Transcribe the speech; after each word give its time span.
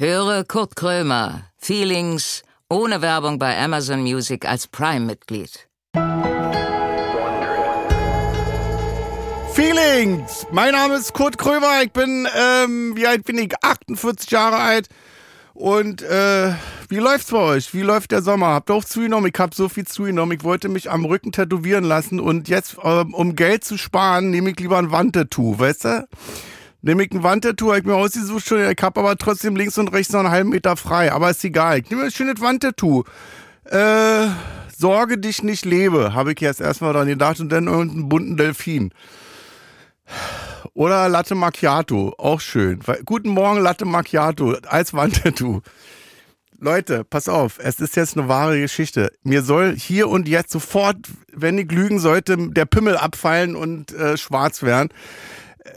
Höre 0.00 0.44
Kurt 0.44 0.76
Krömer, 0.76 1.42
Feelings, 1.56 2.44
ohne 2.70 3.02
Werbung 3.02 3.40
bei 3.40 3.58
Amazon 3.58 4.00
Music 4.02 4.48
als 4.48 4.68
Prime-Mitglied. 4.68 5.68
Feelings! 9.54 10.46
Mein 10.52 10.70
Name 10.70 10.94
ist 10.94 11.14
Kurt 11.14 11.36
Krömer, 11.36 11.82
ich 11.82 11.90
bin, 11.90 12.28
ähm, 12.32 12.92
wie 12.94 13.08
alt 13.08 13.24
bin 13.24 13.38
ich? 13.38 13.52
48 13.60 14.30
Jahre 14.30 14.58
alt. 14.58 14.88
Und 15.52 16.02
äh, 16.02 16.52
wie 16.88 16.98
läuft's 16.98 17.32
bei 17.32 17.38
euch? 17.38 17.74
Wie 17.74 17.82
läuft 17.82 18.12
der 18.12 18.22
Sommer? 18.22 18.50
Habt 18.50 18.70
ihr 18.70 18.74
auch 18.74 18.84
zugenommen? 18.84 19.32
Ich 19.34 19.40
hab 19.40 19.52
so 19.52 19.68
viel 19.68 19.88
zugenommen. 19.88 20.38
Ich 20.38 20.44
wollte 20.44 20.68
mich 20.68 20.92
am 20.92 21.06
Rücken 21.06 21.32
tätowieren 21.32 21.82
lassen 21.82 22.20
und 22.20 22.48
jetzt, 22.48 22.76
ähm, 22.84 23.14
um 23.14 23.34
Geld 23.34 23.64
zu 23.64 23.76
sparen, 23.76 24.30
nehme 24.30 24.50
ich 24.50 24.60
lieber 24.60 24.78
ein 24.78 24.92
Wandtattoo, 24.92 25.58
weißt 25.58 25.84
du? 25.86 26.08
Nehme 26.80 27.04
ich 27.04 27.12
ein 27.12 27.22
Wandtattoo, 27.22 27.70
hab 27.72 27.78
ich 27.78 27.84
mir 27.84 27.96
ausgesucht 27.96 28.46
schon, 28.46 28.60
ich 28.60 28.78
hab 28.80 28.96
aber 28.96 29.16
trotzdem 29.16 29.56
links 29.56 29.78
und 29.78 29.88
rechts 29.92 30.12
noch 30.12 30.20
einen 30.20 30.30
halben 30.30 30.50
Meter 30.50 30.76
frei. 30.76 31.12
Aber 31.12 31.30
ist 31.30 31.44
egal. 31.44 31.78
Ich 31.78 31.90
nehme 31.90 32.04
ein 32.04 32.10
schönes 32.10 32.40
Wandtattoo. 32.40 33.04
Äh, 33.64 34.28
Sorge 34.80 35.18
dich 35.18 35.42
nicht 35.42 35.64
lebe, 35.64 36.14
habe 36.14 36.32
ich 36.32 36.40
jetzt 36.40 36.60
erstmal 36.60 36.92
dran 36.92 37.08
gedacht 37.08 37.40
und 37.40 37.48
dann 37.48 37.66
irgendeinen 37.66 38.08
bunten 38.08 38.36
Delfin. 38.36 38.92
Oder 40.72 41.08
Latte 41.08 41.34
Macchiato, 41.34 42.14
auch 42.16 42.40
schön. 42.40 42.78
Guten 43.04 43.30
Morgen, 43.30 43.60
Latte 43.60 43.84
Macchiato, 43.84 44.54
als 44.68 44.94
Wandtattoo. 44.94 45.62
Leute, 46.60 47.02
pass 47.02 47.28
auf, 47.28 47.58
es 47.58 47.80
ist 47.80 47.96
jetzt 47.96 48.16
eine 48.16 48.28
wahre 48.28 48.60
Geschichte. 48.60 49.12
Mir 49.24 49.42
soll 49.42 49.74
hier 49.76 50.08
und 50.08 50.28
jetzt 50.28 50.52
sofort, 50.52 50.96
wenn 51.32 51.58
ich 51.58 51.72
lügen 51.72 51.98
sollte, 51.98 52.36
der 52.36 52.64
Pimmel 52.64 52.96
abfallen 52.96 53.56
und 53.56 53.92
äh, 53.92 54.16
schwarz 54.16 54.62
werden. 54.62 54.90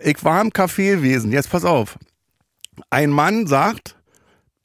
Ich 0.03 0.23
war 0.23 0.41
im 0.41 0.49
Café 0.49 0.95
gewesen, 0.95 1.31
jetzt 1.31 1.49
pass 1.49 1.65
auf. 1.65 1.97
Ein 2.89 3.09
Mann 3.09 3.47
sagt 3.47 3.95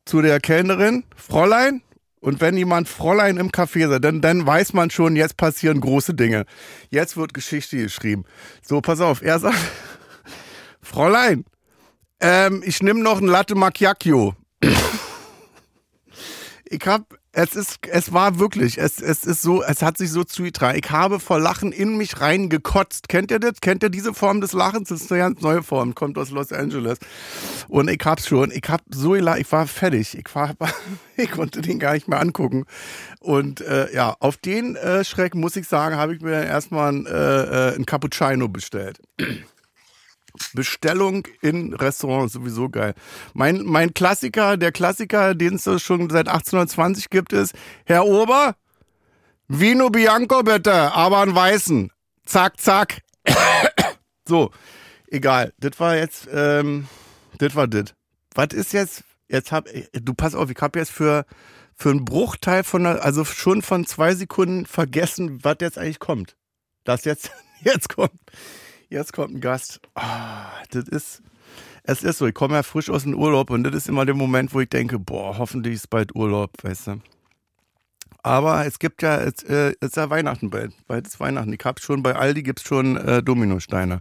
zu 0.04 0.22
der 0.22 0.40
Kellnerin, 0.40 1.04
Fräulein, 1.16 1.82
und 2.20 2.40
wenn 2.40 2.56
jemand 2.56 2.88
Fräulein 2.88 3.36
im 3.36 3.50
Café 3.50 3.88
sagt, 3.88 4.04
dann, 4.04 4.20
dann 4.20 4.44
weiß 4.44 4.72
man 4.72 4.90
schon, 4.90 5.14
jetzt 5.14 5.36
passieren 5.36 5.80
große 5.80 6.14
Dinge. 6.14 6.44
Jetzt 6.90 7.16
wird 7.16 7.34
Geschichte 7.34 7.76
geschrieben. 7.76 8.24
So, 8.62 8.80
pass 8.80 9.00
auf, 9.00 9.22
er 9.22 9.38
sagt, 9.38 9.56
Fräulein, 10.80 11.44
ähm, 12.20 12.62
ich 12.64 12.82
nehme 12.82 13.00
noch 13.00 13.20
ein 13.20 13.28
Latte 13.28 13.54
Macchiaccio. 13.54 14.34
ich 16.64 16.86
hab 16.86 17.14
es 17.38 17.54
ist, 17.54 17.86
es 17.88 18.14
war 18.14 18.38
wirklich, 18.38 18.78
es, 18.78 18.98
es 18.98 19.24
ist 19.24 19.42
so, 19.42 19.62
es 19.62 19.82
hat 19.82 19.98
sich 19.98 20.10
so 20.10 20.24
zugetragen. 20.24 20.80
Ich 20.82 20.90
habe 20.90 21.20
vor 21.20 21.38
Lachen 21.38 21.70
in 21.70 21.98
mich 21.98 22.18
reingekotzt. 22.18 23.10
Kennt 23.10 23.30
ihr 23.30 23.38
das? 23.38 23.60
Kennt 23.60 23.82
ihr 23.82 23.90
diese 23.90 24.14
Form 24.14 24.40
des 24.40 24.54
Lachens? 24.54 24.88
Das 24.88 25.02
ist 25.02 25.12
eine 25.12 25.20
ganz 25.20 25.42
neue 25.42 25.62
Form, 25.62 25.94
kommt 25.94 26.16
aus 26.16 26.30
Los 26.30 26.50
Angeles. 26.50 26.98
Und 27.68 27.90
ich 27.90 28.00
hab's 28.06 28.26
schon, 28.26 28.50
ich 28.50 28.62
hab 28.68 28.80
so 28.88 29.10
gelacht, 29.10 29.38
ich 29.38 29.52
war 29.52 29.66
fertig. 29.66 30.16
Ich 30.16 30.34
war, 30.34 30.54
ich 31.18 31.30
konnte 31.30 31.60
den 31.60 31.78
gar 31.78 31.92
nicht 31.92 32.08
mehr 32.08 32.20
angucken. 32.20 32.64
Und 33.20 33.60
äh, 33.60 33.94
ja, 33.94 34.16
auf 34.18 34.38
den 34.38 34.74
äh, 34.76 35.04
Schreck 35.04 35.34
muss 35.34 35.56
ich 35.56 35.68
sagen, 35.68 35.96
habe 35.96 36.14
ich 36.14 36.22
mir 36.22 36.42
erstmal 36.42 36.90
ein, 36.90 37.04
äh, 37.04 37.10
äh 37.10 37.74
ein 37.76 37.84
Cappuccino 37.84 38.48
bestellt. 38.48 38.98
Bestellung 40.54 41.26
in 41.40 41.74
Restaurants, 41.74 42.32
sowieso 42.32 42.68
geil. 42.68 42.94
Mein, 43.34 43.64
mein 43.64 43.94
Klassiker, 43.94 44.56
der 44.56 44.72
Klassiker, 44.72 45.34
den 45.34 45.54
es 45.56 45.64
schon 45.82 46.10
seit 46.10 46.28
1820 46.28 47.10
gibt, 47.10 47.32
ist, 47.32 47.54
Herr 47.84 48.06
Ober, 48.06 48.56
Vino 49.48 49.90
Bianco 49.90 50.42
bitte, 50.42 50.92
aber 50.92 51.20
einen 51.20 51.34
weißen. 51.34 51.92
Zack, 52.24 52.60
zack. 52.60 53.02
so, 54.26 54.50
egal. 55.08 55.52
Das 55.58 55.78
war 55.78 55.96
jetzt, 55.96 56.28
ähm, 56.32 56.88
das 57.38 57.54
war 57.54 57.68
das. 57.68 57.94
Was 58.34 58.48
ist 58.52 58.72
jetzt, 58.72 59.04
jetzt 59.28 59.52
hab, 59.52 59.66
du 59.92 60.14
pass 60.14 60.34
auf, 60.34 60.50
ich 60.50 60.58
hab 60.60 60.74
jetzt 60.76 60.90
für, 60.90 61.24
für 61.74 61.90
einen 61.90 62.04
Bruchteil 62.04 62.64
von, 62.64 62.86
also 62.86 63.24
schon 63.24 63.62
von 63.62 63.86
zwei 63.86 64.14
Sekunden 64.14 64.66
vergessen, 64.66 65.44
was 65.44 65.56
jetzt 65.60 65.78
eigentlich 65.78 66.00
kommt. 66.00 66.36
Das 66.84 67.04
jetzt, 67.04 67.30
jetzt 67.60 67.88
kommt. 67.88 68.20
Jetzt 68.88 69.12
kommt 69.12 69.34
ein 69.34 69.40
Gast. 69.40 69.80
Ah, 69.94 70.46
das 70.70 70.88
ist, 70.88 71.22
es 71.82 72.02
ist 72.02 72.18
so, 72.18 72.26
ich 72.26 72.34
komme 72.34 72.54
ja 72.54 72.62
frisch 72.62 72.88
aus 72.88 73.02
dem 73.02 73.14
Urlaub 73.14 73.50
und 73.50 73.64
das 73.64 73.74
ist 73.74 73.88
immer 73.88 74.06
der 74.06 74.14
Moment, 74.14 74.54
wo 74.54 74.60
ich 74.60 74.68
denke, 74.68 74.98
boah, 74.98 75.38
hoffentlich 75.38 75.74
ist 75.74 75.90
bald 75.90 76.14
Urlaub, 76.14 76.52
weißt 76.62 76.86
du. 76.88 77.00
Aber 78.22 78.66
es 78.66 78.78
gibt 78.78 79.02
ja, 79.02 79.18
es, 79.18 79.42
äh, 79.44 79.74
es 79.80 79.90
ist 79.90 79.96
ja 79.96 80.10
Weihnachten 80.10 80.50
bald, 80.50 80.72
bald 80.86 81.06
ist 81.06 81.20
Weihnachten. 81.20 81.52
Ich 81.52 81.64
hab's 81.64 81.82
schon, 81.82 82.02
bei 82.02 82.16
Aldi 82.16 82.42
gibt's 82.42 82.64
schon 82.64 82.96
äh, 82.96 83.22
Dominosteine. 83.22 84.00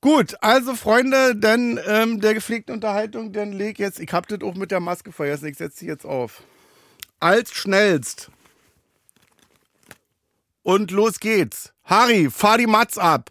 Gut, 0.00 0.36
also 0.42 0.74
Freunde, 0.74 1.34
dann 1.34 1.80
ähm, 1.86 2.20
der 2.20 2.34
gepflegten 2.34 2.74
Unterhaltung, 2.74 3.32
dann 3.32 3.52
leg 3.52 3.78
jetzt, 3.78 4.00
ich 4.00 4.12
hab 4.12 4.28
das 4.28 4.42
auch 4.42 4.54
mit 4.54 4.70
der 4.70 4.80
Maske 4.80 5.12
vergessen, 5.12 5.46
ich 5.46 5.56
setze 5.56 5.78
sie 5.78 5.86
jetzt 5.86 6.04
auf. 6.04 6.42
Als 7.20 7.52
schnellst. 7.54 8.30
Und 10.62 10.90
los 10.90 11.20
geht's. 11.20 11.72
Harry, 11.84 12.30
fahr 12.30 12.58
die 12.58 12.66
Matz 12.66 12.98
ab. 12.98 13.30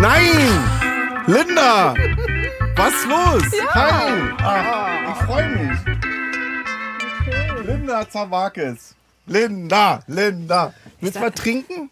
Nein! 0.00 0.46
Linda! 1.26 1.92
Was 2.76 3.04
los? 3.04 3.42
Ja. 3.52 3.74
Hi! 3.74 4.32
Ah, 4.44 5.10
ich 5.10 5.24
freue 5.26 5.48
mich. 5.48 5.80
Okay. 7.20 7.66
Linda 7.66 8.08
Zawakis. 8.08 8.94
Linda, 9.26 10.00
Linda. 10.06 10.72
Willst 11.00 11.16
du 11.16 11.20
was 11.20 11.34
trinken? 11.34 11.90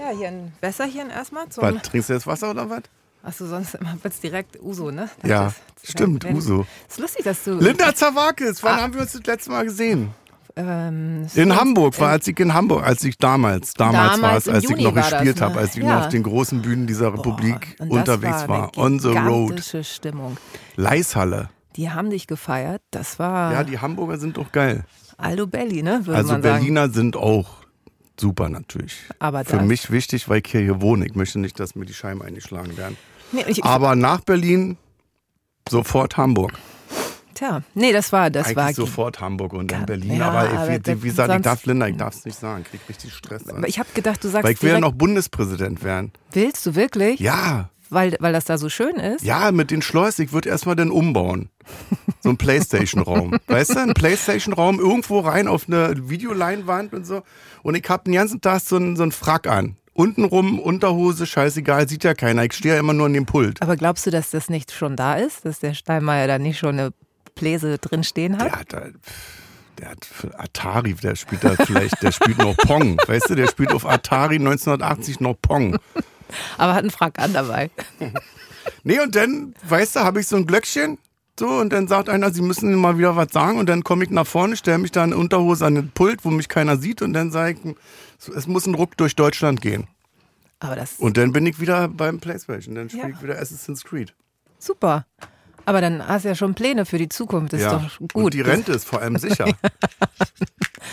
Ja, 0.00 0.10
hier 0.10 0.28
ein 0.28 0.52
Wässerchen 0.60 1.10
erstmal. 1.10 1.46
Was, 1.54 1.82
trinkst 1.82 2.10
du 2.10 2.14
jetzt 2.14 2.26
Wasser 2.26 2.50
oder 2.50 2.68
was? 2.68 2.82
Achso, 3.22 3.46
sonst 3.46 3.74
wird 3.74 4.12
es 4.12 4.18
direkt 4.18 4.60
Uso, 4.60 4.90
ne? 4.90 5.08
Das 5.20 5.30
ja, 5.30 5.46
ist, 5.46 5.92
stimmt, 5.92 6.24
Uso. 6.24 6.66
Ist 6.88 6.98
lustig, 6.98 7.24
dass 7.24 7.44
du. 7.44 7.52
Linda 7.52 7.94
Zawakis, 7.94 8.60
wann 8.64 8.78
ah. 8.78 8.82
haben 8.82 8.94
wir 8.94 9.02
uns 9.02 9.12
das 9.12 9.24
letzte 9.24 9.50
Mal 9.50 9.64
gesehen? 9.64 10.12
Ähm, 10.54 11.26
in 11.34 11.56
Hamburg 11.56 11.98
war, 11.98 12.10
als 12.10 12.26
ich 12.28 12.38
in 12.38 12.52
Hamburg, 12.52 12.84
als 12.84 13.02
ich 13.04 13.16
damals, 13.16 13.72
damals, 13.74 14.20
damals 14.20 14.22
war 14.22 14.36
es, 14.36 14.48
als 14.48 14.70
ich 14.70 14.76
noch 14.76 14.94
gespielt 14.94 15.40
habe, 15.40 15.58
als 15.58 15.76
ich 15.76 15.82
ja. 15.82 15.94
noch 15.94 16.04
auf 16.04 16.08
den 16.10 16.22
großen 16.22 16.60
Bühnen 16.60 16.86
dieser 16.86 17.12
Republik 17.12 17.76
Boah, 17.78 17.90
unterwegs 17.90 18.48
war. 18.48 18.76
war. 18.76 18.78
On 18.78 18.98
the 18.98 19.08
road. 19.08 19.62
Stimmung. 19.82 20.36
Leishalle. 20.76 21.48
Die 21.76 21.90
haben 21.90 22.10
dich 22.10 22.26
gefeiert. 22.26 22.82
Das 22.90 23.18
war. 23.18 23.52
Ja, 23.52 23.64
die 23.64 23.78
Hamburger 23.78 24.18
sind 24.18 24.36
doch 24.36 24.52
geil. 24.52 24.84
Aldo 25.16 25.46
Belli, 25.46 25.82
ne? 25.82 26.00
Würde 26.04 26.16
also 26.16 26.32
man 26.32 26.42
Berliner 26.42 26.82
sagen. 26.82 26.94
sind 26.94 27.16
auch 27.16 27.62
super 28.20 28.48
natürlich. 28.48 28.96
Aber 29.18 29.44
Für 29.44 29.62
mich 29.62 29.90
wichtig, 29.90 30.28
weil 30.28 30.42
ich 30.44 30.50
hier 30.50 30.80
wohne. 30.80 31.06
Ich 31.06 31.14
möchte 31.14 31.38
nicht, 31.38 31.58
dass 31.60 31.74
mir 31.74 31.86
die 31.86 31.94
Scheiben 31.94 32.22
eingeschlagen 32.22 32.76
werden. 32.76 32.96
Nee, 33.32 33.44
ich, 33.46 33.64
Aber 33.64 33.96
nach 33.96 34.20
Berlin 34.20 34.76
sofort 35.68 36.16
Hamburg. 36.16 36.52
Tja, 37.34 37.62
nee, 37.74 37.92
das 37.92 38.12
war, 38.12 38.30
das 38.30 38.46
Eigentlich 38.46 38.56
war 38.56 38.72
sofort 38.72 39.20
Hamburg 39.20 39.52
und 39.52 39.70
dann 39.70 39.86
Berlin. 39.86 40.16
Ja, 40.16 40.30
aber, 40.30 40.50
aber 40.50 40.68
wie, 40.68 41.02
wie 41.02 41.08
gesagt, 41.08 41.34
ich 41.34 41.42
darf 41.42 41.64
Linda, 41.66 41.88
ich 41.88 41.96
darf 41.96 42.14
es 42.14 42.24
nicht 42.24 42.38
sagen, 42.38 42.64
krieg 42.64 42.80
richtig 42.88 43.12
Stress. 43.14 43.48
Aber 43.48 43.68
ich 43.68 43.78
habe 43.78 43.88
gedacht, 43.94 44.22
du 44.22 44.28
sagst 44.28 44.44
Weil 44.44 44.52
ich 44.52 44.62
will 44.62 44.72
ja 44.72 44.80
noch 44.80 44.92
Bundespräsident 44.92 45.82
werden. 45.82 46.12
Willst 46.32 46.66
du 46.66 46.74
wirklich? 46.74 47.20
Ja. 47.20 47.70
Weil, 47.92 48.16
weil 48.20 48.32
das 48.32 48.46
da 48.46 48.56
so 48.56 48.70
schön 48.70 48.96
ist? 48.96 49.22
Ja, 49.22 49.52
mit 49.52 49.70
den 49.70 49.82
Schleus, 49.82 50.18
ich 50.18 50.32
würde 50.32 50.48
erstmal 50.48 50.76
den 50.76 50.90
umbauen. 50.90 51.50
So 52.20 52.30
ein 52.30 52.38
Playstation-Raum. 52.38 53.36
weißt 53.48 53.74
du, 53.74 53.80
ein 53.80 53.92
Playstation-Raum 53.92 54.80
irgendwo 54.80 55.20
rein 55.20 55.46
auf 55.46 55.68
eine 55.68 56.08
Videoleinwand 56.08 56.94
und 56.94 57.04
so. 57.04 57.22
Und 57.62 57.74
ich 57.74 57.86
habe 57.90 58.04
den 58.04 58.14
ganzen 58.14 58.40
Tag 58.40 58.62
so 58.62 58.76
einen, 58.76 58.96
so 58.96 59.02
einen 59.02 59.12
Frack 59.12 59.46
an. 59.46 59.76
Untenrum, 59.92 60.58
Unterhose, 60.58 61.26
scheißegal, 61.26 61.86
sieht 61.86 62.02
ja 62.04 62.14
keiner. 62.14 62.44
Ich 62.44 62.54
stehe 62.54 62.74
ja 62.74 62.80
immer 62.80 62.94
nur 62.94 63.06
an 63.06 63.12
dem 63.12 63.26
Pult. 63.26 63.60
Aber 63.60 63.76
glaubst 63.76 64.06
du, 64.06 64.10
dass 64.10 64.30
das 64.30 64.48
nicht 64.48 64.72
schon 64.72 64.96
da 64.96 65.16
ist? 65.16 65.44
Dass 65.44 65.60
der 65.60 65.74
Steinmeier 65.74 66.26
da 66.26 66.38
nicht 66.38 66.58
schon 66.58 66.78
eine 66.78 66.92
Pläse 67.34 67.78
drin 67.78 68.04
stehen 68.04 68.38
hat? 68.38 68.46
Der 68.46 68.52
hat, 68.58 68.72
da, 68.72 68.82
der 69.78 69.88
hat 69.90 70.08
Atari, 70.38 70.94
der 70.94 71.14
spielt 71.16 71.44
da 71.44 71.54
vielleicht, 71.64 72.02
der 72.02 72.12
spielt 72.12 72.38
noch 72.38 72.56
Pong. 72.56 72.98
Weißt 73.06 73.30
du, 73.30 73.34
der 73.34 73.48
spielt 73.48 73.72
auf 73.72 73.86
Atari 73.86 74.36
1980 74.36 75.20
noch 75.20 75.34
Pong. 75.40 75.78
Aber 76.58 76.72
hat 76.74 76.80
einen 76.82 76.90
Frack 76.90 77.18
an 77.18 77.32
dabei. 77.32 77.70
Nee, 78.84 79.00
und 79.00 79.16
dann, 79.16 79.54
weißt 79.64 79.96
du, 79.96 80.00
habe 80.00 80.20
ich 80.20 80.28
so 80.28 80.36
ein 80.36 80.46
Glöckchen. 80.46 80.96
So, 81.38 81.48
und 81.48 81.72
dann 81.72 81.88
sagt 81.88 82.08
einer, 82.08 82.30
sie 82.32 82.42
müssen 82.42 82.72
mal 82.76 82.96
wieder 82.96 83.16
was 83.16 83.32
sagen. 83.32 83.58
Und 83.58 83.68
dann 83.68 83.82
komme 83.82 84.04
ich 84.04 84.10
nach 84.10 84.26
vorne, 84.26 84.56
stelle 84.56 84.78
mich 84.78 84.92
da 84.92 85.02
in 85.02 85.12
Unterhose 85.12 85.66
an 85.66 85.74
den 85.74 85.90
Pult, 85.90 86.24
wo 86.24 86.30
mich 86.30 86.48
keiner 86.48 86.76
sieht. 86.76 87.02
Und 87.02 87.12
dann 87.12 87.32
sage 87.32 87.58
ich, 87.64 87.76
es 88.36 88.46
muss 88.46 88.66
ein 88.66 88.74
Ruck 88.76 88.96
durch 88.96 89.16
Deutschland 89.16 89.60
gehen. 89.62 89.88
Aber 90.60 90.76
das 90.76 90.94
Und 91.00 91.16
dann 91.16 91.32
bin 91.32 91.44
ich 91.46 91.58
wieder 91.58 91.88
beim 91.88 92.20
Playstation. 92.20 92.76
Dann 92.76 92.88
spiele 92.88 93.08
Ja. 93.08 93.14
ich 93.16 93.22
wieder 93.22 93.40
Assassin's 93.40 93.82
Creed. 93.82 94.14
super. 94.60 95.06
Aber 95.64 95.80
dann 95.80 96.06
hast 96.06 96.24
du 96.24 96.28
ja 96.28 96.34
schon 96.34 96.54
Pläne 96.54 96.84
für 96.86 96.98
die 96.98 97.08
Zukunft. 97.08 97.52
Ist 97.52 97.64
doch 97.66 97.82
gut. 97.98 98.14
Und 98.14 98.34
die 98.34 98.40
Rente 98.40 98.72
ist 98.72 98.84
vor 98.86 99.00
allem 99.00 99.16
sicher. 99.18 99.46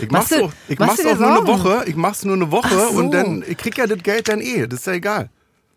Ich 0.01 0.09
mach's, 0.11 0.29
du- 0.29 0.35
so, 0.39 0.51
ich 0.69 0.79
mach's 0.79 1.05
auch 1.05 1.17
nur 1.19 1.37
eine? 1.39 1.47
Woche. 1.47 1.83
Ich 1.87 1.95
mach's 1.95 2.23
nur 2.23 2.35
eine 2.35 2.51
Woche 2.51 2.69
so. 2.73 2.97
und 2.99 3.11
dann 3.11 3.43
ich 3.45 3.57
krieg 3.57 3.77
ja 3.77 3.85
das 3.85 4.01
Geld 4.01 4.29
dann 4.29 4.39
eh. 4.39 4.65
Das 4.67 4.79
ist 4.81 4.85
ja 4.87 4.93
egal. 4.93 5.29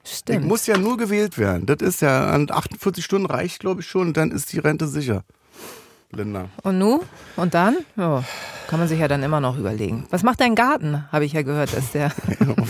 Stimmt. 0.05 0.43
Ich 0.43 0.47
muss 0.47 0.67
ja 0.67 0.77
nur 0.77 0.97
gewählt 0.97 1.39
werden. 1.39 1.67
Das 1.67 1.79
ist 1.79 2.03
ja 2.03 2.29
an 2.31 2.49
48 2.51 3.05
Stunden 3.05 3.27
reicht, 3.27 3.59
glaube 3.61 3.81
ich 3.81 3.87
schon. 3.89 4.09
Und 4.09 4.17
dann 4.17 4.31
ist 4.31 4.53
die 4.53 4.59
Rente 4.61 4.87
sicher. 4.87 5.25
Linda. 6.13 6.51
Und 6.63 6.79
nu? 6.79 7.01
Und 7.37 7.55
dann? 7.55 7.79
Ja, 7.97 8.23
kann 8.69 8.79
man 8.79 8.87
sich 8.87 9.01
ja 9.01 9.09
dann 9.09 9.23
immer 9.23 9.41
noch 9.41 9.59
überlegen. 9.59 10.07
Was 10.11 10.23
macht 10.23 10.41
dein 10.41 10.55
Garten? 10.55 11.05
Habe 11.11 11.25
ich 11.25 11.33
ja 11.33 11.43
gehört, 11.43 11.75
dass 11.75 11.91
der. 11.93 12.13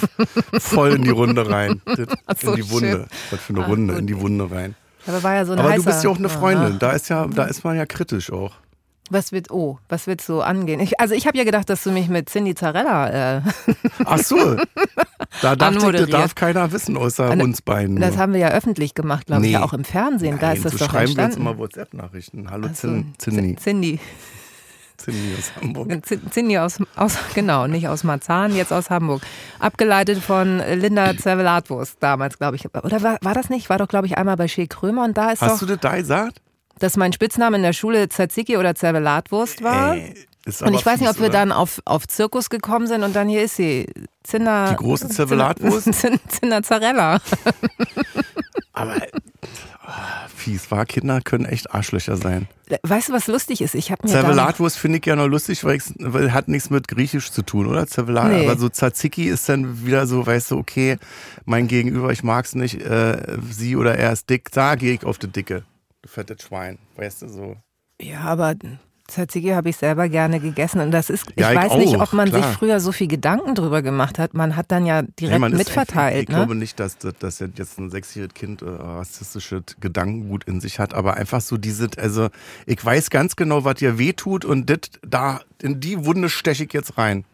Voll 0.60 0.92
in 0.92 1.02
die 1.02 1.10
Runde 1.10 1.50
rein. 1.50 1.82
Das, 2.26 2.40
so, 2.40 2.50
in 2.52 2.56
die 2.62 2.70
Wunde. 2.70 2.90
schön. 2.90 3.06
Was 3.30 3.40
für 3.40 3.52
eine 3.54 3.66
Runde, 3.66 3.92
gut. 3.94 4.00
in 4.00 4.06
die 4.06 4.18
Wunde 4.20 4.50
rein. 4.50 4.74
Aber 5.06 5.22
war 5.22 5.34
ja 5.34 5.44
so 5.44 5.52
ein 5.52 5.58
Aber 5.58 5.68
du 5.68 5.74
heißer, 5.74 5.84
bist 5.90 6.04
ja 6.04 6.10
auch 6.10 6.18
eine 6.18 6.28
Freundin. 6.28 6.72
Aha. 6.72 6.76
Da 6.78 6.90
ist 6.92 7.08
ja, 7.08 7.26
da 7.26 7.44
ist 7.44 7.64
man 7.64 7.76
ja 7.76 7.86
kritisch 7.86 8.32
auch. 8.32 8.52
Was 9.10 9.30
wird, 9.32 9.50
oh, 9.50 9.78
was 9.90 10.06
wird 10.06 10.20
so 10.22 10.40
angehen? 10.42 10.80
Ich, 10.80 10.98
also 10.98 11.14
ich 11.14 11.26
habe 11.26 11.36
ja 11.36 11.44
gedacht, 11.44 11.68
dass 11.68 11.82
du 11.82 11.90
mich 11.90 12.08
mit 12.08 12.30
Cindy 12.30 12.54
Zarella, 12.54 13.36
äh, 13.36 13.42
Ach 14.06 14.16
so. 14.18 14.56
Da 15.42 15.54
dachte 15.56 15.96
ich, 15.96 16.08
darf 16.08 16.34
keiner 16.34 16.72
wissen, 16.72 16.96
außer 16.96 17.28
Eine- 17.30 17.44
uns 17.44 17.60
beiden. 17.60 18.00
das 18.00 18.16
haben 18.16 18.32
wir 18.32 18.40
ja 18.40 18.48
öffentlich 18.52 18.94
gemacht, 18.94 19.26
glaube 19.26 19.42
ich, 19.42 19.48
Nee. 19.48 19.52
ja 19.54 19.64
auch 19.64 19.72
im 19.74 19.84
Fernsehen. 19.84 20.38
da 20.40 20.46
Nein, 20.48 20.56
ist 20.56 20.64
das 20.64 20.72
so 20.72 20.78
doch 20.78 20.86
schreiben 20.92 21.08
wir 21.08 21.24
jetzt 21.24 21.36
entstanden. 21.36 21.40
immer 21.50 21.58
WhatsApp-Nachrichten. 21.58 22.50
Hallo 22.50 22.68
so, 22.72 23.02
Zinni. 23.18 23.56
Cindy. 23.56 23.98
Zinni 25.04 25.34
aus 25.38 25.52
Hamburg. 25.60 26.06
Z- 26.06 26.20
Cindy 26.32 26.58
aus, 26.58 26.78
aus, 26.96 27.16
genau, 27.34 27.66
nicht 27.66 27.88
aus 27.88 28.04
Marzahn, 28.04 28.54
jetzt 28.56 28.72
aus 28.72 28.90
Hamburg. 28.90 29.22
Abgeleitet 29.58 30.18
von 30.18 30.58
Linda 30.74 31.16
Zervelatwurst 31.16 31.96
damals, 32.00 32.38
glaube 32.38 32.56
ich. 32.56 32.66
Oder 32.74 33.02
war, 33.02 33.18
war 33.22 33.34
das 33.34 33.50
nicht? 33.50 33.68
War 33.70 33.78
doch, 33.78 33.88
glaube 33.88 34.06
ich, 34.06 34.16
einmal 34.18 34.36
bei 34.36 34.48
Shea 34.48 34.66
Krömer 34.66 35.04
und 35.04 35.16
da 35.16 35.30
ist 35.30 35.42
Hast 35.42 35.54
doch, 35.54 35.58
du 35.60 35.74
das 35.74 35.80
da 35.80 35.96
gesagt? 35.96 36.40
dass 36.78 36.96
mein 36.96 37.12
Spitzname 37.12 37.56
in 37.58 37.62
der 37.62 37.74
Schule 37.74 38.08
Tzatziki 38.08 38.56
oder 38.56 38.74
Zervelatwurst 38.74 39.62
war. 39.62 39.94
Ey, 39.94 40.14
und 40.62 40.74
ich 40.74 40.84
weiß 40.84 40.98
nicht, 40.98 41.08
ob 41.08 41.18
wir 41.18 41.26
oder? 41.28 41.38
dann 41.38 41.52
auf, 41.52 41.80
auf 41.84 42.08
Zirkus 42.08 42.50
gekommen 42.50 42.88
sind 42.88 43.04
und 43.04 43.14
dann 43.14 43.28
hier 43.28 43.42
ist 43.44 43.54
sie. 43.56 43.86
Zinder. 44.24 44.70
Die 44.70 44.76
große 44.76 45.08
Zervelatwurst? 45.08 45.90
Zinder, 46.28 46.62
Zarella. 46.64 47.18
Aber 48.72 48.96
fies, 50.42 50.70
war 50.70 50.84
Kinder 50.86 51.20
können 51.20 51.44
echt 51.44 51.72
Arschlöcher 51.74 52.16
sein. 52.16 52.48
Weißt 52.82 53.08
du, 53.08 53.12
was 53.12 53.26
lustig 53.26 53.60
ist? 53.60 53.74
Ich 53.74 53.90
habe 53.90 54.06
mir 54.06 54.12
Zervelatwurst 54.12 54.78
finde 54.78 54.98
ich 54.98 55.06
ja 55.06 55.16
noch 55.16 55.26
lustig, 55.26 55.64
weil 55.64 55.80
hat 56.32 56.48
nichts 56.48 56.70
mit 56.70 56.88
Griechisch 56.88 57.30
zu 57.30 57.42
tun, 57.42 57.66
oder? 57.66 57.86
Zervelat, 57.86 58.30
Nee. 58.32 58.46
aber 58.48 58.58
so 58.58 58.68
Tzatziki 58.68 59.28
ist 59.28 59.48
dann 59.48 59.84
wieder 59.86 60.06
so, 60.06 60.26
weißt 60.26 60.50
du, 60.50 60.58
okay, 60.58 60.98
mein 61.44 61.68
Gegenüber, 61.68 62.10
ich 62.12 62.22
mag's 62.22 62.54
nicht, 62.54 62.80
äh, 62.80 63.38
sie 63.50 63.76
oder 63.76 63.96
er 63.96 64.12
ist 64.12 64.28
dick, 64.30 64.50
da 64.52 64.74
gehe 64.74 64.94
ich 64.94 65.04
auf 65.04 65.18
die 65.18 65.28
Dicke. 65.28 65.64
Du 66.02 66.08
fettes 66.08 66.42
Schwein, 66.42 66.78
weißt 66.96 67.22
du, 67.22 67.28
so. 67.28 67.56
Ja, 68.00 68.20
aber 68.20 68.54
Tzatziki 69.12 69.48
habe 69.50 69.68
ich 69.70 69.76
selber 69.76 70.08
gerne 70.08 70.40
gegessen 70.40 70.80
und 70.80 70.90
das 70.90 71.10
ist, 71.10 71.26
Ja, 71.36 71.50
ich 71.52 71.56
ich 71.58 71.62
weiß 71.64 71.78
nicht, 71.78 71.96
auch, 71.96 72.02
ob 72.02 72.12
man 72.12 72.30
sich 72.30 72.40
klar. 72.40 72.52
früher 72.52 72.80
so 72.80 72.92
viel 72.92 73.06
Gedanken 73.08 73.54
drüber 73.54 73.82
gemacht 73.82 74.18
hat. 74.18 74.34
Man 74.34 74.56
hat 74.56 74.72
dann 74.72 74.84
ja 74.86 75.02
Nee, 75.02 75.08
direkt 75.20 75.44
ist 75.44 75.52
mitverteilt. 75.58 75.96
einfach- 76.14 76.22
Ich 76.22 76.28
ne? 76.28 76.34
glaube 76.34 76.54
nicht, 76.54 76.80
dass, 76.80 76.98
das- 76.98 77.14
dass 77.18 77.38
jetzt 77.38 77.78
ein 77.78 77.90
sechsjähriges 77.90 78.34
Kind 78.34 78.62
äh, 78.62 78.66
rassistische 78.66 79.62
Gedankengut 79.80 80.44
in 80.44 80.60
sich 80.60 80.78
hat, 80.78 80.94
aber 80.94 81.14
einfach 81.14 81.40
so 81.40 81.56
diese, 81.56 81.88
also 81.98 82.28
ich 82.66 82.84
weiß 82.84 83.10
ganz 83.10 83.36
genau, 83.36 83.64
was 83.64 83.74
dir 83.76 83.98
wehtut 83.98 84.44
und 84.44 84.68
das 84.70 84.78
da 85.06 85.40
in 85.60 85.80
die 85.80 86.04
Wunde 86.04 86.28
steche 86.28 86.64
ich 86.64 86.72
jetzt 86.72 86.98
rein. 86.98 87.24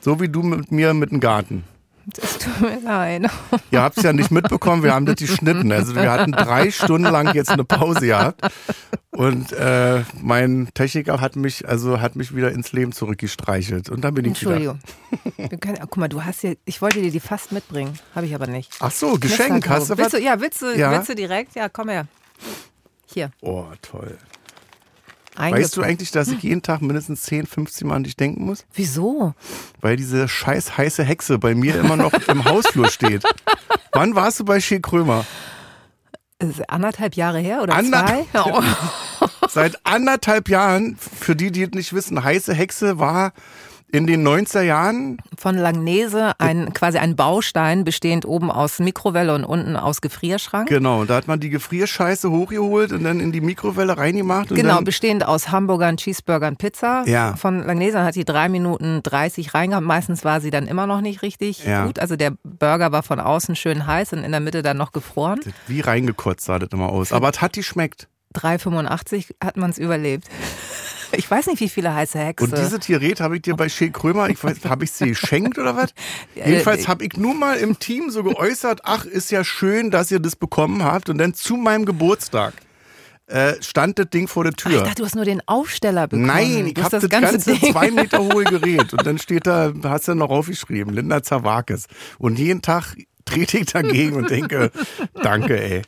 So 0.00 0.20
wie 0.20 0.28
du 0.28 0.42
mit 0.42 0.70
mir 0.70 0.94
mit 0.94 1.10
dem 1.10 1.20
Garten. 1.20 1.64
Das 2.06 2.38
tut 2.38 2.60
mir 2.60 2.80
leid. 2.80 3.30
Ihr 3.70 3.80
habt 3.82 3.96
es 3.96 4.02
ja 4.02 4.12
nicht 4.12 4.30
mitbekommen, 4.30 4.82
wir 4.82 4.92
haben 4.94 5.06
das 5.06 5.16
geschnitten. 5.16 5.70
Also 5.72 5.94
wir 5.94 6.10
hatten 6.10 6.32
drei 6.32 6.70
Stunden 6.70 7.10
lang 7.10 7.32
jetzt 7.34 7.50
eine 7.50 7.64
Pause 7.64 8.06
gehabt. 8.06 8.40
Und 9.10 9.52
äh, 9.52 10.02
mein 10.20 10.68
Techniker 10.74 11.20
hat 11.20 11.36
mich, 11.36 11.68
also 11.68 12.00
hat 12.00 12.16
mich 12.16 12.34
wieder 12.34 12.50
ins 12.50 12.72
Leben 12.72 12.92
zurückgestreichelt. 12.92 13.88
Und 13.90 14.02
dann 14.02 14.14
bin 14.14 14.24
ich 14.24 14.40
wieder. 14.40 14.78
Entschuldigung. 15.36 15.80
Guck 15.80 15.96
mal, 15.98 16.08
du 16.08 16.24
hast 16.24 16.40
hier, 16.40 16.56
ich 16.64 16.80
wollte 16.82 17.00
dir 17.02 17.10
die 17.10 17.20
fast 17.20 17.52
mitbringen, 17.52 17.98
habe 18.14 18.26
ich 18.26 18.34
aber 18.34 18.46
nicht. 18.46 18.72
Ach 18.80 18.90
so, 18.90 19.14
Geschenk, 19.18 19.68
hast 19.68 19.90
du 19.90 19.92
was? 19.92 19.98
willst 19.98 20.14
du, 20.14 20.18
Ja, 20.20 20.40
willst 20.40 20.62
du, 20.62 20.76
Ja. 20.76 20.90
willst 20.92 21.08
du 21.08 21.14
direkt? 21.14 21.54
Ja, 21.54 21.68
komm 21.68 21.88
her. 21.90 22.06
Hier, 23.06 23.30
Oh, 23.42 23.66
toll. 23.82 24.16
Weißt 25.36 25.76
du 25.76 25.82
eigentlich, 25.82 26.10
dass 26.10 26.28
ich 26.28 26.42
jeden 26.42 26.62
Tag 26.62 26.82
mindestens 26.82 27.22
10, 27.22 27.46
15 27.46 27.88
Mal 27.88 27.96
an 27.96 28.04
dich 28.04 28.16
denken 28.16 28.44
muss? 28.44 28.66
Wieso? 28.74 29.34
Weil 29.80 29.96
diese 29.96 30.28
scheiß 30.28 30.76
heiße 30.76 31.02
Hexe 31.04 31.38
bei 31.38 31.54
mir 31.54 31.76
immer 31.76 31.96
noch 31.96 32.12
im 32.28 32.44
Hausflur 32.44 32.90
steht. 32.90 33.24
Wann 33.92 34.14
warst 34.14 34.40
du 34.40 34.44
bei 34.44 34.60
Shea 34.60 34.78
Krömer? 34.78 35.24
Anderthalb 36.68 37.14
Jahre 37.14 37.38
her 37.38 37.62
oder 37.62 37.74
Ander- 37.74 38.04
zwei? 38.32 38.40
Oh. 38.44 38.62
Seit 39.48 39.84
anderthalb 39.86 40.48
Jahren, 40.48 40.96
für 40.96 41.36
die, 41.36 41.50
die 41.52 41.62
es 41.62 41.70
nicht 41.70 41.92
wissen, 41.92 42.22
heiße 42.24 42.52
Hexe 42.54 42.98
war 42.98 43.32
in 43.92 44.06
den 44.06 44.26
90er 44.26 44.62
Jahren 44.62 45.18
Von 45.38 45.56
Langnese 45.56 46.32
ein, 46.38 46.72
quasi 46.72 46.96
ein 46.98 47.14
Baustein, 47.14 47.84
bestehend 47.84 48.24
oben 48.24 48.50
aus 48.50 48.78
Mikrowelle 48.78 49.34
und 49.34 49.44
unten 49.44 49.76
aus 49.76 50.00
Gefrierschrank. 50.00 50.68
Genau, 50.68 51.02
und 51.02 51.10
da 51.10 51.16
hat 51.16 51.28
man 51.28 51.40
die 51.40 51.50
Gefrierscheiße 51.50 52.30
hochgeholt 52.30 52.92
und 52.92 53.04
dann 53.04 53.20
in 53.20 53.32
die 53.32 53.42
Mikrowelle 53.42 53.96
reingemacht. 53.98 54.48
Genau, 54.48 54.80
bestehend 54.80 55.26
aus 55.26 55.50
Hamburgern, 55.50 55.98
Cheeseburgern, 55.98 56.56
Pizza. 56.56 57.04
Ja. 57.06 57.36
Von 57.36 57.64
Langnese 57.64 58.02
hat 58.02 58.14
die 58.16 58.24
drei 58.24 58.48
Minuten 58.48 59.02
30 59.02 59.52
reingehabt. 59.52 59.86
Meistens 59.86 60.24
war 60.24 60.40
sie 60.40 60.50
dann 60.50 60.66
immer 60.66 60.86
noch 60.86 61.02
nicht 61.02 61.20
richtig 61.22 61.64
Ja. 61.64 61.84
gut. 61.84 61.98
Also 61.98 62.16
der 62.16 62.32
Burger 62.42 62.92
war 62.92 63.02
von 63.02 63.20
außen 63.20 63.56
schön 63.56 63.86
heiß 63.86 64.14
und 64.14 64.24
in 64.24 64.30
der 64.32 64.40
Mitte 64.40 64.62
dann 64.62 64.78
noch 64.78 64.92
gefroren. 64.92 65.40
wie 65.66 65.80
reingekotzt 65.80 66.46
sah 66.46 66.58
das 66.58 66.70
immer 66.72 66.88
aus. 66.88 67.12
Aber 67.12 67.28
es 67.28 67.42
hat 67.42 67.56
die 67.56 67.62
schmeckt. 67.62 68.08
3,85 68.34 69.34
hat 69.44 69.58
man 69.58 69.68
es 69.70 69.76
überlebt. 69.76 70.26
Ich 71.16 71.30
weiß 71.30 71.46
nicht, 71.46 71.60
wie 71.60 71.68
viele 71.68 71.94
heiße 71.94 72.18
Hexe. 72.18 72.44
Und 72.44 72.56
dieses 72.56 72.86
Gerät 72.86 73.20
habe 73.20 73.36
ich 73.36 73.42
dir 73.42 73.54
bei 73.54 73.68
Shea 73.68 73.88
Krömer, 73.88 74.28
ich 74.28 74.42
weiß, 74.42 74.64
habe 74.64 74.84
ich 74.84 74.92
sie 74.92 75.08
geschenkt 75.08 75.58
oder 75.58 75.76
was? 75.76 75.90
Jedenfalls 76.34 76.88
habe 76.88 77.04
ich 77.04 77.16
nur 77.16 77.34
mal 77.34 77.58
im 77.58 77.78
Team 77.78 78.10
so 78.10 78.22
geäußert, 78.22 78.80
ach, 78.84 79.04
ist 79.04 79.30
ja 79.30 79.44
schön, 79.44 79.90
dass 79.90 80.10
ihr 80.10 80.20
das 80.20 80.36
bekommen 80.36 80.82
habt. 80.84 81.08
Und 81.08 81.18
dann 81.18 81.34
zu 81.34 81.56
meinem 81.56 81.84
Geburtstag 81.84 82.54
äh, 83.26 83.54
stand 83.62 83.98
das 83.98 84.10
Ding 84.10 84.28
vor 84.28 84.44
der 84.44 84.52
Ach, 84.52 84.66
ich 84.66 84.72
Tür. 84.72 84.82
dachte, 84.82 84.96
du 84.96 85.04
hast 85.04 85.14
nur 85.14 85.24
den 85.24 85.40
Aufsteller 85.46 86.06
bekommen. 86.06 86.26
Nein, 86.26 86.66
ich 86.66 86.82
habe 86.82 87.00
das, 87.00 87.08
ganze, 87.08 87.50
Ding. 87.52 87.72
zwei 87.72 87.90
Meter 87.90 88.18
hohe 88.22 88.44
Gerät. 88.44 88.92
Und 88.92 89.06
dann 89.06 89.18
steht 89.18 89.46
da, 89.46 89.72
hast 89.84 90.08
du 90.08 90.14
noch 90.14 90.30
aufgeschrieben, 90.30 90.92
Linda 90.92 91.22
Zawakis. 91.22 91.86
Und 92.18 92.38
jeden 92.38 92.62
Tag 92.62 92.96
trete 93.32 93.58
ich 93.58 93.66
dagegen 93.66 94.14
und 94.16 94.30
denke, 94.30 94.70
danke, 95.22 95.60
ey. 95.60 95.82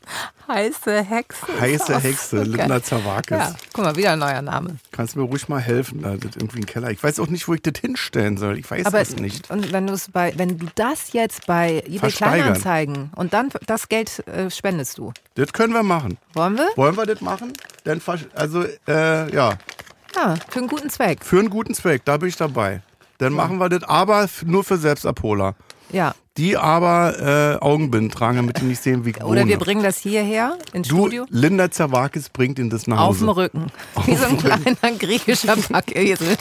Heiße 0.47 1.03
Hexe. 1.03 1.47
Heiße 1.59 2.01
Hexe, 2.01 2.43
Linda 2.43 2.67
geil. 2.67 2.83
Zawakis. 2.83 3.39
Ja, 3.39 3.55
guck 3.73 3.85
mal, 3.85 3.97
wieder 3.97 4.13
ein 4.13 4.19
neuer 4.19 4.43
Name. 4.43 4.77
Kannst 4.93 5.15
du 5.15 5.21
mir 5.21 5.27
ruhig 5.27 5.49
mal 5.49 5.61
helfen, 5.61 6.03
da 6.03 6.17
das 6.17 6.37
irgendwie 6.37 6.61
ein 6.61 6.67
Keller. 6.67 6.91
Ich 6.91 7.03
weiß 7.03 7.19
auch 7.21 7.29
nicht, 7.29 7.49
wo 7.49 7.55
ich 7.55 7.63
das 7.63 7.81
hinstellen 7.81 8.37
soll. 8.37 8.59
Ich 8.59 8.71
weiß 8.71 8.85
Aber 8.87 9.01
es 9.01 9.17
nicht. 9.17 9.51
Und 9.51 9.73
wenn 9.73 9.91
bei, 10.13 10.35
wenn 10.37 10.59
du 10.59 10.67
das 10.75 11.13
jetzt 11.13 11.47
bei 11.47 11.83
eBay. 11.87 12.11
Kleinanzeigen 12.11 13.11
und 13.17 13.33
dann 13.33 13.49
das 13.67 13.89
Geld 13.89 14.27
äh, 14.29 14.51
spendest 14.51 14.99
du. 14.99 15.13
Das 15.35 15.53
können 15.53 15.73
wir 15.73 15.83
machen. 15.83 16.19
Wollen 16.35 16.57
wir? 16.57 16.69
Wollen 16.77 16.97
wir 16.97 17.07
das 17.07 17.21
machen? 17.21 17.53
Dann 17.85 18.01
also 18.35 18.65
äh, 18.87 19.35
ja, 19.35 19.55
Ja, 20.15 20.35
für 20.49 20.59
einen 20.59 20.69
guten 20.69 20.91
Zweck. 20.91 21.25
für 21.25 21.39
einen 21.39 21.51
guten 21.51 21.75
Zweck, 21.75 22.03
da 22.05 22.17
bin 22.19 22.29
ich 22.29 22.37
dabei. 22.37 22.83
Dann 23.19 23.33
machen 23.33 23.59
wir 23.59 23.69
das 23.69 23.85
aber 23.85 24.29
nur 24.45 24.65
für 24.65 24.77
Selbstabholer. 24.77 25.55
Ja. 25.91 26.15
Die 26.37 26.57
aber 26.57 27.59
äh, 27.61 27.65
Augenbinden 27.65 28.11
tragen, 28.11 28.39
damit 28.39 28.61
die 28.61 28.65
nicht 28.65 28.83
sehen, 28.83 29.05
wie 29.05 29.11
ich 29.11 29.17
Oder 29.23 29.43
wohne. 29.43 29.47
wir 29.47 29.57
bringen 29.59 29.85
das 29.85 29.99
hierher 29.99 30.59
ins 30.73 30.89
Du, 30.89 31.03
Studio. 31.03 31.27
Linda 31.31 31.71
Zerwakis 31.71 32.29
bringt 32.29 32.59
ihn 32.59 32.71
das 32.71 32.89
nach 32.89 32.99
Auf 32.99 33.19
dem 33.19 33.29
Hause. 33.29 33.37
Rücken. 33.43 33.67
Wie 34.07 34.17
so 34.17 34.27
ein 34.27 34.37
kleiner 34.39 34.99
griechischer 34.99 35.55
Backesel. 35.69 36.37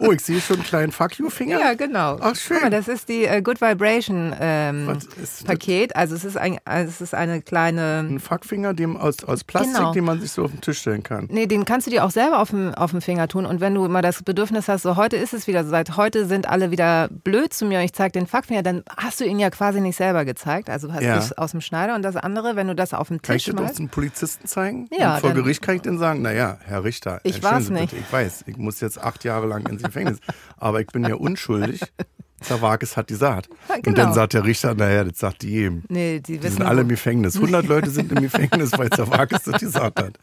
Oh, 0.00 0.10
ich 0.12 0.22
sehe 0.22 0.40
schon 0.40 0.56
einen 0.56 0.64
kleinen 0.64 0.92
Fuck 0.92 1.18
you-Finger. 1.18 1.60
Ja, 1.60 1.74
genau. 1.74 2.16
Ach, 2.20 2.34
schön. 2.34 2.56
Guck 2.62 2.62
mal, 2.64 2.70
das 2.70 2.88
ist 2.88 3.10
die 3.10 3.26
äh, 3.26 3.42
Good 3.42 3.60
Vibration 3.60 4.34
ähm? 4.40 4.98
Paket. 5.44 5.94
Also 5.94 6.14
es 6.14 6.24
ist, 6.24 6.38
ein, 6.38 6.58
also 6.64 6.88
es 6.88 7.02
ist 7.02 7.14
eine 7.14 7.42
kleine. 7.42 8.06
Ein 8.08 8.20
Fuckfinger 8.20 8.72
dem 8.72 8.96
aus, 8.96 9.22
aus 9.24 9.44
Plastik, 9.44 9.74
Genau. 9.76 9.92
den 9.92 10.04
man 10.04 10.18
sich 10.18 10.30
so 10.32 10.44
auf 10.44 10.50
den 10.50 10.62
Tisch 10.62 10.78
stellen 10.78 11.02
kann. 11.02 11.28
Nee, 11.30 11.46
den 11.46 11.66
kannst 11.66 11.86
du 11.86 11.90
dir 11.90 12.06
auch 12.06 12.10
selber 12.10 12.40
auf 12.40 12.50
dem, 12.50 12.74
auf 12.74 12.92
dem 12.92 13.02
Finger 13.02 13.28
tun. 13.28 13.44
Und 13.44 13.60
wenn 13.60 13.74
du 13.74 13.86
mal 13.88 14.00
das 14.00 14.22
Bedürfnis 14.22 14.66
hast, 14.66 14.80
so 14.82 14.96
heute 14.96 15.16
ist 15.16 15.34
es 15.34 15.46
wieder 15.46 15.62
so, 15.64 15.68
seit 15.70 15.98
heute 15.98 16.24
sind 16.24 16.48
alle 16.48 16.70
wieder 16.70 17.08
blöd 17.24 17.52
zu 17.52 17.66
mir 17.66 17.80
und 17.80 17.84
ich 17.84 17.92
zeige 17.92 18.12
den 18.12 18.26
Fuckfinger, 18.26 18.62
dann 18.62 18.77
hast 18.96 19.20
du 19.20 19.24
ihn 19.24 19.38
ja 19.38 19.50
quasi 19.50 19.80
nicht 19.80 19.96
selber 19.96 20.24
gezeigt. 20.24 20.70
Also 20.70 20.92
hast 20.92 21.02
Ja. 21.02 21.14
du 21.14 21.20
es 21.20 21.32
aus 21.36 21.52
dem 21.52 21.60
Schneider. 21.60 21.94
Und 21.94 22.02
das 22.02 22.16
andere, 22.16 22.56
wenn 22.56 22.66
du 22.68 22.74
das 22.74 22.94
auf 22.94 23.08
den 23.08 23.20
Kann 23.22 23.36
ich 23.36 23.44
Tisch 23.44 23.54
das 23.54 23.62
machst. 23.62 23.76
zum 23.76 23.88
Polizisten 23.88 24.46
zeigen? 24.46 24.88
Ja, 24.98 25.14
Und 25.14 25.20
vor 25.20 25.30
dann- 25.30 25.38
Gericht 25.42 25.62
kann 25.62 25.76
ich 25.76 25.82
dann 25.82 25.98
sagen, 25.98 26.22
naja, 26.22 26.58
Herr 26.64 26.84
Richter, 26.84 27.20
Ich 27.24 27.36
Sie 27.42 27.72
nicht. 27.72 27.90
bitte, 27.90 27.96
ich 27.96 28.12
weiß, 28.12 28.44
ich 28.46 28.56
muss 28.56 28.80
jetzt 28.80 28.98
acht 29.02 29.24
Jahre 29.24 29.46
lang 29.46 29.66
ins 29.68 29.82
Gefängnis, 29.82 30.18
aber 30.56 30.80
ich 30.80 30.86
bin 30.88 31.04
ja 31.04 31.14
unschuldig. 31.14 31.80
Zerwakis 32.40 32.96
hat 32.96 33.10
die 33.10 33.16
Saat. 33.16 33.48
Ja, 33.68 33.74
Und 33.76 33.86
dann 33.86 33.94
genau. 33.94 34.12
sagt 34.12 34.32
der 34.32 34.44
Richter, 34.44 34.72
naja, 34.74 35.02
das 35.02 35.18
sagt 35.18 35.42
die 35.42 35.50
jedem. 35.50 35.82
Nee, 35.88 36.20
die 36.20 36.34
Die 36.34 36.42
wissen 36.44 36.58
sind 36.58 36.66
alle 36.66 36.82
im 36.82 36.88
Gefängnis. 36.88 37.34
100 37.40 37.66
Leute 37.66 37.90
sind 37.90 38.12
im 38.12 38.22
Gefängnis, 38.22 38.70
weil 38.78 38.90
Zerwakis 38.90 39.42
das 39.42 39.60
gesagt 39.60 40.00
hat. 40.00 40.18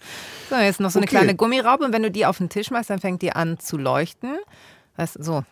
So, 0.50 0.56
jetzt 0.56 0.80
noch 0.80 0.92
so 0.92 1.00
eine 1.00 1.08
Okay. 1.08 1.18
kleine 1.18 1.36
Gummiraube 1.36 1.84
und 1.84 1.92
wenn 1.92 2.04
du 2.04 2.12
die 2.12 2.26
auf 2.26 2.38
den 2.38 2.48
Tisch 2.48 2.72
machst, 2.72 2.90
dann 2.90 3.00
fängt 3.00 3.22
die 3.22 3.34
an 3.34 3.60
zu 3.60 3.78
leuchten. 3.78 4.38
Weißt, 4.96 5.18
du, 5.18 5.24
so. 5.24 5.44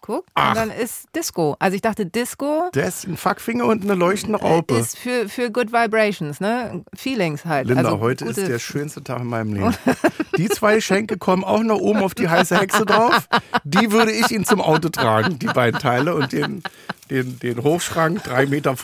Guck, 0.00 0.24
Ach. 0.34 0.50
und 0.50 0.56
dann 0.56 0.70
ist 0.70 1.08
Disco. 1.14 1.56
Also 1.58 1.74
ich 1.74 1.82
dachte, 1.82 2.06
Disco 2.06 2.70
Der 2.74 2.86
ist 2.86 3.06
ein 3.06 3.16
Fuckfinger 3.16 3.66
und 3.66 3.82
eine 3.82 3.94
leuchtende 3.94 4.38
Raupe. 4.40 4.76
ist 4.76 4.98
für, 4.98 5.28
für 5.28 5.50
Good 5.50 5.72
Vibrations, 5.72 6.40
ne? 6.40 6.84
Feelings 6.94 7.44
halt. 7.44 7.68
Linda, 7.68 7.84
also 7.84 8.00
heute 8.00 8.24
ist 8.26 8.38
der 8.38 8.58
schönste 8.58 9.02
Tag 9.02 9.20
in 9.20 9.26
meinem 9.26 9.54
Leben. 9.54 9.74
Die 10.36 10.48
zwei 10.48 10.80
Schenke 10.80 11.18
kommen 11.18 11.44
auch 11.44 11.62
noch 11.62 11.78
oben 11.78 12.02
auf 12.02 12.14
die 12.14 12.28
heiße 12.28 12.58
Hexe 12.58 12.86
drauf. 12.86 13.28
Die 13.64 13.92
würde 13.92 14.12
ich 14.12 14.30
Ihnen 14.30 14.44
zum 14.44 14.60
Auto 14.60 14.88
tragen, 14.88 15.38
die 15.38 15.46
beiden 15.46 15.78
Teile. 15.80 16.14
Und 16.14 16.32
den, 16.32 16.62
den, 17.10 17.38
den 17.38 17.62
Hochschrank, 17.62 18.22
3,50 18.24 18.48
Meter, 18.48 18.74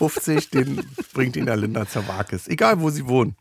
den 0.52 0.87
bringt 1.14 1.37
Ihnen 1.37 1.46
der 1.46 1.56
Linda 1.56 1.88
Zawakis. 1.88 2.49
Egal, 2.49 2.80
wo 2.80 2.90
Sie 2.90 3.06
wohnen. 3.06 3.37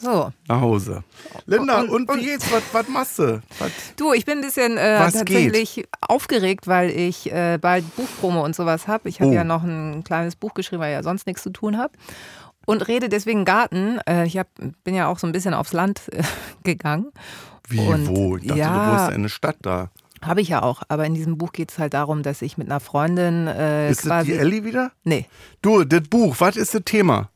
So. 0.00 0.32
Nach 0.48 0.60
Hause. 0.60 1.04
Linda, 1.46 1.80
Und- 1.80 1.90
und, 1.90 2.08
und- 2.10 2.20
wie 2.20 2.24
geht's? 2.24 2.50
Was, 2.50 2.62
was 2.72 2.88
machst 2.88 3.18
du? 3.18 3.42
Was? 3.58 3.70
Du, 3.96 4.12
ich 4.12 4.24
bin 4.24 4.38
ein 4.38 4.40
bisschen 4.40 4.76
äh, 4.78 4.96
tatsächlich 4.98 5.86
aufgeregt, 6.00 6.66
weil 6.66 6.90
ich 6.90 7.30
äh, 7.30 7.58
bald 7.60 7.84
Buchpromo 7.96 8.42
und 8.44 8.56
sowas 8.56 8.88
habe. 8.88 9.08
Ich 9.08 9.20
habe 9.20 9.30
Oh. 9.30 9.34
ja 9.34 9.44
noch 9.44 9.62
ein 9.62 10.02
kleines 10.04 10.36
Buch 10.36 10.54
geschrieben, 10.54 10.80
weil 10.80 10.92
ich 10.92 10.96
ja 10.96 11.02
sonst 11.02 11.26
nichts 11.26 11.42
zu 11.42 11.50
tun 11.50 11.76
habe. 11.76 11.92
Und 12.66 12.88
rede 12.88 13.08
deswegen 13.08 13.44
Garten. 13.44 13.98
Äh, 14.08 14.26
ich 14.26 14.38
hab, 14.38 14.48
bin 14.84 14.94
ja 14.94 15.08
auch 15.08 15.18
so 15.18 15.26
ein 15.26 15.32
bisschen 15.32 15.54
aufs 15.54 15.72
Land 15.72 16.02
äh, 16.12 16.22
gegangen. 16.62 17.12
Wie, 17.68 17.80
Und 17.80 18.08
wo? 18.08 18.36
Ich 18.36 18.46
dachte, 18.46 18.58
ja. 18.60 18.84
du 18.86 18.90
wohnst 18.92 19.08
in 19.10 19.14
eine 19.16 19.28
Stadt 19.28 19.56
da. 19.62 19.90
Habe 20.22 20.40
ich 20.40 20.48
ja 20.48 20.62
auch. 20.62 20.82
Aber 20.88 21.04
in 21.06 21.14
diesem 21.14 21.38
Buch 21.38 21.52
geht 21.52 21.70
es 21.72 21.78
halt 21.78 21.94
darum, 21.94 22.22
dass 22.22 22.42
ich 22.42 22.58
mit 22.58 22.68
einer 22.68 22.80
Freundin 22.80 23.46
äh, 23.46 23.90
Ist 23.90 24.06
das 24.06 24.24
die 24.24 24.32
Ellie 24.34 24.64
wieder? 24.64 24.92
nee. 25.04 25.26
Du, 25.62 25.84
das 25.84 26.02
Buch, 26.08 26.36
was 26.38 26.56
ist 26.56 26.74
das 26.74 26.82
Thema? 26.84 27.30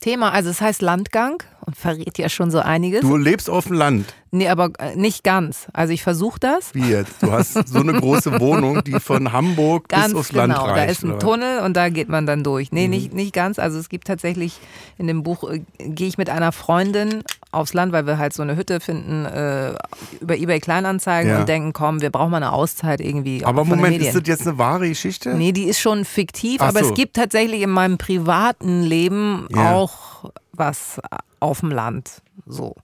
Thema, 0.00 0.30
also 0.32 0.50
es 0.50 0.60
heißt 0.60 0.82
Landgang 0.82 1.42
verrät 1.74 2.18
ja 2.18 2.28
schon 2.28 2.50
so 2.50 2.58
einiges. 2.60 3.00
Du 3.00 3.16
lebst 3.16 3.48
auf 3.50 3.66
dem 3.66 3.74
Land. 3.76 4.14
Nee, 4.32 4.48
aber 4.48 4.70
äh, 4.78 4.94
nicht 4.94 5.24
ganz. 5.24 5.66
Also 5.72 5.92
ich 5.92 6.02
versuche 6.04 6.38
das. 6.38 6.72
Wie 6.74 6.88
jetzt? 6.88 7.20
Du 7.20 7.32
hast 7.32 7.54
so 7.68 7.80
eine 7.80 7.92
große 7.94 8.38
Wohnung, 8.40 8.84
die 8.84 9.00
von 9.00 9.32
Hamburg 9.32 9.88
Ganz 9.88 10.08
bis 10.08 10.14
aufs 10.14 10.28
genau. 10.28 10.46
Land 10.46 10.58
reicht. 10.58 10.76
da 10.76 10.84
ist 10.84 11.02
ein 11.02 11.10
oder? 11.10 11.18
Tunnel 11.18 11.60
und 11.60 11.76
da 11.76 11.88
geht 11.88 12.08
man 12.08 12.26
dann 12.26 12.44
durch. 12.44 12.70
Mhm. 12.70 12.78
Nee, 12.78 12.88
nicht, 12.88 13.12
nicht 13.12 13.32
ganz. 13.32 13.58
Also 13.58 13.78
es 13.80 13.88
gibt 13.88 14.06
tatsächlich 14.06 14.58
in 14.98 15.08
dem 15.08 15.24
Buch, 15.24 15.50
äh, 15.50 15.62
gehe 15.78 16.06
ich 16.06 16.16
mit 16.16 16.30
einer 16.30 16.52
Freundin 16.52 17.24
aufs 17.50 17.74
Land, 17.74 17.90
weil 17.92 18.06
wir 18.06 18.18
halt 18.18 18.32
so 18.32 18.42
eine 18.42 18.54
Hütte 18.54 18.78
finden 18.78 19.24
äh, 19.26 19.72
über 20.20 20.36
Ebay 20.36 20.60
Kleinanzeigen 20.60 21.32
Ja. 21.32 21.40
und 21.40 21.48
denken, 21.48 21.72
komm, 21.72 22.00
wir 22.00 22.10
brauchen 22.10 22.30
mal 22.30 22.36
eine 22.36 22.52
Auszeit 22.52 23.00
irgendwie. 23.00 23.44
Aber 23.44 23.64
Moment, 23.64 23.96
ist 24.00 24.14
das 24.14 24.22
jetzt 24.26 24.46
eine 24.46 24.58
wahre 24.58 24.88
Geschichte? 24.88 25.34
Nee, 25.34 25.50
die 25.50 25.64
ist 25.64 25.80
schon 25.80 26.04
fiktiv, 26.04 26.60
Ach 26.62 26.68
aber 26.68 26.84
so. 26.84 26.90
es 26.90 26.94
gibt 26.94 27.16
tatsächlich 27.16 27.62
in 27.62 27.70
meinem 27.70 27.98
privaten 27.98 28.84
Leben 28.84 29.48
Ja. 29.52 29.72
auch 29.74 30.30
was 30.52 31.00
auf 31.40 31.60
dem 31.60 31.70
Land. 31.70 32.22
So. 32.46 32.76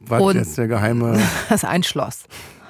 Was 0.00 0.22
und- 0.22 0.36
jetzt 0.36 0.56
der 0.58 0.68
geheime 0.68 1.12
Das 1.48 1.62
ist 1.62 1.68
ein 1.68 1.82
Schloss. 1.82 2.24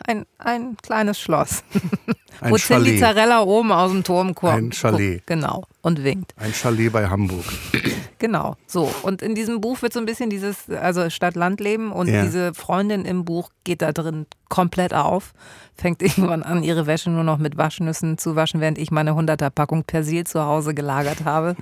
Ein, 0.06 0.26
ein 0.38 0.76
kleines 0.82 1.18
Schloss. 1.20 1.62
ein 2.40 2.52
Wo 2.52 2.56
Chalet? 2.56 2.98
Zilli 2.98 3.36
oben 3.42 3.72
aus 3.72 3.90
dem 3.90 4.04
Turm 4.04 4.34
kommt. 4.34 4.52
Ein 4.54 4.72
Chalet. 4.72 5.18
Guckt, 5.18 5.26
Genau. 5.26 5.64
Und 5.82 6.02
winkt. 6.02 6.32
Ein 6.38 6.52
Chalet 6.52 6.92
bei 6.92 7.08
Hamburg. 7.08 7.44
Genau. 8.20 8.56
So. 8.66 8.90
Und 9.02 9.20
in 9.20 9.34
diesem 9.34 9.60
Buch 9.60 9.82
wird 9.82 9.92
so 9.92 9.98
ein 9.98 10.06
bisschen 10.06 10.30
dieses, 10.30 10.70
also 10.70 11.10
Stadt-Land-Leben 11.10 11.92
und 11.92 12.08
Ja. 12.08 12.22
diese 12.22 12.54
Freundin 12.54 13.04
im 13.04 13.26
Buch 13.26 13.50
geht 13.64 13.82
da 13.82 13.92
drin 13.92 14.24
komplett 14.48 14.94
auf, 14.94 15.32
fängt 15.76 16.00
irgendwann 16.02 16.42
an, 16.42 16.62
ihre 16.62 16.86
Wäsche 16.86 17.10
nur 17.10 17.24
noch 17.24 17.36
mit 17.36 17.58
Waschnüssen 17.58 18.16
zu 18.16 18.34
waschen, 18.34 18.60
während 18.60 18.78
ich 18.78 18.90
meine 18.90 19.10
100er 19.10 19.50
Packung 19.50 19.84
Persil 19.84 20.24
zu 20.24 20.42
Hause 20.42 20.72
gelagert 20.72 21.24
habe 21.26 21.54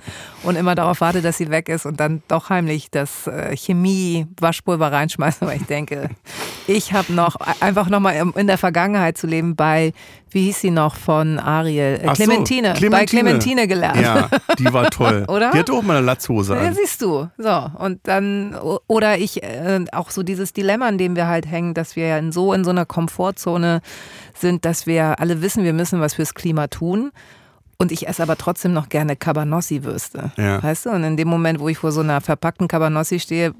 und 0.43 0.55
immer 0.55 0.75
darauf 0.75 1.01
warte, 1.01 1.21
dass 1.21 1.37
sie 1.37 1.49
weg 1.49 1.67
ist 1.67 1.85
und 1.85 1.99
dann 1.99 2.21
doch 2.29 2.49
heimlich 2.49 2.89
das 2.91 3.27
äh, 3.27 3.57
Chemie-Waschpulver 3.57 4.91
reinschmeiße, 4.91 5.45
weil 5.45 5.57
ich 5.57 5.65
denke, 5.67 6.09
ich 6.67 6.93
habe 6.93 7.11
noch 7.13 7.35
einfach 7.59 7.89
nochmal 7.89 8.15
in 8.35 8.47
der 8.47 8.57
Vergangenheit 8.57 9.17
zu 9.17 9.27
leben 9.27 9.55
bei, 9.55 9.91
wie 10.33 10.43
hieß 10.45 10.61
sie 10.61 10.71
noch 10.71 10.95
von 10.95 11.39
Ariel? 11.39 11.99
Äh, 12.01 12.07
Ach 12.07 12.15
so, 12.15 12.23
Clementine. 12.23 12.73
Bei 12.89 13.05
Clementine 13.05 13.67
gelernt. 13.67 14.01
Ja, 14.01 14.29
die 14.57 14.71
war 14.73 14.89
toll. 14.89 15.25
Oder? 15.29 15.51
Die 15.51 15.59
hatte 15.59 15.73
auch 15.73 15.83
mal 15.83 15.97
eine 15.97 16.05
Latzhose 16.05 16.55
Ja, 16.55 16.61
an. 16.61 16.73
siehst 16.73 17.01
du. 17.01 17.29
So, 17.37 17.71
und 17.79 17.99
dann, 18.03 18.55
oder 18.87 19.17
ich, 19.17 19.43
äh, 19.43 19.85
auch 19.91 20.09
so 20.09 20.23
dieses 20.23 20.53
Dilemma, 20.53 20.89
in 20.89 20.97
dem 20.97 21.15
wir 21.15 21.27
halt 21.27 21.45
hängen, 21.45 21.73
dass 21.73 21.95
wir 21.95 22.07
ja 22.07 22.17
in 22.17 22.31
so 22.31 22.53
in 22.53 22.63
so 22.63 22.69
einer 22.71 22.85
Komfortzone 22.85 23.81
sind, 24.35 24.65
dass 24.65 24.87
wir 24.87 25.19
alle 25.19 25.41
wissen, 25.41 25.63
wir 25.63 25.73
müssen 25.73 26.01
was 26.01 26.15
fürs 26.15 26.33
Klima 26.33 26.67
tun. 26.67 27.11
Und 27.77 27.91
ich 27.91 28.07
esse 28.07 28.21
aber 28.23 28.37
trotzdem 28.37 28.71
noch 28.73 28.87
gerne 28.87 29.15
Cabanossi-Würste. 29.15 30.31
Ja. 30.37 30.63
Weißt 30.63 30.85
du? 30.85 30.89
Und 30.91 31.03
in 31.03 31.17
dem 31.17 31.27
Moment, 31.27 31.59
wo 31.59 31.67
ich 31.69 31.77
vor 31.79 31.91
so 31.91 32.01
einer 32.01 32.21
verpackten 32.21 32.67
Cabanossi 32.67 33.19
stehe, 33.19 33.53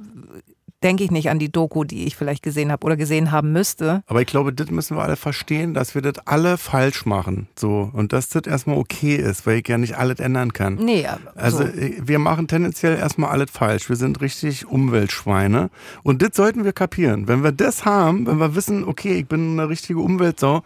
denke 0.83 1.03
ich 1.03 1.11
nicht 1.11 1.29
an 1.29 1.39
die 1.39 1.51
Doku, 1.51 1.83
die 1.83 2.05
ich 2.05 2.15
vielleicht 2.15 2.43
gesehen 2.43 2.71
habe 2.71 2.85
oder 2.85 2.97
gesehen 2.97 3.31
haben 3.31 3.51
müsste. 3.51 4.03
Aber 4.07 4.21
ich 4.21 4.27
glaube, 4.27 4.53
das 4.53 4.69
müssen 4.69 4.97
wir 4.97 5.03
alle 5.03 5.15
verstehen, 5.15 5.73
dass 5.73 5.95
wir 5.95 6.01
das 6.01 6.25
alle 6.25 6.57
falsch 6.57 7.05
machen. 7.05 7.47
So. 7.57 7.89
Und 7.93 8.13
dass 8.13 8.29
das 8.29 8.43
erstmal 8.45 8.77
okay 8.77 9.15
ist, 9.15 9.45
weil 9.47 9.59
ich 9.59 9.67
ja 9.67 9.77
nicht 9.77 9.97
alles 9.97 10.19
ändern 10.19 10.53
kann. 10.53 10.75
Nee, 10.75 11.05
aber 11.07 11.19
Also 11.35 11.59
so. 11.59 11.63
äh, 11.63 11.95
wir 12.03 12.19
machen 12.19 12.47
tendenziell 12.47 12.97
erstmal 12.97 13.31
alles 13.31 13.51
falsch. 13.51 13.89
Wir 13.89 13.95
sind 13.95 14.21
richtig 14.21 14.65
Umweltschweine. 14.67 15.69
Und 16.03 16.21
das 16.21 16.31
sollten 16.33 16.63
wir 16.65 16.73
kapieren. 16.73 17.27
Wenn 17.27 17.43
wir 17.43 17.51
das 17.51 17.85
haben, 17.85 18.27
wenn 18.27 18.37
wir 18.37 18.55
wissen, 18.55 18.83
okay, 18.83 19.13
ich 19.19 19.27
bin 19.27 19.53
eine 19.59 19.69
richtige 19.69 19.99
Umweltsau, 19.99 20.57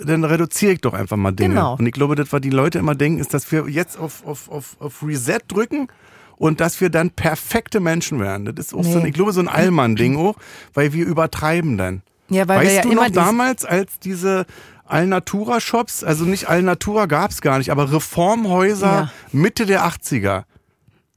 äh, 0.00 0.04
dann 0.06 0.24
reduziere 0.24 0.72
ich 0.72 0.80
doch 0.80 0.94
einfach 0.94 1.16
mal 1.16 1.32
Dinge. 1.32 1.54
Genau. 1.54 1.76
Und 1.78 1.86
ich 1.86 1.92
glaube, 1.92 2.14
das, 2.16 2.32
was 2.32 2.40
die 2.40 2.50
Leute 2.50 2.78
immer 2.78 2.94
denken, 2.94 3.20
ist, 3.20 3.32
dass 3.34 3.50
wir 3.52 3.68
jetzt 3.68 3.98
auf, 3.98 4.24
auf, 4.26 4.50
auf, 4.50 4.76
auf 4.80 5.02
Reset 5.02 5.38
drücken 5.48 5.88
und 6.36 6.60
dass 6.60 6.80
wir 6.80 6.90
dann 6.90 7.10
perfekte 7.10 7.80
Menschen 7.80 8.20
werden. 8.20 8.44
Das 8.46 8.66
ist 8.66 8.74
auch 8.74 8.82
so, 8.84 8.96
ein- 8.96 9.02
Nee. 9.02 9.08
ich 9.08 9.14
glaube, 9.14 9.32
so 9.32 9.40
ein 9.40 9.48
Allmann-Ding 9.48 10.16
auch, 10.16 10.36
weil 10.74 10.92
wir 10.92 11.06
übertreiben 11.06 11.76
dann. 11.78 12.02
ja, 12.28 12.48
weil 12.48 12.58
weißt 12.58 12.68
wir 12.68 12.74
ja 12.76 12.82
du 12.82 12.92
noch 12.94 13.10
damals, 13.10 13.64
als 13.64 13.98
diese 13.98 14.46
Alnatura-Shops, 14.86 16.02
also 16.04 16.24
nicht 16.24 16.48
Alnatura 16.48 17.06
gab 17.06 17.30
es 17.30 17.40
gar 17.40 17.58
nicht, 17.58 17.70
aber 17.70 17.92
Reformhäuser 17.92 18.86
Ja. 18.86 19.10
Mitte 19.32 19.66
der 19.66 19.84
80er. 19.84 20.44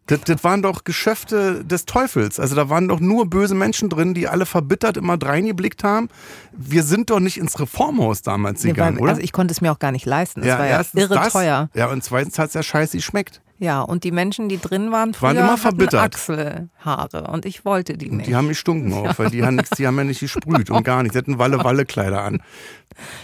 Das, 0.08 0.22
das 0.22 0.42
waren 0.46 0.62
doch 0.62 0.86
Geschäfte 0.86 1.66
des 1.66 1.84
Teufels. 1.86 2.40
Also 2.40 2.56
da 2.56 2.70
waren 2.70 2.88
doch 2.88 3.02
nur 3.02 3.30
böse 3.30 3.56
Menschen 3.56 3.90
drin, 3.90 4.14
die 4.14 4.30
alle 4.30 4.46
verbittert 4.46 4.96
immer 4.96 5.22
reingeblickt 5.22 5.84
haben. 5.84 6.08
Wir 6.54 6.84
sind 6.84 7.10
doch 7.10 7.20
nicht 7.20 7.38
ins 7.38 7.60
Reformhaus 7.60 8.22
damals 8.22 8.64
Nee, 8.64 8.70
gegangen, 8.70 8.96
weil, 8.98 9.04
oder? 9.04 9.10
Also 9.12 9.22
ich 9.22 9.34
konnte 9.34 9.52
es 9.52 9.60
mir 9.60 9.70
auch 9.72 9.80
gar 9.80 9.92
nicht 9.92 10.06
leisten. 10.06 10.42
Das 10.42 10.58
war 10.58 10.66
ja 10.68 10.82
irre 10.94 11.16
das, 11.16 11.34
teuer. 11.34 11.70
Ja, 11.74 11.88
und 11.88 12.04
zweitens 12.06 12.40
hat 12.40 12.48
es 12.50 12.54
ja 12.54 12.64
scheiße 12.64 12.96
geschmeckt. 12.96 13.42
Ja, 13.60 13.82
und 13.82 14.04
die 14.04 14.12
Menschen, 14.12 14.50
die 14.50 14.60
drin 14.60 14.92
waren, 14.92 15.14
früher 15.14 15.30
Waren 15.30 15.38
immer 15.38 15.58
verbittert. 15.58 16.16
Achselhaare 16.16 17.24
und 17.32 17.46
ich 17.46 17.66
wollte 17.66 17.98
die 17.98 18.10
Und 18.10 18.18
nicht. 18.18 18.30
die 18.30 18.36
haben 18.36 18.48
gestunken 18.50 18.94
auch, 18.94 19.18
weil 19.18 19.30
die 19.32 19.44
haben, 19.44 19.56
nichts, 19.56 19.72
die 19.72 19.88
haben 19.88 19.98
ja 19.98 20.04
nicht 20.04 20.20
gesprüht 20.20 20.70
und 20.70 20.84
gar 20.84 21.02
nichts. 21.02 21.14
Sie 21.14 21.20
hatten 21.20 21.40
Walle-Walle-Kleider 21.40 22.22
an. 22.22 22.42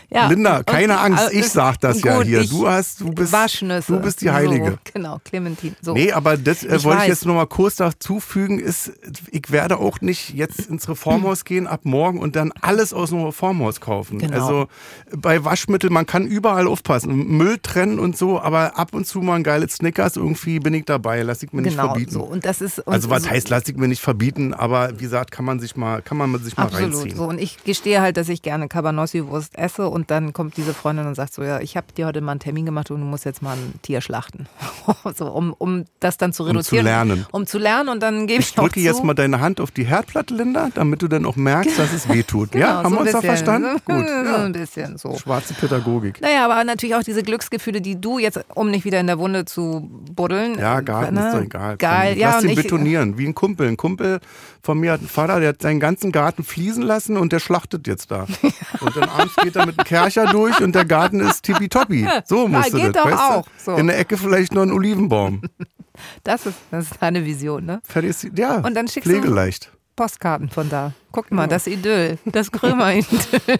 ja, 0.10 0.28
Linda, 0.28 0.58
und- 0.58 0.68
keine 0.68 1.00
Angst, 1.00 1.24
also 1.26 1.38
ich 1.38 1.50
sag 1.50 1.80
das 1.82 2.02
ja 2.04 2.18
gut, 2.18 2.26
hier. 2.26 2.42
ich- 2.42 2.50
Du 2.50 2.68
hast, 2.68 3.00
du 3.02 3.12
bist, 3.12 3.32
Waschnüsse. 3.32 3.92
du 3.94 4.00
bist 4.02 4.22
die 4.22 4.30
Heilige. 4.32 4.72
So, 4.72 4.78
genau, 4.94 5.20
Clementine. 5.24 5.76
So. 5.82 5.94
Nee, 5.94 6.12
aber 6.12 6.38
das 6.38 6.64
äh, 6.64 6.76
Ich 6.78 6.84
wollte 6.84 7.04
ich 7.04 7.08
jetzt 7.10 7.26
nochmal 7.26 7.48
kurz 7.48 7.76
dazu 7.78 8.20
fügen, 8.20 8.60
ist, 8.60 8.92
ich 9.32 9.52
werde 9.52 9.78
auch 9.78 10.02
nicht 10.02 10.34
jetzt 10.34 10.60
ins 10.68 10.88
Reformhaus 10.90 11.46
gehen 11.46 11.66
ab 11.68 11.82
morgen 11.84 12.20
und 12.20 12.36
dann 12.36 12.52
alles 12.62 12.94
aus 12.94 13.10
dem 13.10 13.24
Reformhaus 13.24 13.80
kaufen. 13.82 14.20
Genau. 14.20 14.34
Also 14.34 14.68
bei 15.16 15.44
Waschmittel, 15.44 15.90
man 15.90 16.06
kann 16.06 16.26
überall 16.28 16.68
aufpassen, 16.68 17.28
Müll 17.38 17.58
trennen 17.62 18.00
und 18.00 18.18
so, 18.18 18.40
aber 18.40 18.78
ab 18.78 18.94
und 18.94 19.06
zu 19.08 19.22
mal 19.22 19.36
ein 19.36 19.44
geiles 19.44 19.76
Snickers, 19.76 20.18
irgendwie 20.24 20.60
bin 20.60 20.74
ich 20.74 20.86
dabei, 20.86 21.22
lass 21.24 21.44
ich 21.44 21.54
mir 21.54 21.62
nicht 21.62 21.74
genau, 21.78 21.90
verbieten. 21.90 22.12
so. 22.12 22.22
Und 22.24 22.46
das 22.46 22.62
ist, 22.62 22.80
und 22.80 22.94
Also 22.94 23.10
was 23.10 23.24
so, 23.24 23.30
heißt, 23.30 23.50
lass 23.50 23.68
ich 23.68 23.76
mir 23.76 23.88
nicht 23.88 24.02
verbieten, 24.02 24.54
aber 24.54 24.92
wie 25.00 25.04
gesagt, 25.04 25.32
kann 25.32 25.46
man 25.46 25.60
sich 25.60 25.76
mal, 25.76 26.02
kann 26.02 26.18
man 26.18 26.36
sich 26.44 26.56
mal 26.58 26.64
Absolut. 26.66 26.94
reinziehen. 26.96 27.18
So. 27.18 27.24
Und 27.26 27.40
ich 27.40 27.64
gestehe 27.64 28.02
halt, 28.02 28.18
dass 28.18 28.30
ich 28.30 28.42
gerne 28.42 28.68
Cabanossi-Wurst 28.68 29.58
esse 29.58 29.88
und 29.90 30.12
dann 30.12 30.34
kommt 30.34 30.58
diese 30.58 30.74
Freundin 30.74 31.08
und 31.08 31.16
sagt 31.16 31.34
so, 31.34 31.44
ja, 31.44 31.60
ich 31.60 31.76
habe 31.78 31.88
dir 31.96 32.06
heute 32.08 32.22
mal 32.22 32.32
einen 32.32 32.40
Termin 32.40 32.66
gemacht 32.66 32.90
und 32.92 33.00
du 33.00 33.06
musst 33.06 33.26
jetzt 33.26 33.42
mal 33.42 33.54
ein 33.58 33.74
Tier 33.82 34.02
schlachten. 34.02 34.48
so, 35.16 35.28
um, 35.28 35.54
um 35.58 35.86
das 36.00 36.18
dann 36.18 36.32
zu 36.34 36.44
zu 36.44 36.50
reduzieren. 36.50 36.86
lernen. 36.86 37.26
Um 37.32 37.46
zu 37.46 37.58
lernen 37.58 37.90
und 37.90 38.02
dann 38.02 38.28
gebe 38.28 38.42
ich, 38.42 38.50
Ich 38.50 38.56
drücke 38.56 38.80
jetzt 38.80 38.98
zu, 38.98 39.04
mal 39.06 39.14
deine 39.14 39.40
Hand 39.40 39.60
auf 39.62 39.72
die 39.72 39.86
Herdplatte, 39.86 40.34
Linda, 40.34 40.70
damit 40.74 41.02
du 41.02 41.08
dann 41.08 41.26
auch 41.26 41.36
merkst, 41.36 41.78
dass 41.80 41.94
es 41.94 42.08
weh 42.10 42.24
tut. 42.24 42.52
Genau, 42.54 42.66
ja, 42.66 42.84
haben 42.84 42.90
so 42.90 42.96
wir 42.96 43.00
uns 43.02 43.08
ein 43.10 43.14
da 43.14 43.20
bisschen. 43.20 43.46
verstanden? 43.46 43.82
So, 43.88 43.94
Gut. 43.94 44.08
so 44.08 44.14
Ja. 44.32 44.44
ein 44.46 44.52
bisschen 44.52 44.98
so. 44.98 45.18
Schwarze 45.18 45.54
Pädagogik. 45.54 46.22
Naja, 46.22 46.46
aber 46.46 46.64
natürlich 46.64 46.96
auch 46.96 47.04
diese 47.04 47.24
Glücksgefühle, 47.24 47.82
die 47.82 48.00
du 48.00 48.20
jetzt, 48.20 48.40
um 48.54 48.70
nicht 48.70 48.84
wieder 48.86 49.00
in 49.00 49.08
der 49.08 49.18
Wunde 49.20 49.46
zu 49.46 49.90
buddeln. 50.16 50.58
Ja, 50.58 50.82
Garten 50.82 51.16
ne? 51.16 51.28
ist 51.28 51.34
doch 51.36 51.42
egal. 51.42 51.78
Geil, 51.78 52.16
Lass 52.18 52.20
ja. 52.20 52.40
Und 52.40 52.50
ich, 52.50 52.56
betonieren, 52.56 53.18
wie 53.18 53.26
ein 53.28 53.36
Kumpel. 53.36 53.68
Ein 53.68 53.78
Kumpel 53.78 54.20
von 54.62 54.80
mir 54.80 54.94
hat 54.94 55.00
einen 55.02 55.10
Vater, 55.10 55.40
der 55.40 55.50
hat 55.50 55.62
seinen 55.62 55.80
ganzen 55.80 56.12
Garten 56.12 56.44
fließen 56.44 56.84
lassen 56.84 57.18
und 57.18 57.34
der 57.34 57.40
schlachtet 57.40 57.88
jetzt 57.88 58.12
da. 58.12 58.28
Und 58.80 58.96
dann 58.96 59.10
abends 59.10 59.36
geht 59.38 59.56
er 59.56 59.66
mit 59.66 59.78
einem 59.80 59.86
Kercher 59.86 60.26
durch 60.26 60.60
und 60.60 60.74
der 60.76 60.84
Garten 60.86 61.20
ist 61.22 61.44
tippitoppi. 61.44 62.06
So 62.26 62.48
musst 62.48 62.74
du 62.74 62.78
geht 62.78 62.96
das, 62.96 63.04
doch 63.04 63.12
weißt 63.12 63.22
auch. 63.22 63.44
du? 63.46 63.52
So. 63.58 63.76
In 63.76 63.88
der 63.88 63.98
Ecke 63.98 64.18
vielleicht 64.18 64.54
noch 64.54 64.64
ein 64.64 64.72
Olivenbaum. 64.72 65.42
das, 66.24 66.46
ist, 66.46 66.58
das 66.72 66.86
ist 66.92 67.02
deine 67.02 67.26
Vision, 67.26 67.66
ne? 67.66 67.82
Fertig 67.84 68.32
ja, 68.36 68.58
Und 68.58 68.74
dann 68.76 68.88
schickst 68.88 69.10
du- 69.10 69.14
pflegeleicht. 69.14 69.72
Postkarten 69.96 70.50
von 70.50 70.70
da. 70.70 70.94
Guck 71.12 71.32
mal, 71.32 71.48
das 71.48 71.68
Idyll, 71.68 72.18
das 72.26 72.52
Krömer-Idyll. 72.52 73.60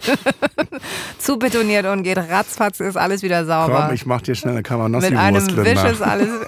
Zu 1.18 1.38
betoniert 1.38 1.86
und 1.86 2.02
geht 2.02 2.18
ratzfatz, 2.18 2.80
ist 2.80 2.96
alles 2.96 3.22
wieder 3.22 3.44
sauber. 3.44 3.84
Komm, 3.86 3.94
ich 3.94 4.06
mach 4.06 4.20
dir 4.20 4.34
schnell 4.34 4.54
eine 4.54 4.62
Mit 5.10 5.16
einem 5.16 5.56
Wisch 5.56 5.84
ist 5.84 6.02
alles. 6.02 6.28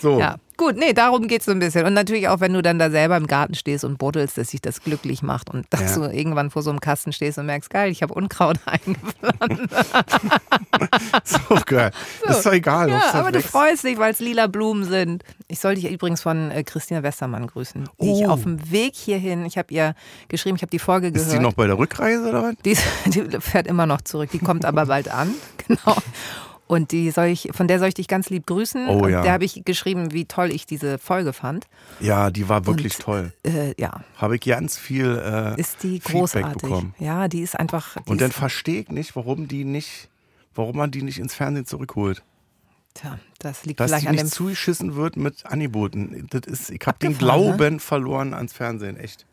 So, 0.00 0.18
Ja, 0.18 0.34
Gut, 0.64 0.76
nee, 0.76 0.92
darum 0.92 1.26
geht 1.26 1.40
es 1.40 1.46
so 1.46 1.50
ein 1.50 1.58
bisschen. 1.58 1.84
Und 1.86 1.94
natürlich 1.94 2.28
auch, 2.28 2.38
wenn 2.38 2.52
du 2.52 2.62
dann 2.62 2.78
da 2.78 2.88
selber 2.88 3.16
im 3.16 3.26
Garten 3.26 3.54
stehst 3.56 3.82
und 3.84 3.98
buddelst, 3.98 4.38
dass 4.38 4.50
sich 4.50 4.60
das 4.60 4.80
glücklich 4.82 5.20
macht 5.22 5.50
und 5.50 5.66
dass 5.70 5.96
Ja. 5.96 6.06
du 6.08 6.14
irgendwann 6.16 6.50
vor 6.50 6.62
so 6.62 6.70
einem 6.70 6.78
Kasten 6.80 7.12
stehst 7.12 7.36
und 7.38 7.46
merkst, 7.46 7.68
geil, 7.68 7.90
ich 7.90 8.00
habe 8.02 8.14
Unkraut 8.14 8.58
eingepflanzt. 8.66 9.74
So 11.24 11.56
geil. 11.66 11.90
Ist 12.28 12.46
doch 12.46 12.52
egal. 12.52 12.88
Ja, 12.90 13.12
aber 13.14 13.30
du 13.32 13.38
wächst. 13.38 13.50
freust 13.50 13.84
dich, 13.84 13.98
weil 13.98 14.12
es 14.12 14.20
lila 14.20 14.46
Blumen 14.46 14.84
sind. 14.84 15.22
Ich 15.48 15.60
soll 15.60 15.74
dich 15.74 15.90
übrigens 15.90 16.22
von 16.22 16.50
äh, 16.50 16.62
Christina 16.64 17.02
Westermann 17.02 17.46
grüßen, 17.46 17.88
die 18.00 18.12
ich 18.12 18.26
Oh. 18.26 18.30
auf 18.30 18.42
dem 18.42 18.70
Weg 18.70 18.94
hierhin, 18.94 19.44
ich 19.44 19.58
habe 19.58 19.72
ihr 19.74 19.94
geschrieben, 20.28 20.56
ich 20.56 20.62
habe 20.62 20.70
die 20.70 20.78
Folge 20.78 21.10
gehört. 21.12 21.28
Ist 21.28 21.34
die 21.34 21.40
noch 21.40 21.54
bei 21.54 21.66
der 21.66 21.78
Rückreise 21.78 22.28
oder 22.28 22.42
was? 22.44 22.54
Die, 22.64 22.70
ist, 22.70 22.82
die 23.06 23.22
fährt 23.40 23.66
immer 23.66 23.86
noch 23.86 24.00
zurück, 24.02 24.30
die 24.32 24.38
kommt 24.38 24.64
aber 24.64 24.86
bald 24.86 25.08
an. 25.12 25.34
Genau. 25.68 25.96
Und 26.72 26.90
die 26.90 27.10
soll 27.10 27.26
ich, 27.26 27.50
von 27.52 27.68
der 27.68 27.78
soll 27.78 27.88
ich 27.88 27.94
dich 27.94 28.08
ganz 28.08 28.30
lieb 28.30 28.46
grüßen. 28.46 28.88
Oh 28.88 29.00
Und 29.04 29.10
ja. 29.10 29.20
Der 29.20 29.32
habe 29.32 29.44
ich 29.44 29.62
geschrieben, 29.66 30.12
wie 30.12 30.24
toll 30.24 30.50
ich 30.50 30.64
diese 30.64 30.96
Folge 30.96 31.34
fand. 31.34 31.66
Ja, 32.00 32.30
die 32.30 32.48
war 32.48 32.64
wirklich 32.64 32.94
Und, 32.94 33.02
toll. 33.02 33.32
Äh, 33.44 33.74
ja, 33.78 34.02
Habe 34.16 34.36
ich 34.36 34.40
ganz 34.40 34.78
viel 34.78 35.20
äh, 35.22 35.60
ist 35.60 35.82
die 35.82 36.00
Feedback 36.00 36.12
großartig. 36.12 36.62
bekommen. 36.62 36.94
Ja, 36.98 37.28
die 37.28 37.40
ist 37.42 37.58
einfach. 37.60 37.96
Die 38.02 38.10
Und 38.10 38.22
dann 38.22 38.32
verstehe 38.32 38.80
ich 38.80 38.88
nicht, 38.88 39.14
warum 39.16 39.48
die 39.48 39.64
nicht, 39.64 40.08
warum 40.54 40.78
man 40.78 40.90
die 40.90 41.02
nicht 41.02 41.18
ins 41.18 41.34
Fernsehen 41.34 41.66
zurückholt. 41.66 42.22
tja, 42.94 43.18
das 43.38 43.66
liegt 43.66 43.78
Dass 43.78 43.90
vielleicht 43.90 44.08
an 44.08 44.16
dem. 44.16 44.28
zugeschissen 44.28 44.94
wird 44.94 45.16
mit 45.18 45.44
Angeboten. 45.44 46.26
Das 46.30 46.46
ist, 46.50 46.70
ich 46.70 46.80
habe 46.86 46.98
den 47.00 47.12
ne? 47.12 47.18
Glauben 47.18 47.80
verloren 47.80 48.32
ans 48.32 48.54
Fernsehen, 48.54 48.96
echt. 48.96 49.26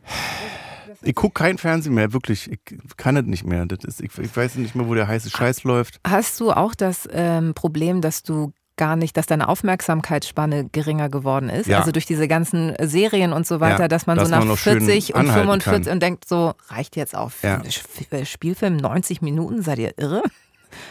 Ich 1.02 1.16
gucke 1.16 1.34
kein 1.44 1.58
Fernsehen 1.58 1.94
mehr, 1.94 2.14
wirklich. 2.14 2.50
Ich 2.52 2.60
kann 2.98 3.16
es 3.18 3.26
nicht 3.26 3.46
mehr. 3.46 3.66
Das 3.66 3.84
ist, 3.84 4.02
ich, 4.02 4.18
ich 4.18 4.36
weiß 4.36 4.56
nicht 4.56 4.76
mehr, 4.76 4.88
wo 4.88 4.94
der 4.96 5.08
heiße 5.08 5.30
Scheiß 5.30 5.64
läuft. 5.64 6.00
Hast 6.08 6.40
du 6.40 6.52
auch 6.52 6.76
das 6.76 7.08
ähm, 7.12 7.54
Problem, 7.54 8.02
dass 8.02 8.24
du 8.24 8.54
gar 8.78 8.96
nicht, 8.96 9.18
dass 9.18 9.26
deine 9.26 9.50
Aufmerksamkeitsspanne 9.50 10.70
geringer 10.72 11.10
geworden 11.10 11.50
ist? 11.50 11.68
Ja. 11.68 11.80
Also 11.80 11.92
durch 11.92 12.06
diese 12.06 12.28
ganzen 12.28 12.74
Serien 12.82 13.34
und 13.34 13.46
so 13.46 13.60
weiter, 13.60 13.82
Ja, 13.84 13.88
dass 13.90 14.08
man 14.08 14.18
dass 14.18 14.28
so 14.28 14.32
nach 14.32 14.40
man 14.40 14.48
noch 14.50 14.58
schön 14.58 14.80
40 14.80 15.16
und 15.16 15.20
anhalten 15.22 15.42
45 15.48 15.86
kann. 15.86 15.94
und 15.94 16.00
denkt 16.04 16.28
so, 16.28 16.54
reicht 16.70 16.96
jetzt 16.96 17.16
auf 17.16 17.44
Ja. 17.44 17.62
Sp- 17.68 18.24
Spielfilm 18.26 18.78
90 18.78 19.22
Minuten, 19.22 19.62
seid 19.62 19.80
ihr 19.80 19.94
irre? 19.98 20.24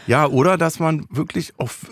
Ja, 0.06 0.26
oder 0.26 0.58
dass 0.58 0.80
man 0.80 1.06
wirklich 1.08 1.54
auf, 1.58 1.86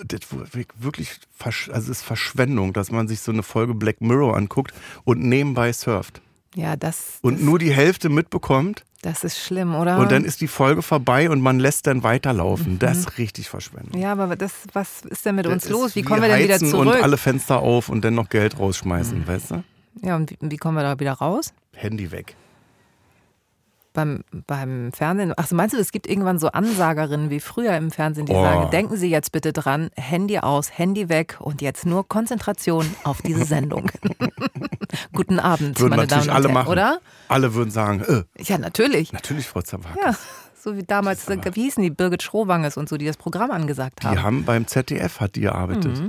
wirklich, 0.78 1.20
also 1.44 1.70
es 1.70 1.88
ist 1.88 2.02
Verschwendung, 2.02 2.72
dass 2.72 2.90
man 2.90 3.06
sich 3.08 3.20
so 3.20 3.30
eine 3.32 3.42
Folge 3.44 3.74
Black 3.74 4.00
Mirror 4.00 4.36
anguckt 4.36 4.74
und 5.04 5.20
nebenbei 5.22 5.72
surft. 5.72 6.20
Ja, 6.56 6.74
das, 6.74 7.18
Und 7.22 7.34
das, 7.34 7.42
nur 7.42 7.58
die 7.58 7.72
Hälfte 7.72 8.08
mitbekommt 8.08 8.84
das 9.02 9.22
ist 9.22 9.38
schlimm, 9.38 9.74
oder? 9.74 9.98
und 9.98 10.10
dann 10.10 10.24
ist 10.24 10.40
die 10.40 10.48
Folge 10.48 10.82
vorbei 10.82 11.30
und 11.30 11.40
man 11.40 11.60
lässt 11.60 11.86
dann 11.86 12.02
weiterlaufen. 12.02 12.80
Das 12.80 12.98
ist 12.98 13.18
richtig 13.18 13.48
Verschwendung. 13.48 14.00
ja, 14.00 14.10
aber 14.10 14.34
das, 14.34 14.52
was 14.72 15.02
ist 15.02 15.24
denn 15.24 15.36
mit 15.36 15.46
Das 15.46 15.52
uns 15.52 15.68
los? 15.68 15.94
Wie 15.94 16.02
kommen 16.02 16.22
wir 16.22 16.28
denn 16.28 16.42
wieder 16.42 16.58
zurück? 16.58 16.94
Und 16.94 17.02
alle 17.02 17.16
Fenster 17.16 17.60
auf 17.60 17.88
und 17.88 18.04
dann 18.04 18.14
noch 18.14 18.28
Geld 18.30 18.58
rausschmeißen, 18.58 19.28
weißt 19.28 19.50
du? 19.52 19.64
ja, 20.02 20.16
und 20.16 20.30
wie, 20.32 20.38
wie 20.40 20.56
kommen 20.56 20.76
wir 20.76 20.82
da 20.82 20.98
wieder 20.98 21.12
raus? 21.12 21.52
Handy 21.74 22.10
weg. 22.10 22.34
Beim, 23.96 24.24
beim 24.46 24.92
Fernsehen. 24.92 25.32
Ach, 25.38 25.46
so, 25.46 25.56
meinst 25.56 25.74
du, 25.74 25.78
es 25.80 25.90
gibt 25.90 26.06
irgendwann 26.06 26.38
so 26.38 26.48
Ansagerinnen 26.48 27.30
wie 27.30 27.40
früher 27.40 27.74
im 27.78 27.90
Fernsehen, 27.90 28.26
die 28.26 28.34
Oh. 28.34 28.42
sagen, 28.42 28.70
denken 28.70 28.96
Sie 28.98 29.08
jetzt 29.08 29.32
bitte 29.32 29.54
dran, 29.54 29.88
Handy 29.96 30.38
aus, 30.38 30.76
Handy 30.78 31.08
weg 31.08 31.38
und 31.40 31.62
jetzt 31.62 31.86
nur 31.86 32.06
Konzentration 32.06 32.84
auf 33.04 33.22
diese 33.22 33.44
Sendung. 33.46 33.90
Guten 35.14 35.38
Abend, 35.40 35.80
Würden 35.80 35.90
meine 35.96 36.02
natürlich 36.02 36.26
Damen 36.26 36.28
und 36.28 36.34
alle 36.36 36.44
Herren, 36.44 36.54
machen. 36.54 36.68
oder? 36.72 37.00
Alle 37.28 37.54
würden 37.54 37.70
sagen, 37.70 38.02
äh, 38.02 38.24
Ja, 38.42 38.58
natürlich. 38.58 39.12
natürlich 39.14 39.46
Frau 39.48 39.62
Zawakis. 39.62 39.96
Ja, 40.04 40.14
so 40.62 40.76
wie 40.76 40.82
damals, 40.82 41.26
wie 41.28 41.62
hießen 41.62 41.82
die, 41.82 41.88
Birgit 41.90 42.22
Schrowanges 42.22 42.76
und 42.76 42.90
so, 42.90 42.98
die 42.98 43.06
das 43.06 43.16
Programm 43.16 43.50
angesagt 43.50 44.02
Die 44.02 44.08
haben. 44.08 44.22
haben 44.22 44.44
beim 44.44 44.66
ZDF 44.66 45.20
hat 45.20 45.36
die 45.36 45.40
gearbeitet. 45.40 46.02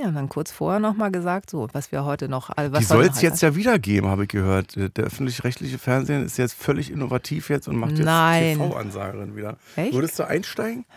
Ja, 0.00 0.06
und 0.08 0.14
dann 0.14 0.28
kurz 0.28 0.52
vorher 0.52 0.78
nochmal 0.78 1.10
gesagt, 1.10 1.50
so, 1.50 1.66
was 1.72 1.90
wir 1.90 2.04
heute 2.04 2.28
noch, 2.28 2.50
all- 2.56 2.70
was 2.72 2.80
Die 2.80 2.84
soll 2.84 3.04
es 3.06 3.20
jetzt 3.20 3.42
ja 3.42 3.56
wieder 3.56 3.78
geben, 3.80 4.06
habe 4.06 4.22
ich 4.24 4.28
gehört. 4.28 4.76
Der 4.76 5.04
öffentlich-rechtliche 5.04 5.78
Fernsehen 5.78 6.24
ist 6.24 6.38
jetzt 6.38 6.54
völlig 6.54 6.92
innovativ 6.92 7.50
jetzt 7.50 7.66
und 7.66 7.76
macht 7.76 7.98
jetzt. 7.98 8.06
TV-Ansagerin 8.06 9.34
wieder. 9.34 9.56
Echt? 9.74 9.92
Würdest 9.92 10.18
du 10.18 10.24
einsteigen? 10.26 10.84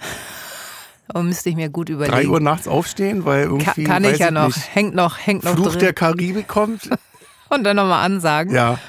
Oh, 1.14 1.24
müsste 1.24 1.50
ich 1.50 1.58
mir 1.58 1.68
gut 1.68 1.90
Drei 1.90 1.94
überlegen. 1.94 2.30
Uhr 2.32 2.40
nachts 2.40 2.70
aufstehen, 2.70 3.26
weil 3.26 3.44
Ka 3.48 3.52
irgendwie 3.52 3.84
kann 3.84 4.02
weiß 4.06 4.14
ich 4.14 4.20
ja 4.20 4.32
noch, 4.32 4.48
Nicht, 4.48 4.74
hängt 4.76 4.96
noch, 4.96 5.18
hängt 5.18 5.44
noch 5.44 5.56
Fluch 5.56 5.72
drin. 5.72 5.80
der 5.80 5.92
Karibik 5.94 6.48
kommt. 6.48 6.90
und 7.50 7.66
dann 7.66 7.76
nochmal 7.76 8.06
ansagen. 8.06 8.54
ja, 8.56 8.80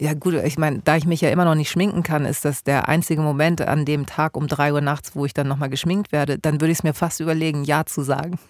Ja 0.00 0.14
gut, 0.14 0.34
ich 0.34 0.58
meine, 0.58 0.80
da 0.82 0.96
ich 0.96 1.06
mich 1.06 1.20
ja 1.20 1.30
immer 1.30 1.44
noch 1.44 1.54
nicht 1.54 1.70
schminken 1.70 2.02
kann, 2.02 2.24
ist 2.24 2.44
das 2.44 2.64
der 2.64 2.88
einzige 2.88 3.22
Moment 3.22 3.60
an 3.60 3.84
dem 3.84 4.06
Tag 4.06 4.36
um 4.36 4.48
drei 4.48 4.72
Uhr 4.72 4.80
nachts, 4.80 5.14
wo 5.14 5.24
ich 5.24 5.34
dann 5.34 5.46
nochmal 5.46 5.70
geschminkt 5.70 6.10
werde. 6.10 6.36
Dann 6.36 6.54
würde 6.60 6.72
ich 6.72 6.78
es 6.78 6.82
mir 6.82 6.94
fast 6.94 7.20
überlegen, 7.20 7.62
Ja 7.62 7.86
zu 7.86 8.02
sagen. 8.02 8.40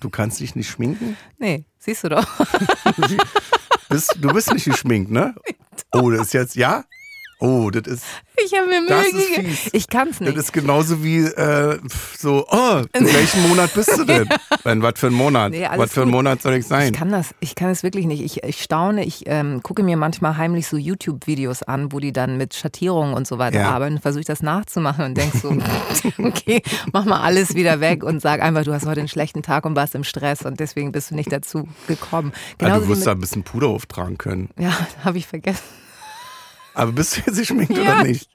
Du 0.00 0.10
kannst 0.10 0.40
dich 0.40 0.54
nicht 0.54 0.68
schminken. 0.70 1.16
Nee, 1.38 1.64
siehst 1.78 2.04
du 2.04 2.08
doch. 2.10 2.26
Du 4.18 4.32
bist 4.32 4.52
nicht 4.52 4.64
geschminkt, 4.64 5.10
ne? 5.10 5.34
Oh, 5.92 6.10
das 6.10 6.26
ist 6.28 6.32
jetzt, 6.34 6.56
ja? 6.56 6.84
Oh, 7.38 7.68
das 7.70 7.86
ist, 7.86 8.04
Ich 8.42 8.54
habe 8.58 8.66
mir 8.66 8.86
Das 8.88 9.12
Mühe 9.12 9.22
gegeben. 9.36 9.58
Ich 9.72 9.88
kann 9.88 10.08
es 10.08 10.18
das 10.18 10.28
nicht. 10.28 10.36
ist 10.38 10.52
genauso 10.54 11.04
wie 11.04 11.18
äh, 11.18 11.78
so, 12.18 12.46
oh, 12.50 12.82
in 12.94 13.04
welchem 13.12 13.46
Monat 13.48 13.74
bist 13.74 13.94
du 13.94 14.04
denn? 14.04 14.26
Wenn, 14.64 14.80
was 14.80 14.94
für 14.98 15.08
ein 15.08 15.12
Monat? 15.12 15.50
Nee, 15.52 15.68
was 15.76 15.92
für 15.92 16.00
ein. 16.02 16.08
Monat 16.08 16.40
soll 16.40 16.54
ich 16.54 16.60
Ich 16.60 16.66
sein? 16.66 16.92
kann 16.94 17.10
das, 17.10 17.34
ich 17.40 17.54
kann 17.54 17.68
es 17.68 17.82
wirklich 17.82 18.06
nicht. 18.06 18.22
Ich, 18.22 18.42
ich 18.42 18.62
staune, 18.62 19.04
ich 19.04 19.24
ähm, 19.26 19.62
gucke 19.62 19.82
mir 19.82 19.98
manchmal 19.98 20.38
heimlich 20.38 20.66
so 20.66 20.78
YouTube-Videos 20.78 21.62
an, 21.62 21.92
wo 21.92 22.00
die 22.00 22.12
dann 22.12 22.38
mit 22.38 22.54
Schattierungen 22.54 23.12
und 23.12 23.26
so 23.26 23.36
weiter 23.38 23.58
Ja. 23.60 23.70
arbeiten, 23.70 24.00
versuche 24.00 24.20
ich 24.20 24.26
das 24.26 24.42
nachzumachen 24.42 25.04
und 25.04 25.14
denk 25.18 25.34
so, 25.34 25.50
okay, 26.24 26.62
mach 26.94 27.04
mal 27.04 27.20
alles 27.20 27.54
wieder 27.54 27.80
weg 27.80 28.02
und 28.02 28.22
sag 28.22 28.40
einfach, 28.40 28.64
du 28.64 28.72
hast 28.72 28.86
heute 28.86 29.00
einen 29.00 29.08
schlechten 29.08 29.42
Tag 29.42 29.66
und 29.66 29.76
warst 29.76 29.94
im 29.94 30.04
Stress 30.04 30.40
und 30.42 30.58
deswegen 30.58 30.90
bist 30.90 31.10
du 31.10 31.14
nicht 31.14 31.30
dazu 31.30 31.68
gekommen. 31.86 32.32
Ja, 32.62 32.68
Genauso 32.68 32.80
du 32.80 32.86
wie 32.86 32.90
wirst 32.96 33.06
da 33.06 33.10
ein 33.12 33.20
bisschen 33.20 33.42
Puder 33.42 33.66
auftragen 33.68 34.16
können. 34.16 34.48
ja, 34.58 34.72
habe 35.04 35.18
ich 35.18 35.26
vergessen. 35.26 35.62
Aber 36.76 36.92
bist 36.92 37.16
du 37.16 37.20
jetzt 37.26 37.38
geschminkt 37.38 37.74
Ja, 37.74 37.82
oder 37.82 38.02
nicht? 38.02 38.28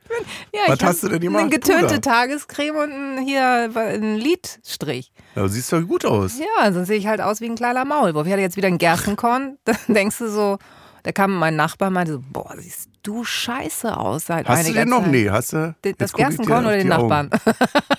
Ja, 0.51 0.61
Was 0.67 0.83
hast 0.83 1.03
du 1.03 1.09
denn 1.09 1.19
gemacht? 1.19 1.41
Eine 1.41 1.51
getönte 1.51 1.85
Puder? 1.85 2.01
Tagescreme 2.01 2.75
und 2.75 2.91
ein, 2.91 3.17
hier 3.23 3.69
ein 3.75 4.17
Lidstrich. 4.17 5.11
Du 5.35 5.47
siehst 5.47 5.71
doch 5.71 5.81
gut 5.81 6.05
aus. 6.05 6.39
Ja, 6.39 6.73
sonst 6.73 6.87
sehe 6.87 6.97
ich 6.97 7.05
halt 7.05 7.21
aus 7.21 7.39
wie 7.39 7.45
ein 7.45 7.55
kleiner 7.55 7.85
Maulwurf. 7.85 8.25
Ich 8.25 8.31
hatte 8.33 8.41
jetzt 8.41 8.57
wieder 8.57 8.67
ein 8.67 8.79
Gerstenkorn. 8.79 9.59
Dann 9.65 9.77
denkst 9.87 10.17
du 10.17 10.27
so, 10.31 10.57
da 11.03 11.11
kam 11.11 11.35
mein 11.35 11.55
Nachbar 11.55 11.89
und 11.89 11.93
meinte 11.93 12.13
so, 12.13 12.23
boah, 12.31 12.55
siehst 12.57 12.89
du 13.03 13.23
scheiße 13.23 13.95
aus 13.95 14.25
seit 14.25 14.47
Hast 14.47 14.67
du 14.67 14.73
den 14.73 14.89
noch? 14.89 15.03
Zeit. 15.03 15.11
Nee, 15.11 15.29
hast 15.29 15.53
du? 15.53 15.75
Das 15.99 16.11
Gerstenkorn 16.11 16.65
oder 16.65 16.77
den. 16.77 16.87
Nachbarn? 16.87 17.29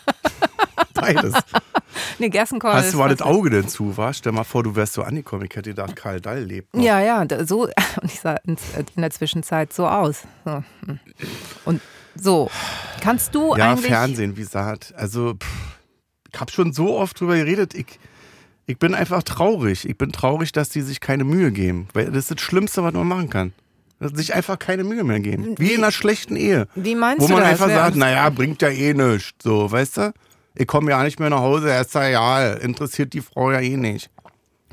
Beides. 0.94 1.34
nee, 2.18 2.28
Gerstenkorn 2.28 2.74
Hast 2.74 2.92
du 2.94 2.98
mal 2.98 3.08
das 3.10 3.22
Auge 3.22 3.50
denn 3.50 3.68
zu, 3.68 3.96
war? 3.96 4.12
Stell 4.14 4.32
mal 4.32 4.44
vor, 4.44 4.62
du 4.62 4.74
wärst 4.76 4.94
so 4.94 5.02
angekommen. 5.02 5.46
Ich 5.48 5.56
hätte 5.56 5.70
gedacht, 5.70 5.96
Karl 5.96 6.20
Dall 6.20 6.44
lebt 6.44 6.74
noch. 6.74 6.82
Ja, 6.82 7.00
ja, 7.00 7.24
so, 7.46 7.62
und 8.02 8.04
ich 8.04 8.20
sah 8.20 8.36
in 8.44 8.56
der 8.96 9.10
Zwischenzeit 9.10 9.72
so 9.72 9.86
aus. 9.86 10.22
So. 10.44 10.62
hm. 10.86 10.98
Und 11.64 11.80
so, 12.14 12.50
kannst 13.00 13.34
du 13.34 13.56
Ja, 13.56 13.72
eigentlich... 13.72 13.86
Fernsehen, 13.86 14.36
wie 14.36 14.40
gesagt. 14.42 14.92
Also, 14.96 15.34
pff, 15.34 15.78
ich 16.32 16.40
habe 16.40 16.50
schon 16.50 16.72
so 16.72 16.96
oft 16.98 17.18
drüber 17.20 17.36
geredet. 17.36 17.74
Ich, 17.74 17.98
ich 18.66 18.78
bin 18.78 18.94
einfach 18.94 19.22
traurig. 19.22 19.88
Ich 19.88 19.96
bin 19.98 20.12
traurig, 20.12 20.52
dass 20.52 20.68
die 20.68 20.82
sich 20.82 21.00
keine 21.00 21.24
Mühe 21.24 21.52
geben. 21.52 21.88
Weil 21.94 22.06
das 22.06 22.16
ist 22.24 22.30
das 22.32 22.40
Schlimmste, 22.40 22.82
was 22.82 22.92
man 22.94 23.06
machen 23.08 23.28
kann. 23.30 23.52
Dass 23.98 24.12
sich 24.12 24.34
einfach 24.34 24.58
keine 24.58 24.82
Mühe 24.82 25.04
mehr 25.04 25.20
geben. 25.20 25.54
Wie 25.58 25.72
in 25.74 25.82
einer 25.82 25.92
schlechten 25.92 26.34
Ehe. 26.36 26.66
Wie 26.74 26.94
meinst 26.94 27.22
Wo 27.22 27.26
du 27.28 27.32
man 27.34 27.42
das? 27.42 27.52
einfach 27.52 27.68
Wer- 27.68 27.76
sagt, 27.76 27.96
naja, 27.96 28.28
bringt 28.30 28.60
ja 28.60 28.68
eh 28.68 28.94
nichts. 28.94 29.32
So, 29.42 29.70
weißt 29.70 29.96
du? 29.98 30.12
Ich 30.54 30.66
komme 30.66 30.90
ja 30.90 31.02
nicht 31.02 31.20
mehr 31.20 31.30
nach 31.30 31.40
Hause, 31.40 31.70
ist 31.74 31.94
ja 31.94 32.08
egal. 32.08 32.58
Interessiert 32.62 33.12
die 33.12 33.20
Frau 33.20 33.50
ja 33.50 33.60
eh 33.60 33.76
nicht. 33.76 34.10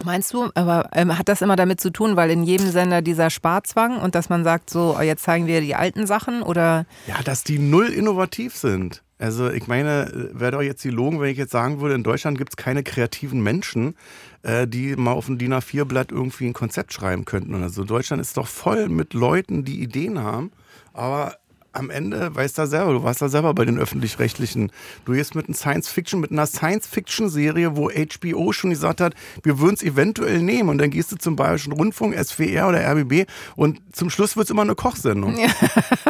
Meinst 0.05 0.33
du, 0.33 0.49
aber 0.55 0.89
ähm, 0.93 1.17
hat 1.17 1.27
das 1.27 1.41
immer 1.41 1.55
damit 1.55 1.81
zu 1.81 1.89
tun, 1.91 2.15
weil 2.15 2.31
in 2.31 2.43
jedem 2.43 2.71
Sender 2.71 3.01
dieser 3.01 3.29
Sparzwang 3.29 3.99
und 3.99 4.15
dass 4.15 4.29
man 4.29 4.43
sagt, 4.43 4.69
so, 4.69 4.95
oh, 4.97 5.01
jetzt 5.01 5.23
zeigen 5.23 5.47
wir 5.47 5.61
die 5.61 5.75
alten 5.75 6.07
Sachen 6.07 6.41
oder 6.41 6.85
Ja, 7.07 7.21
dass 7.23 7.43
die 7.43 7.59
null 7.59 7.87
innovativ 7.87 8.55
sind. 8.55 9.03
Also 9.17 9.49
ich 9.49 9.67
meine, 9.67 10.29
wäre 10.33 10.53
doch 10.53 10.61
jetzt 10.61 10.83
die 10.85 10.89
Logen, 10.89 11.19
wenn 11.19 11.29
ich 11.29 11.37
jetzt 11.37 11.51
sagen 11.51 11.81
würde, 11.81 11.95
in 11.95 12.03
Deutschland 12.03 12.37
gibt 12.37 12.53
es 12.53 12.57
keine 12.57 12.83
kreativen 12.83 13.41
Menschen, 13.41 13.95
äh, 14.43 14.65
die 14.65 14.95
mal 14.95 15.11
auf 15.11 15.27
ein 15.27 15.37
DIN 15.37 15.53
A4-Blatt 15.53 16.13
irgendwie 16.13 16.45
ein 16.45 16.53
Konzept 16.53 16.93
schreiben 16.93 17.25
könnten. 17.25 17.53
oder 17.53 17.67
so. 17.67 17.83
Deutschland 17.83 18.21
ist 18.21 18.37
doch 18.37 18.47
voll 18.47 18.87
mit 18.87 19.13
Leuten, 19.13 19.65
die 19.65 19.81
Ideen 19.81 20.23
haben, 20.23 20.51
aber 20.93 21.35
am 21.71 21.89
Ende 21.89 22.33
weißt 22.35 22.57
du 22.57 22.65
selber, 22.65 22.93
du 22.93 23.03
warst 23.03 23.21
da 23.21 23.29
selber 23.29 23.53
bei 23.53 23.65
den 23.65 23.77
öffentlich-rechtlichen. 23.77 24.71
Du 25.05 25.13
gehst 25.13 25.35
mit 25.35 25.45
einem 25.45 25.53
Science-Fiction, 25.53 26.19
mit 26.19 26.31
einer 26.31 26.47
Science-Fiction-Serie, 26.47 27.75
wo 27.75 27.89
HBO 27.89 28.51
schon 28.53 28.71
gesagt 28.71 29.01
hat, 29.01 29.13
wir 29.43 29.59
würden 29.59 29.75
es 29.75 29.83
eventuell 29.83 30.41
nehmen. 30.41 30.69
Und 30.69 30.79
dann 30.79 30.89
gehst 30.89 31.11
du 31.11 31.15
zum 31.15 31.35
Bayerischen 31.35 31.73
Rundfunk, 31.73 32.15
SWR 32.17 32.69
oder 32.69 32.79
RBB 32.91 33.25
und 33.55 33.79
zum 33.91 34.09
Schluss 34.09 34.35
wird 34.35 34.45
es 34.45 34.51
immer 34.51 34.63
eine 34.63 34.75
Kochsendung. 34.75 35.37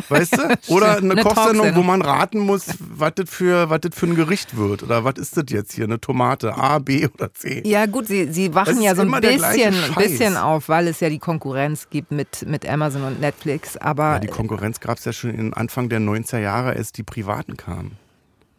Weißt 0.10 0.38
du? 0.38 0.40
Oder 0.74 0.98
eine, 0.98 1.12
Eine 1.12 1.24
Kochsendung, 1.24 1.76
wo 1.76 1.84
man 1.84 2.02
raten 2.02 2.40
muss, 2.40 2.66
was 2.80 3.14
das 3.16 3.30
für, 3.30 3.70
was 3.70 3.82
das 3.82 3.96
für 3.96 4.08
ein 4.08 4.16
Gericht 4.16 4.58
wird. 4.58 4.84
Oder 4.84 5.04
was 5.04 5.16
ist 5.18 5.38
das 5.38 5.46
jetzt 5.50 5.74
hier? 5.74 5.86
Eine 5.86 6.00
Tomate? 6.00 6.56
A, 6.56 6.80
B 6.80 7.08
oder 7.08 7.34
C? 7.34 7.64
Ja, 7.66 7.86
gut, 7.86 8.08
sie, 8.08 8.32
sie 8.32 8.54
wachen 8.54 8.82
ja 8.82 8.96
so 8.96 9.02
ein 9.02 9.12
bisschen, 9.12 9.74
bisschen 9.96 10.38
auf, 10.38 10.70
weil 10.70 10.88
es 10.88 11.00
ja 11.00 11.10
die 11.10 11.20
Konkurrenz 11.20 11.88
gibt 11.90 12.12
mit, 12.12 12.46
mit 12.48 12.68
Amazon 12.68 13.04
und 13.04 13.20
Netflix. 13.20 13.78
Aber 13.78 14.14
Ja, 14.14 14.20
die 14.20 14.28
Konkurrenz 14.28 14.80
gab 14.80 14.98
es 14.98 15.06
ja 15.06 15.14
schon 15.14 15.32
in 15.32 15.49
Anfang 15.54 15.90
der 15.90 16.00
90er 16.00 16.40
Jahre, 16.40 16.72
als 16.72 16.92
die 16.92 17.04
Privaten 17.04 17.58
kamen. 17.58 17.98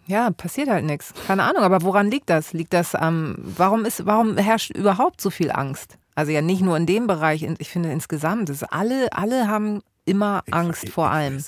ja, 0.07 0.31
passiert 0.31 0.69
halt 0.69 0.85
nichts. 0.85 1.15
Keine 1.27 1.45
Ahnung, 1.45 1.63
aber 1.63 1.83
woran 1.83 2.11
liegt 2.11 2.31
das? 2.31 2.53
Liegt 2.53 2.73
das 2.73 2.95
am, 2.95 3.37
warum 3.39 3.85
ist, 3.85 4.07
warum 4.07 4.37
herrscht 4.37 4.71
überhaupt 4.71 5.21
so 5.21 5.31
viel 5.31 5.53
Angst? 5.53 5.99
Also 6.17 6.33
ja 6.33 6.43
nicht 6.43 6.63
nur 6.63 6.77
in 6.77 6.87
dem 6.87 7.07
Bereich, 7.07 7.47
ich 7.59 7.69
finde 7.69 7.93
insgesamt, 7.93 8.49
das 8.49 8.65
alle, 8.65 9.13
alle 9.13 9.47
haben 9.49 9.83
immer 10.11 10.43
Angst 10.51 10.89
vor 10.91 11.11
allem. 11.11 11.43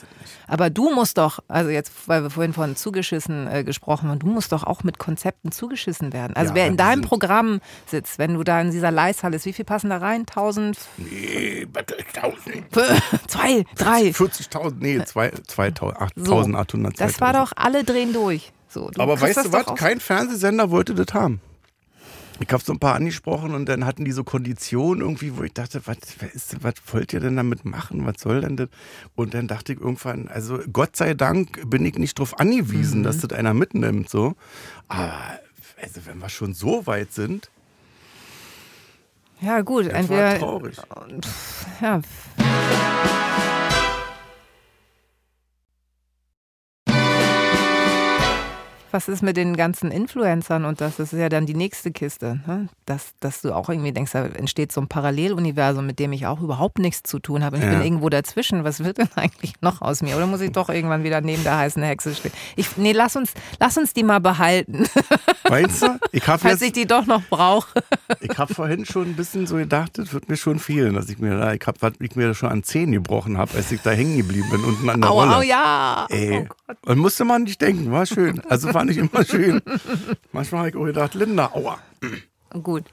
Aber 0.46 0.70
du 0.70 0.90
musst 0.94 1.18
doch, 1.18 1.40
also 1.48 1.70
jetzt, 1.70 1.92
weil 2.06 2.22
wir 2.22 2.30
vorhin 2.30 2.52
von 2.52 2.76
zugeschissen 2.76 3.46
äh, 3.48 3.64
gesprochen 3.64 4.08
haben, 4.08 4.18
du 4.18 4.26
musst 4.26 4.52
doch 4.52 4.64
auch 4.64 4.82
mit 4.84 4.98
Konzepten 4.98 5.50
zugeschissen 5.52 6.12
werden. 6.12 6.34
Also 6.36 6.50
Ja, 6.50 6.54
wer 6.54 6.66
in 6.68 6.76
deinem 6.76 7.02
Programm 7.02 7.60
sitzt, 7.86 8.18
wenn 8.18 8.34
du 8.34 8.42
da 8.44 8.60
in 8.60 8.70
dieser 8.70 8.90
Leishalle 8.90 9.36
ist, 9.36 9.44
wie 9.46 9.52
viel 9.52 9.64
passen 9.64 9.90
da 9.90 9.98
rein? 9.98 10.20
1000, 10.22 10.78
Nee, 10.98 11.66
warte, 11.72 11.96
1000. 12.14 12.64
zwei, 13.28 13.64
drei. 13.76 14.10
40.000, 14.10 14.74
nee, 14.78 15.04
zwei- 15.04 15.30
2000, 15.46 15.98
So. 16.16 16.36
8.800. 16.40 16.94
Das 16.98 17.20
war 17.20 17.32
doch, 17.32 17.52
alle 17.56 17.84
drehen 17.84 18.12
durch. 18.12 18.52
So, 18.68 18.90
Aber 18.98 19.20
weißt 19.20 19.44
du 19.46 19.52
was? 19.52 19.66
Kein 19.76 20.00
Fernsehsender 20.00 20.70
wollte 20.70 20.94
das 20.94 21.12
haben. 21.12 21.40
Ich 22.42 22.52
habe 22.52 22.62
so 22.62 22.72
ein 22.72 22.78
paar 22.80 22.94
angesprochen 22.96 23.54
und 23.54 23.66
dann 23.68 23.86
hatten 23.86 24.04
die 24.04 24.10
so 24.12 24.24
Konditionen 24.24 25.00
irgendwie, 25.00 25.36
wo 25.36 25.42
ich 25.44 25.52
dachte, 25.52 25.80
was, 25.86 25.96
ist, 26.34 26.62
was 26.64 26.74
wollt 26.92 27.12
ihr 27.12 27.20
denn 27.20 27.36
damit 27.36 27.64
machen? 27.64 28.04
Was 28.04 28.20
soll 28.20 28.40
denn 28.40 28.56
das? 28.56 28.68
Und 29.14 29.32
dann 29.34 29.46
dachte 29.46 29.72
ich 29.74 29.80
irgendwann, 29.80 30.26
also 30.28 30.58
Gott 30.72 30.96
sei 30.96 31.14
Dank 31.14 31.70
bin 31.70 31.84
ich 31.86 31.96
nicht 31.98 32.18
darauf 32.18 32.40
angewiesen, 32.40 33.00
Mhm. 33.00 33.04
dass 33.04 33.18
das 33.20 33.32
einer 33.38 33.54
mitnimmt. 33.54 34.08
So. 34.08 34.34
Aber 34.88 35.12
also 35.80 36.00
wenn 36.06 36.18
wir 36.18 36.28
schon 36.28 36.52
so 36.54 36.86
weit 36.86 37.12
sind, 37.12 37.48
Ja, 39.40 39.60
gut, 39.60 39.86
entweder. 39.86 40.38
traurig. 40.38 40.76
Ja. 41.80 42.00
Was 48.92 49.08
ist 49.08 49.22
mit 49.22 49.36
den 49.36 49.56
ganzen 49.56 49.90
Influencern 49.90 50.64
und 50.64 50.80
das 50.80 50.98
ist 51.00 51.12
ja 51.12 51.28
dann 51.28 51.46
die 51.46 51.54
nächste 51.54 51.90
Kiste, 51.90 52.40
ne? 52.46 52.68
dass, 52.86 53.14
dass 53.20 53.40
du 53.42 53.52
auch 53.54 53.68
irgendwie 53.68 53.90
denkst, 53.92 54.12
da 54.12 54.26
entsteht 54.26 54.70
so 54.70 54.80
ein 54.82 54.88
Paralleluniversum, 54.88 55.86
mit 55.86 55.98
dem 55.98 56.12
ich 56.12 56.26
auch 56.26 56.40
überhaupt 56.40 56.78
nichts 56.78 57.02
zu 57.02 57.18
tun 57.18 57.42
habe. 57.42 57.56
Und 57.56 57.62
ich 57.62 57.68
Ja. 57.68 57.74
bin 57.78 57.82
irgendwo 57.82 58.08
dazwischen. 58.10 58.64
Was 58.64 58.84
wird 58.84 58.98
denn 58.98 59.08
eigentlich 59.16 59.54
noch 59.62 59.80
aus 59.82 60.02
mir? 60.02 60.16
Oder 60.16 60.26
muss 60.26 60.40
ich 60.42 60.52
doch 60.52 60.68
irgendwann 60.68 61.04
wieder 61.04 61.20
neben 61.22 61.42
der 61.42 61.56
heißen 61.58 61.82
Hexe 61.82 62.14
stehen? 62.14 62.32
Ich, 62.56 62.76
nee, 62.76 62.92
lass 62.92 63.16
uns, 63.16 63.32
lass 63.58 63.76
uns 63.78 63.94
die 63.94 64.04
mal 64.04 64.20
behalten, 64.20 64.84
Meinst 65.48 65.82
du? 65.82 65.98
Ich 66.12 66.24
falls 66.24 66.44
ich 66.44 66.68
jetzt, 66.68 66.76
die 66.76 66.86
doch 66.86 67.06
noch 67.06 67.22
brauche. 67.28 67.82
ich 68.20 68.36
habe 68.38 68.52
vorhin 68.54 68.84
schon 68.86 69.08
ein 69.08 69.16
bisschen 69.16 69.46
so 69.46 69.56
gedacht, 69.56 69.98
das 69.98 70.12
wird 70.12 70.28
mir 70.28 70.36
schon 70.36 70.58
fehlen, 70.58 70.94
dass 70.94 71.08
ich 71.08 71.18
mir 71.18 71.38
da, 71.38 71.52
ich 71.52 71.66
habe, 71.66 71.78
was 71.80 71.92
ich 72.00 72.14
mir 72.16 72.34
schon 72.34 72.48
an 72.50 72.62
Zähnen 72.62 72.92
gebrochen 72.92 73.38
habe, 73.38 73.54
als 73.56 73.70
ich 73.72 73.80
da 73.82 73.90
hängen 73.90 74.16
geblieben 74.16 74.48
bin 74.50 74.64
unten 74.64 74.88
an 74.88 75.00
der 75.00 75.10
Au, 75.10 75.14
Rolle. 75.20 75.36
au, 75.36 75.42
ja. 75.42 76.06
Ey, 76.10 76.40
Oh 76.42 76.54
Gott. 76.66 76.76
und 76.86 76.98
musste 76.98 77.24
man 77.24 77.42
nicht 77.44 77.60
denken, 77.60 77.90
war 77.92 78.06
schön. 78.06 78.40
Also 78.48 78.72
war 78.74 78.81
nicht 78.84 78.98
immer 78.98 79.24
schön. 79.24 79.60
Manchmal 80.32 80.58
habe 80.60 80.68
ich 80.70 80.76
auch 80.76 80.84
gedacht, 80.84 81.14
Linda, 81.14 81.50
aua. 81.52 81.78
Gut, 82.62 82.84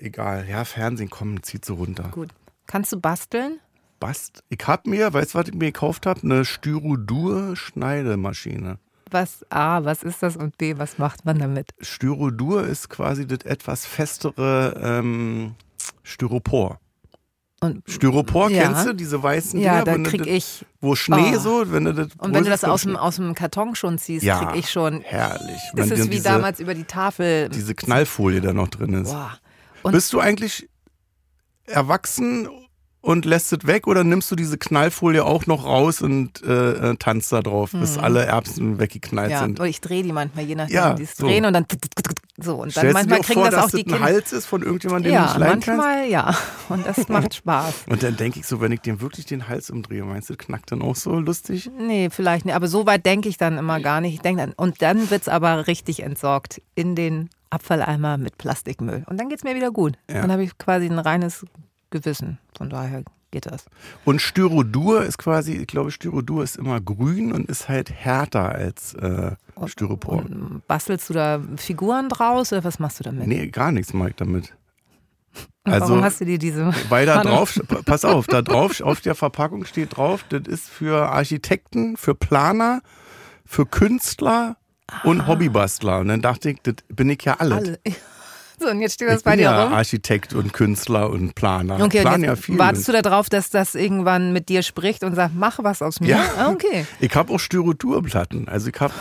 Egal, 0.00 0.46
ja, 0.48 0.64
Fernsehen, 0.64 1.10
komm, 1.10 1.42
zieht 1.42 1.64
so 1.64 1.74
runter. 1.74 2.04
gut. 2.12 2.28
Kannst 2.66 2.92
du 2.92 3.00
basteln? 3.00 3.58
Bast. 3.98 4.44
Ich 4.48 4.60
hab 4.66 4.86
mir, 4.86 5.12
weißt 5.12 5.34
du, 5.34 5.38
was 5.38 5.48
ich 5.48 5.54
mir 5.54 5.72
gekauft 5.72 6.06
habe? 6.06 6.20
Eine 6.22 6.44
Styrodur-Schneidemaschine. 6.44 8.78
Was 9.10 9.44
A, 9.50 9.84
was 9.84 10.04
ist 10.04 10.22
das 10.22 10.36
und 10.36 10.56
B, 10.56 10.78
was 10.78 10.98
macht 10.98 11.24
man 11.24 11.40
damit? 11.40 11.70
Styrodur 11.80 12.64
ist 12.64 12.88
quasi 12.88 13.26
das 13.26 13.40
etwas 13.44 13.84
festere 13.86 14.80
ähm, 14.80 15.56
Styropor. 16.04 16.78
Und, 17.62 17.82
Styropor 17.86 18.48
Ja. 18.50 18.62
kennst 18.64 18.86
du, 18.86 18.94
diese 18.94 19.22
weißen 19.22 19.60
ja, 19.60 19.84
Dinger, 19.84 20.02
da 20.02 20.10
krieg 20.10 20.20
das- 20.20 20.28
ich. 20.28 20.64
wo 20.80 20.94
Schnee 20.94 21.34
Oh. 21.36 21.38
so, 21.38 21.70
wenn 21.72 21.84
du 21.84 21.92
das 21.92 22.08
Und 22.16 22.32
wenn 22.32 22.44
du 22.44 22.48
das 22.50 22.64
aus 22.64 22.82
dem, 22.82 22.96
aus 22.96 23.16
dem 23.16 23.34
Karton 23.34 23.74
schon 23.74 23.98
ziehst, 23.98 24.24
Ja, 24.24 24.46
krieg 24.46 24.60
ich 24.60 24.70
schon. 24.70 25.02
herrlich. 25.02 25.60
Das 25.74 25.90
ist 25.90 26.06
wie 26.06 26.08
diese, 26.08 26.24
damals 26.24 26.58
über 26.58 26.72
die 26.74 26.84
Tafel. 26.84 27.50
diese 27.50 27.74
Knallfolie 27.74 28.40
da 28.40 28.54
noch 28.54 28.68
drin 28.68 28.94
ist. 28.94 29.12
Boah. 29.12 29.38
Bist 29.92 30.10
du 30.14 30.20
eigentlich 30.20 30.70
erwachsen 31.66 32.48
und 33.02 33.24
lässt 33.24 33.52
es 33.52 33.66
weg 33.66 33.86
oder 33.86 34.04
nimmst 34.04 34.30
du 34.30 34.36
diese 34.36 34.58
Knallfolie 34.58 35.24
auch 35.24 35.46
noch 35.46 35.64
raus 35.64 36.02
und 36.02 36.42
äh, 36.42 36.90
äh, 36.90 36.96
tanzt 36.96 37.32
da 37.32 37.40
drauf, 37.40 37.70
bis 37.72 37.96
alle 37.96 38.24
Erbsen 38.26 38.78
weggeknallt 38.78 39.30
ja, 39.30 39.40
sind? 39.40 39.58
und 39.58 39.66
ich 39.66 39.80
drehe 39.80 40.02
die 40.02 40.12
manchmal, 40.12 40.44
je 40.44 40.54
nachdem, 40.54 40.74
Ja, 40.74 40.94
die 40.94 41.04
es 41.04 41.16
so. 41.16 41.26
drehen 41.26 41.44
und 41.46 41.54
dann 41.54 41.66
so. 42.36 42.54
Und 42.56 42.60
dann 42.68 42.70
Stellst 42.70 42.94
manchmal 42.94 43.20
kriegen 43.20 43.40
vor, 43.40 43.50
das 43.50 43.64
auch 43.64 43.70
die 43.70 43.84
das 43.84 43.92
ein 43.94 43.98
Kinder. 43.98 44.00
Hals 44.00 44.32
ist 44.32 44.46
von 44.46 44.62
irgendjemandem, 44.62 45.12
den 45.12 45.14
Ja, 45.14 45.20
du 45.20 45.28
nicht 45.28 45.38
leiden 45.38 45.60
kannst? 45.60 45.66
manchmal 45.68 46.08
ja. 46.08 46.36
Und 46.68 46.86
das 46.86 47.08
macht 47.08 47.34
Spaß. 47.34 47.74
Und 47.88 48.02
dann 48.02 48.16
denke 48.16 48.40
ich 48.40 48.46
so, 48.46 48.60
wenn 48.60 48.72
ich 48.72 48.80
dem 48.80 49.00
wirklich 49.00 49.26
den 49.26 49.48
Hals 49.48 49.70
umdrehe, 49.70 50.04
meinst 50.04 50.30
du, 50.30 50.36
knackt 50.36 50.72
dann 50.72 50.82
auch 50.82 50.96
so 50.96 51.18
lustig? 51.18 51.70
Nee, 51.78 52.08
vielleicht 52.10 52.44
nicht. 52.46 52.54
Aber 52.54 52.68
so 52.68 52.86
weit 52.86 53.04
denke 53.06 53.28
ich 53.28 53.36
dann 53.36 53.58
immer 53.58 53.80
gar 53.80 54.00
nicht. 54.00 54.14
Ich 54.14 54.20
denk 54.20 54.38
dann, 54.38 54.52
und 54.52 54.82
dann 54.82 55.10
wird 55.10 55.22
es 55.22 55.28
aber 55.28 55.66
richtig 55.66 56.02
entsorgt 56.02 56.62
in 56.74 56.94
den 56.94 57.30
Abfalleimer 57.50 58.16
mit 58.16 58.38
Plastikmüll. 58.38 59.04
Und 59.08 59.18
dann 59.18 59.28
geht 59.28 59.38
es 59.38 59.44
mir 59.44 59.54
wieder 59.54 59.70
gut. 59.70 59.98
Ja. 60.08 60.20
Dann 60.22 60.32
habe 60.32 60.44
ich 60.44 60.56
quasi 60.56 60.86
ein 60.86 60.98
reines 60.98 61.44
Gewissen. 61.90 62.38
Von 62.56 62.70
daher 62.70 63.02
geht 63.30 63.46
das. 63.46 63.66
Und 64.04 64.20
Styrodur 64.20 65.02
ist 65.04 65.18
quasi, 65.18 65.52
ich 65.54 65.66
glaube, 65.66 65.90
Styrodur 65.90 66.42
ist 66.42 66.56
immer 66.56 66.80
grün 66.80 67.32
und 67.32 67.48
ist 67.48 67.68
halt 67.68 67.90
härter 67.92 68.50
als 68.52 68.94
äh, 68.94 69.32
Styropor. 69.66 70.18
Und 70.24 70.62
bastelst 70.66 71.08
du 71.10 71.14
da 71.14 71.40
Figuren 71.56 72.08
draus 72.08 72.52
oder 72.52 72.64
was 72.64 72.78
machst 72.78 73.00
du 73.00 73.04
damit? 73.04 73.26
Nee, 73.26 73.46
gar 73.48 73.70
nichts 73.72 73.92
mag 73.92 74.10
ich 74.10 74.16
damit. 74.16 74.52
Und 75.64 75.72
Also, 75.72 75.90
Warum 75.90 76.04
hast 76.04 76.20
du 76.20 76.24
dir 76.24 76.38
diese. 76.38 76.72
weil 76.88 77.06
da 77.06 77.22
drauf, 77.22 77.60
pass 77.84 78.04
auf, 78.04 78.26
da 78.26 78.42
drauf, 78.42 78.80
auf 78.80 79.00
der 79.00 79.14
Verpackung 79.14 79.64
steht 79.64 79.96
drauf, 79.96 80.24
das 80.28 80.42
ist 80.48 80.68
für 80.68 81.10
Architekten, 81.10 81.96
für 81.96 82.14
Planer, 82.14 82.80
für 83.44 83.66
Künstler 83.66 84.56
und 85.04 85.26
Hobbybastler. 85.28 86.00
Und 86.00 86.08
dann 86.08 86.22
dachte 86.22 86.50
ich, 86.50 86.58
das 86.62 86.76
bin 86.88 87.10
ich 87.10 87.22
ja 87.24 87.34
alles. 87.34 87.58
Alle. 87.58 87.78
So, 88.60 88.68
und 88.68 88.80
jetzt 88.80 88.94
steht 88.94 89.08
das 89.08 89.18
Ich 89.18 89.24
bei 89.24 89.30
bin 89.32 89.38
dir 89.38 89.44
ja 89.44 89.64
rum. 89.64 89.72
Architekt 89.72 90.34
und 90.34 90.52
Künstler 90.52 91.08
und 91.08 91.34
Planer. 91.34 91.82
Okay, 91.82 92.02
Plan 92.02 92.22
ja 92.22 92.36
viel. 92.36 92.58
wartest 92.58 92.86
du 92.88 92.92
darauf, 92.92 93.30
dass 93.30 93.48
das 93.48 93.74
irgendwann 93.74 94.32
mit 94.34 94.48
dir 94.50 94.62
spricht 94.62 95.02
und 95.02 95.14
sagt, 95.14 95.34
mach 95.34 95.58
was 95.62 95.80
aus 95.80 96.00
mir? 96.00 96.08
Ja. 96.10 96.24
Ah, 96.36 96.50
okay. 96.50 96.86
Ich 97.00 97.14
habe 97.14 97.32
auch 97.32 97.38
Styrodurplatten. 97.40 98.48
Also 98.48 98.68
ich 98.68 98.78
habe 98.78 98.92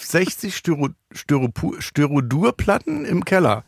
60 0.00 0.56
Styro, 0.56 0.88
Styropu- 1.14 1.80
Styrodurplatten 1.80 3.04
im 3.04 3.24
Keller. 3.24 3.62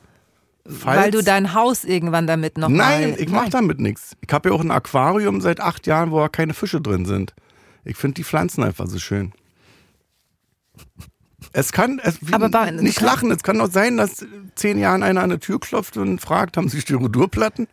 Falls- 0.69 1.01
Weil 1.01 1.11
du 1.13 1.23
dein 1.23 1.55
Haus 1.55 1.85
irgendwann 1.85 2.27
damit 2.27 2.59
noch 2.59 2.69
Nein, 2.69 3.11
mal, 3.13 3.21
ich 3.21 3.29
mache 3.29 3.51
damit 3.51 3.79
nichts. 3.79 4.17
Ich 4.27 4.33
habe 4.33 4.49
ja 4.49 4.55
auch 4.57 4.61
ein 4.61 4.73
Aquarium 4.73 5.41
seit 5.41 5.61
acht 5.61 5.87
Jahren, 5.87 6.11
wo 6.11 6.27
keine 6.29 6.55
Fische 6.55 6.81
drin 6.81 7.05
sind. 7.07 7.35
Ich 7.85 7.97
finde 7.97 8.15
die 8.15 8.25
Pflanzen 8.25 8.65
einfach 8.65 8.89
so 8.89 8.99
schön. 8.99 9.33
Es 11.59 11.73
kann, 11.73 11.99
es, 12.05 12.19
Aber 12.33 12.53
war- 12.53 12.71
nicht 12.71 13.01
lachen, 13.01 13.31
es 13.31 13.43
kann 13.43 13.57
doch 13.57 13.71
sein, 13.71 13.97
dass 13.97 14.27
zehn 14.57 14.79
Jahren 14.79 15.03
einer 15.03 15.23
an 15.23 15.31
der 15.31 15.41
Tür 15.41 15.59
klopft 15.59 15.97
und 15.97 16.21
fragt, 16.21 16.59
haben 16.59 16.69
Sie 16.69 16.83
Styrodurplatten? 16.83 17.67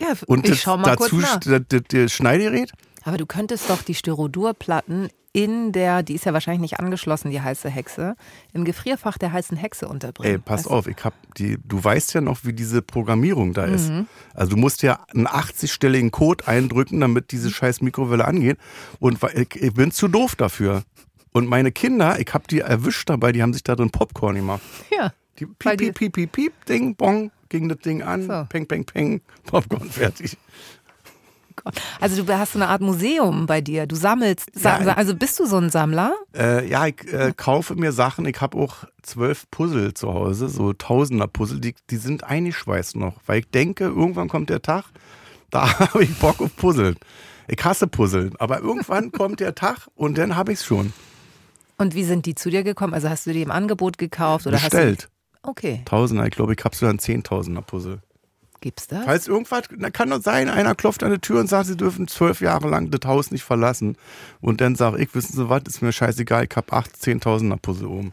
Ja, 0.00 0.08
Und 0.26 0.44
ich 0.44 0.50
das, 0.50 0.60
schau 0.62 0.76
mal 0.76 0.96
kurz 0.96 1.10
dazu 1.10 1.16
nach. 1.20 1.38
das, 1.68 1.80
das, 1.88 2.12
Schneidegerät? 2.12 2.72
Aber 3.04 3.16
du 3.16 3.26
könntest 3.26 3.70
doch 3.70 3.82
die 3.82 3.94
Styrodurplatten 3.94 5.08
in 5.32 5.70
der, 5.70 6.02
die 6.02 6.14
ist 6.14 6.24
ja 6.24 6.32
wahrscheinlich 6.32 6.62
nicht 6.62 6.80
angeschlossen, 6.80 7.30
die 7.30 7.40
heiße 7.40 7.68
Hexe, 7.70 8.16
im 8.54 8.64
Gefrierfach 8.64 9.18
der 9.18 9.30
heißen 9.32 9.56
Hexe 9.56 9.86
unterbringen. 9.86 10.32
Ey, 10.32 10.38
pass 10.38 10.60
Weißt 10.60 10.66
du? 10.66 10.70
auf, 10.70 10.86
ich 10.88 10.96
hab 11.04 11.14
die, 11.36 11.58
du 11.64 11.84
weißt 11.84 12.14
ja 12.14 12.20
noch, 12.20 12.38
wie 12.42 12.52
diese 12.52 12.82
Programmierung 12.82 13.52
da 13.52 13.66
ist. 13.66 13.90
Mhm. 13.90 14.08
Also 14.34 14.52
du 14.52 14.56
musst 14.56 14.82
ja 14.82 14.98
einen 15.14 15.28
80-stelligen 15.28 16.10
Code 16.10 16.48
eindrücken, 16.48 16.98
damit 17.00 17.30
diese 17.30 17.50
scheiß 17.50 17.82
Mikrowelle 17.82 18.24
angeht. 18.24 18.58
Und 18.98 19.18
ich, 19.34 19.54
ich 19.62 19.74
bin 19.74 19.92
zu 19.92 20.08
doof 20.08 20.34
dafür. 20.34 20.82
Und 21.32 21.46
meine 21.46 21.72
Kinder, 21.72 22.18
ich 22.18 22.32
hab 22.32 22.48
die 22.48 22.60
erwischt 22.60 23.08
dabei, 23.10 23.32
die 23.32 23.42
haben 23.42 23.52
sich 23.52 23.62
da 23.62 23.76
drin 23.76 23.90
Popcorn 23.90 24.36
gemacht. 24.36 24.62
Ja. 24.96 25.12
Die 25.38 25.46
piep, 25.46 25.78
piep, 25.78 25.94
piep, 25.94 26.12
piep, 26.12 26.32
piep, 26.32 26.64
ding, 26.66 26.96
bong, 26.96 27.30
ging 27.48 27.68
das 27.68 27.78
Ding 27.78 28.02
an, 28.02 28.26
So. 28.26 28.44
peng, 28.48 28.66
peng, 28.66 28.84
peng, 28.84 29.20
Popcorn 29.46 29.88
fertig. 29.88 30.36
Also 32.00 32.22
du 32.22 32.38
hast 32.38 32.52
so 32.52 32.58
eine 32.58 32.68
Art 32.68 32.80
Museum 32.80 33.46
bei 33.46 33.60
dir. 33.60 33.86
Du 33.86 33.96
sammelst. 33.96 34.48
Sa 34.54 34.80
Ja, 34.82 34.94
also 34.94 35.14
bist 35.14 35.38
du 35.38 35.46
so 35.46 35.56
ein 35.56 35.70
Sammler? 35.70 36.14
Äh, 36.34 36.68
ja, 36.68 36.86
ich 36.86 37.12
äh, 37.12 37.32
kaufe 37.36 37.74
mir 37.74 37.92
Sachen. 37.92 38.26
Ich 38.26 38.40
habe 38.40 38.56
auch 38.58 38.84
zwölf 39.02 39.50
Puzzle 39.50 39.92
zu 39.94 40.14
Hause, 40.14 40.48
so 40.48 40.72
Tausender 40.72 41.26
Puzzle. 41.26 41.60
Die, 41.60 41.74
die 41.90 41.96
sind 41.96 42.24
eingeschweißt 42.24 42.96
noch, 42.96 43.14
weil 43.26 43.40
ich 43.40 43.50
denke, 43.50 43.84
irgendwann 43.84 44.28
kommt 44.28 44.50
der 44.50 44.62
Tag, 44.62 44.84
da 45.50 45.78
habe 45.78 46.04
ich 46.04 46.14
Bock 46.18 46.40
auf 46.40 46.54
Puzzeln. 46.56 46.96
Ich 47.48 47.62
hasse 47.64 47.86
Puzzeln, 47.86 48.34
aber 48.38 48.60
irgendwann 48.60 49.10
kommt 49.10 49.40
der 49.40 49.54
Tag 49.54 49.88
und 49.94 50.18
dann 50.18 50.36
habe 50.36 50.52
ich 50.52 50.60
es 50.60 50.64
schon 50.64 50.92
Und 51.78 51.94
wie 51.94 52.04
sind 52.04 52.26
die 52.26 52.34
zu 52.34 52.50
dir 52.50 52.64
gekommen? 52.64 52.92
Also 52.92 53.08
hast 53.08 53.26
du 53.26 53.32
die 53.32 53.42
im 53.42 53.50
Angebot 53.50 53.98
gekauft 53.98 54.46
oder 54.46 54.58
bestellt. 54.58 55.04
hast 55.04 55.44
du. 55.44 55.50
Okay. 55.50 55.82
Tausender, 55.84 56.26
ich 56.26 56.32
glaube, 56.32 56.54
ich 56.54 56.64
habe 56.64 56.74
sogar 56.74 56.92
ein 56.92 56.98
Zehntausender 56.98 57.62
Puzzle. 57.62 58.00
Gibt's 58.60 58.88
das? 58.88 59.04
Falls 59.04 59.28
irgendwas, 59.28 59.62
da 59.78 59.90
kann 59.90 60.10
doch 60.10 60.20
sein, 60.20 60.48
einer 60.48 60.74
klopft 60.74 61.04
an 61.04 61.12
die 61.12 61.20
Tür 61.20 61.38
und 61.38 61.48
sagt, 61.48 61.66
sie 61.68 61.76
dürfen 61.76 62.08
zwölf 62.08 62.40
Jahre 62.40 62.68
lang 62.68 62.90
das 62.90 63.08
Haus 63.08 63.30
nicht 63.30 63.44
verlassen. 63.44 63.96
Und 64.40 64.60
dann 64.60 64.74
sage 64.74 65.00
ich, 65.00 65.14
wissen 65.14 65.36
Sie 65.36 65.48
was, 65.48 65.62
ist 65.68 65.80
mir 65.80 65.92
scheißegal, 65.92 66.46
ich 66.50 66.56
habe 66.56 66.72
acht 66.72 66.96
Zehntausender 66.96 67.56
Puzzle 67.56 67.86
oben. 67.86 68.12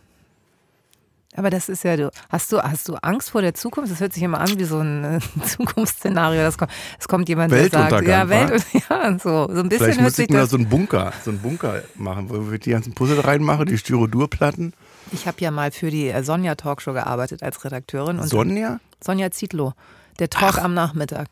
Aber 1.36 1.50
das 1.50 1.70
ist 1.70 1.84
ja, 1.84 1.98
du 1.98 2.12
hast 2.30 2.52
du 2.52 2.62
hast 2.62 2.88
du 2.88 2.96
Angst 2.96 3.30
vor 3.30 3.42
der 3.42 3.54
Zukunft? 3.54 3.92
Das 3.92 4.00
hört 4.00 4.14
sich 4.14 4.24
immer 4.24 4.40
an 4.40 4.58
wie 4.58 4.64
so 4.64 4.80
ein 4.80 5.04
äh, 5.04 5.20
Zukunftsszenario. 5.46 6.42
Das 6.42 6.58
kommt, 6.58 6.72
es 7.00 7.08
kommt 7.08 7.30
jemand, 7.30 7.52
der 7.52 7.70
sagt, 7.70 8.08
ja? 8.08 8.30
Welt, 8.30 8.66
ja, 8.90 9.18
so, 9.20 9.48
so 9.52 9.60
ein 9.62 9.70
bisschen 9.70 9.86
Vielleicht 9.86 10.02
hört 10.02 10.14
sich 10.16 10.26
ich 10.26 10.30
mir 10.30 10.38
da 10.38 10.44
das. 10.44 10.52
so 10.52 10.58
einen 10.58 10.70
Bunker, 10.70 11.14
so 11.24 11.32
einen 11.32 11.40
Bunker 11.40 11.82
machen, 11.96 12.30
wo 12.30 12.52
ich 12.52 12.62
die 12.62 12.72
ganzen 12.72 12.94
Puzzle 12.94 13.20
reinmache, 13.20 13.66
die 13.66 13.78
Styrodurplatten. 13.78 14.74
Ich 15.12 15.28
habe 15.28 15.38
ja 15.40 15.52
mal 15.52 15.72
für 15.72 15.92
die 15.92 16.10
äh, 16.10 16.24
Sonja 16.24 16.56
Talkshow 16.56 16.94
gearbeitet 16.94 17.44
als 17.44 17.64
Redakteurin 17.64 18.20
und 18.20 18.28
Sonja? 18.28 18.80
Sonja 19.04 19.32
Zietlow. 19.32 19.74
Der 20.20 20.30
Talk 20.30 20.58
am 20.58 20.74
Nachmittag. 20.74 21.28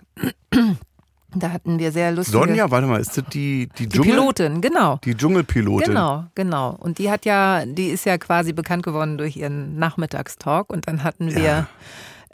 Da 1.36 1.52
hatten 1.52 1.80
wir 1.80 1.92
sehr 1.92 2.12
lustige. 2.12 2.38
Sonja, 2.38 2.70
warte 2.72 2.88
mal, 2.88 3.00
ist 3.00 3.18
das 3.18 3.24
die, 3.34 3.70
die, 3.78 3.88
die 3.88 3.90
Dschungel? 3.90 4.12
Pilotin, 4.12 4.62
genau. 4.62 5.00
Die 5.04 5.16
Dschungelpilotin. 5.16 5.88
Genau, 5.94 6.26
genau. 6.36 6.76
Und 6.80 6.98
die 7.00 7.10
hat 7.10 7.26
ja, 7.26 7.66
die 7.66 7.88
ist 7.90 8.06
ja 8.06 8.18
quasi 8.18 8.54
bekannt 8.54 8.84
geworden 8.84 9.18
durch 9.18 9.36
ihren 9.38 9.78
Nachmittagstalk. 9.80 10.70
Und 10.72 10.88
dann 10.88 11.04
hatten 11.04 11.34
wir. 11.34 11.42
Ja. 11.44 11.68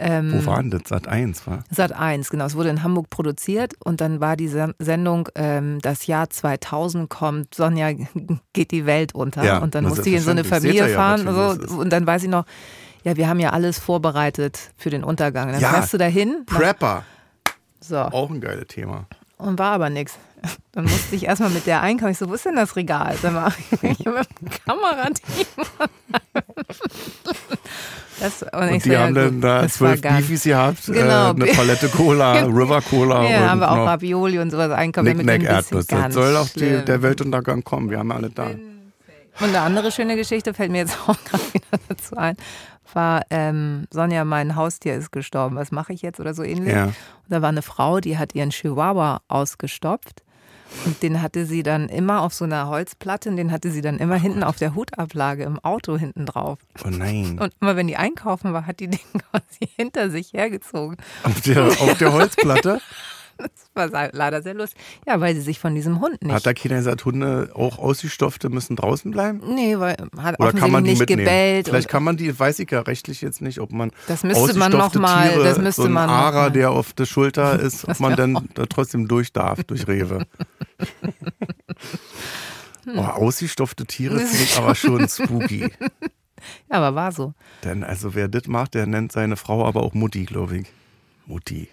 Ähm, 0.01 0.31
Wo 0.33 0.45
war 0.45 0.61
denn 0.61 0.71
das? 0.71 0.83
Sat 0.87 1.09
1, 1.09 1.45
war? 1.45 1.65
Sat 1.69 1.91
1, 1.91 2.29
genau. 2.29 2.45
Es 2.45 2.55
wurde 2.55 2.69
in 2.69 2.83
Hamburg 2.83 3.09
produziert 3.09 3.73
und 3.83 3.99
dann 3.99 4.21
war 4.21 4.37
die 4.37 4.47
Sen- 4.47 4.73
Sendung, 4.79 5.27
ähm, 5.35 5.79
das 5.81 6.07
Jahr 6.07 6.29
2000 6.29 7.09
kommt, 7.09 7.53
Sonja 7.53 7.89
geht 8.53 8.71
die 8.71 8.85
Welt 8.85 9.13
unter. 9.13 9.43
Ja, 9.43 9.57
und 9.57 9.75
dann 9.75 9.83
musste 9.83 10.07
ich 10.07 10.15
in 10.15 10.21
so 10.21 10.31
eine 10.31 10.45
Familie 10.45 10.89
ja, 10.89 10.95
fahren. 10.95 11.23
was 11.25 11.57
und, 11.57 11.69
so. 11.69 11.77
und 11.79 11.89
dann 11.91 12.07
weiß 12.07 12.23
ich 12.23 12.29
noch, 12.29 12.45
ja, 13.03 13.17
wir 13.17 13.27
haben 13.27 13.41
ja 13.41 13.49
alles 13.49 13.77
vorbereitet 13.77 14.71
für 14.77 14.89
den 14.89 15.03
Untergang. 15.03 15.51
Dann 15.51 15.59
Ja. 15.61 15.69
fährst 15.71 15.93
du 15.93 15.97
dahin. 15.97 16.45
nach- 16.49 16.57
Prepper. 16.57 17.03
So. 17.89 17.97
Auch 17.97 18.29
ein 18.29 18.39
geiles 18.39 18.67
Thema. 18.67 19.05
Und 19.37 19.57
war 19.57 19.71
aber 19.71 19.89
nichts. 19.89 20.17
Dann 20.73 20.83
musste 20.85 21.15
ich 21.15 21.25
erstmal 21.25 21.49
mit 21.49 21.65
der 21.65 21.81
einkaufen. 21.81 22.11
Ich 22.11 22.17
so, 22.19 22.29
wo 22.29 22.35
ist 22.35 22.45
denn 22.45 22.55
das 22.55 22.75
Regal? 22.75 23.15
Sag 23.21 23.33
mal, 23.33 23.51
ich 23.71 23.81
mit 23.81 24.05
dem 24.05 24.49
Kamerateam. 24.65 25.45
Das, 28.19 28.43
und 28.43 28.51
Und 28.53 28.69
so, 28.83 28.89
die 28.89 28.89
ja, 28.89 28.99
haben 29.03 29.15
dann 29.15 29.35
gut, 29.35 29.43
da 29.45 29.65
zwölf 29.69 30.01
Beefies 30.01 30.43
gehabt, 30.43 30.85
Genau. 30.87 31.27
äh, 31.27 31.29
eine 31.29 31.45
Palette 31.45 31.87
Cola, 31.87 32.33
River 32.41 32.81
Cola 32.81 33.23
Ja, 33.29 33.37
und 33.43 33.49
haben 33.49 33.59
wir 33.61 33.71
auch 33.71 33.87
Ravioli 33.87 34.39
und 34.39 34.51
sowas 34.51 34.71
einkaufen. 34.71 35.29
ein 35.29 35.41
Erdnuss. 35.41 35.87
Das 35.87 36.13
soll 36.13 36.35
auch 36.35 36.49
die, 36.49 36.83
der 36.83 37.01
Weltuntergang 37.01 37.63
kommen. 37.63 37.89
Wir 37.89 37.99
haben 37.99 38.11
alle 38.11 38.29
da. 38.29 38.47
Und 38.47 38.59
eine 39.39 39.61
andere 39.61 39.89
schöne 39.93 40.17
Geschichte 40.17 40.53
fällt 40.53 40.69
mir 40.69 40.79
jetzt 40.79 40.97
auch 41.07 41.15
gerade 41.23 41.43
wieder 41.53 41.79
dazu 41.87 42.17
ein, 42.17 42.35
war 42.95 43.23
ähm, 43.29 43.87
Sonja, 43.91 44.25
mein 44.25 44.55
Haustier 44.55 44.95
ist 44.95 45.11
gestorben. 45.11 45.55
Was 45.55 45.71
mache 45.71 45.93
ich 45.93 46.01
jetzt 46.01 46.19
oder 46.19 46.33
so 46.33 46.43
ähnlich? 46.43 46.73
Ja. 46.73 46.85
Und 46.85 46.95
da 47.29 47.41
war 47.41 47.49
eine 47.49 47.61
Frau, 47.61 47.99
die 47.99 48.17
hat 48.17 48.35
ihren 48.35 48.49
Chihuahua 48.49 49.21
ausgestopft. 49.27 50.23
Und 50.85 51.01
den 51.01 51.21
hatte 51.21 51.45
sie 51.45 51.63
dann 51.63 51.89
immer 51.89 52.21
auf 52.21 52.33
so 52.33 52.45
einer 52.45 52.67
Holzplatte 52.67 53.29
und 53.29 53.37
den 53.37 53.51
hatte 53.51 53.71
sie 53.71 53.81
dann 53.81 53.97
immer 53.97 54.17
hinten 54.17 54.43
auf 54.43 54.57
der 54.57 54.75
Hutablage 54.75 55.43
im 55.43 55.57
Auto 55.59 55.97
hinten 55.97 56.27
drauf. 56.27 56.59
Oh 56.85 56.89
nein. 56.89 57.39
Und 57.39 57.53
immer 57.59 57.75
wenn 57.75 57.87
die 57.87 57.97
einkaufen 57.97 58.53
war, 58.53 58.67
hat 58.67 58.79
die 58.79 58.87
den 58.87 58.99
quasi 59.31 59.71
hinter 59.75 60.11
sich 60.11 60.33
hergezogen. 60.33 60.97
Auf 61.23 61.41
der, 61.41 61.65
auf 61.65 61.97
der 61.97 62.13
Holzplatte 62.13 62.81
Das 63.39 63.91
war 63.93 64.09
leider 64.11 64.41
sehr 64.41 64.53
lustig. 64.53 64.77
Ja, 65.07 65.21
weil 65.21 65.33
sie 65.33 65.39
sich 65.41 65.59
von 65.59 65.73
diesem 65.73 66.01
Hund 66.01 66.21
nicht. 66.21 66.33
hat 66.33 66.45
da 66.45 66.53
keiner 66.53 66.75
gesagt, 66.75 67.05
Hunde 67.05 67.51
auch 67.55 67.77
ausgestopfte 67.79 68.49
müssen 68.49 68.75
draußen 68.75 69.11
bleiben? 69.11 69.41
nee, 69.55 69.79
weil 69.79 69.95
hat 70.17 70.39
Oder 70.39 70.51
kann 70.51 70.71
man 70.71 70.83
die 70.83 70.89
nicht 70.91 70.99
mitnehmen? 70.99 71.19
gebellt. 71.23 71.67
Vielleicht 71.69 71.87
kann 71.87 72.03
man 72.03 72.17
die, 72.17 72.37
weiß 72.37 72.59
ich 72.59 72.69
ja 72.71 72.81
rechtlich 72.81 73.21
jetzt 73.21 73.41
nicht, 73.41 73.59
ob 73.59 73.71
man 73.71 73.91
Das 74.07 74.23
müsste 74.23 74.57
man 74.57 74.71
noch 74.73 74.79
ausgestopfte 74.87 74.99
mal- 74.99 75.29
Tiere, 75.29 75.43
das 75.45 75.57
müsste 75.57 75.81
so 75.83 75.87
ein 75.87 75.93
man 75.93 76.09
Ara, 76.09 76.49
der 76.49 76.71
auf 76.71 76.91
der 76.93 77.05
Schulter 77.05 77.57
ist, 77.61 77.87
ob 77.87 77.99
man 78.01 78.15
dann 78.17 78.49
da 78.55 78.65
trotzdem 78.65 79.07
durch 79.07 79.31
darf, 79.31 79.63
durch 79.63 79.87
Rewe. 79.87 80.25
Oh, 82.95 83.01
ausgestopfte 83.01 83.85
Tiere 83.85 84.21
ich 84.43 84.57
aber 84.57 84.73
schon 84.73 85.07
spooky. 85.07 85.61
Ja, 86.71 86.77
aber 86.77 86.95
war 86.95 87.11
so. 87.11 87.33
Denn 87.63 87.83
also 87.83 88.15
wer 88.15 88.27
das 88.27 88.47
macht, 88.47 88.73
der 88.73 88.87
nennt 88.87 89.11
seine 89.11 89.35
Frau 89.35 89.65
aber 89.65 89.83
auch 89.83 89.93
Mutti, 89.93 90.25
glaube 90.25 90.57
ich. 90.59 90.67
Mutti. 91.27 91.69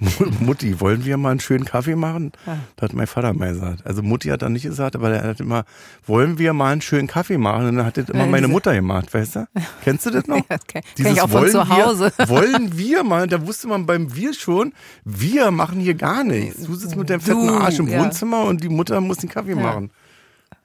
Mu- 0.00 0.30
Mutti, 0.40 0.80
wollen 0.80 1.04
wir 1.04 1.16
mal 1.16 1.30
einen 1.32 1.40
schönen 1.40 1.64
Kaffee 1.64 1.96
machen? 1.96 2.32
Das 2.76 2.90
hat 2.90 2.92
mein 2.92 3.06
Vater 3.08 3.32
mal 3.32 3.52
gesagt. 3.52 3.84
Also 3.84 4.02
Mutti 4.02 4.28
hat 4.28 4.42
dann 4.42 4.52
nicht 4.52 4.62
gesagt, 4.62 4.94
aber 4.94 5.10
er 5.10 5.28
hat 5.28 5.40
immer, 5.40 5.64
wollen 6.06 6.38
wir 6.38 6.52
mal 6.52 6.70
einen 6.72 6.80
schönen 6.80 7.08
Kaffee 7.08 7.36
machen? 7.38 7.66
Und 7.66 7.76
dann 7.76 7.86
hat 7.86 7.96
das 7.96 8.08
immer 8.08 8.24
Ja, 8.24 8.30
meine 8.30 8.48
Mutter 8.48 8.74
gemacht, 8.74 9.12
weißt 9.12 9.36
du? 9.36 9.48
Kennst 9.82 10.06
du 10.06 10.10
das 10.10 10.26
noch? 10.26 10.36
Kenn- 10.48 10.58
kenn 10.68 10.82
Dieses 10.96 11.12
ich 11.12 11.20
auch 11.20 11.28
von 11.28 11.40
wollen 11.42 11.50
zu 11.52 11.68
Hause. 11.68 12.12
Wir, 12.16 12.28
wollen 12.28 12.78
wir 12.78 13.02
mal, 13.04 13.26
da 13.26 13.44
wusste 13.46 13.66
man 13.68 13.86
beim 13.86 14.14
Wir 14.14 14.32
schon, 14.34 14.72
wir 15.04 15.50
machen 15.50 15.80
hier 15.80 15.94
gar 15.94 16.22
nichts. 16.22 16.62
Du 16.64 16.74
sitzt 16.74 16.94
mit 16.96 17.10
deinem 17.10 17.20
fetten 17.20 17.48
Arsch 17.48 17.78
im 17.80 17.88
ja. 17.88 18.00
Wohnzimmer 18.00 18.44
und 18.44 18.62
die 18.62 18.68
Mutter 18.68 19.00
muss 19.00 19.18
den 19.18 19.28
Kaffee 19.30 19.54
machen. 19.56 19.90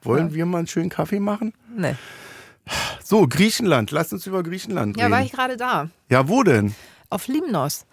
Wollen 0.02 0.32
wir 0.34 0.46
mal 0.46 0.58
einen 0.58 0.66
schönen 0.68 0.90
Kaffee 0.90 1.18
machen? 1.18 1.52
Nee. 1.76 1.94
So, 3.02 3.26
Griechenland. 3.26 3.90
Lass 3.90 4.12
uns 4.12 4.26
über 4.26 4.42
Griechenland 4.42 4.96
Ja, 4.96 5.04
reden. 5.06 5.14
war 5.16 5.22
ich 5.22 5.32
gerade 5.32 5.56
da. 5.56 5.88
ja, 6.08 6.28
wo 6.28 6.42
denn? 6.42 6.74
Auf 7.14 7.28
Limnos. 7.28 7.86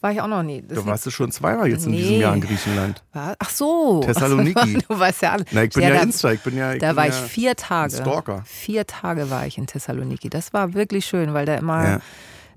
War 0.00 0.12
ich 0.12 0.20
auch 0.20 0.26
noch 0.26 0.42
nie. 0.42 0.60
Das 0.60 0.78
Du 0.78 0.84
warst 0.86 1.06
du 1.06 1.10
schon 1.10 1.30
zweimal 1.32 1.66
jetzt 1.70 1.86
in 1.86 1.92
Nee. 1.92 1.98
diesem 1.98 2.20
Jahr 2.20 2.34
in 2.34 2.40
Griechenland. 2.42 3.02
war, 3.14 3.36
ach 3.38 3.48
so. 3.48 4.00
Thessaloniki. 4.04 4.74
Du 4.88 4.98
weißt 4.98 5.22
ja 5.22 5.32
alles. 5.32 5.46
Na, 5.52 5.62
ich 5.64 5.70
bin 5.70 5.82
ja, 5.82 5.90
da, 5.90 6.02
Insta, 6.02 6.32
ich 6.32 6.40
bin 6.40 6.56
ja. 6.56 6.72
Ich 6.74 6.80
Da 6.80 6.88
bin 6.88 6.96
war 6.96 7.06
ja 7.06 7.10
ich 7.10 7.30
vier 7.30 7.54
Tage. 7.56 7.94
Stalker. 7.96 8.42
Vier 8.44 8.86
Tage 8.86 9.30
war 9.30 9.46
ich 9.46 9.56
in 9.56 9.66
Thessaloniki. 9.66 10.28
Das 10.28 10.52
war 10.52 10.74
wirklich 10.74 11.06
schön, 11.06 11.32
weil 11.32 11.46
da 11.46 11.54
immer 11.54 11.84
Ja. 11.88 12.00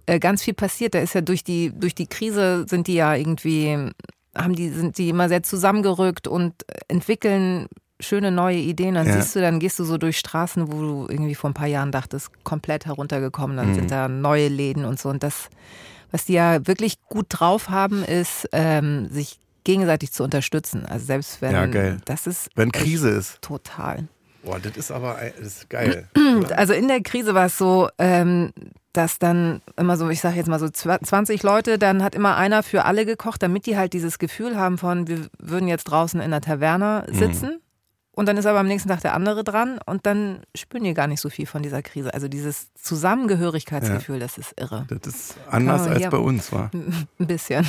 äh, 0.07 0.19
ganz 0.19 0.43
viel 0.43 0.55
passiert. 0.55 0.93
Da 0.93 0.99
ist 0.99 1.13
ja 1.13 1.21
durch 1.21 1.43
die, 1.43 1.71
durch 1.73 1.95
die 1.95 2.07
Krise 2.07 2.65
sind 2.67 2.87
die 2.87 2.95
ja 2.95 3.13
irgendwie, 3.15 3.91
haben 4.35 4.55
die, 4.55 4.69
sind 4.69 4.97
die 4.97 5.07
immer 5.09 5.29
sehr 5.29 5.43
zusammengerückt 5.43 6.27
und 6.27 6.53
entwickeln 6.89 7.67
schöne 8.01 8.29
neue 8.31 8.57
Ideen. 8.57 8.95
Dann 8.95 9.07
Ja. 9.07 9.13
siehst 9.21 9.35
du, 9.35 9.41
dann 9.41 9.59
gehst 9.59 9.79
du 9.79 9.83
so 9.85 9.97
durch 9.97 10.17
Straßen, 10.19 10.71
wo 10.71 10.81
du 10.81 11.07
irgendwie 11.09 11.33
vor 11.35 11.49
ein 11.49 11.53
paar 11.53 11.67
Jahren 11.67 11.91
dachtest, 11.93 12.29
komplett 12.43 12.85
heruntergekommen. 12.87 13.55
Dann 13.55 13.69
Mhm. 13.69 13.75
sind 13.75 13.91
da 13.91 14.07
neue 14.09 14.49
Läden 14.49 14.83
und 14.85 14.99
so. 14.99 15.07
Und 15.09 15.23
das, 15.23 15.49
was 16.17 16.25
die 16.25 16.33
ja 16.33 16.65
wirklich 16.65 16.99
gut 17.03 17.27
drauf 17.29 17.69
haben, 17.69 18.03
ist, 18.03 18.49
ähm, 18.51 19.07
sich 19.11 19.39
gegenseitig 19.63 20.11
zu 20.11 20.23
unterstützen. 20.23 20.83
Also 20.87 21.05
selbst 21.05 21.43
wenn 21.43 21.51
Ja, 21.51 21.67
geil. 21.67 21.97
das 22.05 22.25
ist 22.25 22.49
Wenn 22.55 22.71
Krise 22.71 23.09
ist. 23.09 23.39
total. 23.43 24.07
Boah, 24.43 24.59
das 24.59 24.75
ist 24.77 24.89
aber 24.91 25.17
das 25.37 25.45
ist 25.47 25.69
geil. 25.69 26.07
Also 26.55 26.73
in 26.73 26.87
der 26.87 27.01
Krise 27.01 27.35
war 27.35 27.45
es 27.47 27.57
so, 27.59 27.89
ähm, 27.99 28.51
dass 28.93 29.19
dann 29.19 29.61
immer 29.75 29.95
so, 29.97 30.09
ich 30.09 30.21
sage 30.21 30.37
jetzt 30.37 30.47
mal 30.47 30.59
so 30.59 30.69
20 30.69 31.43
Leute, 31.43 31.77
dann 31.77 32.01
hat 32.03 32.15
immer 32.15 32.35
einer 32.35 32.63
für 32.63 32.85
alle 32.85 33.05
gekocht, 33.05 33.43
damit 33.43 33.67
die 33.67 33.77
halt 33.77 33.93
dieses 33.93 34.17
Gefühl 34.17 34.57
haben 34.57 34.77
von, 34.79 35.07
wir 35.07 35.27
würden 35.37 35.67
jetzt 35.67 35.83
draußen 35.85 36.19
in 36.19 36.31
der 36.31 36.41
Taverne 36.41 37.05
sitzen. 37.11 37.59
Und 38.17 38.25
dann 38.25 38.35
ist 38.35 38.47
aber 38.47 38.57
am 38.57 38.65
nächsten 38.65 38.89
Tag 38.89 39.01
der 39.01 39.13
andere 39.13 39.43
dran 39.43 39.79
und 39.85 40.07
dann 40.07 40.39
spüren 40.55 40.83
die 40.83 40.95
gar 40.95 41.05
nicht 41.05 41.21
so 41.21 41.29
viel 41.29 41.45
von 41.45 41.61
dieser 41.61 41.83
Krise. 41.83 42.11
Also 42.15 42.27
dieses 42.27 42.73
Zusammengehörigkeitsgefühl, 42.73 44.17
das 44.17 44.39
ist 44.39 44.59
irre. 44.59 44.87
Das 44.89 45.13
ist 45.13 45.37
anders 45.51 45.83
Kann 45.83 45.93
als 45.93 46.09
bei 46.09 46.17
uns, 46.17 46.51
war. 46.51 46.71
Ein 47.19 47.27
bisschen. 47.27 47.63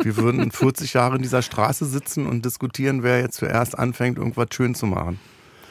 Wir 0.00 0.16
würden 0.16 0.50
40 0.50 0.94
Jahre 0.94 1.16
in 1.16 1.22
dieser 1.22 1.42
Straße 1.42 1.84
sitzen 1.84 2.26
und 2.26 2.46
diskutieren, 2.46 3.02
wer 3.02 3.20
jetzt 3.20 3.36
zuerst 3.36 3.78
anfängt, 3.78 4.16
irgendwas 4.16 4.46
schön 4.54 4.74
zu 4.74 4.86
machen. 4.86 5.20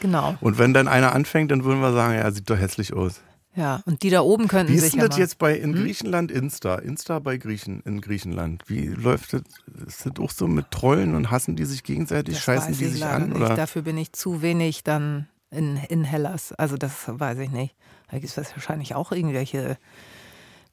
Genau. 0.01 0.35
Und 0.39 0.59
wenn 0.59 0.75
dann 0.75 0.87
einer 0.87 1.15
anfängt, 1.15 1.49
dann 1.49 1.63
würden 1.63 1.81
wir 1.81 1.91
sagen, 1.91 2.13
ja, 2.13 2.29
sieht 2.29 2.47
doch 2.47 2.59
hässlich 2.59 2.93
aus. 2.93 3.21
Ja. 3.55 3.81
Und 3.85 4.03
die 4.03 4.09
da 4.09 4.21
oben 4.21 4.47
könnten 4.47 4.73
Wie 4.73 4.77
sich 4.77 4.87
ist 4.87 4.93
denn 4.93 5.01
ja 5.01 5.07
das 5.07 5.17
mal- 5.17 5.21
jetzt 5.21 5.37
bei 5.37 5.55
in 5.57 5.73
Hm? 5.73 5.81
Griechenland 5.83 6.31
Insta? 6.31 6.75
Insta 6.75 7.19
bei 7.19 7.37
Griechen 7.37 7.81
in 7.85 8.01
Griechenland. 8.01 8.63
Wie 8.67 8.87
läuft 8.87 9.33
das? 9.33 9.41
Ist 9.87 10.05
das 10.05 10.13
auch 10.19 10.31
so 10.31 10.47
mit 10.47 10.71
Trollen 10.71 11.15
und 11.15 11.31
hassen 11.31 11.55
die 11.55 11.65
sich 11.65 11.83
gegenseitig, 11.83 12.35
Das 12.35 12.43
scheißen 12.43 12.73
die 12.77 12.85
ich 12.85 12.91
sich 12.93 13.05
an? 13.05 13.29
Nicht. 13.29 13.37
Oder? 13.37 13.55
Dafür 13.55 13.81
bin 13.83 13.97
ich 13.97 14.11
zu 14.13 14.41
wenig 14.41 14.83
dann 14.83 15.27
in, 15.51 15.77
in 15.89 16.03
Hellas. 16.03 16.51
Also 16.53 16.75
das 16.75 16.91
weiß 17.07 17.39
ich 17.39 17.51
nicht. 17.51 17.75
Da 18.11 18.19
gibt 18.19 18.37
es 18.37 18.51
wahrscheinlich 18.55 18.93
auch 18.93 19.11
irgendwelche 19.11 19.77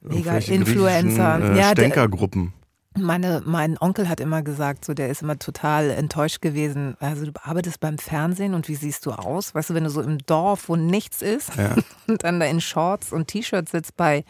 mega 0.00 0.36
Influencer. 0.38 1.54
Äh, 1.54 1.58
ja, 1.58 1.70
Stänkergruppen. 1.70 2.52
Meine, 2.96 3.42
mein 3.44 3.78
Onkel 3.80 4.08
hat 4.08 4.20
immer 4.20 4.42
gesagt, 4.42 4.84
so 4.84 4.94
der 4.94 5.08
ist 5.08 5.22
immer 5.22 5.38
total 5.38 5.90
enttäuscht 5.90 6.40
gewesen. 6.42 6.96
Also 7.00 7.26
du 7.26 7.32
arbeitest 7.42 7.80
beim 7.80 7.98
Fernsehen 7.98 8.54
und 8.54 8.68
wie 8.68 8.74
siehst 8.74 9.06
du 9.06 9.12
aus? 9.12 9.54
Weißt 9.54 9.70
du, 9.70 9.74
wenn 9.74 9.84
du 9.84 9.90
so 9.90 10.02
im 10.02 10.18
Dorf, 10.18 10.68
wo 10.68 10.76
nichts 10.76 11.22
ist 11.22 11.56
Ja. 11.56 11.74
und 12.06 12.24
dann 12.24 12.40
da 12.40 12.46
in 12.46 12.60
Shorts 12.60 13.12
und 13.12 13.28
T-Shirts 13.28 13.72
sitzt 13.72 13.96
bei 13.96 14.24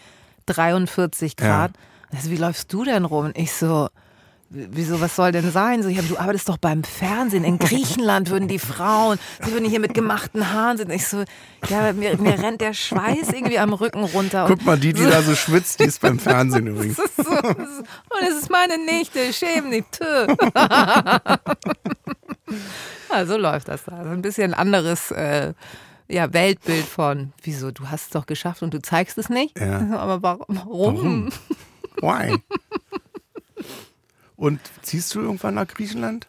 43 0.47 1.37
Grad. 1.37 1.73
Also, 2.13 2.31
wie 2.31 2.37
läufst 2.37 2.73
du 2.73 2.85
denn 2.85 3.05
rum? 3.05 3.27
Und 3.27 3.39
ich 3.39 3.53
so, 3.53 3.89
wieso, 4.53 5.01
was 5.01 5.17
soll 5.17 5.33
denn 5.33 5.51
sein? 5.51 5.83
So, 5.83 5.89
ja, 5.89 6.03
du 6.03 6.19
arbeitest 6.19 6.49
doch 6.49 6.59
beim 6.59 6.85
Fernsehen. 6.85 7.45
In 7.45 7.59
Griechenland 7.59 8.31
würden 8.31 8.49
die 8.49 8.59
Frauen, 8.59 9.19
sie 9.45 9.53
würden 9.53 9.69
hier 9.69 9.81
mit 9.81 9.95
gemachten 9.95 10.53
Haaren 10.53 10.77
sitzen. 10.77 10.93
Ich 10.93 11.09
so, 11.09 11.25
ja, 11.69 11.93
mir, 11.93 12.17
mir 12.19 12.39
rennt 12.39 12.61
der 12.61 12.75
Schweiß 12.75 13.33
irgendwie 13.33 13.59
am 13.59 13.73
Rücken 13.73 14.05
runter. 14.05 14.45
Guck 14.49 14.65
mal, 14.65 14.79
die, 14.79 14.93
die 14.93 15.05
da 15.05 15.23
so 15.23 15.35
schwitzt, 15.35 15.81
die 15.81 15.85
ist 15.85 16.01
beim 16.01 16.19
Fernsehen 16.19 16.67
übrigens. 16.69 16.97
Das 16.97 17.07
ist 17.07 17.17
so, 17.17 17.35
das 17.35 17.69
ist, 17.69 17.81
und 17.81 18.29
es 18.29 18.43
ist 18.43 18.51
meine 18.51 18.79
Nichte, 18.79 19.33
schäm 19.33 19.71
dich. 19.71 19.85
Ja, 23.11 23.27
so 23.27 23.37
läuft 23.37 23.69
das 23.69 23.85
da. 23.85 23.97
Also 23.97 24.11
ein 24.11 24.23
bisschen 24.23 24.55
anderes 24.55 25.11
äh, 25.11 25.53
ja, 26.09 26.33
Weltbild 26.33 26.85
von, 26.85 27.33
wieso, 27.43 27.71
du 27.71 27.89
hast 27.89 28.05
es 28.05 28.11
doch 28.11 28.27
geschafft 28.27 28.63
und 28.63 28.75
du 28.75 28.81
zeigst 28.81 29.19
es 29.19 29.29
nicht? 29.29 29.59
Ja. 29.59 29.99
Aber 29.99 30.23
warum? 30.23 30.47
warum? 30.49 31.29
Why? 32.01 32.37
Und 34.43 34.59
ziehst 34.83 35.15
du 35.15 35.21
irgendwann 35.21 35.55
nach 35.55 35.69
Griechenland? 35.69 36.27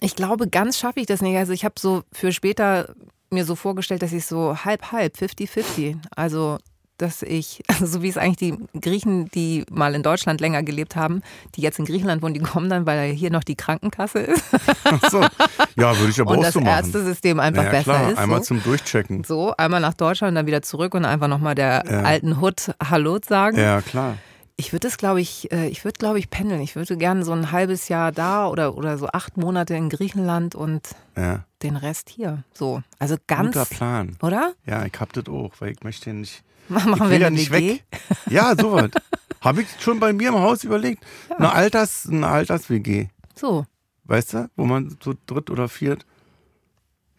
Ich 0.00 0.16
glaube, 0.16 0.48
ganz 0.48 0.78
schaffe 0.78 1.00
ich 1.00 1.04
das 1.04 1.20
nicht. 1.20 1.36
Also 1.36 1.52
ich 1.52 1.62
habe 1.62 1.74
so 1.78 2.02
für 2.10 2.32
später 2.32 2.94
mir 3.28 3.44
so 3.44 3.54
vorgestellt, 3.54 4.00
dass 4.00 4.12
ich 4.12 4.24
so 4.24 4.56
halb, 4.64 4.92
halb, 4.92 5.14
50-50. 5.14 5.96
Also 6.16 6.56
dass 6.96 7.20
ich, 7.20 7.62
also 7.68 7.84
so 7.84 8.02
wie 8.02 8.08
es 8.08 8.16
eigentlich 8.16 8.38
die 8.72 8.80
Griechen, 8.80 9.28
die 9.32 9.66
mal 9.70 9.94
in 9.94 10.02
Deutschland 10.02 10.40
länger 10.40 10.62
gelebt 10.62 10.96
haben, 10.96 11.20
die 11.54 11.60
jetzt 11.60 11.78
in 11.78 11.84
Griechenland 11.84 12.22
wohnen, 12.22 12.32
die 12.32 12.40
kommen 12.40 12.70
dann, 12.70 12.86
weil 12.86 13.12
hier 13.12 13.30
noch 13.30 13.44
die 13.44 13.56
Krankenkasse 13.56 14.20
ist 14.20 14.44
Ach 14.84 15.10
so. 15.10 15.20
Ja, 15.76 15.98
würde 15.98 16.10
ich 16.10 16.20
aber 16.22 16.30
und 16.30 16.38
auch 16.38 16.42
das 16.44 16.54
so 16.54 16.60
machen. 16.62 16.76
Ärztesystem 16.76 17.40
einfach 17.40 17.64
ja, 17.64 17.70
besser 17.70 17.82
klar, 17.82 18.10
ist. 18.12 18.16
einmal 18.18 18.38
so. 18.38 18.44
zum 18.46 18.62
Durchchecken. 18.62 19.22
so, 19.24 19.52
einmal 19.54 19.82
nach 19.82 19.92
Deutschland, 19.92 20.34
dann 20.34 20.46
wieder 20.46 20.62
zurück 20.62 20.94
und 20.94 21.04
einfach 21.04 21.28
nochmal 21.28 21.54
der 21.54 21.84
Ja. 21.86 22.02
alten 22.04 22.40
Hut 22.40 22.70
Hallo 22.82 23.18
sagen. 23.22 23.58
Ja, 23.58 23.82
klar. 23.82 24.16
Ich 24.60 24.72
würde 24.72 24.88
es, 24.88 24.96
glaube 24.98 25.20
ich, 25.20 25.52
äh, 25.52 25.68
ich 25.68 25.84
würde, 25.84 25.98
glaube 25.98 26.18
ich, 26.18 26.30
pendeln. 26.30 26.60
Ich 26.60 26.74
würde 26.74 26.96
gerne 26.96 27.24
so 27.24 27.30
ein 27.32 27.52
halbes 27.52 27.88
Jahr 27.88 28.10
da 28.10 28.48
oder, 28.48 28.76
oder 28.76 28.98
so 28.98 29.06
acht 29.06 29.36
Monate 29.36 29.74
in 29.76 29.88
Griechenland 29.88 30.56
und 30.56 30.88
Ja. 31.16 31.44
den 31.62 31.76
Rest 31.76 32.08
hier. 32.10 32.42
So. 32.54 32.82
Also 32.98 33.16
ganz. 33.28 33.54
Guter 33.54 33.66
Plan. 33.66 34.16
Oder? 34.20 34.54
Ja, 34.66 34.84
ich 34.84 34.92
hab 34.98 35.12
das 35.12 35.26
auch, 35.28 35.52
weil 35.60 35.70
ich 35.72 35.82
möchte 35.84 36.10
ja 36.10 36.14
nicht. 36.14 36.42
Machen 36.68 36.92
ich 36.94 36.98
wir 37.00 37.10
will 37.10 37.20
ja 37.20 37.26
eine 37.28 37.36
nicht 37.36 37.52
WG? 37.52 37.70
weg. 37.74 37.84
Ja, 38.30 38.54
sowas. 38.60 38.90
Habe 39.40 39.62
ich 39.62 39.68
schon 39.78 40.00
bei 40.00 40.12
mir 40.12 40.30
im 40.30 40.34
Haus 40.40 40.64
überlegt. 40.64 41.04
Eine 41.36 41.52
Alters, 41.52 42.08
eine 42.10 42.26
Alters-WG. 42.26 43.06
So. 43.36 43.64
Weißt 44.04 44.34
du? 44.34 44.50
Wo 44.56 44.64
man 44.64 44.96
so 45.00 45.14
dritt 45.26 45.50
oder 45.50 45.68
viert 45.68 46.04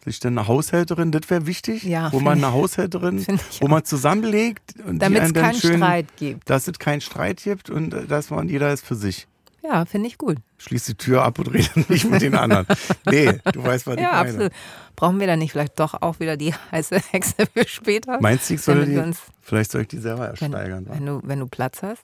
sich 0.04 0.20
dann 0.20 0.38
eine 0.38 0.48
Haushälterin, 0.48 1.12
das 1.12 1.28
wäre 1.28 1.46
wichtig. 1.46 1.82
Ja, 1.84 2.12
wo 2.12 2.20
man 2.20 2.38
ich- 2.38 2.44
eine 2.44 2.52
Haushälterin, 2.54 3.18
ich 3.18 3.60
wo 3.60 3.68
man 3.68 3.84
zusammenlegt 3.84 4.74
und 4.86 4.98
Damit 5.00 5.22
es 5.22 5.32
keinen 5.34 5.54
schön, 5.54 5.76
Streit 5.76 6.06
gibt. 6.16 6.48
dass 6.48 6.68
es 6.68 6.78
keinen 6.78 7.00
Streit 7.00 7.42
gibt 7.42 7.70
und 7.70 7.92
äh, 7.94 8.06
dass 8.06 8.30
man 8.30 8.48
jeder 8.48 8.72
ist 8.72 8.84
für 8.84 8.94
sich. 8.94 9.26
Ja, 9.62 9.84
finde 9.84 10.08
ich 10.08 10.16
gut. 10.16 10.38
Schließt 10.56 10.88
die 10.88 10.94
Tür 10.94 11.22
ab 11.22 11.38
und 11.38 11.48
redet 11.48 11.88
nicht 11.90 12.10
mit 12.10 12.22
den 12.22 12.34
anderen. 12.34 12.66
Nee, 13.04 13.38
du 13.52 13.62
weißt, 13.62 13.86
was 13.86 13.96
ich 13.96 14.00
Ja, 14.00 14.12
meine. 14.12 14.20
absolut. 14.30 14.52
Brauchen 14.96 15.20
wir 15.20 15.26
dann 15.26 15.38
nicht 15.38 15.52
vielleicht 15.52 15.78
doch 15.78 16.00
auch 16.00 16.18
wieder 16.18 16.38
die 16.38 16.54
heiße 16.72 16.98
Hexe 17.10 17.34
für 17.54 17.68
später? 17.68 18.18
Meinst 18.22 18.48
du, 18.48 18.54
ich 18.54 18.62
soll 18.62 18.86
die, 18.86 19.02
vielleicht 19.42 19.70
soll 19.70 19.82
ich 19.82 19.88
die 19.88 19.98
selber 19.98 20.32
Wenn, 20.38 20.52
ersteigern? 20.54 20.86
wa? 20.88 20.94
wenn, 20.94 21.04
du, 21.06 21.20
wenn 21.24 21.38
du 21.40 21.46
Platz 21.46 21.82
hast. 21.82 22.02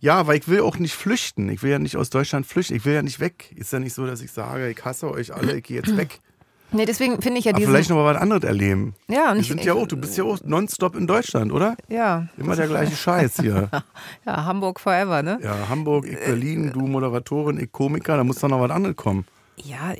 Ja, 0.00 0.26
weil 0.26 0.38
ich 0.38 0.48
will 0.48 0.60
auch 0.60 0.78
nicht 0.78 0.94
flüchten. 0.94 1.48
Ich 1.50 1.62
will 1.62 1.70
ja 1.70 1.78
nicht 1.78 1.96
aus 1.96 2.08
Deutschland 2.10 2.46
flüchten. 2.46 2.74
Ich 2.74 2.84
will 2.86 2.94
ja 2.94 3.02
nicht 3.02 3.20
weg. 3.20 3.52
Ist 3.56 3.72
ja 3.72 3.80
nicht 3.80 3.94
so, 3.94 4.06
dass 4.06 4.20
ich 4.22 4.30
sage, 4.32 4.68
ich 4.70 4.82
hasse 4.84 5.10
euch 5.10 5.34
alle, 5.34 5.56
ich 5.58 5.64
gehe 5.64 5.76
jetzt 5.76 5.94
weg. 5.96 6.20
Nee, 6.70 6.84
deswegen 6.84 7.20
finde 7.22 7.38
ich 7.38 7.46
ja 7.46 7.52
Aber 7.52 7.60
diesen. 7.60 7.72
vielleicht 7.72 7.88
noch 7.90 7.96
mal 7.96 8.14
was 8.14 8.20
anderes 8.20 8.44
erleben. 8.44 8.94
ja, 9.08 9.32
und 9.32 9.40
ich, 9.40 9.48
sind 9.48 9.64
ja 9.64 9.72
auch, 9.74 9.86
du 9.86 9.96
bist 9.96 10.16
ja 10.18 10.24
auch 10.24 10.38
nonstop 10.44 10.96
in 10.96 11.06
Deutschland, 11.06 11.50
oder? 11.52 11.76
ja, 11.88 12.28
Immer 12.36 12.56
der 12.56 12.66
gleiche 12.68 12.94
Scheiß 12.94 13.36
hier. 13.40 13.70
ja, 14.26 14.44
Hamburg 14.44 14.78
forever, 14.80 15.22
ne? 15.22 15.38
Ja, 15.42 15.68
Hamburg, 15.68 16.06
ich 16.06 16.18
Berlin, 16.18 16.70
du 16.72 16.80
Moderatorin, 16.80 17.58
ich 17.58 17.72
Komiker, 17.72 18.16
da 18.18 18.24
muss 18.24 18.38
doch 18.40 18.48
noch 18.48 18.60
was 18.60 18.70
anderes 18.70 18.96
kommen. 18.96 19.24
Ja, 19.64 19.92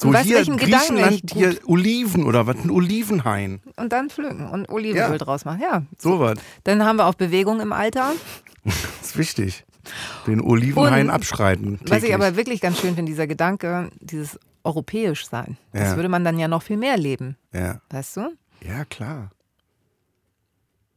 So 0.00 0.10
du, 0.12 0.18
hier 0.20 0.36
welchen 0.36 0.56
Gedanken 0.56 0.96
Griechenland, 0.96 1.20
ich 1.24 1.32
hier 1.36 1.56
Oliven 1.66 2.24
oder 2.24 2.46
was, 2.46 2.56
ein 2.56 2.70
Olivenhain. 2.70 3.60
und 3.76 3.92
dann 3.92 4.08
pflücken 4.08 4.48
und 4.48 4.70
Olivenöl 4.70 5.10
Ja. 5.12 5.18
draus 5.18 5.44
machen. 5.44 5.60
Ja, 5.60 5.82
So 5.98 6.18
was. 6.20 6.38
dann 6.64 6.82
haben 6.84 6.96
wir 6.96 7.06
auch 7.06 7.14
Bewegung 7.14 7.60
im 7.60 7.72
Alter. 7.72 8.12
Das 8.64 8.74
ist 9.02 9.18
wichtig. 9.18 9.64
Den 10.26 10.40
Olivenhain 10.40 11.08
Und 11.08 11.10
abschreiten. 11.14 11.78
Was 11.82 11.98
ich 11.98 12.04
täglich. 12.04 12.14
aber 12.14 12.36
wirklich 12.36 12.60
ganz 12.60 12.80
schön 12.80 12.94
finde, 12.94 13.10
dieser 13.12 13.26
Gedanke, 13.26 13.90
dieses 14.00 14.38
europäisch 14.66 15.26
sein. 15.28 15.56
Das 15.72 15.90
Ja. 15.90 15.96
würde 15.96 16.08
man 16.08 16.24
dann 16.24 16.38
ja 16.38 16.48
noch 16.48 16.62
viel 16.62 16.76
mehr 16.76 16.96
leben, 16.98 17.36
Ja. 17.52 17.80
weißt 17.90 18.16
du? 18.18 18.32
Ja, 18.66 18.84
klar. 18.84 19.30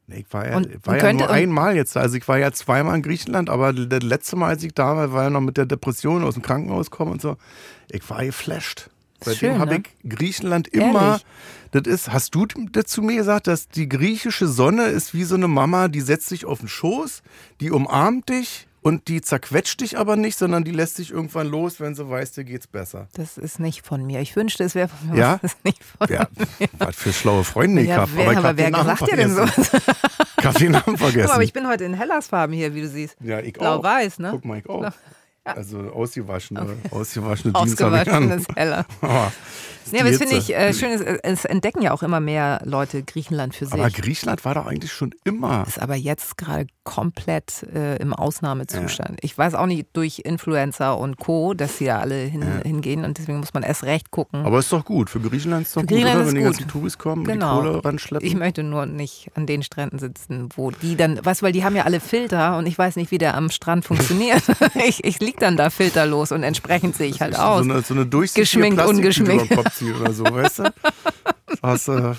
Ich 0.08 0.25
war 0.34 0.47
ja, 0.49 0.58
Und- 0.58 0.88
war 0.88 0.97
ja 0.97 1.13
nur 1.13 1.29
einmal 1.29 1.75
jetzt. 1.75 1.95
Also 1.95 2.17
ich 2.17 2.27
war 2.27 2.39
ja 2.39 2.51
zweimal 2.51 2.95
in 2.95 3.03
Griechenland, 3.03 3.49
aber 3.49 3.73
das 3.73 4.01
letzte 4.01 4.36
Mal, 4.38 4.47
als 4.49 4.63
ich 4.63 4.73
da 4.73 4.95
war, 4.95 5.12
war 5.13 5.23
ja 5.25 5.29
noch 5.29 5.41
mit 5.41 5.55
der 5.58 5.67
Depression 5.67 6.23
aus 6.23 6.34
dem 6.34 6.41
Krankenhaus 6.41 6.89
kommen 6.89 7.12
und 7.12 7.21
so. 7.21 7.38
Ich 7.91 8.10
war 8.10 8.25
geflasht. 8.25 8.89
Das 9.19 9.34
Seitdem 9.34 9.60
habe 9.60 9.75
ne? 9.75 9.84
ich 10.03 10.10
Griechenland 10.10 10.67
immer. 10.69 11.10
Ehrlich? 11.10 11.25
Das 11.71 11.84
ist, 11.86 12.12
hast 12.12 12.34
du 12.34 12.47
das 12.47 12.86
zu 12.86 13.03
mir 13.03 13.17
gesagt, 13.17 13.45
dass 13.45 13.67
die 13.67 13.88
griechische 13.88 14.47
Sonne 14.47 14.86
ist 14.86 15.13
wie 15.13 15.25
so 15.25 15.36
eine 15.36 15.47
Mama, 15.47 15.88
die 15.89 16.01
setzt 16.01 16.27
sich 16.29 16.45
auf 16.45 16.60
den 16.60 16.67
Schoß, 16.69 17.21
die 17.62 17.69
umarmt 17.69 18.29
dich 18.29 18.67
und 18.82 19.08
die 19.08 19.22
zerquetscht 19.22 19.82
dich 19.82 19.98
aber 19.98 20.15
nicht, 20.15 20.38
sondern 20.38 20.63
die 20.63 20.72
lässt 20.72 20.98
dich 20.98 21.12
irgendwann 21.12 21.48
los, 21.48 21.80
wenn 21.80 21.96
sie 21.96 22.10
weiß, 22.10 22.32
dir 22.34 22.44
geht's 22.44 22.68
besser. 22.68 23.08
Das 23.13 23.38
ist 23.38 23.60
nicht 23.60 23.86
von 23.86 24.06
mir. 24.06 24.20
Ich 24.22 24.36
wünschte, 24.36 24.63
es 24.63 24.76
wäre 24.76 24.88
von 24.89 25.10
mir. 25.12 25.18
Ja? 25.20 25.39
Das 25.42 25.54
ist 25.54 25.65
nicht 25.65 25.84
von 25.84 26.08
Ja, 26.10 26.28
was 26.78 26.96
für 26.96 27.13
schlaue 27.13 27.44
Freunde 27.44 27.82
ich 27.82 27.89
Ja, 27.89 27.98
habe. 27.98 28.12
Aber 28.22 28.38
aber 28.38 28.58
wer 28.58 28.72
gesagt 28.72 29.02
dir 29.12 29.15
denn 29.15 29.32
vergessen. 29.32 29.63
sowas? 29.63 29.82
Ich 30.39 30.46
habe 30.46 30.60
den 30.60 30.72
Namen 30.72 30.84
Guck 30.86 30.98
vergessen. 31.00 31.28
mal, 31.28 31.34
aber 31.34 31.44
ich 31.44 31.54
bin 31.54 31.68
heute 31.68 31.84
in 31.84 31.94
Hellasfarben 31.94 32.56
hier, 32.56 32.74
wie 32.74 32.82
du 32.82 32.88
siehst. 32.88 33.18
ja, 33.22 33.39
ich 33.39 33.56
auch. 33.58 33.82
Blau-weiß, 33.82 34.20
ne? 34.20 34.30
Guck 34.32 34.46
mal, 34.46 34.60
ich 34.60 34.70
auch. 34.70 34.80
Blau- 34.80 34.92
Also 35.43 35.80
ausgewaschene, 35.80 36.78
ausgewaschene 36.91 37.54
Jeans 37.54 37.82
habe 37.82 38.02
ich 38.02 38.12
an. 38.12 38.45
heller. 38.56 38.86
Aber, 39.02 39.32
Nee, 39.91 40.02
aber 40.02 40.10
das 40.10 40.19
finde 40.19 40.36
ich 40.38 40.56
äh, 40.56 40.73
schön. 40.73 40.91
Es, 41.23 41.45
entdecken 41.45 41.82
ja 41.82 41.91
auch 41.91 42.04
immer 42.04 42.19
mehr 42.19 42.62
Leute 42.63 43.04
Griechenland 43.04 43.56
für 43.56 43.65
sich. 43.65 43.73
aber 43.73 43.89
Griechenland 43.89 44.45
war 44.45 44.54
doch 44.54 44.65
eigentlich 44.65 44.91
schon 44.91 45.15
immer. 45.23 45.65
ist 45.67 45.82
aber 45.82 45.95
jetzt 45.95 46.38
gerade 46.38 46.67
komplett 46.84 47.63
äh, 47.73 47.97
im 47.97 48.13
Ausnahmezustand. 48.13 49.19
Ich 49.21 49.38
weiß 49.38 49.56
auch 49.56 49.65
nicht 49.65 49.88
durch 49.93 50.19
Influencer 50.19 50.97
und 50.97 51.17
Co., 51.17 51.54
dass 51.54 51.78
sie 51.78 51.86
da 51.86 51.99
alle 51.99 52.15
hin, 52.15 52.43
hingehen 52.63 53.06
und 53.06 53.17
deswegen 53.17 53.39
muss 53.39 53.54
man 53.54 53.63
erst 53.63 53.84
recht 53.84 54.12
gucken. 54.12 54.45
Aber 54.45 54.60
ist 54.60 54.71
doch 54.71 54.86
gut. 54.86 55.10
Für 55.10 55.19
Griechenland 55.19 55.65
ist 55.67 55.75
doch 55.75 55.82
Für 55.82 55.88
gut, 55.88 55.97
Griechenland 55.97 56.17
oder? 56.21 56.28
Wenn 56.28 56.36
die 56.36 56.43
ganzen 56.43 56.67
Touris 56.67 56.97
kommen 56.97 57.23
Genau. 57.25 57.60
und 57.60 57.65
die 57.65 57.69
Kohle 57.71 57.86
ranschleppen. 57.86 58.28
ich 58.28 58.36
möchte 58.36 58.63
nur 58.63 58.86
nicht 58.86 59.32
an 59.36 59.45
den 59.45 59.63
Stränden 59.63 59.99
sitzen, 59.99 60.49
wo 60.56 60.71
die 60.71 60.95
dann, 60.95 61.23
weißt 61.23 61.41
du, 61.41 61.45
weil 61.45 61.54
die 61.54 61.63
haben 61.63 61.75
ja 61.75 61.84
alle 61.86 61.99
Filter 61.99 62.58
und 62.58 62.65
ich 62.67 62.78
weiß 62.78 62.95
nicht, 62.95 63.12
wie 63.12 63.17
der 63.17 63.36
am 63.36 63.49
Strand 63.49 63.86
funktioniert. 63.86 64.43
ich, 64.88 65.04
ich 65.04 65.19
lieg 65.30 65.39
dann 65.39 65.58
da 65.58 65.70
filterlos 65.70 66.32
und 66.32 66.44
entsprechend 66.44 66.96
sehe 66.96 67.08
ich 67.10 67.22
halt 67.22 67.36
so 67.36 67.42
aus. 67.42 67.62
eine, 67.63 67.82
so 67.82 67.94
eine 67.94 68.06
durchsichtige 68.06 68.42
Geschminkt, 68.44 68.84
ungeschminkt. 68.86 69.52
oder 70.02 70.13
so, 70.13 70.24
weißt 70.24 70.60
du? 70.60 70.74
Hast 71.62 71.88
du 71.88 72.15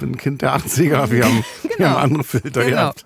bin 0.00 0.10
ein 0.12 0.16
Kind 0.16 0.42
der 0.42 0.54
80er, 0.56 1.10
wir 1.10 1.24
haben, 1.24 1.44
wir 1.76 1.90
haben 1.90 1.96
andere 2.02 2.24
Filter 2.24 2.62
Genau. 2.64 2.76
gehabt. 2.76 3.04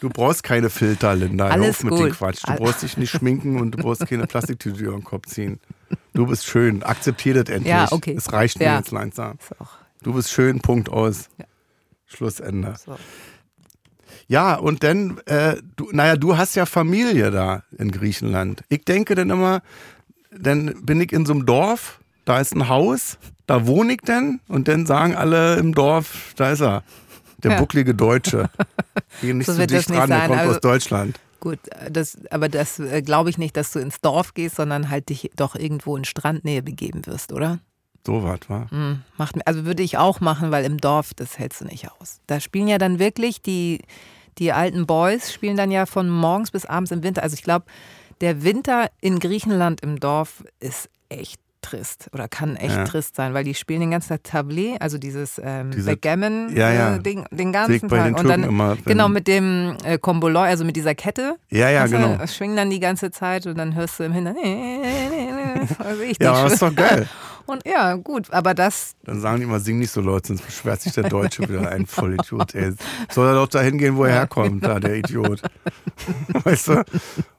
Du 0.00 0.08
brauchst 0.10 0.42
keine 0.42 0.68
Filter, 0.68 1.14
Linda. 1.14 1.46
Hör 1.46 1.52
Alles 1.52 1.76
auf 1.78 1.84
mit 1.84 1.92
dem 1.94 1.98
gut. 2.08 2.12
Quatsch. 2.18 2.42
Du 2.46 2.54
brauchst 2.56 2.82
dich 2.82 2.96
nicht 2.98 3.10
schminken 3.10 3.58
und 3.60 3.70
du 3.72 3.78
brauchst 3.78 4.06
keine 4.06 4.26
Plastiktüte 4.26 4.82
über 4.84 4.92
den 4.92 5.04
Kopf 5.04 5.26
ziehen. 5.26 5.58
Du 6.14 6.26
bist 6.26 6.44
schön. 6.46 6.82
Akzeptier 6.82 7.34
das 7.34 7.48
endlich. 7.54 7.70
Ja, 7.70 7.86
okay. 7.90 8.14
Es 8.16 8.32
reicht 8.32 8.58
mir 8.58 8.66
Ja. 8.66 8.78
jetzt 8.78 8.90
langsam. 8.90 9.38
Du 10.02 10.12
bist 10.14 10.30
schön, 10.30 10.60
Punkt 10.60 10.90
aus. 10.90 11.28
Ja. 11.38 11.44
Schlussende. 12.06 12.74
so. 12.84 12.96
Ja, 14.28 14.54
und 14.56 14.84
dann, 14.84 15.18
äh, 15.26 15.56
du, 15.76 15.88
naja, 15.92 16.16
du 16.16 16.36
hast 16.36 16.54
ja 16.54 16.66
Familie 16.66 17.30
da 17.30 17.62
in 17.78 17.90
Griechenland. 17.90 18.62
Ich 18.68 18.84
denke 18.84 19.14
dann 19.14 19.30
immer, 19.30 19.62
dann 20.30 20.74
bin 20.84 21.00
ich 21.00 21.12
in 21.12 21.24
so 21.24 21.32
einem 21.32 21.46
Dorf, 21.46 22.00
da 22.26 22.38
ist 22.38 22.54
ein 22.54 22.68
Haus, 22.68 23.16
da 23.46 23.66
wohne 23.66 23.94
ich 23.94 24.00
dann 24.04 24.40
und 24.48 24.68
dann 24.68 24.84
sagen 24.84 25.16
alle 25.16 25.56
im 25.56 25.74
Dorf, 25.74 26.34
da 26.36 26.50
ist 26.50 26.60
er, 26.60 26.82
der 27.42 27.52
Ja. 27.52 27.58
bucklige 27.58 27.94
Deutsche. 27.94 28.50
Geh 29.22 29.32
nicht 29.32 29.46
So 29.46 29.56
wird 29.56 29.70
dicht 29.70 29.88
dran, 29.88 30.10
der 30.10 30.26
kommt 30.26 30.38
Also- 30.40 30.54
aus 30.56 30.60
Deutschland. 30.60 31.18
Gut, 31.40 31.60
das, 31.88 32.18
aber 32.32 32.48
das 32.48 32.80
äh, 32.80 33.00
glaube 33.00 33.30
ich 33.30 33.38
nicht, 33.38 33.56
dass 33.56 33.70
du 33.70 33.78
ins 33.78 34.00
Dorf 34.00 34.34
gehst, 34.34 34.56
sondern 34.56 34.90
halt 34.90 35.08
dich 35.08 35.30
doch 35.36 35.54
irgendwo 35.54 35.96
in 35.96 36.04
Strandnähe 36.04 36.62
begeben 36.64 37.06
wirst, 37.06 37.32
oder? 37.32 37.60
So 38.04 38.24
was, 38.24 38.40
wa? 38.48 38.66
Hm, 38.70 39.02
macht, 39.16 39.36
also 39.46 39.64
würde 39.64 39.84
ich 39.84 39.98
auch 39.98 40.20
machen, 40.20 40.50
weil 40.50 40.64
im 40.64 40.78
Dorf, 40.78 41.14
das 41.14 41.38
hältst 41.38 41.60
du 41.60 41.66
nicht 41.66 41.88
aus. 41.92 42.18
Da 42.26 42.40
spielen 42.40 42.66
ja 42.66 42.76
dann 42.78 42.98
wirklich 42.98 43.40
die, 43.40 43.82
die 44.38 44.52
alten 44.52 44.86
Boys, 44.86 45.32
spielen 45.32 45.56
dann 45.56 45.70
ja 45.70 45.86
von 45.86 46.08
morgens 46.08 46.50
bis 46.50 46.64
abends 46.66 46.90
im 46.90 47.02
Winter. 47.02 47.22
Also 47.22 47.34
ich 47.34 47.42
glaube, 47.42 47.66
der 48.20 48.42
Winter 48.42 48.90
in 49.00 49.18
Griechenland 49.18 49.80
im 49.82 50.00
Dorf 50.00 50.44
ist 50.60 50.88
echt 51.08 51.40
trist 51.60 52.08
oder 52.12 52.28
kann 52.28 52.54
echt 52.56 52.74
Ja. 52.76 52.84
trist 52.84 53.16
sein, 53.16 53.34
weil 53.34 53.42
die 53.42 53.52
spielen 53.54 53.80
den 53.80 53.90
ganzen 53.90 54.10
Tag 54.10 54.20
Tablé, 54.46 54.76
also 54.80 54.96
dieses 54.96 55.40
ähm, 55.44 55.72
Diese- 55.72 55.90
Backgammon 55.90 56.54
Ja, 56.56 56.72
ja. 56.72 56.94
Äh, 56.96 57.00
Ding, 57.02 57.26
den 57.32 57.52
ganzen 57.52 57.88
Tag. 57.88 58.04
den 58.04 58.14
Und 58.14 58.28
dann, 58.28 58.44
immer. 58.44 58.76
genau, 58.84 59.08
mit 59.08 59.26
dem 59.26 59.76
äh, 59.84 59.98
Komboloi, 59.98 60.46
also 60.48 60.64
mit 60.64 60.76
dieser 60.76 60.94
Kette. 60.94 61.34
Ja, 61.50 61.68
ja, 61.68 61.82
Weißt 61.82 61.92
du, 61.92 61.96
genau. 61.98 62.26
Schwingen 62.28 62.56
dann 62.56 62.70
die 62.70 62.78
ganze 62.80 63.10
Zeit 63.10 63.46
und 63.46 63.58
dann 63.58 63.74
hörst 63.74 63.98
du 63.98 64.04
im 64.04 64.12
Hintergrund. 64.12 64.46
Ja, 66.20 66.32
aber 66.32 66.52
ist 66.52 66.62
doch 66.62 66.74
geil. 66.74 67.08
Und 67.48 67.66
ja, 67.66 67.94
gut, 67.94 68.30
aber 68.30 68.52
das, 68.52 68.94
Dann 69.04 69.20
sagen 69.22 69.38
die 69.38 69.44
immer, 69.44 69.58
sing 69.58 69.78
nicht 69.78 69.90
so 69.90 70.02
laut, 70.02 70.26
sonst 70.26 70.42
beschwert 70.44 70.82
sich 70.82 70.92
der 70.92 71.04
Deutsche 71.08 71.48
wieder 71.48 71.70
ein 71.70 71.86
Vollidiot. 71.86 72.54
Ey. 72.54 72.74
Soll 73.10 73.26
er 73.26 73.34
doch 73.34 73.48
dahin 73.48 73.78
gehen, 73.78 73.96
wo 73.96 74.04
er 74.04 74.12
herkommt, 74.12 74.62
da, 74.62 74.78
der 74.78 74.96
Idiot. 74.96 75.40
Weißt 76.44 76.68
du? 76.68 76.84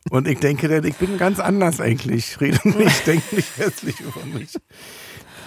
Und 0.09 0.27
ich 0.27 0.39
denke, 0.39 0.81
ich 0.83 0.95
bin 0.95 1.19
ganz 1.19 1.39
anders 1.39 1.79
eigentlich. 1.79 2.29
Ich 2.31 2.41
rede 2.41 2.57
nicht, 2.69 3.05
denke 3.07 3.35
nicht 3.35 3.55
hässlich 3.57 3.99
über 3.99 4.25
mich. 4.25 4.55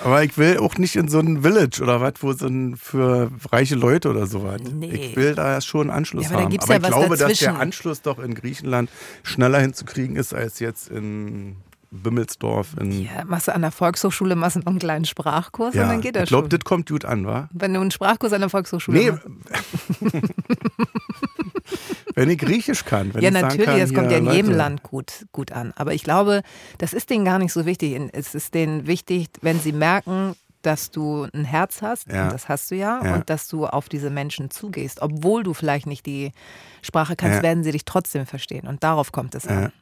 Aber 0.05 0.23
ich 0.23 0.39
will 0.39 0.59
auch 0.59 0.79
nicht 0.79 0.95
in 0.95 1.09
so 1.09 1.19
ein 1.19 1.43
Village 1.43 1.81
oder 1.83 2.01
was, 2.01 2.15
wo 2.21 2.33
so 2.33 2.47
ein 2.47 2.77
für 2.77 3.33
reiche 3.51 3.75
Leute 3.75 4.11
oder 4.11 4.27
sowas. 4.27 4.61
Nee. 4.73 4.87
Ich 4.91 5.17
will 5.17 5.35
da 5.35 5.61
schon 5.61 5.91
Anschluss 5.91 6.27
Ja, 6.27 6.37
aber 6.37 6.45
haben. 6.45 6.59
aber 6.59 6.73
ja 6.73 6.79
ich 6.79 6.87
glaube, 6.87 7.09
dass 7.11 7.19
dazwischen. 7.19 7.45
der 7.45 7.59
Anschluss 7.59 8.03
doch 8.03 8.21
in 8.21 8.35
Griechenland 8.35 8.91
schneller 9.25 9.59
hinzukriegen 9.61 10.15
ist 10.15 10.33
als 10.35 10.61
jetzt 10.61 10.89
in 10.89 11.57
Bimmelsdorf. 11.93 12.69
In, 12.81 13.05
ja, 13.05 13.25
machst 13.27 13.49
du 13.49 13.55
an 13.55 13.61
der 13.63 13.71
Volkshochschule, 13.71 14.35
machst 14.35 14.57
du 14.57 14.61
noch 14.61 14.67
einen 14.67 14.79
kleinen 14.79 15.05
Sprachkurs 15.05 15.75
und 15.75 15.81
dann 15.81 16.01
geht 16.01 16.17
das 16.17 16.25
ich 16.25 16.29
glaube, 16.31 16.45
schon. 16.45 16.51
das 16.59 16.61
kommt 16.65 16.89
gut 16.89 17.05
an, 17.05 17.27
wa? 17.27 17.49
Wenn 17.53 17.75
du 17.75 17.81
einen 17.81 17.91
Sprachkurs 17.91 18.33
an 18.33 18.41
der 18.41 18.49
Volkshochschule 18.51 18.99
Nee, 18.99 19.11
machst. 19.11 19.27
wenn 22.15 22.31
ich 22.31 22.39
Griechisch 22.39 22.85
kann. 22.85 23.15
Wenn 23.15 23.23
Ja, 23.23 23.29
ich 23.31 23.35
natürlich, 23.35 23.65
kann, 23.67 23.81
das 23.81 23.95
kommt 23.95 24.11
ja 24.11 24.19
in 24.19 24.27
jedem 24.31 24.47
Leute, 24.49 24.59
Land 24.59 24.83
gut, 24.83 25.27
gut 25.33 25.53
an. 25.53 25.73
Aber 25.77 25.95
ich 25.95 26.05
glaube, 26.05 26.43
das 26.79 26.93
ist 26.93 27.11
denen 27.11 27.25
gar 27.25 27.39
nicht 27.39 27.53
so 27.53 27.67
wichtig. 27.67 27.99
Es 28.13 28.35
ist 28.35 28.55
denen 28.55 28.87
wichtig, 28.87 29.29
wenn 29.41 29.61
sie 29.61 29.73
merken, 29.73 30.35
dass 30.63 30.91
du 30.93 31.27
ein 31.35 31.45
Herz 31.45 31.83
hast, 31.83 32.07
Ja. 32.09 32.29
das 32.31 32.49
hast 32.49 32.71
du 32.71 32.77
ja, 32.77 33.01
Ja. 33.05 33.15
und 33.17 33.29
dass 33.31 33.49
du 33.49 33.67
auf 33.67 33.89
diese 33.89 34.11
Menschen 34.11 34.51
zugehst. 34.51 35.03
Obwohl 35.03 35.43
du 35.43 35.55
vielleicht 35.55 35.87
nicht 35.87 36.07
die 36.07 36.31
Sprache 36.83 37.17
kannst, 37.17 37.39
Ja. 37.39 37.43
werden 37.43 37.65
sie 37.65 37.73
dich 37.73 37.85
trotzdem 37.85 38.27
verstehen. 38.27 38.67
Und 38.69 38.85
darauf 38.85 39.11
kommt 39.11 39.35
es 39.35 39.45
Ja. 39.45 39.51
an. 39.65 39.73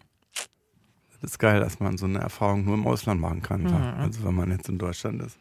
Das 1.21 1.33
ist 1.33 1.39
geil, 1.39 1.61
dass 1.61 1.81
man 1.81 1.99
so 1.99 2.07
eine 2.07 2.19
Erfahrung 2.19 2.65
nur 2.65 2.75
im 2.75 2.87
Ausland 2.87 3.21
machen 3.21 3.43
kann. 3.43 3.63
Mhm. 3.63 4.01
Also 4.01 4.25
wenn 4.25 4.35
man 4.35 4.51
jetzt 4.51 4.69
in 4.69 4.79
Deutschland 4.79 5.23
ist, 5.23 5.37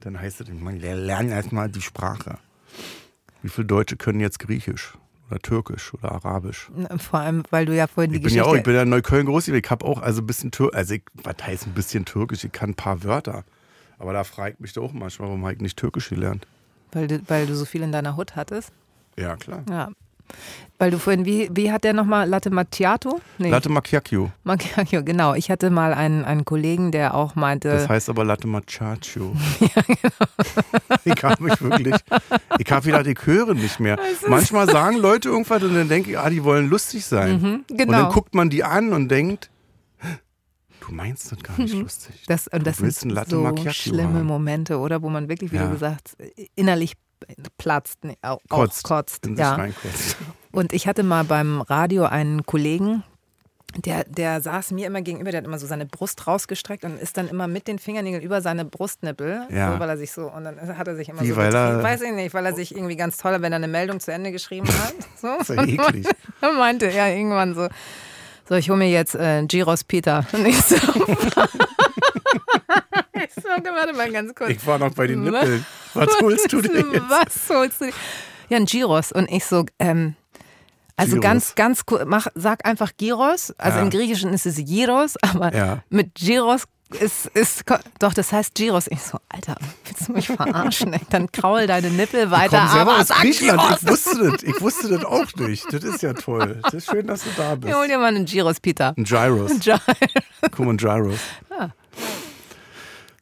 dann 0.00 0.20
heißt 0.20 0.40
es, 0.40 0.48
man 0.48 0.78
lernt 0.78 1.30
erstmal 1.30 1.68
die 1.68 1.80
Sprache. 1.80 2.38
Wie 3.42 3.48
viele 3.48 3.66
Deutsche 3.66 3.96
können 3.96 4.20
jetzt 4.20 4.38
Griechisch? 4.38 4.94
Oder 5.28 5.40
Türkisch 5.40 5.92
oder 5.92 6.12
Arabisch. 6.12 6.70
Vor 6.98 7.18
allem, 7.18 7.42
weil 7.50 7.66
du 7.66 7.74
ja 7.74 7.88
vorhin 7.88 8.12
die 8.12 8.18
Ich 8.18 8.22
bin 8.22 8.28
Geschichte... 8.28 8.44
ja 8.44 8.50
auch, 8.50 8.56
ich 8.56 8.62
bin 8.62 8.74
ja 8.74 8.82
in 8.82 8.90
Neukölln 8.90 9.26
groß, 9.26 9.48
ich 9.48 9.70
habe 9.70 9.84
auch 9.84 10.00
also 10.00 10.22
ein 10.22 10.26
bisschen 10.26 10.52
Türkisch, 10.52 10.76
also 10.76 10.94
ich, 10.94 11.02
was 11.14 11.34
heißt 11.42 11.66
ein 11.66 11.72
bisschen 11.72 12.04
Türkisch? 12.04 12.44
Ich 12.44 12.52
kann 12.52 12.70
ein 12.70 12.74
paar 12.74 13.02
Wörter. 13.02 13.44
Aber 13.98 14.12
da 14.12 14.22
fragt 14.24 14.60
mich 14.60 14.72
doch 14.72 14.84
auch 14.84 14.92
manchmal, 14.92 15.28
warum 15.28 15.42
habe 15.42 15.54
ich 15.54 15.60
nicht 15.60 15.76
Türkisch 15.76 16.10
gelernt? 16.10 16.46
weil, 16.92 17.06
du, 17.06 17.20
weil 17.28 17.46
du 17.46 17.54
so 17.54 17.64
viel 17.64 17.82
in 17.82 17.92
deiner 17.92 18.16
Hut 18.16 18.36
hattest. 18.36 18.72
Ja, 19.18 19.36
klar. 19.36 19.62
Ja. 19.68 19.90
Weil 20.78 20.90
du 20.90 20.98
vorhin, 20.98 21.24
wie, 21.24 21.48
wie 21.52 21.72
hat 21.72 21.84
der 21.84 21.94
nochmal, 21.94 22.28
Latte 22.28 22.50
Macchiato? 22.50 23.18
Nee, 23.38 23.48
Latte 23.48 23.70
Macchiato. 23.70 24.30
Macchiato, 24.44 25.02
genau. 25.04 25.32
Ich 25.32 25.50
hatte 25.50 25.70
mal 25.70 25.94
einen, 25.94 26.22
einen 26.26 26.44
Kollegen, 26.44 26.92
der 26.92 27.14
auch 27.14 27.34
meinte, 27.34 27.70
Das 27.70 27.88
heißt 27.88 28.10
aber 28.10 28.24
Latte 28.24 28.46
Macchiato. 28.46 29.34
Ich 31.04 31.22
habe 31.22 31.42
mich 31.44 31.60
wirklich, 31.62 31.94
ich 32.58 32.70
habe 32.72 32.86
gedacht, 32.86 33.06
ich 33.06 33.18
höre 33.26 33.54
nicht 33.54 33.80
mehr. 33.80 33.98
Manchmal 34.28 34.68
sagen 34.68 34.96
Leute 34.96 35.28
irgendwas 35.28 35.62
und 35.62 35.74
dann 35.74 35.88
denke 35.88 36.10
ich, 36.10 36.18
ah, 36.18 36.28
die 36.30 36.42
wollen 36.44 36.68
lustig 36.68 37.04
sein. 37.04 37.40
Mhm, 37.40 37.64
Und 37.70 37.78
genau. 37.78 37.92
dann 37.92 38.12
guckt 38.12 38.34
man 38.34 38.50
die 38.50 38.64
an 38.64 38.92
und 38.92 39.08
denkt, 39.08 39.50
du 40.80 40.92
meinst 40.92 41.30
das 41.32 41.38
gar 41.42 41.58
nicht 41.58 41.74
lustig. 41.74 42.24
Das, 42.26 42.48
und 42.48 42.66
das 42.66 42.78
Du 42.78 42.82
willst 42.84 43.00
sind 43.00 43.14
so 43.14 43.70
schlimme 43.70 44.14
haben. 44.18 44.26
Momente, 44.26 44.78
oder? 44.78 45.02
Wo 45.02 45.08
man 45.10 45.28
wirklich, 45.28 45.52
wie 45.52 45.56
Ja. 45.56 45.66
du 45.66 45.72
gesagt 45.72 46.16
innerlich 46.54 46.94
platzt, 47.58 47.98
nee, 48.04 48.16
auch 48.22 48.40
Kotzt. 48.48 48.84
kotzt. 48.84 49.26
Ja. 49.36 49.68
Und 50.52 50.72
ich 50.72 50.86
hatte 50.86 51.02
mal 51.02 51.24
beim 51.24 51.60
Radio 51.60 52.04
einen 52.04 52.46
Kollegen, 52.46 53.02
der, 53.84 54.04
der 54.04 54.40
saß 54.40 54.70
mir 54.70 54.86
immer 54.86 55.02
gegenüber, 55.02 55.30
der 55.32 55.38
hat 55.38 55.44
immer 55.46 55.58
so 55.58 55.66
seine 55.66 55.84
Brust 55.84 56.26
rausgestreckt 56.26 56.84
und 56.84 56.98
ist 56.98 57.18
dann 57.18 57.28
immer 57.28 57.46
mit 57.46 57.68
den 57.68 57.78
Fingernägeln 57.78 58.22
über 58.22 58.40
seine 58.40 58.64
Brustnippel, 58.64 59.42
Ja. 59.50 59.74
so, 59.74 59.80
weil 59.80 59.88
er 59.90 59.98
sich 59.98 60.12
so, 60.12 60.30
und 60.30 60.44
dann 60.44 60.78
hat 60.78 60.88
er 60.88 60.96
sich 60.96 61.10
immer 61.10 61.20
Wie, 61.20 61.28
so 61.28 61.36
weil 61.36 61.54
er- 61.54 61.82
weiß 61.82 62.00
ich 62.02 62.12
nicht, 62.12 62.32
weil 62.32 62.46
er 62.46 62.54
sich 62.54 62.74
irgendwie 62.74 62.96
ganz 62.96 63.18
toll, 63.18 63.36
wenn 63.42 63.52
er 63.52 63.56
eine 63.56 63.68
Meldung 63.68 64.00
zu 64.00 64.12
Ende 64.12 64.32
geschrieben 64.32 64.68
hat. 64.68 64.94
So. 65.46 65.52
Ja 65.54 65.64
eklig. 65.64 66.06
Dann 66.40 66.56
meinte 66.58 66.86
er 66.86 67.14
irgendwann 67.14 67.54
so, 67.54 67.68
so 68.48 68.54
ich 68.54 68.70
hole 68.70 68.78
mir 68.78 68.88
jetzt 68.90 69.14
äh, 69.14 69.44
Giros 69.46 69.82
Peter. 69.84 70.24
Und 70.32 70.40
so, 70.40 70.46
ich 70.46 70.62
so, 70.62 70.76
warte 73.42 73.92
mal 73.94 74.10
ganz 74.12 74.34
kurz. 74.34 74.50
Ich 74.50 74.66
war 74.66 74.78
noch 74.78 74.94
bei 74.94 75.06
den 75.06 75.22
Nippeln. 75.22 75.64
Was 75.94 76.08
holst 76.20 76.52
du 76.52 76.60
jetzt? 76.60 76.74
Was 77.08 77.48
holst 77.56 77.80
du 77.80 77.86
dir? 77.86 77.92
Ja, 78.48 78.56
ein 78.58 78.66
Giros. 78.66 79.12
Und 79.12 79.30
ich 79.30 79.44
so, 79.44 79.64
ähm, 79.78 80.14
also 80.96 81.12
Gyros. 81.12 81.22
ganz, 81.22 81.54
ganz 81.54 81.82
cool, 81.90 82.04
mach, 82.06 82.28
sag 82.34 82.64
einfach 82.66 82.92
Gyros. 82.96 83.52
Also 83.58 83.78
Ja. 83.78 83.82
im 83.84 83.90
Griechischen 83.90 84.32
ist 84.32 84.46
es 84.46 84.56
Gyros, 84.64 85.14
aber 85.22 85.54
Ja. 85.54 85.82
mit 85.90 86.14
Gyros 86.14 86.64
ist, 87.00 87.26
ist, 87.34 87.64
doch, 87.98 88.14
das 88.14 88.30
heißt 88.32 88.54
Gyros. 88.54 88.86
Ich 88.88 89.02
so, 89.02 89.18
Alter, 89.28 89.56
willst 89.84 90.06
du 90.08 90.12
mich 90.12 90.28
verarschen? 90.28 90.92
ey? 90.92 91.00
Dann 91.10 91.32
kraul 91.32 91.66
deine 91.66 91.90
Nippel 91.90 92.30
weiter, 92.30 92.60
Komm 92.60 92.68
selber 92.76 92.92
aber 92.92 93.00
aus 93.00 93.08
Griechenland. 93.08 93.80
Gyros. 93.80 93.82
Ich 93.82 93.88
wusste 93.88 94.30
das. 94.30 94.42
Ich 94.44 94.60
wusste 94.60 94.88
das 94.90 95.04
auch 95.04 95.34
nicht. 95.34 95.66
Das 95.72 95.82
ist 95.82 96.02
ja 96.02 96.12
toll. 96.12 96.60
Das 96.62 96.74
ist 96.74 96.88
schön, 96.88 97.06
dass 97.08 97.24
du 97.24 97.30
da 97.36 97.56
bist. 97.56 97.72
Ja, 97.72 97.78
hol 97.80 97.88
dir 97.88 97.98
mal 97.98 98.06
einen 98.06 98.24
Gyros, 98.24 98.60
Peter. 98.60 98.94
Ein 98.96 99.02
Gyros. 99.02 99.50
Gyros. 99.60 99.80
Guck 100.42 100.58
mal, 100.60 100.70
ein 100.70 100.76
Gyros. 100.76 101.18
Ah. 101.50 101.70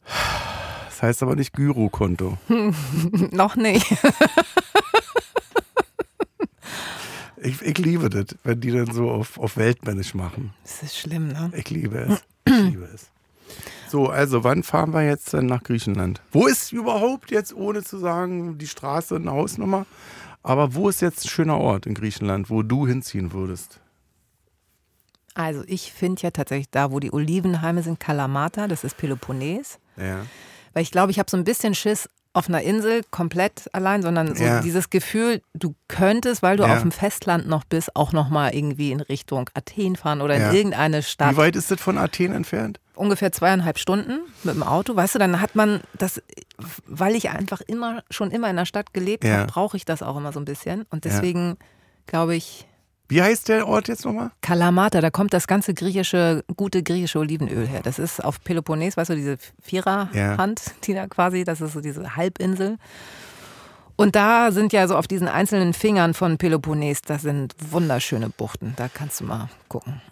Das 0.05 1.03
heißt 1.03 1.23
aber 1.23 1.37
nicht 1.37 1.53
Gyrokonto. 1.53 2.39
Noch 3.31 3.57
nicht. 3.57 3.87
Ich, 7.45 7.61
ich 7.61 7.77
liebe 7.77 8.09
das, 8.09 8.39
wenn 8.43 8.59
die 8.59 8.71
dann 8.71 8.91
so 8.91 9.11
auf, 9.11 9.39
auf 9.39 9.59
Weltmännisch 9.59 10.15
machen. 10.15 10.55
Das 10.63 10.83
ist 10.83 10.97
schlimm, 10.97 11.29
ne? 11.29 11.53
Ich 11.55 11.69
liebe 11.69 11.99
es. 11.99 12.23
Ich 12.47 12.55
liebe 12.71 12.89
es. 12.95 13.11
So, 13.87 14.09
also 14.09 14.45
wann 14.45 14.63
fahren 14.63 14.95
wir 14.95 15.03
jetzt 15.03 15.35
denn 15.35 15.45
nach 15.45 15.63
Griechenland? 15.63 16.23
Wo 16.33 16.47
ist 16.47 16.73
überhaupt 16.73 17.31
jetzt, 17.31 17.55
ohne 17.55 17.85
zu 17.85 17.99
sagen, 17.99 18.57
die 18.57 18.67
Straße 18.67 19.17
eine 19.17 19.31
Hausnummer, 19.31 19.85
aber 20.43 20.75
wo 20.75 20.89
ist 20.89 21.03
jetzt 21.03 21.27
ein 21.27 21.29
schöner 21.29 21.59
Ort 21.59 21.85
in 21.85 21.93
Griechenland, 21.93 22.49
wo 22.49 22.63
du 22.63 22.87
hinziehen 22.87 23.33
würdest? 23.33 23.79
Also 25.35 25.65
ich 25.67 25.93
finde 25.93 26.23
ja 26.23 26.31
tatsächlich 26.31 26.71
da, 26.71 26.93
wo 26.93 26.99
die 26.99 27.13
Olivenheime 27.13 27.83
sind, 27.83 28.01
Kalamata, 28.01 28.69
das 28.69 28.85
ist 28.85 28.97
Peloponnes. 28.97 29.79
Ja. 29.97 30.27
Weil 30.73 30.83
ich 30.83 30.91
glaube, 30.91 31.11
ich 31.13 31.19
habe 31.19 31.31
so 31.31 31.37
ein 31.37 31.45
bisschen 31.45 31.75
Schiss 31.75 32.09
auf 32.33 32.49
einer 32.49 32.63
Insel 32.63 33.03
komplett 33.13 33.69
allein, 33.73 34.03
sondern 34.03 34.35
so 34.35 34.43
Ja. 34.43 34.61
dieses 34.61 34.91
Gefühl, 34.91 35.41
du 35.55 35.77
könntest, 35.87 36.43
weil 36.43 36.57
du 36.57 36.65
Ja. 36.65 36.75
auf 36.75 36.83
dem 36.83 36.91
Festland 36.91 37.47
noch 37.47 37.63
bist, 37.63 37.95
auch 37.95 38.13
noch 38.13 38.29
mal 38.29 38.53
irgendwie 38.53 38.91
in 38.91 39.01
Richtung 39.01 39.49
Athen 39.55 39.95
fahren 39.95 40.21
oder 40.21 40.37
Ja. 40.37 40.51
in 40.51 40.57
irgendeine 40.57 41.03
Stadt. 41.05 41.33
Wie 41.33 41.37
weit 41.37 41.55
ist 41.55 41.71
das 41.71 41.81
von 41.81 41.97
Athen 41.97 42.33
entfernt? 42.33 42.81
Ungefähr 42.97 43.31
zweieinhalb 43.31 43.79
Stunden 43.79 44.19
mit 44.43 44.55
dem 44.57 44.65
Auto. 44.65 44.97
Weißt 44.97 45.15
du, 45.15 45.21
dann 45.21 45.41
hat 45.41 45.55
man 45.55 45.81
das, 45.97 46.21
weil 46.87 47.15
ich 47.15 47.31
einfach 47.31 47.61
immer 47.61 48.03
schon 48.11 48.33
immer 48.33 48.51
in 48.51 48.57
der 48.57 48.67
Stadt 48.67 48.93
gelebt 48.93 49.23
Ja. 49.25 49.39
habe, 49.39 49.47
brauche 49.53 49.77
ich 49.77 49.85
das 49.85 50.03
auch 50.03 50.17
immer 50.17 50.33
so 50.33 50.41
ein 50.41 50.45
bisschen. 50.45 50.87
Und 50.91 51.05
Ja. 51.05 51.13
deswegen 51.13 51.57
glaube 52.07 52.35
ich, 52.35 52.67
Wie 53.15 53.23
heißt 53.23 53.49
der 53.49 53.69
Ort 53.69 53.87
jetzt 53.87 54.05
nochmal? 54.05 54.33
Kalamata, 54.41 55.01
da 55.01 55.09
kommt 55.09 55.33
das 55.33 55.47
ganze 55.47 55.73
griechische, 55.73 56.45
gute 56.57 56.83
griechische 56.83 57.21
Olivenöl 57.21 57.65
her. 57.65 57.81
Das 57.81 58.01
ist 58.01 58.19
auf 58.19 58.43
Peloponnes, 58.43 58.97
weißt 58.97 59.11
du, 59.11 59.15
diese 59.15 59.39
Viererhand, 59.63 60.61
die 60.83 60.95
da 60.95 61.07
quasi, 61.07 61.45
das 61.45 61.61
ist 61.61 61.75
so 61.75 61.81
diese 61.81 62.17
Halbinsel. 62.17 62.77
Und 63.95 64.17
da 64.17 64.51
sind 64.51 64.73
ja 64.73 64.89
so 64.89 64.97
auf 64.97 65.07
diesen 65.07 65.29
einzelnen 65.29 65.75
Fingern 65.75 66.13
von 66.13 66.39
Peloponnes, 66.39 67.03
das 67.03 67.23
sind 67.23 67.55
wunderschöne 67.71 68.31
Buchten. 68.31 68.73
Da 68.75 68.89
kannst 68.89 69.21
du 69.21 69.27
mal 69.27 69.49
gucken. 69.69 70.03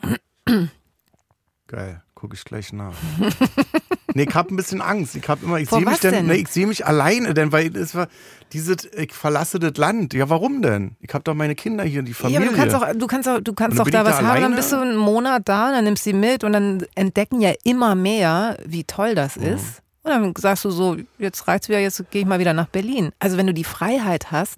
Geil, 1.66 2.04
gucke 2.14 2.36
ich 2.36 2.44
gleich 2.44 2.72
nach. 2.72 2.94
nee, 4.14 4.24
ich 4.28 4.34
hab 4.34 4.50
ein 4.50 4.56
bisschen 4.56 4.80
Angst. 4.80 5.14
Ich 5.16 5.28
hab 5.28 5.42
immer, 5.42 5.58
ich 5.58 5.68
sehe 5.70 5.80
mich 5.84 6.00
denn? 6.00 6.26
nee, 6.26 6.34
ich 6.34 6.48
sehe 6.48 6.66
mich 6.66 6.86
alleine, 6.86 7.34
denn 7.34 7.52
weil 7.52 7.76
es 7.76 7.94
war 7.94 8.08
dieses, 8.52 8.84
ich 8.96 9.14
verlasse 9.14 9.58
das 9.58 9.76
Land. 9.76 10.12
Ja, 10.14 10.28
warum 10.28 10.60
denn? 10.62 10.96
Ich 11.00 11.12
habe 11.14 11.24
doch 11.24 11.34
meine 11.34 11.54
Kinder 11.54 11.84
hier, 11.84 12.02
die 12.02 12.12
Familie. 12.14 12.44
Ja, 12.44 12.50
aber 12.50 12.56
du 12.56 12.58
kannst 12.60 12.76
auch, 12.76 12.92
du 12.94 13.06
kannst 13.06 13.28
auch, 13.28 13.40
du 13.40 13.52
kannst 13.54 13.78
dann 13.78 13.86
da 13.90 14.04
was 14.04 14.18
da 14.18 14.26
haben, 14.26 14.42
dann 14.42 14.54
bist 14.56 14.72
du 14.72 14.76
einen 14.80 14.96
Monat 14.96 15.42
da, 15.48 15.70
dann 15.72 15.84
nimmst 15.84 16.04
du 16.06 16.10
sie 16.10 16.16
mit 16.16 16.44
und 16.44 16.52
dann 16.52 16.84
entdecken 16.94 17.40
ja 17.40 17.52
immer 17.64 17.94
mehr, 17.94 18.58
wie 18.66 18.84
toll 18.84 19.14
das 19.14 19.36
Mhm. 19.36 19.42
ist. 19.44 19.82
Und 20.04 20.10
dann 20.10 20.34
sagst 20.36 20.64
du 20.64 20.70
so, 20.70 20.96
jetzt 21.18 21.46
reicht's 21.46 21.68
wieder, 21.68 21.78
jetzt 21.78 22.02
gehe 22.10 22.22
ich 22.22 22.26
mal 22.26 22.40
wieder 22.40 22.52
nach 22.52 22.66
Berlin. 22.66 23.12
Also 23.20 23.36
wenn 23.36 23.46
du 23.46 23.54
die 23.54 23.62
Freiheit 23.64 24.32
hast, 24.32 24.56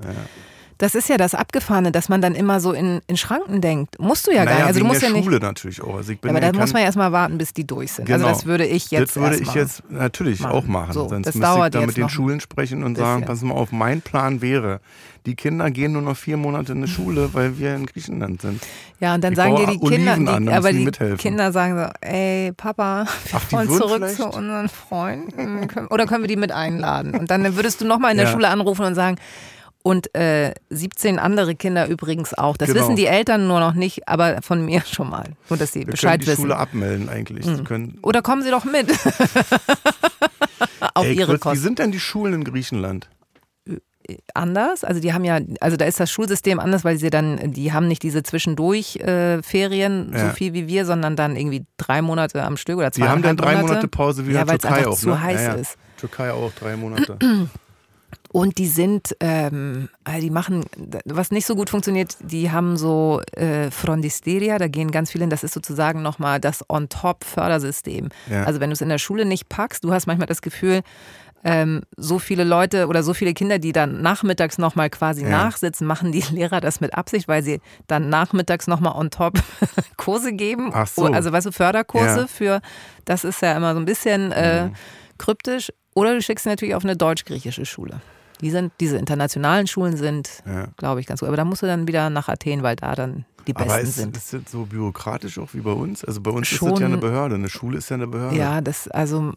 das 0.85 0.95
ist 0.95 1.09
ja 1.09 1.17
das 1.17 1.35
Abgefahrene, 1.35 1.91
dass 1.93 2.11
man 2.11 2.21
dann 2.21 2.35
immer 2.35 2.61
so 2.61 2.73
in, 2.73 3.01
in 3.07 3.17
Schranken 3.17 3.63
denkt. 3.63 3.99
Musst 3.99 4.27
du 4.27 4.31
ja 4.33 4.45
gar 4.45 4.53
naja, 4.53 4.57
nicht. 4.59 4.67
Also 4.67 4.81
du 4.81 4.87
musst 4.87 5.01
der 5.01 5.09
ja 5.09 5.15
nicht. 5.15 5.25
Schule 5.25 5.39
natürlich 5.41 5.83
auch. 5.83 5.97
Also 5.97 6.13
Ja, 6.13 6.19
aber 6.29 6.41
da 6.41 6.53
muss 6.53 6.73
man 6.75 6.81
ja 6.83 6.87
erstmal 6.87 7.11
warten, 7.11 7.39
bis 7.39 7.55
die 7.55 7.67
durch 7.67 7.93
sind. 7.93 8.05
Genau. 8.05 8.27
Also 8.27 8.41
das 8.41 8.47
würde 8.47 8.67
ich 8.67 8.91
jetzt 8.91 9.17
Das 9.17 9.23
würde 9.23 9.37
ich 9.39 9.55
jetzt 9.55 9.83
natürlich 9.91 10.41
machen. 10.41 10.53
auch 10.53 10.65
machen. 10.67 10.93
So, 10.93 11.09
Sonst 11.09 11.27
das 11.27 11.35
müsste 11.35 11.49
ich 11.49 11.55
dauert 11.57 11.75
da 11.75 11.79
jetzt 11.81 11.87
mit 11.89 11.97
den 11.97 12.09
Schulen 12.11 12.41
sprechen 12.41 12.83
und 12.85 12.97
sagen, 12.97 13.23
bisschen. 13.23 13.35
pass 13.35 13.43
mal 13.43 13.55
auf, 13.55 13.73
mein 13.73 14.03
Plan 14.03 14.43
wäre, 14.43 14.81
die 15.27 15.37
Kinder 15.37 15.71
gehen 15.71 15.93
nur 15.93 16.03
noch 16.03 16.19
vier 16.19 16.37
Monate 16.37 16.73
in 16.73 16.83
die 16.83 16.89
Schule, 16.89 17.31
weil 17.33 17.59
wir 17.59 17.75
in 17.75 17.87
Griechenland 17.87 18.43
sind. 18.43 18.63
Ja, 19.01 19.15
und 19.15 19.25
dann 19.25 19.33
Ich 19.33 19.37
sagen 19.39 19.57
dir 19.57 19.67
die 19.67 19.79
Kinder, 19.79 20.17
die, 20.17 20.29
an, 20.29 20.47
dann 20.47 20.49
aber 20.51 20.71
die 20.71 20.85
mithelfen. 20.85 21.17
Kinder 21.17 21.51
sagen 21.51 21.79
so, 21.79 21.87
ey 22.07 22.53
Papa, 22.53 23.07
wir 23.31 23.39
Ach, 23.43 23.53
wollen 23.53 23.69
zurück 23.71 23.91
vielleicht- 23.97 24.17
zu 24.17 24.27
unseren 24.27 24.69
Freunden. 24.69 25.67
Oder 25.89 26.07
können 26.07 26.23
wir 26.23 26.29
die 26.29 26.37
mit 26.37 26.53
einladen? 26.53 27.15
Und 27.15 27.31
dann 27.31 27.57
würdest 27.57 27.81
du 27.81 27.87
nochmal 27.87 28.11
in 28.11 28.19
der 28.19 28.27
Ja. 28.27 28.33
Schule 28.33 28.49
anrufen 28.49 28.85
und 28.85 28.95
sagen, 28.95 29.17
und 29.87 30.13
äh, 30.17 30.55
17 30.71 31.19
andere 31.19 31.55
Kinder 31.55 31.87
übrigens 31.87 32.33
auch. 32.33 32.57
Das 32.57 32.69
Genau. 32.69 32.81
wissen 32.81 32.97
die 32.97 33.05
Eltern 33.07 33.47
nur 33.47 33.61
noch 33.61 33.75
nicht, 33.75 34.09
aber 34.09 34.41
von 34.43 34.65
mir 34.65 34.81
schon 34.91 35.11
mal. 35.11 35.27
Nur, 35.51 35.59
dass 35.59 35.73
sie 35.73 35.81
Wir 35.81 35.87
Bescheid 35.93 36.13
können 36.13 36.21
die 36.23 36.27
wissen. 36.29 36.41
Schule 36.41 36.57
abmelden 36.57 37.09
eigentlich. 37.11 37.45
Mhm. 37.47 37.57
Die 37.59 37.65
können, 37.65 37.99
Oder 38.03 38.23
kommen 38.23 38.43
sie 38.43 38.51
doch 38.51 38.65
mit. 38.65 38.91
Auf 40.95 41.05
Ey, 41.07 41.15
ihre 41.15 41.27
kurz, 41.33 41.41
wie 41.41 41.49
Kosten. 41.51 41.59
sind 41.63 41.79
denn 41.79 41.93
die 41.93 42.01
Schulen 42.01 42.35
in 42.35 42.45
Griechenland? 42.45 43.09
anders. 44.35 44.85
Also 44.85 45.01
die 45.01 45.15
haben 45.15 45.25
ja, 45.25 45.39
also 45.61 45.79
da 45.79 45.87
ist 45.87 45.99
das 45.99 46.11
Schulsystem 46.11 46.61
anders, 46.61 46.85
weil 46.85 46.99
sie 46.99 47.09
dann, 47.09 47.53
die 47.53 47.73
haben 47.73 47.89
nicht 47.89 48.03
diese 48.03 48.23
Zwischendurch-Ferien, 48.23 49.39
äh, 49.39 49.43
Ferien, 49.43 50.11
so 50.13 50.19
Ja. 50.19 50.31
viel 50.35 50.53
wie 50.53 50.67
wir, 50.69 50.85
sondern 50.85 51.17
dann 51.17 51.37
irgendwie 51.37 51.65
drei 51.79 52.03
Monate 52.03 52.43
am 52.43 52.59
Stück 52.59 52.77
oder 52.77 52.91
Die 52.91 53.01
zwei 53.01 53.09
haben 53.09 53.23
dann 53.23 53.39
drei 53.39 53.57
Monate 53.63 53.89
Pause 53.89 54.27
wie 54.29 54.33
Ja, 54.33 54.43
in 54.43 54.47
der 54.49 54.59
Türkei 54.59 54.87
auch. 54.87 54.99
zu 54.99 55.09
ne? 55.09 55.23
heiß 55.23 55.41
ja, 55.41 55.47
ja. 55.49 55.55
ist. 55.55 55.77
Türkei 55.97 56.33
auch, 56.33 56.53
drei 56.53 56.77
Monate. 56.77 57.17
Und 58.35 58.59
die 58.59 58.67
sind, 58.67 59.15
ähm, 59.21 59.89
also 60.03 60.21
die 60.21 60.31
machen, 60.31 60.65
was 61.05 61.31
nicht 61.31 61.47
so 61.47 61.55
gut 61.55 61.71
funktioniert, 61.71 62.17
die 62.21 62.51
haben 62.51 62.77
so 62.77 63.21
äh, 63.37 63.71
Frondisteria, 63.71 64.59
da 64.59 64.67
gehen 64.67 64.91
ganz 64.91 65.13
viele 65.13 65.23
hin, 65.23 65.31
das 65.31 65.45
ist 65.45 65.55
sozusagen 65.55 66.03
nochmal 66.03 66.41
das 66.41 66.65
On-Top-Fördersystem. 66.69 68.09
Ja. 68.29 68.43
Also 68.43 68.59
wenn 68.59 68.71
du 68.71 68.75
es 68.75 68.81
in 68.81 68.89
der 68.89 68.99
Schule 68.99 69.25
nicht 69.25 69.49
packst, 69.49 69.85
du 69.85 69.93
hast 69.93 70.07
manchmal 70.09 70.27
das 70.27 70.43
Gefühl, 70.43 70.81
ähm, 71.45 71.83
so 71.97 72.19
viele 72.19 72.43
Leute 72.43 72.89
oder 72.89 73.05
so 73.05 73.15
viele 73.15 73.35
Kinder, 73.35 73.61
die 73.61 73.71
dann 73.71 74.03
nachmittags 74.03 74.59
nochmal 74.59 74.91
quasi 74.91 75.23
Ja. 75.23 75.29
nachsitzen, 75.29 75.87
machen 75.87 76.11
die 76.11 76.25
Lehrer 76.33 76.61
das 76.61 76.81
mit 76.81 76.93
Absicht, 76.95 77.29
weil 77.29 77.45
sie 77.45 77.61
dann 77.87 78.09
nachmittags 78.09 78.67
nochmal 78.67 78.97
on 78.97 79.11
top 79.11 79.35
Kurse 79.97 80.33
geben. 80.33 80.71
Ach 80.75 80.89
so. 80.89 81.05
Also 81.07 81.31
weißt 81.31 81.47
du, 81.47 81.53
Förderkurse 81.53 82.21
Ja. 82.23 82.27
für, 82.27 82.61
das 83.05 83.23
ist 83.23 83.43
ja 83.43 83.57
immer 83.57 83.75
so 83.75 83.79
ein 83.81 83.85
bisschen 83.85 84.33
äh, 84.33 84.65
Mhm. 84.65 84.75
kryptisch. 85.19 85.73
Oder 85.95 86.15
du 86.15 86.21
schickst 86.23 86.43
sie 86.43 86.49
natürlich 86.49 86.75
auf 86.75 86.83
eine 86.83 86.97
deutsch-griechische 86.97 87.65
Schule. 87.65 88.01
Die 88.41 88.51
sind, 88.51 88.73
diese 88.81 88.97
internationalen 88.99 89.67
Schulen 89.67 89.97
sind, 89.97 90.43
Ja. 90.47 90.69
glaube 90.77 91.01
ich, 91.01 91.07
ganz 91.07 91.21
gut. 91.21 91.29
Aber 91.29 91.37
da 91.37 91.45
musst 91.45 91.63
du 91.63 91.67
dann 91.67 91.87
wieder 91.87 92.11
nach 92.11 92.29
Athen, 92.29 92.63
weil 92.63 92.77
da 92.77 92.95
dann 92.95 93.25
die 93.47 93.53
besten 93.53 93.71
Aber 93.71 93.81
ist, 93.81 93.97
sind. 93.97 94.17
ist 94.17 94.33
das 94.33 94.41
so 94.51 94.65
bürokratisch 94.67 95.39
auch 95.39 95.49
wie 95.53 95.61
bei 95.61 95.73
uns? 95.73 96.05
Also 96.05 96.21
bei 96.21 96.31
uns 96.31 96.51
ist 96.51 96.59
Schon. 96.59 96.71
das 96.71 96.81
ja 96.81 96.87
eine 96.87 96.99
Behörde. 96.99 97.35
Eine 97.37 97.49
Schule 97.49 97.79
ist 97.79 97.89
ja 97.91 97.95
eine 97.95 98.07
Behörde. 98.07 98.37
Ja, 98.37 98.61
das, 98.61 98.89
also 98.89 99.33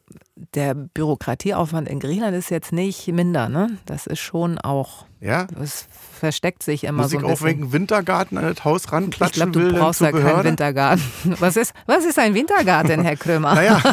der 0.53 0.73
Bürokratieaufwand 0.75 1.87
in 1.89 1.99
Griechenland 1.99 2.35
ist 2.35 2.49
jetzt 2.49 2.71
nicht 2.71 3.07
minder, 3.07 3.49
ne? 3.49 3.77
Das 3.85 4.07
ist 4.07 4.19
schon 4.19 4.57
auch, 4.59 5.05
Ja? 5.19 5.47
es 5.61 5.87
versteckt 6.19 6.63
sich 6.63 6.83
immer 6.83 7.03
Muss 7.03 7.11
so 7.11 7.17
ich 7.17 7.23
ein 7.23 7.25
auch 7.25 7.29
bisschen. 7.31 7.47
wegen 7.47 7.71
Wintergarten 7.73 8.37
an 8.37 8.53
das 8.55 8.63
Haus 8.65 8.85
Ich 8.85 8.91
ranklatschen 8.91 9.51
glaube, 9.51 9.67
will, 9.67 9.73
du 9.73 9.79
brauchst 9.79 10.01
ja 10.01 10.11
keinen? 10.11 10.43
Wintergarten. 10.43 11.03
Was 11.39 11.55
ist, 11.57 11.73
was 11.85 12.05
ist 12.05 12.17
ein 12.19 12.33
Wintergarten, 12.33 13.01
Herr 13.01 13.15
Krömer? 13.15 13.55
Naja. 13.55 13.81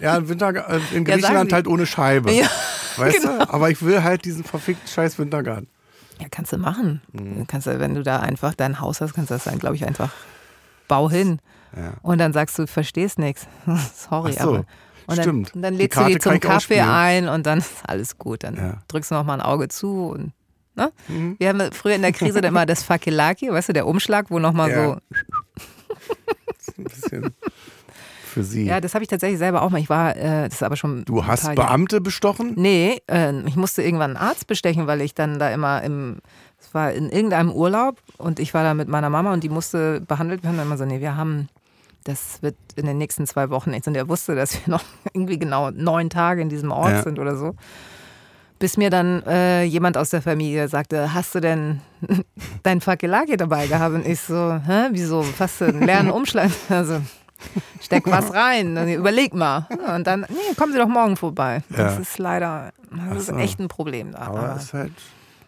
Ja, 0.00 0.14
ein 0.14 0.28
Wintergarten 0.30 0.76
in 0.76 0.80
Ja, 0.80 0.88
sagen 0.92 1.04
Griechenland 1.04 1.50
Sie. 1.50 1.54
halt 1.56 1.68
ohne 1.68 1.84
Scheibe. 1.84 2.32
Ja, 2.32 2.46
weißt 2.96 3.20
genau. 3.20 3.36
du? 3.44 3.50
Aber 3.52 3.68
ich 3.70 3.82
will 3.82 4.02
halt 4.02 4.24
diesen 4.24 4.44
verfickten 4.44 4.88
scheiß 4.88 5.18
Wintergarten. 5.18 5.68
Ja, 6.20 6.26
kannst 6.30 6.52
du 6.52 6.58
machen. 6.58 7.00
Mhm. 7.12 7.46
Kannst 7.46 7.66
du, 7.66 7.78
wenn 7.80 7.94
du 7.94 8.02
da 8.02 8.20
einfach 8.20 8.54
dein 8.54 8.80
Haus 8.80 9.00
hast, 9.00 9.14
kannst 9.14 9.30
du 9.30 9.34
das 9.34 9.44
dann, 9.44 9.58
glaube 9.58 9.76
ich, 9.76 9.86
einfach 9.86 10.12
bau 10.88 11.08
hin. 11.10 11.40
Ja. 11.76 11.94
Und 12.02 12.18
dann 12.18 12.32
sagst 12.32 12.58
du, 12.58 12.66
verstehst 12.66 13.18
nichts. 13.18 13.46
Sorry, 13.94 14.32
so, 14.32 14.40
aber. 14.40 14.58
Und 15.06 15.16
dann, 15.16 15.22
stimmt. 15.22 15.54
Und 15.54 15.62
dann 15.62 15.74
lädst 15.74 15.98
du 15.98 16.04
die 16.04 16.18
zum 16.18 16.38
Kaffee 16.38 16.80
ein 16.80 17.28
und 17.28 17.46
dann 17.46 17.58
ist 17.58 17.72
alles 17.86 18.18
gut. 18.18 18.44
Dann 18.44 18.56
Ja. 18.56 18.78
drückst 18.88 19.10
du 19.10 19.14
noch 19.16 19.24
mal 19.24 19.34
ein 19.34 19.40
Auge 19.40 19.68
zu. 19.68 20.08
Und, 20.10 20.32
ne? 20.76 20.92
Mhm. 21.08 21.36
Wir 21.38 21.48
haben 21.48 21.72
früher 21.72 21.94
in 21.94 22.02
der 22.02 22.12
Krise 22.12 22.40
dann 22.40 22.50
immer 22.50 22.66
das 22.66 22.82
Fakilaki, 22.82 23.50
weißt 23.50 23.70
du, 23.70 23.72
der 23.72 23.86
Umschlag, 23.86 24.26
wo 24.30 24.38
nochmal 24.38 24.70
Ja. 24.70 24.84
so. 24.84 24.98
Ein 26.78 26.84
bisschen 26.84 27.34
für 28.30 28.42
sie. 28.44 28.64
Ja, 28.64 28.80
das 28.80 28.94
habe 28.94 29.02
ich 29.04 29.08
tatsächlich 29.08 29.38
selber 29.38 29.62
auch 29.62 29.70
mal. 29.70 29.78
Ich 29.80 29.90
war, 29.90 30.16
äh, 30.16 30.44
das 30.44 30.54
ist 30.54 30.62
aber 30.62 30.76
schon. 30.76 31.04
du 31.04 31.26
hast 31.26 31.42
Jahre- 31.44 31.56
Beamte 31.56 32.00
bestochen? 32.00 32.54
Nee, 32.56 33.00
äh, 33.10 33.32
ich 33.46 33.56
musste 33.56 33.82
irgendwann 33.82 34.16
einen 34.16 34.28
Arzt 34.28 34.46
bestechen, 34.46 34.86
weil 34.86 35.00
ich 35.02 35.14
dann 35.14 35.38
da 35.38 35.50
immer 35.50 35.82
im, 35.82 36.18
es 36.58 36.72
war 36.72 36.92
in 36.92 37.10
irgendeinem 37.10 37.50
Urlaub 37.52 37.98
und 38.18 38.38
ich 38.40 38.54
war 38.54 38.62
da 38.64 38.74
mit 38.74 38.88
meiner 38.88 39.10
Mama 39.10 39.32
und 39.32 39.44
die 39.44 39.48
musste 39.48 40.00
behandelt 40.00 40.42
werden. 40.44 40.58
Und 40.58 40.66
immer 40.66 40.76
so, 40.78 40.84
nee, 40.84 41.00
wir 41.00 41.16
haben, 41.16 41.48
das 42.04 42.42
wird 42.42 42.56
in 42.76 42.86
den 42.86 42.98
nächsten 42.98 43.26
zwei 43.26 43.50
Wochen 43.50 43.70
nichts. 43.70 43.86
Und 43.88 43.96
er 43.96 44.08
wusste, 44.08 44.34
dass 44.34 44.54
wir 44.54 44.60
noch 44.70 44.84
irgendwie 45.12 45.38
genau 45.38 45.70
neun 45.70 46.08
Tage 46.10 46.40
in 46.42 46.48
diesem 46.48 46.70
Ort 46.72 46.90
Ja. 46.92 47.02
sind 47.02 47.18
oder 47.18 47.36
so. 47.36 47.54
Bis 48.58 48.76
mir 48.76 48.90
dann 48.90 49.22
äh, 49.22 49.62
jemand 49.64 49.96
aus 49.96 50.10
der 50.10 50.20
Familie 50.20 50.68
sagte, 50.68 51.14
hast 51.14 51.34
du 51.34 51.40
denn 51.40 51.80
dein 52.62 52.82
Fakelaki 52.82 53.38
dabei 53.38 53.66
gehabt? 53.66 53.94
Und 53.94 54.06
ich 54.06 54.20
so, 54.20 54.52
hä, 54.66 54.88
wieso, 54.90 55.24
was, 55.38 55.62
einen 55.62 55.80
leeren 55.82 56.10
Umschlag? 56.10 56.50
Also, 56.68 57.00
steck 57.80 58.06
was 58.06 58.32
rein, 58.34 58.74
dann 58.74 58.88
überleg 58.88 59.34
mal. 59.34 59.66
Und 59.94 60.06
dann, 60.06 60.26
nee, 60.28 60.54
kommen 60.56 60.72
Sie 60.72 60.78
doch 60.78 60.88
morgen 60.88 61.16
vorbei. 61.16 61.62
Das 61.70 61.78
Ja. 61.96 62.00
ist 62.00 62.18
leider, 62.18 62.72
das 63.10 63.18
ist 63.22 63.26
so. 63.28 63.36
echt 63.36 63.58
ein 63.60 63.68
Problem 63.68 64.12
da. 64.12 64.18
Aber 64.20 64.54
es 64.56 64.64
ist 64.64 64.74
halt, 64.74 64.92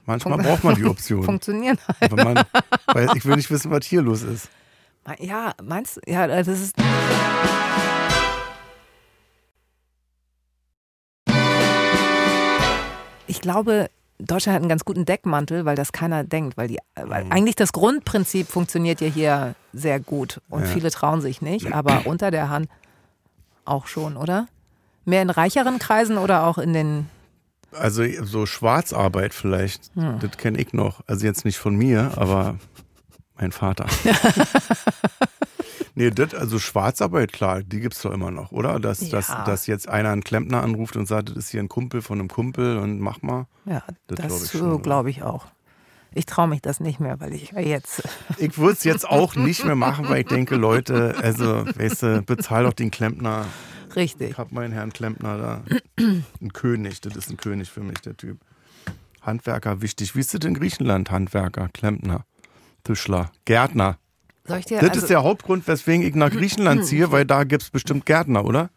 manchmal 0.07 0.39
Fun- 0.39 0.45
braucht 0.47 0.65
man 0.65 0.75
die 0.75 0.85
Option. 0.87 1.23
funktionieren 1.25 1.79
halt. 2.01 2.17
Man, 2.17 2.43
weil 2.87 3.09
ich 3.17 3.25
will 3.25 3.37
nicht 3.37 3.51
wissen, 3.51 3.71
was 3.71 3.85
hier 3.87 4.03
los 4.03 4.23
ist. 4.23 4.49
Ja, 5.19 5.53
meinst 5.63 5.97
du? 5.97 6.01
Ja, 6.11 6.27
das 6.27 6.47
ist. 6.49 6.75
Ich 13.27 13.41
glaube, 13.41 13.89
Deutschland 14.27 14.55
hat 14.57 14.63
einen 14.63 14.69
ganz 14.69 14.85
guten 14.85 15.05
Deckmantel, 15.05 15.65
weil 15.65 15.77
das 15.77 15.93
keiner 15.93 16.25
denkt, 16.25 16.57
weil 16.57 16.69
die, 16.69 16.79
weil 16.95 17.27
eigentlich 17.31 17.57
das 17.57 17.73
Grundprinzip 17.73 18.49
funktioniert 18.49 19.01
ja 19.01 19.09
hier 19.09 19.55
sehr 19.73 20.01
gut 20.01 20.41
und 20.49 20.63
Ja. 20.63 20.67
viele 20.67 20.91
trauen 20.91 21.21
sich 21.21 21.43
nicht, 21.43 21.73
aber 21.73 22.07
unter 22.07 22.31
der 22.31 22.49
Hand 22.49 22.69
auch 23.65 23.87
schon, 23.87 24.17
oder? 24.17 24.49
Mehr 25.05 25.23
in 25.23 25.31
reicheren 25.31 25.79
Kreisen 25.79 26.19
oder 26.19 26.45
auch 26.47 26.59
in 26.59 26.73
den 26.73 27.09
Also 27.73 28.05
so 28.23 28.47
Schwarzarbeit 28.47 29.35
vielleicht, 29.35 29.91
Hm. 29.95 30.19
das 30.21 30.37
kenne 30.37 30.59
ich 30.59 30.73
noch. 30.73 31.01
Also 31.07 31.27
jetzt 31.27 31.45
nicht 31.45 31.59
von 31.59 31.75
mir, 31.75 32.13
aber 32.17 32.57
mein 33.37 33.51
Vater. 33.53 33.87
nee, 35.95 36.11
das, 36.11 36.35
also 36.35 36.59
Schwarzarbeit, 36.59 37.33
klar, 37.33 37.63
die 37.63 37.81
gibt's 37.81 38.03
doch 38.03 38.13
immer 38.13 38.31
noch, 38.31 38.53
oder? 38.53 38.79
Dass, 38.81 39.09
dass, 39.11 39.29
Ja. 39.29 39.45
dass 39.45 39.67
jetzt 39.67 39.89
einer 39.89 40.11
einen 40.11 40.25
Klempner 40.25 40.63
anruft 40.63 40.97
und 40.97 41.07
sagt, 41.07 41.31
das 41.31 41.37
ist 41.37 41.51
hier 41.51 41.61
ein 41.61 41.69
Kumpel 41.69 42.03
von 42.03 42.19
einem 42.19 42.29
Kumpel 42.29 42.79
und 42.79 43.01
mach 43.01 43.23
mal. 43.23 43.47
Ja, 43.65 43.83
Das 44.07 44.19
das, 44.19 44.27
glaub 44.29 44.43
ich 44.43 44.63
oder? 44.63 44.83
glaube 44.83 45.11
ich 45.11 45.23
auch. 45.23 45.47
Ich 46.15 46.27
traue 46.27 46.47
mich 46.49 46.61
das 46.61 46.79
nicht 46.81 47.01
mehr, 47.01 47.21
weil 47.21 47.33
ich 47.33 47.53
jetzt. 47.53 48.03
Ich 48.39 48.59
würde 48.59 48.73
es 48.75 48.85
jetzt 48.85 49.09
auch 49.09 49.35
nicht 49.35 49.65
mehr 49.65 49.77
machen, 49.77 50.09
weil 50.09 50.21
ich 50.23 50.27
denke, 50.27 50.57
Leute, 50.57 51.15
also, 51.23 51.65
weißt 51.67 52.03
du, 52.03 52.23
bezahl 52.23 52.65
doch 52.65 52.75
den 52.75 52.91
Klempner. 52.91 53.47
Richtig. 53.97 54.31
Ich 54.33 54.39
hab 54.39 54.53
meinen 54.53 54.73
Herrn 54.73 54.93
Klempner 54.93 55.39
da. 55.39 55.63
Ein 55.99 56.53
König, 56.53 57.01
das 57.01 57.17
ist 57.17 57.31
ein 57.31 57.37
König 57.39 57.71
für 57.71 57.81
mich, 57.83 57.99
der 58.01 58.17
Typ. 58.17 58.39
Handwerker 59.23 59.81
wichtig. 59.83 60.15
Wie 60.17 60.21
ist 60.21 60.35
das 60.35 60.41
in 60.45 60.55
Griechenland? 60.55 61.11
Handwerker, 61.11 61.69
Klempner, 61.73 62.25
Tischler, 62.85 63.31
Gärtner. 63.45 63.99
Soll 64.45 64.59
ich 64.59 64.65
dir 64.67 64.81
Das 64.81 64.91
also, 64.91 65.01
ist 65.03 65.11
der 65.11 65.23
Hauptgrund, 65.23 65.67
weswegen 65.69 66.07
ich 66.07 66.15
nach 66.15 66.31
Griechenland 66.31 66.85
ziehe, 66.85 67.13
weil 67.13 67.25
da 67.25 67.45
gibt 67.45 67.63
es 67.63 67.71
bestimmt 67.71 68.07
Gärtner, 68.07 68.45
oder? 68.45 68.71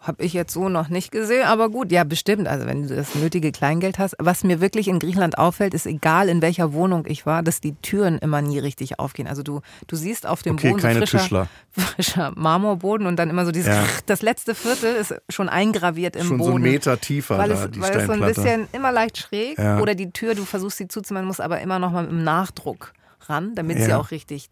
Habe 0.00 0.22
ich 0.22 0.34
jetzt 0.34 0.52
so 0.52 0.68
noch 0.68 0.90
nicht 0.90 1.12
gesehen, 1.12 1.46
aber 1.46 1.70
gut, 1.70 1.90
ja, 1.90 2.04
bestimmt. 2.04 2.46
Also, 2.46 2.66
wenn 2.66 2.86
du 2.86 2.94
das 2.94 3.14
nötige 3.14 3.52
Kleingeld 3.52 3.98
hast. 3.98 4.14
Was 4.18 4.44
mir 4.44 4.60
wirklich 4.60 4.86
in 4.88 4.98
Griechenland 4.98 5.38
auffällt, 5.38 5.72
ist 5.72 5.86
egal 5.86 6.28
in 6.28 6.42
welcher 6.42 6.74
Wohnung 6.74 7.06
ich 7.06 7.24
war, 7.24 7.42
dass 7.42 7.62
die 7.62 7.74
Türen 7.76 8.18
immer 8.18 8.42
nie 8.42 8.58
richtig 8.58 8.98
aufgehen. 8.98 9.26
Also, 9.26 9.42
du, 9.42 9.62
du 9.86 9.96
siehst 9.96 10.26
auf 10.26 10.42
dem 10.42 10.56
Okay, 10.56 10.72
Boden 10.72 10.82
so 10.82 10.88
frischer, 10.88 11.18
Tischler. 11.18 11.48
frischer 11.70 12.32
Marmorboden 12.36 13.06
und 13.06 13.16
dann 13.16 13.30
immer 13.30 13.46
so 13.46 13.50
dieses. 13.52 13.68
Ja. 13.74 13.84
Das 14.04 14.20
letzte 14.20 14.54
Viertel 14.54 14.94
ist 14.94 15.14
schon 15.30 15.48
eingraviert 15.48 16.16
im 16.16 16.26
Schon 16.26 16.36
Boden. 16.36 16.50
so 16.50 16.54
einen 16.56 16.64
Meter 16.64 17.00
tiefer 17.00 17.38
weil 17.38 17.48
da, 17.48 17.64
es, 17.64 17.70
die 17.70 17.80
weil 17.80 17.96
es 17.96 18.04
so 18.06 18.12
ein 18.12 18.20
bisschen 18.20 18.68
immer 18.72 18.92
leicht 18.92 19.16
schräg 19.16 19.56
Ja. 19.58 19.80
oder 19.80 19.94
die 19.94 20.10
Tür, 20.10 20.34
du 20.34 20.44
versuchst 20.44 20.76
sie 20.76 20.88
zuzumachen, 20.88 21.26
musst 21.26 21.40
aber 21.40 21.62
immer 21.62 21.78
noch 21.78 21.92
mal 21.92 22.02
mit 22.02 22.10
dem 22.10 22.24
Nachdruck 22.24 22.92
ran, 23.28 23.54
damit 23.54 23.78
sie 23.82 23.90
Ja. 23.90 23.98
auch 23.98 24.10
richtig. 24.10 24.48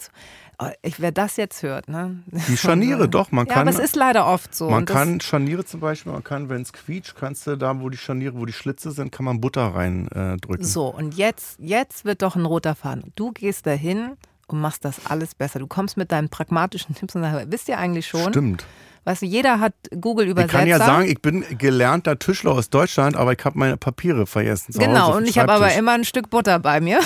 Oh, 0.58 0.66
Ich, 0.82 1.00
wer 1.00 1.12
das 1.12 1.36
jetzt 1.36 1.62
hört, 1.62 1.88
ne? 1.88 2.22
Die 2.48 2.56
Scharniere, 2.56 3.08
doch, 3.08 3.32
man 3.32 3.46
Ja, 3.46 3.54
kann. 3.54 3.68
aber 3.68 3.76
es 3.76 3.82
ist 3.82 3.96
leider 3.96 4.26
oft 4.26 4.54
so. 4.54 4.70
Man 4.70 4.84
kann 4.84 5.20
Scharniere 5.20 5.64
zum 5.64 5.80
Beispiel, 5.80 6.12
man 6.12 6.22
kann, 6.24 6.48
wenn 6.48 6.62
es 6.62 6.72
quietscht, 6.72 7.14
kannst 7.16 7.46
du 7.46 7.56
da, 7.56 7.80
wo 7.80 7.88
die 7.88 7.96
Scharniere, 7.98 8.34
wo 8.38 8.46
die 8.46 8.52
Schlitze 8.52 8.90
sind, 8.92 9.10
kann 9.12 9.24
man 9.24 9.40
Butter 9.40 9.74
reindrücken. 9.74 10.60
Äh. 10.60 10.64
So, 10.64 10.86
und 10.88 11.16
jetzt, 11.16 11.58
jetzt 11.58 12.04
wird 12.04 12.22
doch 12.22 12.36
ein 12.36 12.44
roter 12.44 12.74
Faden. 12.74 13.12
Du 13.16 13.32
gehst 13.32 13.66
dahin 13.66 14.12
und 14.46 14.60
machst 14.60 14.84
das 14.84 15.06
alles 15.06 15.34
besser. 15.34 15.58
Du 15.58 15.66
kommst 15.66 15.96
mit 15.96 16.12
deinen 16.12 16.28
pragmatischen 16.28 16.94
Tipps 16.94 17.14
und 17.16 17.22
sagst, 17.22 17.50
wisst 17.50 17.68
ihr 17.68 17.78
eigentlich 17.78 18.06
schon? 18.06 18.28
Stimmt. 18.32 18.64
Weißt 19.04 19.22
du, 19.22 19.26
jeder 19.26 19.58
hat 19.58 19.72
Google 20.00 20.26
Ich 20.26 20.30
Übersetzer. 20.30 20.58
kann 20.58 20.68
ja 20.68 20.78
sagen, 20.78 21.08
ich 21.08 21.20
bin 21.20 21.44
gelernter 21.58 22.20
Tischler 22.20 22.52
aus 22.52 22.70
Deutschland, 22.70 23.16
aber 23.16 23.32
ich 23.32 23.44
habe 23.44 23.58
meine 23.58 23.76
Papiere 23.76 24.26
vergessen. 24.26 24.72
Hause 24.74 24.78
Genau, 24.86 25.16
und 25.16 25.26
ich 25.26 25.38
habe 25.38 25.52
aber 25.52 25.72
immer 25.74 25.90
ein 25.92 26.04
Stück 26.04 26.30
Butter 26.30 26.60
bei 26.60 26.80
mir. 26.80 27.00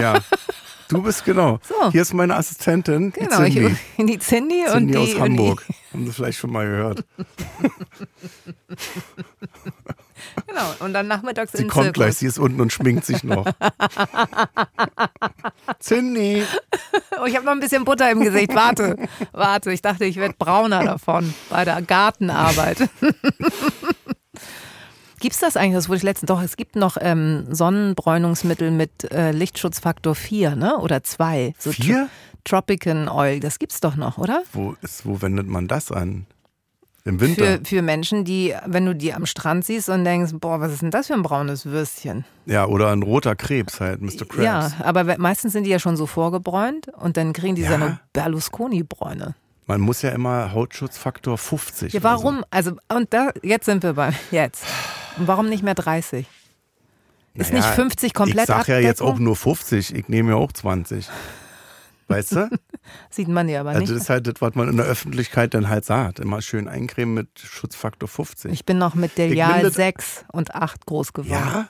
Ja. 0.00 0.14
Du 0.92 1.02
bist 1.02 1.24
genau. 1.24 1.58
So. 1.66 1.90
Hier 1.90 2.02
ist 2.02 2.12
meine 2.14 2.36
Assistentin. 2.36 3.12
die 3.12 3.20
Genau, 3.20 3.36
Cindy. 3.42 3.76
ich, 3.96 3.96
die 4.06 4.18
Cindy, 4.18 4.62
und 4.66 4.72
Cindy 4.72 4.92
die. 4.92 4.98
aus 4.98 5.14
und 5.14 5.20
Hamburg. 5.22 5.64
Haben 5.92 6.06
Sie 6.06 6.12
vielleicht 6.12 6.38
schon 6.38 6.52
mal 6.52 6.66
gehört. 6.66 7.04
Die, 7.18 7.24
genau, 10.46 10.74
und 10.80 10.92
dann 10.94 11.08
nachmittags 11.08 11.52
Sie 11.52 11.62
im 11.62 11.68
kommt 11.68 11.84
Zirkus. 11.86 12.02
gleich, 12.04 12.16
sie 12.16 12.26
ist 12.26 12.38
unten 12.38 12.60
und 12.60 12.72
schminkt 12.72 13.04
sich 13.04 13.24
noch. 13.24 13.44
Cindy. 15.80 16.44
Oh, 17.20 17.24
ich 17.26 17.34
habe 17.36 17.44
noch 17.44 17.52
ein 17.52 17.60
bisschen 17.60 17.84
Butter 17.84 18.10
im 18.10 18.20
Gesicht. 18.20 18.54
Warte, 18.54 18.96
warte. 19.32 19.72
Ich 19.72 19.82
dachte, 19.82 20.04
ich 20.04 20.16
werde 20.16 20.34
brauner 20.38 20.84
davon 20.84 21.34
bei 21.50 21.64
der 21.64 21.82
Gartenarbeit. 21.82 22.88
Gibt's 25.22 25.38
das 25.38 25.56
eigentlich? 25.56 25.76
Das 25.76 25.88
wurde 25.88 25.98
ich 25.98 26.02
letztens. 26.02 26.26
Doch, 26.26 26.42
es 26.42 26.56
gibt 26.56 26.74
noch 26.74 26.96
ähm, 27.00 27.46
Sonnenbräunungsmittel 27.48 28.72
mit 28.72 29.10
äh, 29.12 29.30
Lichtschutzfaktor 29.30 30.16
4, 30.16 30.56
ne? 30.56 30.78
Oder 30.78 31.04
2. 31.04 31.54
So 31.58 31.70
Vier? 31.70 32.08
Tropican 32.42 33.08
Oil. 33.08 33.38
Das 33.38 33.60
gibt's 33.60 33.78
doch 33.78 33.94
noch, 33.94 34.18
oder? 34.18 34.42
Wo, 34.52 34.74
ist, 34.82 35.06
wo 35.06 35.22
wendet 35.22 35.46
man 35.46 35.68
das 35.68 35.92
an? 35.92 36.26
Im 37.04 37.20
Winter? 37.20 37.44
Für, 37.58 37.64
für 37.64 37.82
Menschen, 37.82 38.24
die, 38.24 38.52
wenn 38.66 38.84
du 38.84 38.96
die 38.96 39.14
am 39.14 39.24
Strand 39.26 39.64
siehst 39.64 39.88
und 39.88 40.04
denkst, 40.04 40.32
boah, 40.40 40.60
was 40.60 40.72
ist 40.72 40.82
denn 40.82 40.90
das 40.90 41.06
für 41.06 41.14
ein 41.14 41.22
braunes 41.22 41.66
Würstchen? 41.66 42.24
ja, 42.46 42.66
oder 42.66 42.90
ein 42.90 43.04
roter 43.04 43.36
Krebs 43.36 43.78
halt, 43.80 44.02
Mr. 44.02 44.26
Krabs. 44.28 44.42
Ja, 44.42 44.72
aber 44.80 45.18
meistens 45.18 45.52
sind 45.52 45.62
die 45.64 45.70
ja 45.70 45.78
schon 45.78 45.96
so 45.96 46.06
vorgebräunt 46.06 46.88
und 46.88 47.16
dann 47.16 47.32
kriegen 47.32 47.54
die 47.54 47.62
so 47.62 47.70
Ja. 47.70 47.74
eine 47.76 48.00
Berlusconi-Bräune. 48.12 49.36
Man 49.68 49.80
muss 49.80 50.02
ja 50.02 50.10
immer 50.10 50.52
Hautschutzfaktor 50.52 51.38
50. 51.38 51.92
Ja, 51.92 52.00
so. 52.00 52.04
warum? 52.04 52.44
Also, 52.50 52.72
und 52.92 53.14
da, 53.14 53.30
jetzt 53.44 53.66
sind 53.66 53.84
wir 53.84 53.92
beim, 53.92 54.12
jetzt. 54.32 54.64
Und 55.18 55.26
warum 55.28 55.48
nicht 55.48 55.62
mehr 55.62 55.74
30? 55.74 56.26
Ist 57.34 57.52
Naja, 57.52 57.64
nicht 57.66 57.74
50 57.74 58.14
komplett 58.14 58.40
Ich 58.42 58.46
sag 58.54 58.68
ja 58.68 58.78
jetzt 58.78 59.00
auch 59.00 59.18
nur 59.18 59.36
50, 59.36 59.94
ich 59.94 60.08
nehme 60.08 60.30
ja 60.32 60.36
auch 60.36 60.52
20. 60.52 61.08
Weißt 62.08 62.32
du? 62.32 62.50
Sieht 63.10 63.28
man 63.28 63.48
ja 63.48 63.60
aber 63.60 63.70
Also 63.70 63.80
nicht. 63.80 63.92
das 63.92 64.02
ist 64.02 64.10
halt 64.10 64.26
das, 64.26 64.34
was 64.40 64.54
man 64.54 64.68
in 64.68 64.76
der 64.76 64.84
Öffentlichkeit 64.86 65.54
dann 65.54 65.68
halt 65.68 65.84
sagt. 65.84 66.18
Immer 66.18 66.42
schön 66.42 66.68
eincremen 66.68 67.14
mit 67.14 67.28
Schutzfaktor 67.38 68.08
50. 68.08 68.52
Ich 68.52 68.66
bin 68.66 68.76
noch 68.76 68.94
mit 68.94 69.16
Delial 69.16 69.54
bin 69.54 69.62
das- 69.62 69.74
6 69.74 70.24
und 70.32 70.54
8 70.54 70.84
groß 70.84 71.12
geworden. 71.14 71.30
ja? 71.32 71.68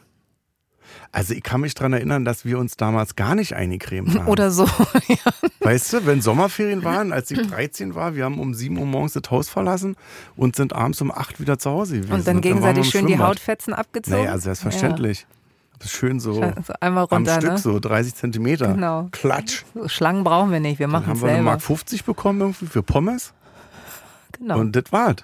Also 1.14 1.34
ich 1.34 1.42
kann 1.42 1.60
mich 1.60 1.74
daran 1.74 1.92
erinnern, 1.92 2.24
dass 2.24 2.46
wir 2.46 2.58
uns 2.58 2.78
damals 2.78 3.16
gar 3.16 3.34
nicht 3.34 3.54
eingecremt 3.54 4.18
haben. 4.18 4.28
Oder 4.28 4.50
so. 4.50 4.64
ja. 5.08 5.16
Weißt 5.60 5.92
du, 5.92 6.06
wenn 6.06 6.22
Sommerferien 6.22 6.84
waren, 6.84 7.12
als 7.12 7.30
ich 7.30 7.38
13 7.46 7.94
war, 7.94 8.14
wir 8.14 8.24
haben 8.24 8.40
um 8.40 8.54
7 8.54 8.78
Uhr 8.78 8.86
morgens 8.86 9.12
das 9.12 9.30
Haus 9.30 9.50
verlassen 9.50 9.96
und 10.36 10.56
sind 10.56 10.72
abends 10.72 11.02
um 11.02 11.10
8 11.12 11.38
wieder 11.38 11.58
zu 11.58 11.70
Hause 11.70 11.96
gewesen. 11.96 12.14
Und 12.14 12.26
dann 12.26 12.36
wir 12.36 12.40
gegenseitig 12.40 12.88
schön 12.88 13.06
die. 13.06 13.18
Hautfetzen 13.18 13.74
abgezogen. 13.74 14.24
Naja, 14.24 14.38
selbstverständlich. 14.38 15.26
Das 15.78 15.88
ist 15.90 15.98
schön 15.98 16.18
so 16.18 16.40
Ja. 16.40 16.54
So 16.66 16.72
einmal 16.80 17.04
am 17.04 17.08
runter, 17.18 17.36
Stück, 17.40 17.50
ne? 17.50 17.58
so 17.58 17.78
30 17.78 18.14
Zentimeter. 18.14 18.68
Genau. 18.72 19.08
Klatsch. 19.12 19.64
So 19.74 19.88
Schlangen 19.88 20.24
brauchen 20.24 20.50
wir 20.50 20.60
nicht, 20.60 20.78
wir 20.78 20.86
Dann 20.86 20.92
machen 20.92 21.06
haben 21.08 21.16
es 21.16 21.22
wir 21.22 21.28
eine 21.28 21.36
selber. 21.38 21.50
Mark 21.50 21.60
50 21.62 22.04
bekommen 22.04 22.40
irgendwie 22.40 22.66
für 22.66 22.82
Pommes 22.82 23.34
Genau. 24.38 24.58
und 24.60 24.74
das 24.74 24.84
war's. 24.92 25.16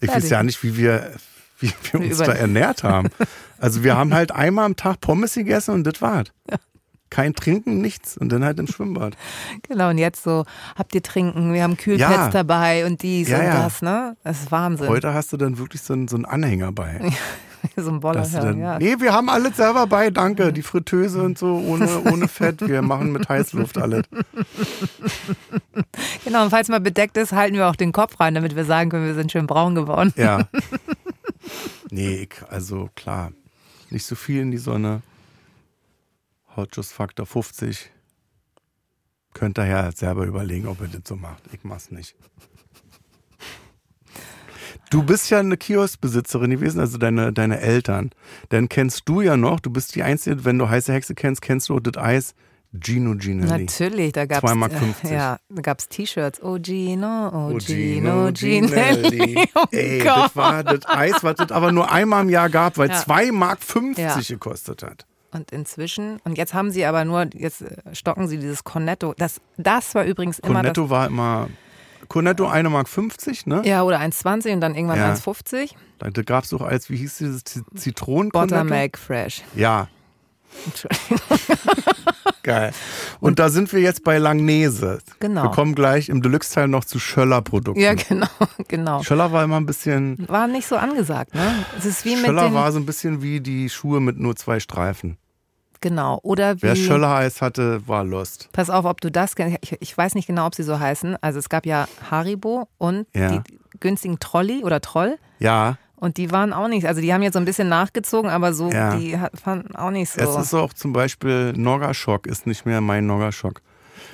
Ich 0.00 0.08
weiß 0.08 0.14
Fertig. 0.14 0.30
ja 0.30 0.42
nicht, 0.42 0.62
wie 0.64 0.76
wir, 0.76 1.12
wie 1.60 1.72
wir 1.92 2.00
uns 2.00 2.18
da 2.18 2.32
ernährt 2.32 2.82
haben. 2.82 3.08
Also 3.58 3.84
wir 3.84 3.96
haben 3.96 4.14
halt 4.14 4.32
einmal 4.32 4.64
am 4.66 4.76
Tag 4.76 5.00
Pommes 5.00 5.34
gegessen 5.34 5.74
und 5.74 5.84
das 5.84 6.00
war's. 6.00 6.28
Kein 7.10 7.34
Trinken, 7.34 7.80
nichts. 7.80 8.16
Und 8.16 8.30
dann 8.30 8.44
halt 8.44 8.60
im 8.60 8.68
Schwimmbad. 8.68 9.16
Genau, 9.68 9.90
und 9.90 9.98
jetzt 9.98 10.22
so, 10.22 10.44
habt 10.78 10.94
ihr 10.94 11.02
trinken, 11.02 11.52
wir 11.52 11.64
haben 11.64 11.76
Kühlpads 11.76 12.10
Ja. 12.12 12.28
dabei 12.28 12.86
und 12.86 13.02
dies 13.02 13.28
Ja, 13.28 13.38
und 13.38 13.46
das, 13.46 13.82
ne? 13.82 14.16
Das 14.22 14.42
ist 14.42 14.52
Wahnsinn. 14.52 14.88
Heute 14.88 15.12
hast 15.12 15.32
du 15.32 15.36
dann 15.36 15.58
wirklich 15.58 15.82
so 15.82 15.92
einen, 15.92 16.06
so 16.06 16.14
einen 16.16 16.24
Anhänger 16.24 16.70
bei. 16.70 17.00
so 17.76 17.90
ein 17.90 17.98
Boller, 17.98 18.20
Dass 18.20 18.30
du 18.30 18.36
ja, 18.38 18.44
dann, 18.44 18.58
ja. 18.60 18.78
Nee, 18.78 18.94
wir 19.00 19.12
haben 19.12 19.28
alles 19.28 19.56
selber 19.56 19.88
bei, 19.88 20.10
danke. 20.10 20.52
Die 20.52 20.62
Fritteuse 20.62 21.20
und 21.22 21.36
so, 21.36 21.56
ohne, 21.56 21.88
ohne 22.10 22.28
Fett. 22.28 22.66
Wir 22.66 22.80
machen 22.80 23.10
mit 23.10 23.28
Heißluft 23.28 23.76
alles. 23.78 24.04
Genau, 26.24 26.44
und 26.44 26.50
falls 26.50 26.68
mal 26.68 26.80
bedeckt 26.80 27.16
ist, 27.16 27.32
halten 27.32 27.56
wir 27.56 27.68
auch 27.68 27.76
den 27.76 27.92
Kopf 27.92 28.20
rein, 28.20 28.34
damit 28.34 28.54
wir 28.54 28.64
sagen 28.64 28.90
können, 28.90 29.06
wir 29.06 29.14
sind 29.14 29.32
schön 29.32 29.46
braun 29.46 29.74
geworden. 29.74 30.12
Ja. 30.16 30.40
Nee, 31.90 32.28
also 32.48 32.90
klar. 32.94 33.32
Nicht 33.90 34.06
so 34.06 34.14
viel 34.14 34.40
in 34.40 34.50
die 34.50 34.58
Sonne. 34.58 35.02
Hautschussfaktor 36.56 37.26
50. 37.26 37.90
Könnt 39.34 39.58
ihr 39.58 39.66
ja 39.66 39.92
selber 39.92 40.26
überlegen, 40.26 40.66
ob 40.66 40.80
ihr 40.80 40.88
das 40.88 41.02
so 41.06 41.16
macht. 41.16 41.42
Ich 41.52 41.64
mach's 41.64 41.90
nicht. 41.90 42.14
Du 44.90 45.04
bist 45.04 45.30
ja 45.30 45.38
eine 45.38 45.56
Kioskbesitzerin 45.56 46.50
gewesen, 46.50 46.80
also 46.80 46.98
deine, 46.98 47.32
deine 47.32 47.60
Eltern. 47.60 48.10
Dann 48.48 48.68
kennst 48.68 49.08
du 49.08 49.20
ja 49.20 49.36
noch, 49.36 49.60
du 49.60 49.70
bist 49.70 49.94
die 49.94 50.02
Einzige, 50.02 50.44
wenn 50.44 50.58
du 50.58 50.68
heiße 50.68 50.92
Hexe 50.92 51.14
kennst, 51.14 51.42
kennst 51.42 51.68
du 51.68 51.78
das 51.78 52.02
Eis 52.02 52.34
Gino 52.72 53.14
Ginelli. 53.16 53.64
Natürlich, 53.64 54.12
da 54.12 54.26
gab 54.26 54.44
2,50 54.44 54.80
es 55.02 55.10
ja, 55.10 55.38
T-Shirts. 55.88 56.40
Oh 56.42 56.56
Gino, 56.58 57.28
oh, 57.32 57.50
Oh, 57.54 57.58
Gino, 57.58 58.30
Ginelli. 58.32 59.48
Oh 59.56 59.64
Ey, 59.72 59.98
Gott. 60.04 60.16
das 60.16 60.36
war 60.36 60.62
das 60.62 60.86
Eis, 60.88 61.22
was 61.22 61.34
es 61.40 61.50
aber 61.50 61.72
nur 61.72 61.90
einmal 61.90 62.22
im 62.22 62.28
Jahr 62.30 62.48
gab, 62.48 62.78
weil 62.78 62.88
Ja. 62.90 62.96
2 62.96 63.32
Mark 63.32 63.60
50 63.62 63.98
Ja. 64.04 64.16
gekostet 64.20 64.82
hat. 64.84 65.04
Und 65.32 65.50
inzwischen, 65.52 66.18
und 66.24 66.38
jetzt 66.38 66.54
haben 66.54 66.70
sie 66.70 66.84
aber 66.84 67.04
nur, 67.04 67.26
jetzt 67.34 67.62
äh, 67.62 67.76
stocken 67.92 68.28
sie 68.28 68.38
dieses 68.38 68.62
Cornetto. 68.64 69.14
Das, 69.16 69.40
das 69.56 69.94
war 69.94 70.04
übrigens 70.04 70.38
immer 70.38 70.62
das. 70.62 70.74
Cornetto 70.74 70.90
war 70.90 71.06
immer. 71.08 71.48
Cornetto 72.08 72.46
1 72.48 72.68
Mark 72.70 72.88
50, 72.88 73.46
ne? 73.46 73.62
Ja, 73.64 73.82
oder 73.82 74.00
1,20 74.00 74.52
und 74.54 74.60
dann 74.60 74.74
irgendwann 74.74 74.98
Ja. 74.98 75.12
1,50. 75.12 75.72
Da, 75.98 76.10
da 76.10 76.22
gab 76.22 76.44
es 76.44 76.50
doch 76.50 76.62
als, 76.62 76.88
wie 76.90 76.96
hieß 76.96 77.18
dieses 77.18 77.44
Z- 77.44 77.64
Zitronen-Cornetto? 77.76 78.54
Buttermilk 78.62 78.96
Fresh. 78.98 79.42
Ja, 79.54 79.88
Entschuldigung. 80.66 81.18
geil. 82.42 82.72
Und, 83.20 83.38
da 83.38 83.48
sind 83.48 83.72
wir 83.72 83.80
jetzt 83.80 84.04
bei 84.04 84.18
Langnese. 84.18 84.98
Genau. 85.20 85.44
Wir 85.44 85.50
kommen 85.50 85.74
gleich 85.74 86.08
im 86.08 86.22
Deluxe-Teil 86.22 86.68
noch 86.68 86.84
zu 86.84 86.98
Schöller-Produkten. 86.98 87.80
Ja, 87.80 87.94
genau, 87.94 88.26
genau. 88.68 89.02
Schöller 89.02 89.32
war 89.32 89.44
immer 89.44 89.58
ein 89.58 89.66
bisschen. 89.66 90.24
War 90.28 90.46
nicht 90.46 90.66
so 90.66 90.76
angesagt, 90.76 91.34
ne? 91.34 91.64
Es 91.78 91.84
ist 91.84 92.04
wie 92.04 92.16
mit 92.16 92.26
Schöller 92.26 92.44
den, 92.44 92.54
war 92.54 92.70
so 92.72 92.78
ein 92.78 92.86
bisschen 92.86 93.22
wie 93.22 93.40
die 93.40 93.68
Schuhe 93.68 94.00
mit 94.00 94.18
nur 94.18 94.36
zwei 94.36 94.60
Streifen. 94.60 95.16
genau, 95.80 96.18
oder 96.22 96.56
wie, 96.56 96.62
Wer 96.62 96.76
Schöller-Eis 96.76 97.40
hatte, 97.40 97.86
war 97.88 98.04
lost. 98.04 98.48
pass 98.52 98.68
auf, 98.70 98.84
ob 98.84 99.00
du 99.00 99.10
das 99.10 99.34
kennst, 99.34 99.58
ich, 99.62 99.76
ich 99.80 99.96
weiß 99.96 100.14
nicht 100.14 100.26
genau, 100.26 100.46
ob 100.46 100.54
sie 100.54 100.62
so 100.62 100.78
heißen, 100.78 101.16
also 101.22 101.38
es 101.38 101.48
gab 101.48 101.64
ja 101.66 101.88
Haribo 102.10 102.68
und 102.78 103.06
Ja. 103.14 103.28
die 103.30 103.40
günstigen 103.80 104.18
Trolli 104.18 104.62
oder 104.62 104.80
Troll 104.82 105.18
Ja, 105.38 105.78
und 106.00 106.16
die 106.16 106.30
waren 106.32 106.52
auch 106.52 106.66
nicht, 106.68 106.86
also 106.86 107.00
die 107.00 107.12
haben 107.14 107.22
jetzt 107.22 107.34
so 107.34 107.38
ein 107.38 107.44
bisschen 107.44 107.68
nachgezogen, 107.68 108.30
aber 108.30 108.52
so, 108.52 108.70
Ja. 108.70 108.96
die 108.96 109.18
hat- 109.18 109.32
fanden 109.38 109.76
auch 109.76 109.90
nicht 109.90 110.10
so. 110.10 110.20
es 110.20 110.34
ist 110.46 110.54
auch 110.54 110.72
zum 110.72 110.92
Beispiel 110.92 111.52
Noggaschock 111.56 112.26
ist 112.26 112.46
nicht 112.46 112.66
mehr 112.66 112.80
mein 112.80 113.06
Noggaschock. 113.06 113.60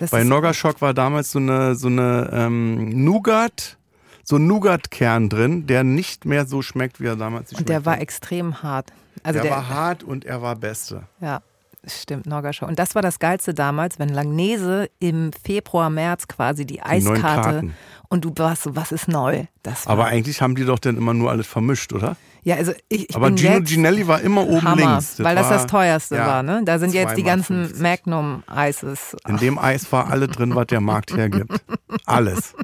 das 0.00 0.10
Bei 0.10 0.20
ist, 0.22 0.28
Noggaschock 0.28 0.82
war 0.82 0.92
damals 0.92 1.30
so 1.30 1.38
eine, 1.38 1.74
so 1.74 1.86
eine 1.88 2.28
ähm, 2.32 3.04
Nougat, 3.04 3.78
so 4.24 4.36
ein 4.36 4.46
Nougat-Kern 4.46 5.28
drin, 5.28 5.66
der 5.66 5.84
nicht 5.84 6.24
mehr 6.26 6.44
so 6.46 6.60
schmeckt, 6.60 7.00
wie 7.00 7.06
er 7.06 7.16
damals 7.16 7.52
und 7.52 7.68
der 7.68 7.86
war 7.86 8.00
extrem 8.00 8.62
hart. 8.62 8.92
Also 9.22 9.34
der, 9.40 9.42
der, 9.44 9.50
war 9.52 9.68
hart 9.68 10.02
und 10.04 10.24
er 10.24 10.42
war 10.42 10.54
Beste. 10.56 11.04
Ja, 11.20 11.40
stimmt, 11.86 12.26
Norgaschow. 12.26 12.68
Und 12.68 12.78
das 12.78 12.94
war 12.94 13.02
das 13.02 13.18
Geilste 13.18 13.54
damals, 13.54 13.98
wenn 13.98 14.08
Langnese 14.08 14.88
im 14.98 15.32
Februar, 15.32 15.90
März 15.90 16.28
quasi 16.28 16.66
die 16.66 16.82
Eiskarte 16.82 17.70
und 18.08 18.24
du 18.24 18.32
warst 18.36 18.64
so, 18.64 18.76
was 18.76 18.92
ist 18.92 19.08
neu? 19.08 19.44
Das 19.62 19.86
Aber 19.86 20.06
eigentlich 20.06 20.40
haben 20.40 20.54
die 20.54 20.64
doch 20.64 20.78
dann 20.78 20.96
immer 20.96 21.14
nur 21.14 21.30
alles 21.30 21.46
vermischt, 21.46 21.92
oder? 21.92 22.16
ja, 22.46 22.54
also 22.54 22.72
ich, 22.88 23.10
ich 23.10 23.16
Aber 23.16 23.26
bin 23.26 23.38
Gino 23.38 23.60
Ginelli 23.60 24.06
war 24.06 24.20
immer 24.20 24.46
oben 24.46 24.62
Hammer, 24.62 24.92
links. 24.92 25.18
weil 25.18 25.34
das 25.34 25.48
das 25.48 25.66
teuerste 25.66 26.14
ja, 26.14 26.28
war. 26.28 26.42
Ne? 26.44 26.62
Da 26.64 26.78
sind 26.78 26.94
jetzt 26.94 27.16
die 27.16 27.22
2,50. 27.22 27.26
ganzen 27.26 27.82
Magnum-Eises. 27.82 29.16
In 29.26 29.38
dem 29.38 29.58
Eis 29.58 29.90
war 29.90 30.08
alles 30.12 30.28
drin, 30.28 30.54
was 30.54 30.68
der 30.68 30.80
Markt 30.80 31.16
hergibt. 31.16 31.60
Alles. 32.06 32.54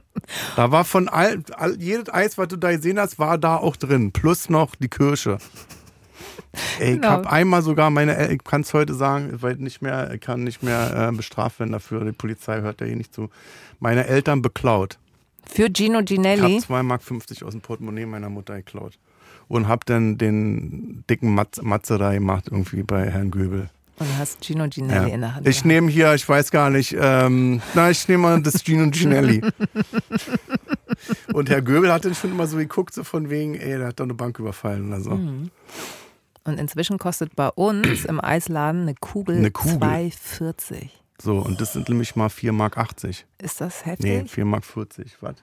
Da 0.55 0.71
war 0.71 0.85
von 0.85 1.09
all, 1.09 1.43
all 1.57 1.77
jedes 1.81 2.15
Eis, 2.15 2.39
was 2.39 2.47
du 2.47 2.57
da 2.57 2.71
gesehen 2.71 2.99
hast, 3.01 3.19
war 3.19 3.39
da 3.39 3.57
auch 3.57 3.75
drin. 3.75 4.13
Plus 4.13 4.49
noch 4.49 4.77
die 4.77 4.89
Kirsche. 4.89 5.39
Ey, 6.79 6.91
ich 6.95 6.95
Genau. 6.97 7.09
habe 7.09 7.31
einmal 7.31 7.63
sogar 7.63 7.91
meine, 7.91 8.17
El- 8.17 8.33
ich 8.33 8.45
kann 8.45 8.61
es 8.63 8.73
heute 8.75 8.95
sagen, 8.95 9.31
weil 9.41 9.57
nicht 9.57 9.83
mehr, 9.83 10.13
ich 10.15 10.21
kann 10.21 10.45
nicht 10.45 10.63
mehr 10.63 11.09
äh, 11.11 11.17
bestraft 11.17 11.59
werden 11.61 11.73
dafür. 11.73 12.05
Die 12.05 12.13
Polizei 12.13 12.61
hört 12.61 12.81
ja 12.81 12.87
hier 12.87 12.97
nicht 12.97 13.15
zu. 13.15 13.31
Meine 13.81 14.07
Eltern 14.07 14.43
beklaut. 14.43 14.99
Für 15.47 15.69
Gino 15.75 16.01
Ich 16.01 16.07
Ginelli. 16.07 16.41
habe 16.41 16.55
2,50 16.55 16.83
Mark 16.83 17.03
aus 17.45 17.53
dem 17.53 17.61
Portemonnaie 17.61 18.07
meiner 18.07 18.29
Mutter 18.31 18.57
geklaut. 18.57 18.99
Und 19.49 19.67
habe 19.69 19.83
dann 19.87 20.17
den 20.19 21.05
dicken 21.11 21.35
Matze, 21.35 21.63
Matze 21.63 21.99
da 21.99 22.13
gemacht, 22.13 22.45
irgendwie 22.51 22.83
bei 22.85 23.11
Herrn 23.11 23.31
Göbel. 23.31 23.69
Und 23.99 24.09
du 24.09 24.17
hast 24.19 24.43
Gino 24.45 24.67
Ginelli 24.69 25.09
Ja. 25.09 25.15
in 25.15 25.21
der 25.21 25.35
Hand. 25.35 25.47
Ich 25.49 25.65
nehme 25.65 25.91
hier, 25.91 26.15
ich 26.15 26.27
weiß 26.29 26.51
gar 26.51 26.71
nicht, 26.71 26.97
ähm, 26.99 27.61
na, 27.75 27.91
ich 27.91 28.09
nehme 28.09 28.23
mal 28.23 28.43
das 28.43 28.65
Gino 28.65 28.89
Ginelli. 28.91 29.43
und 31.35 31.51
Herr 31.51 31.63
Göbel 31.63 31.93
hat 31.93 32.05
dann 32.05 32.15
schon 32.15 32.31
immer 32.33 32.47
so 32.47 32.57
geguckt, 32.57 32.95
so 32.95 33.05
von 33.05 33.29
wegen, 33.31 33.55
ey, 33.55 33.79
der 33.79 33.89
hat 33.89 34.01
doch 34.01 34.05
eine 34.05 34.15
Bank 34.15 34.39
überfallen 34.39 34.89
oder 34.89 35.01
so. 35.01 35.11
Mhm. 35.11 35.51
Und 36.45 36.59
inzwischen 36.59 36.99
kostet 36.99 37.37
bei 37.37 37.49
uns 37.51 38.05
im 38.05 38.21
Eisladen 38.23 38.83
eine 38.83 38.95
Kugel, 38.95 39.37
Eine 39.37 39.51
Kugel. 39.53 39.79
2,40. 39.89 40.89
So, 41.21 41.37
und 41.39 41.61
das 41.61 41.73
sind 41.73 41.89
nämlich 41.89 42.17
mal 42.17 42.27
4,80 42.29 42.53
Mark. 42.53 42.77
Ist 43.39 43.61
das 43.61 43.85
Nee, 43.99 44.19
heftig? 44.19 44.43
4,40 44.43 44.45
Mark. 44.45 44.65
Was? 45.21 45.35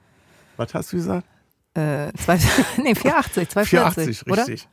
Was 0.58 0.74
hast 0.74 0.92
du 0.92 0.98
gesagt? 0.98 1.26
Äh, 1.74 2.12
zwei, 2.18 2.38
nee, 2.84 2.92
4,80, 2.92 3.48
2,40, 3.50 3.66
4,80, 4.26 4.32
oder? 4.32 4.42
richtig. 4.48 4.68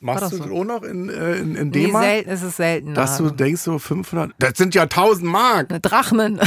Machst 0.00 0.32
du 0.32 0.38
das 0.38 0.46
so. 0.48 0.54
auch 0.54 0.64
noch 0.64 0.82
in, 0.82 1.08
äh, 1.08 1.36
in, 1.36 1.56
in 1.56 1.68
Nee, 1.70 1.86
D-Mark? 1.86 2.04
selten, 2.04 2.30
es 2.30 2.42
ist 2.42 2.56
selten. 2.56 2.94
dass 2.94 3.16
du 3.16 3.30
denkst 3.30 3.62
so 3.62 3.78
500, 3.78 4.32
das 4.38 4.52
sind 4.58 4.74
ja 4.74 4.82
1000 4.82 5.24
Mark. 5.28 5.70
Eine 5.70 5.80
Drachmen. 5.80 6.38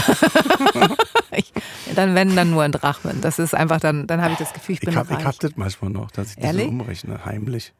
ich, 1.31 1.51
dann 1.95 2.13
wenn 2.15 2.35
dann 2.35 2.51
nur 2.51 2.63
in 2.65 2.71
Drachmen. 2.71 3.19
Das 3.21 3.39
ist 3.39 3.55
einfach 3.55 3.79
dann, 3.79 4.05
dann 4.07 4.21
habe 4.21 4.33
ich 4.33 4.39
das 4.39 4.53
Gefühl, 4.53 4.73
ich 4.75 4.79
bin 4.81 4.89
Ich 4.91 4.95
hab, 4.95 5.09
reich. 5.09 5.19
ich 5.19 5.25
hab 5.25 5.39
das 5.39 5.51
manchmal 5.55 5.89
noch, 5.91 6.11
dass 6.11 6.29
ich 6.29 6.35
das 6.37 6.55
so 6.55 6.63
umrechne, 6.65 7.25
heimlich. 7.25 7.73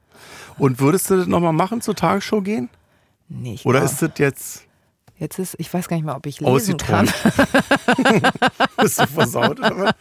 Und 0.58 0.80
würdest 0.80 1.10
du 1.10 1.18
das 1.18 1.28
nochmal 1.28 1.54
machen, 1.54 1.82
zur 1.82 1.96
Tagesschau 1.96 2.42
gehen? 2.42 2.70
nee, 3.30 3.56
ich 3.56 3.66
Oder 3.66 3.80
glaub, 3.82 3.92
ist 3.92 4.02
das 4.02 4.12
jetzt 4.18 4.64
jetzt 5.20 5.40
ist, 5.40 5.56
ich 5.58 5.74
weiß 5.74 5.88
gar 5.88 5.96
nicht 5.98 6.06
mal, 6.06 6.16
ob 6.16 6.26
ich 6.28 6.40
lesen 6.40 6.52
ausgeträumt? 6.54 7.12
kann. 7.12 8.32
Bist 8.82 9.00
du 9.00 9.08
versaut? 9.08 9.60
Oder 9.60 9.96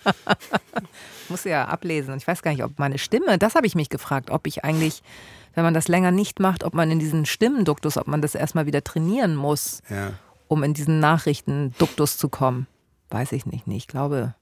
muss 1.30 1.44
ja 1.44 1.64
ablesen. 1.66 2.12
Und 2.12 2.18
ich 2.18 2.26
weiß 2.26 2.42
gar 2.42 2.50
nicht, 2.50 2.62
ob 2.62 2.78
meine 2.78 2.98
Stimme, 2.98 3.38
das 3.38 3.54
habe 3.54 3.66
ich 3.66 3.74
mich 3.74 3.88
gefragt, 3.88 4.30
ob 4.30 4.46
ich 4.46 4.64
eigentlich, 4.64 5.02
wenn 5.54 5.64
man 5.64 5.72
das 5.74 5.88
länger 5.88 6.10
nicht 6.10 6.38
macht, 6.38 6.64
ob 6.64 6.74
man 6.74 6.90
in 6.90 6.98
diesen 6.98 7.24
Stimmenduktus, 7.26 7.96
ob 7.96 8.06
man 8.06 8.20
das 8.20 8.34
erstmal 8.34 8.66
wieder 8.66 8.84
trainieren 8.84 9.36
muss, 9.36 9.80
Ja. 9.88 10.12
um 10.48 10.62
in 10.62 10.74
diesen 10.74 11.00
Nachrichtenduktus 11.00 12.18
zu 12.18 12.28
kommen. 12.28 12.66
Weiß 13.08 13.32
ich 13.32 13.46
nicht. 13.46 13.66
Nee, 13.66 13.76
ich 13.78 13.88
glaube, 13.88 14.34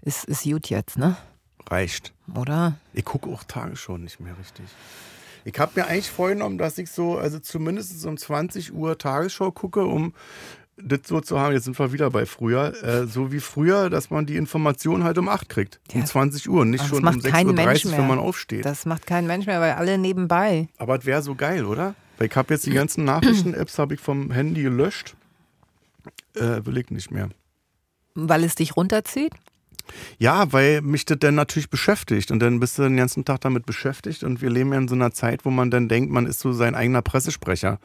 ist, 0.00 0.24
ist 0.24 0.44
gut 0.44 0.70
jetzt, 0.70 0.96
ne? 0.96 1.16
Reicht. 1.70 2.12
Oder? 2.34 2.74
Ich 2.92 3.04
gucke 3.04 3.30
auch 3.30 3.44
Tagesschau 3.44 3.98
nicht 3.98 4.20
mehr 4.20 4.36
richtig. 4.38 4.66
Ich 5.44 5.58
habe 5.58 5.72
mir 5.74 5.86
eigentlich 5.86 6.10
vorgenommen, 6.10 6.58
dass 6.58 6.78
ich 6.78 6.90
so, 6.90 7.18
also 7.18 7.38
zumindest 7.38 8.04
um 8.06 8.16
20 8.16 8.72
Uhr 8.72 8.96
Tagesschau 8.98 9.50
gucke, 9.50 9.84
um 9.84 10.14
das 10.76 11.00
so 11.06 11.20
zu 11.20 11.38
haben. 11.38 11.52
Jetzt 11.52 11.64
sind 11.64 11.78
wir 11.78 11.92
wieder 11.92 12.10
bei 12.10 12.26
früher. 12.26 12.72
Äh, 12.82 13.06
so 13.06 13.32
wie 13.32 13.40
früher, 13.40 13.90
dass 13.90 14.10
man 14.10 14.26
die 14.26 14.36
Information 14.36 15.04
halt 15.04 15.18
um 15.18 15.28
8 15.28 15.48
kriegt. 15.48 15.80
Um 15.92 16.00
Ja. 16.00 16.06
20 16.06 16.48
Uhr. 16.48 16.64
Nicht 16.64 16.86
schon 16.86 17.06
um 17.06 17.20
kein 17.22 17.48
6.30 17.48 17.52
Mensch 17.54 17.84
Uhr, 17.86 17.92
wenn 17.92 18.06
man 18.06 18.18
aufsteht. 18.18 18.64
Das 18.64 18.86
macht 18.86 19.06
kein 19.06 19.26
Mensch 19.26 19.46
mehr, 19.46 19.60
weil 19.60 19.72
alle 19.72 19.98
nebenbei. 19.98 20.68
Aber 20.78 20.98
es 20.98 21.04
wäre 21.04 21.22
so 21.22 21.34
geil, 21.34 21.64
oder? 21.64 21.94
Weil 22.18 22.28
ich 22.28 22.36
habe 22.36 22.54
jetzt 22.54 22.66
die 22.66 22.70
ganzen 22.72 23.04
Nachrichten-Apps 23.04 23.78
habe 23.78 23.94
ich 23.94 24.00
vom 24.00 24.30
Handy 24.30 24.62
gelöscht. 24.62 25.16
Äh, 26.34 26.64
will 26.64 26.76
ich 26.78 26.90
nicht 26.90 27.10
mehr. 27.10 27.28
Weil 28.14 28.44
es 28.44 28.54
dich 28.54 28.76
runterzieht? 28.76 29.32
Ja, 30.18 30.52
weil 30.52 30.80
mich 30.82 31.04
das 31.04 31.18
dann 31.18 31.34
natürlich 31.34 31.70
beschäftigt 31.70 32.30
und 32.30 32.40
dann 32.40 32.60
bist 32.60 32.78
du 32.78 32.82
den 32.82 32.96
ganzen 32.96 33.24
Tag 33.24 33.40
damit 33.42 33.66
beschäftigt 33.66 34.24
und 34.24 34.40
wir 34.40 34.50
leben 34.50 34.72
ja 34.72 34.78
in 34.78 34.88
so 34.88 34.94
einer 34.94 35.12
Zeit, 35.12 35.44
wo 35.44 35.50
man 35.50 35.70
dann 35.70 35.88
denkt, 35.88 36.10
man 36.10 36.26
ist 36.26 36.40
so 36.40 36.52
sein 36.52 36.74
eigener 36.74 37.02
Pressesprecher. 37.02 37.78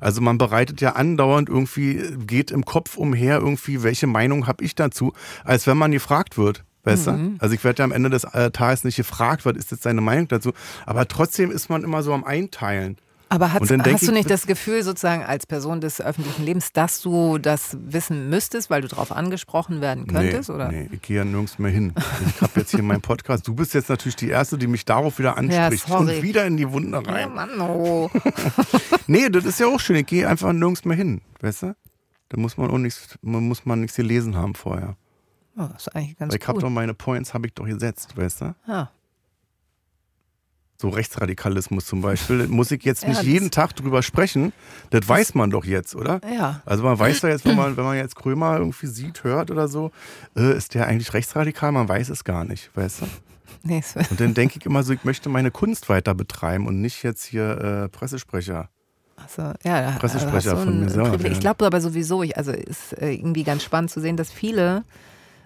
Also 0.00 0.20
man 0.20 0.38
bereitet 0.38 0.80
ja 0.80 0.92
andauernd 0.92 1.48
irgendwie, 1.48 2.02
geht 2.26 2.50
im 2.50 2.64
Kopf 2.64 2.96
umher 2.96 3.38
irgendwie, 3.38 3.82
welche 3.82 4.06
Meinung 4.06 4.46
habe 4.46 4.64
ich 4.64 4.74
dazu, 4.74 5.12
als 5.44 5.66
wenn 5.66 5.76
man 5.76 5.92
gefragt 5.92 6.38
wird. 6.38 6.64
Weißt 6.84 7.06
du? 7.06 7.36
Also 7.38 7.54
ich 7.54 7.62
werde 7.62 7.78
ja 7.78 7.84
am 7.84 7.92
Ende 7.92 8.10
des 8.10 8.24
äh, 8.24 8.50
Tages 8.50 8.82
nicht 8.82 8.96
gefragt, 8.96 9.46
was 9.46 9.56
ist 9.56 9.70
jetzt 9.70 9.86
deine 9.86 10.00
Meinung 10.00 10.26
dazu, 10.26 10.52
aber 10.84 11.06
trotzdem 11.06 11.52
ist 11.52 11.68
man 11.68 11.84
immer 11.84 12.02
so 12.02 12.12
am 12.12 12.24
Einteilen. 12.24 12.96
Aber 13.32 13.52
hast, 13.52 13.62
hast 13.70 13.70
du 13.70 14.06
ich- 14.06 14.10
nicht 14.12 14.30
das 14.30 14.46
Gefühl, 14.46 14.82
sozusagen 14.82 15.22
als 15.24 15.46
Person 15.46 15.80
des 15.80 16.00
öffentlichen 16.00 16.44
Lebens, 16.44 16.72
dass 16.72 17.00
du 17.00 17.38
das 17.38 17.76
wissen 17.80 18.28
müsstest, 18.28 18.68
weil 18.68 18.82
du 18.82 18.88
darauf 18.88 19.10
angesprochen 19.12 19.80
werden 19.80 20.06
könntest? 20.06 20.48
nee, 20.50 20.54
oder? 20.54 20.68
nee, 20.70 20.88
ich 20.92 21.00
gehe 21.02 21.16
ja 21.18 21.24
nirgends 21.24 21.58
mehr 21.58 21.70
hin. 21.70 21.94
Ich 22.28 22.42
habe 22.42 22.60
jetzt 22.60 22.70
hier 22.72 22.82
meinen 22.82 23.00
Podcast. 23.00 23.48
Du 23.48 23.54
bist 23.54 23.72
jetzt 23.74 23.88
natürlich 23.88 24.16
die 24.16 24.28
Erste, 24.28 24.58
die 24.58 24.66
mich 24.66 24.84
darauf 24.84 25.18
wieder 25.18 25.36
anspricht. 25.38 25.86
sorry. 25.88 26.16
und 26.16 26.22
wieder 26.22 26.44
in 26.46 26.56
die 26.56 26.70
Wunde 26.70 27.02
Ja, 27.04 27.12
rein. 27.12 27.34
Mann, 27.34 27.60
oh. 27.60 28.10
Nee, 29.06 29.28
das 29.30 29.44
ist 29.44 29.58
ja 29.60 29.66
auch 29.66 29.80
schön. 29.80 29.96
Ich 29.96 30.06
gehe 30.06 30.28
einfach 30.28 30.52
nirgends 30.52 30.84
mehr 30.84 30.96
hin. 30.96 31.20
Weißt 31.40 31.62
du? 31.62 31.74
Da 32.28 32.40
muss 32.40 32.56
man 32.56 32.70
auch 32.70 32.78
nichts, 32.78 33.18
man 33.22 33.46
muss 33.46 33.64
man 33.64 33.80
nichts 33.80 33.96
gelesen 33.96 34.36
haben 34.36 34.54
vorher. 34.54 34.96
oh, 35.56 35.68
das 35.72 35.86
ist 35.86 35.96
eigentlich 35.96 36.18
ganz 36.18 36.32
Weil 36.32 36.40
ich 36.40 36.48
habe 36.48 36.60
doch 36.60 36.70
meine 36.70 36.94
Points, 36.94 37.34
habe 37.34 37.46
ich 37.46 37.54
doch 37.54 37.66
gesetzt, 37.66 38.16
weißt 38.16 38.40
du? 38.42 38.54
ja. 38.68 38.90
So 40.82 40.88
Rechtsradikalismus 40.90 41.86
zum 41.86 42.00
Beispiel, 42.02 42.46
muss 42.48 42.70
ich 42.72 42.82
jetzt 42.84 43.02
Ja, 43.04 43.08
nicht 43.10 43.20
das- 43.20 43.26
jeden 43.26 43.50
Tag 43.50 43.74
drüber 43.76 44.02
sprechen. 44.02 44.52
Das 44.90 45.08
weiß 45.08 45.34
man 45.36 45.50
doch 45.50 45.64
jetzt, 45.64 45.94
oder? 45.96 46.20
ja. 46.30 46.60
Also 46.66 46.82
man 46.82 46.98
weiß 46.98 47.22
ja 47.22 47.28
jetzt, 47.30 47.44
wenn 47.46 47.56
man, 47.56 47.76
wenn 47.76 47.84
man 47.84 47.96
jetzt 47.96 48.16
Krömer 48.16 48.58
irgendwie 48.58 48.86
sieht, 48.88 49.22
hört 49.24 49.50
oder 49.50 49.68
so, 49.68 49.92
äh, 50.36 50.56
ist 50.56 50.74
der 50.74 50.86
eigentlich 50.88 51.14
rechtsradikal? 51.14 51.72
Man 51.72 51.88
weiß 51.88 52.08
es 52.10 52.24
gar 52.24 52.44
nicht, 52.44 52.70
weißt 52.76 53.02
du? 53.02 53.06
Nee, 53.64 53.80
Und 54.10 54.20
dann 54.20 54.34
denke 54.34 54.58
ich 54.58 54.66
immer 54.66 54.82
so, 54.82 54.92
ich 54.92 55.04
möchte 55.04 55.28
meine 55.28 55.52
Kunst 55.52 55.88
weiter 55.88 56.14
betreiben 56.16 56.66
und 56.66 56.80
nicht 56.80 57.04
jetzt 57.04 57.24
hier 57.24 57.84
äh, 57.84 57.88
Pressesprecher. 57.88 58.70
Also, 59.14 59.52
ja, 59.62 59.92
Pressesprecher 60.00 60.56
du 60.56 60.62
von 60.64 60.80
mir 60.80 60.88
selber. 60.90 61.24
Ich 61.26 61.38
glaube 61.38 61.64
aber 61.64 61.80
sowieso, 61.80 62.24
ich, 62.24 62.36
also 62.36 62.50
ist 62.50 62.94
äh, 63.00 63.12
irgendwie 63.12 63.44
ganz 63.44 63.62
spannend 63.62 63.92
zu 63.92 64.00
sehen, 64.00 64.16
dass 64.16 64.32
viele 64.32 64.82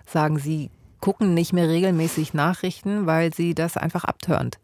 sagen, 0.06 0.38
sie 0.38 0.70
gucken 1.00 1.34
nicht 1.34 1.52
mehr 1.52 1.68
regelmäßig 1.68 2.32
Nachrichten, 2.32 3.04
weil 3.04 3.34
sie 3.34 3.54
das 3.54 3.76
einfach 3.76 4.04
abturnt. 4.04 4.58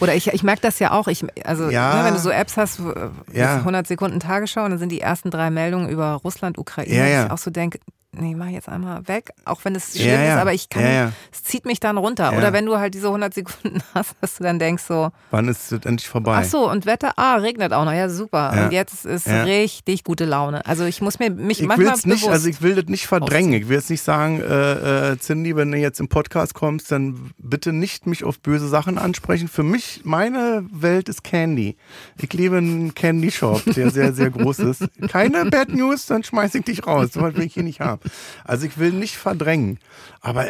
Oder 0.00 0.14
ich, 0.14 0.26
ich 0.28 0.42
merke 0.42 0.62
das 0.62 0.78
ja 0.80 0.90
auch. 0.92 1.06
Ich, 1.08 1.24
also, 1.46 1.70
Ja. 1.70 1.94
ne, 1.96 2.04
wenn 2.06 2.14
du 2.14 2.20
so 2.20 2.30
Apps 2.30 2.56
hast, 2.56 2.80
äh, 2.80 3.10
Ja. 3.32 3.58
100 3.58 3.86
Sekunden 3.86 4.20
Tagesschau 4.20 4.64
und 4.64 4.70
dann 4.70 4.78
sind 4.78 4.90
die 4.92 5.00
ersten 5.00 5.30
drei 5.30 5.50
Meldungen 5.50 5.88
über 5.88 6.12
Russland, 6.24 6.58
Ukraine, 6.58 6.94
Ja, 6.94 7.06
ja. 7.06 7.24
ich 7.26 7.30
auch 7.30 7.38
so 7.38 7.50
denke, 7.50 7.78
nee, 8.18 8.34
mach 8.34 8.48
jetzt 8.48 8.68
einmal 8.68 9.06
weg, 9.08 9.32
auch 9.44 9.64
wenn 9.64 9.74
es 9.74 9.94
Ja, 9.94 10.02
schlimm 10.02 10.20
ja. 10.24 10.34
ist, 10.34 10.40
aber 10.40 10.52
ich 10.52 10.68
kann, 10.68 10.82
Ja, 10.82 10.88
ja. 10.90 11.12
es 11.32 11.42
zieht 11.44 11.64
mich 11.66 11.80
dann 11.80 11.96
runter. 11.98 12.32
Ja. 12.32 12.38
Oder 12.38 12.52
wenn 12.52 12.66
du 12.66 12.76
halt 12.78 12.94
diese 12.94 13.06
100 13.08 13.32
Sekunden 13.34 13.80
hast, 13.94 14.14
dass 14.20 14.36
du 14.36 14.44
dann 14.44 14.58
denkst 14.58 14.82
so, 14.84 15.10
Wann 15.30 15.48
ist 15.48 15.72
das 15.72 15.80
endlich 15.84 16.08
vorbei? 16.08 16.38
Ach 16.40 16.44
so, 16.44 16.70
und 16.70 16.86
Wetter, 16.86 17.12
ah, 17.16 17.36
regnet 17.36 17.72
auch 17.72 17.84
noch, 17.84 17.92
ja 17.92 18.08
super. 18.08 18.52
Ja. 18.54 18.64
Und 18.66 18.72
jetzt 18.72 19.04
ist 19.04 19.26
Ja. 19.26 19.42
richtig 19.44 20.04
gute 20.04 20.24
Laune. 20.24 20.64
Also 20.66 20.84
ich 20.84 21.00
muss 21.00 21.18
mir 21.18 21.30
mich 21.30 21.60
Ich 21.60 21.66
manchmal 21.66 21.94
es 21.94 22.06
nicht, 22.06 22.20
bewusst, 22.22 22.32
also 22.32 22.48
ich 22.48 22.62
will 22.62 22.74
das 22.74 22.86
nicht 22.86 23.06
verdrängen. 23.06 23.52
Ich 23.54 23.68
will 23.68 23.76
jetzt 23.76 23.90
nicht 23.90 24.02
sagen, 24.02 24.40
äh, 24.40 25.12
äh, 25.12 25.16
Cindy, 25.18 25.56
wenn 25.56 25.70
du 25.72 25.78
jetzt 25.78 26.00
im 26.00 26.08
Podcast 26.08 26.54
kommst, 26.54 26.90
dann 26.92 27.30
bitte 27.38 27.72
nicht 27.72 28.06
mich 28.06 28.24
auf 28.24 28.40
böse 28.40 28.68
Sachen 28.68 28.98
ansprechen. 28.98 29.48
Für 29.48 29.62
mich, 29.62 30.00
meine 30.04 30.64
Welt 30.72 31.08
ist 31.08 31.24
Candy. 31.24 31.76
Ich 32.20 32.32
lebe 32.32 32.58
in 32.58 32.64
einem 32.70 32.94
Candy 32.94 33.30
Shop, 33.30 33.62
der 33.64 33.90
sehr, 33.90 34.12
sehr 34.12 34.30
groß 34.30 34.58
ist. 34.60 34.84
Keine 35.08 35.44
Bad 35.46 35.68
News, 35.70 36.06
dann 36.06 36.22
schmeiß 36.24 36.54
ich 36.54 36.64
dich 36.64 36.86
raus. 36.86 37.10
So 37.12 37.20
was 37.22 37.34
will 37.34 37.44
ich 37.44 37.54
hier 37.54 37.62
nicht 37.62 37.80
haben. 37.80 38.00
Also 38.44 38.66
ich 38.66 38.78
will 38.78 38.92
nicht 38.92 39.16
verdrängen. 39.16 39.78
Aber 40.20 40.46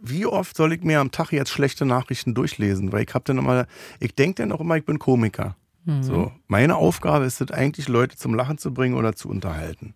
wie 0.00 0.26
oft 0.26 0.56
soll 0.56 0.72
ich 0.72 0.82
mir 0.82 1.00
am 1.00 1.10
Tag 1.10 1.32
jetzt 1.32 1.50
schlechte 1.50 1.86
Nachrichten 1.86 2.34
durchlesen? 2.34 2.92
Weil 2.92 3.04
ich 3.04 3.14
habe 3.14 3.24
dann 3.24 3.38
immer, 3.38 3.66
ich 4.00 4.14
denke 4.14 4.42
dann 4.42 4.52
auch 4.52 4.60
immer, 4.60 4.76
ich 4.76 4.84
bin 4.84 4.98
Komiker. 4.98 5.56
So, 6.00 6.32
meine 6.46 6.76
Aufgabe 6.76 7.26
ist 7.26 7.42
es 7.42 7.50
eigentlich, 7.50 7.88
Leute 7.88 8.16
zum 8.16 8.34
Lachen 8.34 8.56
zu 8.56 8.72
bringen 8.72 8.94
oder 8.94 9.14
zu 9.14 9.28
unterhalten. 9.28 9.94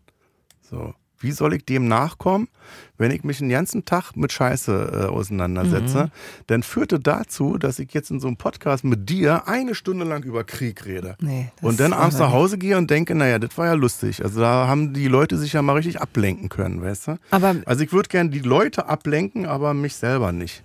So, 0.60 0.94
wie 1.20 1.32
soll 1.32 1.54
ich 1.54 1.64
dem 1.64 1.88
nachkommen, 1.88 2.48
wenn 2.96 3.10
ich 3.10 3.24
mich 3.24 3.38
den 3.38 3.48
ganzen 3.48 3.84
Tag 3.84 4.14
mit 4.16 4.32
Scheiße 4.32 5.06
äh, 5.06 5.06
auseinandersetze? 5.08 6.10
Dann 6.46 6.62
führt 6.62 6.92
es 6.92 7.00
dazu, 7.02 7.58
dass 7.58 7.78
ich 7.78 7.92
jetzt 7.92 8.10
in 8.10 8.20
so 8.20 8.28
einem 8.28 8.36
Podcast 8.36 8.84
mit 8.84 9.08
dir 9.10 9.48
eine 9.48 9.74
Stunde 9.74 10.04
lang 10.04 10.22
über 10.24 10.44
Krieg 10.44 10.84
rede. 10.86 11.16
Nee, 11.20 11.50
und 11.62 11.80
dann 11.80 11.92
abends 11.92 12.18
nach. 12.18 12.32
Hause 12.32 12.58
gehe 12.58 12.76
und 12.76 12.90
denke, 12.90 13.14
naja, 13.14 13.38
das 13.38 13.56
war 13.58 13.66
ja 13.66 13.74
lustig. 13.74 14.22
Also 14.24 14.40
da 14.40 14.68
haben 14.68 14.92
die 14.94 15.08
Leute 15.08 15.36
sich 15.38 15.52
ja 15.54 15.62
mal 15.62 15.74
richtig 15.74 16.00
ablenken 16.00 16.48
können, 16.48 16.82
weißt 16.82 17.08
du? 17.08 17.18
Aber 17.30 17.56
Also 17.66 17.82
ich 17.84 17.92
würde 17.92 18.08
gerne 18.08 18.30
die 18.30 18.40
Leute 18.40 18.86
ablenken, 18.88 19.46
aber 19.46 19.74
mich 19.74 19.96
selber 19.96 20.32
nicht. 20.32 20.62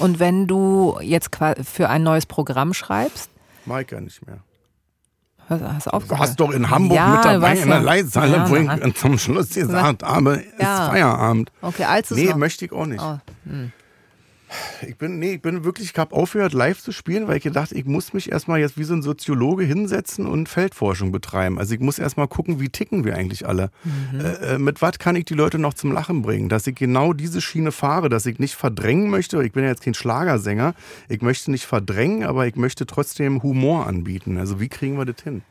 und 0.00 0.18
wenn 0.18 0.46
du 0.46 0.98
jetzt 1.00 1.30
für 1.64 1.88
ein 1.88 2.02
neues 2.02 2.26
Programm 2.26 2.74
schreibst, 2.74 3.30
ich 3.66 3.90
ja 3.90 4.00
nicht 4.00 4.26
mehr. 4.26 4.38
Hast, 5.50 5.62
hast 5.62 5.86
du 5.86 5.90
Du 5.90 5.96
aufgehört? 5.96 6.20
warst 6.20 6.40
doch 6.40 6.50
in 6.50 6.70
Hamburg 6.70 6.96
Ja, 6.96 7.08
mit 7.16 7.24
dabei 7.24 7.52
in 7.56 7.66
der 7.68 7.76
ja. 7.78 7.82
Leitzahle, 7.82 8.36
Ja, 8.36 8.50
wo 8.50 8.56
ich 8.56 8.94
zum 8.96 9.18
Schluss 9.18 9.50
gesagt 9.50 10.02
habe, 10.02 10.34
ist 10.36 10.60
Ja. 10.60 10.88
Feierabend. 10.90 11.50
Okay, 11.62 11.84
als 11.84 12.10
Nee, 12.10 12.26
noch. 12.26 12.36
möchte 12.36 12.64
ich 12.64 12.72
auch 12.72 12.86
nicht. 12.86 13.02
Oh, 13.02 13.18
Ich 14.86 14.96
bin, 14.96 15.18
nee, 15.18 15.34
ich 15.34 15.42
bin 15.42 15.64
wirklich, 15.64 15.90
ich 15.92 15.98
habe 15.98 16.14
aufgehört, 16.14 16.52
live 16.52 16.80
zu 16.80 16.92
spielen, 16.92 17.28
weil 17.28 17.38
ich 17.38 17.42
gedacht, 17.42 17.72
ich 17.72 17.84
muss 17.84 18.12
mich 18.12 18.32
erstmal 18.32 18.60
jetzt 18.60 18.78
wie 18.78 18.84
so 18.84 18.94
ein 18.94 19.02
Soziologe 19.02 19.64
hinsetzen 19.64 20.26
und 20.26 20.48
Feldforschung 20.48 21.12
betreiben. 21.12 21.58
Also 21.58 21.74
ich 21.74 21.80
muss 21.80 21.98
erstmal 21.98 22.28
gucken, 22.28 22.60
wie 22.60 22.68
ticken 22.68 23.04
wir 23.04 23.16
eigentlich 23.16 23.46
alle. 23.46 23.70
Äh, 24.18 24.54
äh, 24.54 24.58
mit 24.58 24.80
was 24.82 24.98
kann 24.98 25.16
ich 25.16 25.24
die 25.24 25.34
Leute 25.34 25.58
noch 25.58 25.74
zum 25.74 25.92
Lachen 25.92 26.22
bringen? 26.22 26.48
Dass 26.48 26.66
ich 26.66 26.74
genau 26.74 27.12
diese 27.12 27.40
Schiene 27.40 27.72
fahre, 27.72 28.08
dass 28.08 28.26
ich 28.26 28.38
nicht 28.38 28.54
verdrängen 28.54 29.10
möchte. 29.10 29.42
Ich 29.44 29.52
bin 29.52 29.64
ja 29.64 29.70
jetzt 29.70 29.82
kein 29.82 29.94
Schlagersänger. 29.94 30.74
Ich 31.08 31.22
möchte 31.22 31.50
nicht 31.50 31.66
verdrängen, 31.66 32.24
aber 32.24 32.46
ich 32.46 32.56
möchte 32.56 32.86
trotzdem 32.86 33.42
Humor 33.42 33.86
anbieten. 33.86 34.38
Also 34.38 34.60
wie 34.60 34.68
kriegen 34.68 34.96
wir 34.96 35.04
das 35.04 35.22
hin? 35.22 35.42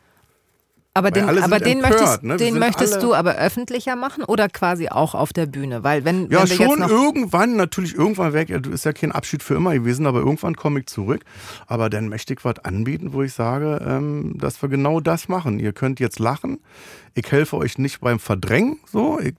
Aber 0.98 1.16
Weil 1.16 1.36
den, 1.36 1.44
aber 1.44 1.60
den 1.60 1.78
empört, 1.78 1.92
möchtest, 2.00 2.24
ne? 2.24 2.38
Den 2.38 2.60
möchtest 2.60 3.02
du 3.04 3.14
aber 3.14 3.36
öffentlicher 3.36 3.96
machen 3.96 4.24
oder 4.24 4.50
quasi 4.50 4.90
auch 4.90 5.16
auf 5.16 5.32
der 5.34 5.46
Bühne? 5.46 5.84
Weil 5.84 6.04
wenn, 6.06 6.30
Ja, 6.30 6.42
wenn 6.42 6.58
schon 6.58 6.80
irgendwann, 6.82 7.56
natürlich 7.56 7.96
irgendwann 7.96 8.34
weg. 8.34 8.54
Du 8.64 8.72
ist 8.72 8.86
ja 8.86 8.94
kein 8.94 9.12
Abschied 9.12 9.44
für 9.44 9.56
immer 9.56 9.74
gewesen, 9.74 10.06
aber 10.08 10.20
irgendwann 10.20 10.56
komme 10.56 10.80
ich 10.82 10.88
zurück. 10.88 11.24
Aber 11.68 11.90
dann 11.90 12.10
möchte 12.10 12.34
ich 12.34 12.44
was 12.44 12.60
anbieten, 12.60 13.14
wo 13.14 13.24
ich 13.24 13.34
sage, 13.34 13.82
ähm, 13.86 14.34
dass 14.38 14.62
wir 14.62 14.70
genau 14.70 15.00
das 15.00 15.28
machen. 15.30 15.60
Ihr 15.60 15.74
könnt 15.74 16.00
jetzt 16.00 16.20
lachen. 16.20 16.60
Ich 17.14 17.32
helfe 17.32 17.58
euch 17.58 17.78
nicht 17.78 18.02
beim 18.02 18.20
Verdrängen. 18.20 18.78
So, 18.92 19.20
ich 19.20 19.36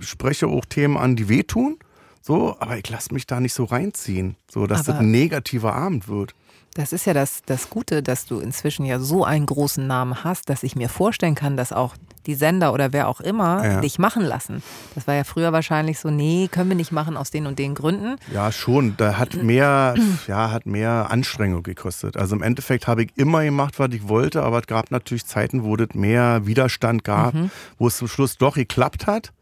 spreche 0.00 0.46
auch 0.48 0.64
Themen 0.64 0.96
an, 0.96 1.16
die 1.16 1.28
wehtun. 1.28 1.76
So, 2.24 2.56
aber 2.60 2.76
ich 2.78 2.88
lasse 2.88 3.12
mich 3.12 3.26
da 3.26 3.40
nicht 3.40 3.52
so 3.52 3.64
reinziehen, 3.64 4.36
so 4.48 4.66
dass 4.68 4.80
Aber- 4.80 4.92
das 4.92 5.00
ein 5.00 5.10
negativer 5.10 5.74
Abend 5.74 6.08
wird. 6.08 6.34
Das 6.74 6.92
ist 6.94 7.04
ja 7.04 7.12
das, 7.12 7.42
das 7.44 7.68
Gute, 7.68 8.02
dass 8.02 8.24
du 8.24 8.40
inzwischen 8.40 8.86
ja 8.86 8.98
so 8.98 9.24
einen 9.24 9.44
großen 9.44 9.86
Namen 9.86 10.24
hast, 10.24 10.48
dass 10.48 10.62
ich 10.62 10.74
mir 10.74 10.88
vorstellen 10.88 11.34
kann, 11.34 11.56
dass 11.56 11.70
auch 11.72 11.94
die 12.24 12.34
Sender 12.34 12.72
oder 12.72 12.92
wer 12.92 13.08
auch 13.08 13.20
immer 13.20 13.64
Ja. 13.64 13.80
dich 13.80 13.98
machen 13.98 14.22
lassen. 14.22 14.62
Das 14.94 15.06
war 15.06 15.14
ja 15.14 15.24
früher 15.24 15.52
wahrscheinlich 15.52 15.98
so, 15.98 16.08
nee, 16.10 16.48
können 16.50 16.70
wir 16.70 16.76
nicht 16.76 16.92
machen 16.92 17.16
aus 17.16 17.30
den 17.30 17.46
und 17.46 17.58
den 17.58 17.74
Gründen. 17.74 18.16
Ja, 18.32 18.52
schon. 18.52 18.94
Da 18.96 19.18
hat 19.18 19.34
mehr, 19.34 19.96
ja, 20.28 20.50
hat 20.50 20.64
mehr 20.64 21.08
Anstrengung 21.10 21.62
gekostet. 21.62 22.16
Also 22.16 22.36
im 22.36 22.42
Endeffekt 22.42 22.86
habe 22.86 23.02
ich 23.02 23.10
immer 23.16 23.44
gemacht, 23.44 23.78
was 23.78 23.90
ich 23.92 24.08
wollte, 24.08 24.42
aber 24.42 24.60
es 24.60 24.66
gab 24.66 24.90
natürlich 24.90 25.26
Zeiten, 25.26 25.64
wo 25.64 25.76
es 25.76 25.88
mehr 25.94 26.46
Widerstand 26.46 27.04
gab, 27.04 27.34
wo 27.78 27.88
es 27.88 27.96
zum 27.98 28.08
Schluss 28.08 28.38
doch 28.38 28.54
geklappt 28.54 29.06
hat, 29.06 29.32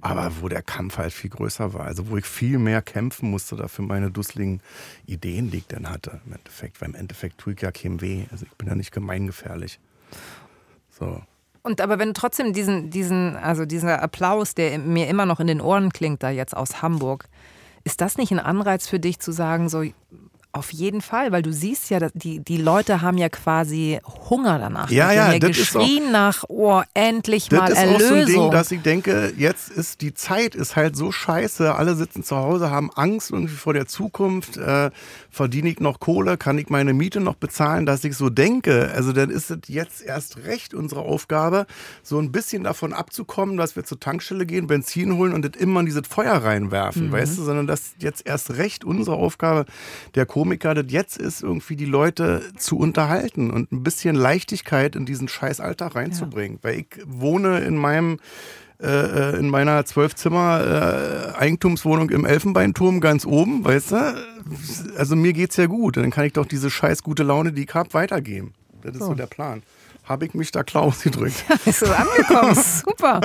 aber 0.00 0.32
wo 0.40 0.48
der 0.48 0.62
Kampf 0.62 0.98
halt 0.98 1.12
viel 1.12 1.30
größer 1.30 1.74
war. 1.74 1.86
Also 1.86 2.08
wo 2.08 2.16
ich 2.16 2.26
viel 2.26 2.58
mehr 2.58 2.82
kämpfen 2.82 3.30
musste 3.30 3.56
dafür 3.56 3.84
meine 3.84 4.10
dusseligen 4.10 4.60
Ideen, 5.06 5.50
die 5.50 5.58
ich 5.58 5.66
dann 5.66 5.88
hatte. 5.88 6.20
Im 6.26 6.34
Endeffekt, 6.34 6.80
weil 6.80 6.90
im 6.90 6.94
Endeffekt 6.94 7.38
tue 7.38 7.52
ich 7.52 7.60
ja 7.60 7.70
keinem 7.70 8.00
weh. 8.00 8.24
Also 8.30 8.46
ich 8.46 8.56
bin 8.56 8.68
ja 8.68 8.74
nicht 8.74 8.92
gemeingefährlich. 8.92 9.78
So. 10.90 11.22
Und 11.62 11.80
aber 11.80 11.98
wenn 11.98 12.08
du 12.08 12.14
trotzdem 12.14 12.52
diesen, 12.52 12.90
diesen, 12.90 13.36
also 13.36 13.66
dieser 13.66 14.02
Applaus, 14.02 14.54
der 14.54 14.78
mir 14.78 15.08
immer 15.08 15.26
noch 15.26 15.40
in 15.40 15.46
den 15.46 15.60
Ohren 15.60 15.90
klingt, 15.90 16.22
da 16.22 16.30
jetzt 16.30 16.56
aus 16.56 16.80
Hamburg, 16.80 17.28
ist 17.84 18.00
das 18.00 18.16
nicht 18.16 18.30
ein 18.32 18.40
Anreiz 18.40 18.88
für 18.88 19.00
dich 19.00 19.20
zu 19.20 19.32
sagen, 19.32 19.68
so 19.68 19.84
auf 20.52 20.72
jeden 20.72 21.00
Fall, 21.00 21.30
weil 21.30 21.42
du 21.42 21.52
siehst 21.52 21.90
ja, 21.90 22.08
die, 22.12 22.40
die 22.40 22.56
Leute 22.56 23.02
haben 23.02 23.18
ja 23.18 23.28
quasi 23.28 24.00
Hunger 24.28 24.58
danach. 24.58 24.90
Ja, 24.90 25.12
ja, 25.12 25.32
ja 25.32 25.38
das 25.38 25.56
ist 25.58 25.76
auch- 25.76 25.86
nach, 26.10 26.44
oh, 26.48 26.82
endlich 26.92 27.50
mal 27.52 27.68
Das 27.68 27.70
ist 27.70 27.76
Erlösung. 27.78 28.00
auch 28.00 28.08
so 28.08 28.14
ein 28.14 28.26
Ding, 28.26 28.50
dass 28.50 28.70
ich 28.72 28.82
denke, 28.82 29.32
jetzt 29.36 29.70
ist 29.70 30.00
die 30.00 30.12
Zeit 30.12 30.54
ist 30.56 30.74
halt 30.74 30.96
so 30.96 31.12
scheiße. 31.12 31.74
Alle 31.74 31.94
sitzen 31.94 32.24
zu 32.24 32.36
Hause, 32.36 32.70
haben 32.70 32.90
Angst 32.94 33.30
irgendwie 33.30 33.54
vor 33.54 33.74
der 33.74 33.86
Zukunft. 33.86 34.56
Äh, 34.56 34.90
verdiene 35.30 35.68
ich 35.68 35.78
noch 35.78 36.00
Kohle? 36.00 36.36
Kann 36.36 36.58
ich 36.58 36.68
meine 36.68 36.94
Miete 36.94 37.20
noch 37.20 37.36
bezahlen? 37.36 37.86
Dass 37.86 38.02
ich 38.02 38.16
so 38.16 38.28
denke. 38.28 38.90
Also 38.94 39.12
dann 39.12 39.30
ist 39.30 39.50
es 39.50 39.58
jetzt 39.68 40.02
erst 40.02 40.38
recht 40.44 40.74
unsere 40.74 41.02
Aufgabe, 41.02 41.66
so 42.02 42.18
ein 42.18 42.32
bisschen 42.32 42.64
davon 42.64 42.92
abzukommen, 42.92 43.56
dass 43.56 43.76
wir 43.76 43.84
zur 43.84 44.00
Tankstelle 44.00 44.46
gehen, 44.46 44.66
Benzin 44.66 45.16
holen 45.16 45.32
und 45.32 45.44
das 45.44 45.60
immer 45.60 45.80
in 45.80 45.86
dieses 45.86 46.08
Feuer 46.08 46.34
reinwerfen, 46.34 47.12
weißt 47.12 47.38
du? 47.38 47.44
Sondern 47.44 47.66
dass 47.68 47.92
jetzt 47.98 48.26
erst 48.26 48.56
recht 48.56 48.84
unsere 48.84 49.16
Aufgabe 49.16 49.66
der 50.16 50.26
Komiker 50.40 50.72
das 50.72 50.86
jetzt 50.88 51.18
ist, 51.18 51.42
irgendwie 51.42 51.76
die 51.76 51.84
Leute 51.84 52.42
zu 52.56 52.78
unterhalten 52.78 53.50
und 53.50 53.70
ein 53.72 53.82
bisschen 53.82 54.16
Leichtigkeit 54.16 54.96
in 54.96 55.04
diesen 55.04 55.28
scheiß 55.28 55.60
Alltag 55.60 55.96
reinzubringen. 55.96 56.58
Weil 56.62 56.78
ich 56.78 56.86
wohne 57.06 57.58
in 57.58 57.76
meinem 57.76 58.16
äh, 58.82 59.38
in 59.38 59.50
meiner 59.50 59.84
Zwölfzimmer 59.84 61.34
äh, 61.34 61.38
Eigentumswohnung 61.38 62.08
im 62.08 62.24
Elfenbeinturm 62.24 63.00
ganz 63.02 63.26
oben, 63.26 63.62
weißt 63.66 63.92
du? 63.92 64.14
Also 64.96 65.14
mir 65.14 65.34
geht's 65.34 65.58
ja 65.58 65.66
gut. 65.66 65.98
Dann 65.98 66.10
kann 66.10 66.24
ich 66.24 66.32
doch 66.32 66.46
diese 66.46 66.70
scheiß 66.70 67.02
gute 67.02 67.22
Laune, 67.22 67.52
die 67.52 67.64
ich 67.64 67.74
hab, 67.74 67.92
weitergeben. 67.92 68.54
Das 68.80 68.94
ist 68.94 69.02
so, 69.02 69.12
der 69.12 69.26
Plan. 69.26 69.62
Habe 70.04 70.24
ich 70.24 70.32
mich 70.32 70.52
da 70.52 70.62
klar 70.62 70.84
ausgedrückt? 70.84 71.44
Ist 71.66 71.80
so 71.80 71.92
angekommen, 71.92 72.54
super. 72.54 73.20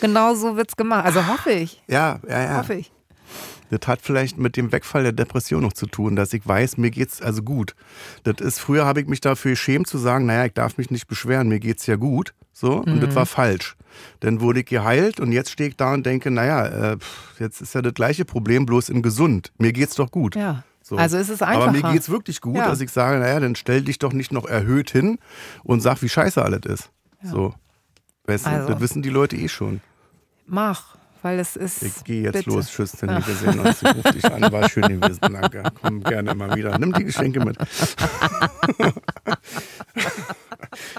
Genau 0.00 0.36
so 0.36 0.56
wird's 0.56 0.76
gemacht. 0.76 1.04
Also 1.04 1.26
hoffe 1.26 1.50
ich, 1.50 1.82
Ja, 1.88 2.20
ja, 2.28 2.42
ja. 2.44 2.58
hoffe 2.58 2.74
ich. 2.74 2.92
Das 3.70 3.86
hat 3.88 4.00
vielleicht 4.02 4.36
mit 4.36 4.56
dem 4.56 4.72
Wegfall 4.72 5.04
der 5.04 5.12
Depression 5.12 5.62
noch 5.62 5.72
zu 5.72 5.86
tun, 5.86 6.16
dass 6.16 6.32
ich 6.32 6.46
weiß, 6.46 6.76
mir 6.76 6.90
geht's 6.90 7.22
also 7.22 7.42
gut. 7.42 7.74
Das 8.24 8.40
ist, 8.40 8.58
früher 8.60 8.84
habe 8.84 9.00
ich 9.00 9.06
mich 9.06 9.20
dafür 9.20 9.52
geschämt 9.52 9.86
zu 9.86 9.96
sagen, 9.98 10.26
naja, 10.26 10.44
ich 10.46 10.52
darf 10.54 10.76
mich 10.76 10.90
nicht 10.90 11.06
beschweren, 11.06 11.48
mir 11.48 11.60
geht's 11.60 11.86
ja 11.86 11.96
gut. 11.96 12.34
So, 12.52 12.74
und 12.82 12.96
Mhm. 12.96 13.00
das 13.00 13.14
war 13.14 13.26
falsch. 13.26 13.76
Dann 14.20 14.40
wurde 14.40 14.60
ich 14.60 14.66
geheilt 14.66 15.18
und 15.20 15.32
jetzt 15.32 15.50
stehe 15.50 15.68
ich 15.70 15.76
da 15.76 15.94
und 15.94 16.04
denke, 16.04 16.30
naja, 16.30 16.66
äh, 16.92 16.96
jetzt 17.38 17.60
ist 17.62 17.74
ja 17.74 17.80
das 17.82 17.94
gleiche 17.94 18.24
Problem, 18.24 18.66
bloß 18.66 18.88
in 18.88 19.02
gesund. 19.02 19.52
Mir 19.58 19.72
geht's 19.72 19.94
doch 19.94 20.10
gut. 20.10 20.34
Ja. 20.36 20.64
So. 20.82 20.96
Also 20.96 21.16
ist 21.18 21.28
es 21.28 21.40
einfacher. 21.40 21.68
Aber 21.68 21.72
mir 21.72 21.92
geht's 21.92 22.08
wirklich 22.10 22.40
gut, 22.40 22.56
Ja. 22.56 22.66
dass 22.68 22.80
ich 22.80 22.90
sage, 22.90 23.18
naja, 23.20 23.38
dann 23.38 23.54
stell 23.54 23.82
dich 23.82 23.98
doch 23.98 24.12
nicht 24.12 24.32
noch 24.32 24.46
erhöht 24.46 24.90
hin 24.90 25.18
und 25.62 25.80
sag, 25.80 26.02
wie 26.02 26.08
scheiße 26.08 26.42
alles 26.42 26.62
ist. 26.66 26.90
So. 27.22 27.54
Weißt 28.26 28.46
du, 28.46 28.50
Also. 28.50 28.68
das 28.72 28.80
wissen 28.80 29.02
die 29.02 29.10
Leute 29.10 29.36
eh 29.36 29.48
schon. 29.48 29.80
Mach, 30.46 30.96
weil 31.22 31.38
es 31.38 31.56
ist. 31.56 31.82
Ich 31.82 32.04
gehe 32.04 32.22
jetzt 32.22 32.32
bitte. 32.32 32.50
los. 32.50 32.70
Tschüss, 32.70 32.92
Cindy. 32.92 33.26
Wir 33.26 33.34
sehen 33.34 33.60
uns. 33.60 33.82
Ich 33.82 33.94
rufe 33.94 34.12
dich 34.12 34.24
an. 34.24 34.52
War 34.52 34.68
schön 34.68 35.00
gewesen. 35.00 35.20
Danke. 35.20 35.62
Komm 35.80 36.02
gerne 36.02 36.34
mal 36.34 36.54
wieder. 36.56 36.78
Nimm 36.78 36.92
die 36.92 37.04
Geschenke 37.04 37.44
mit. 37.44 37.56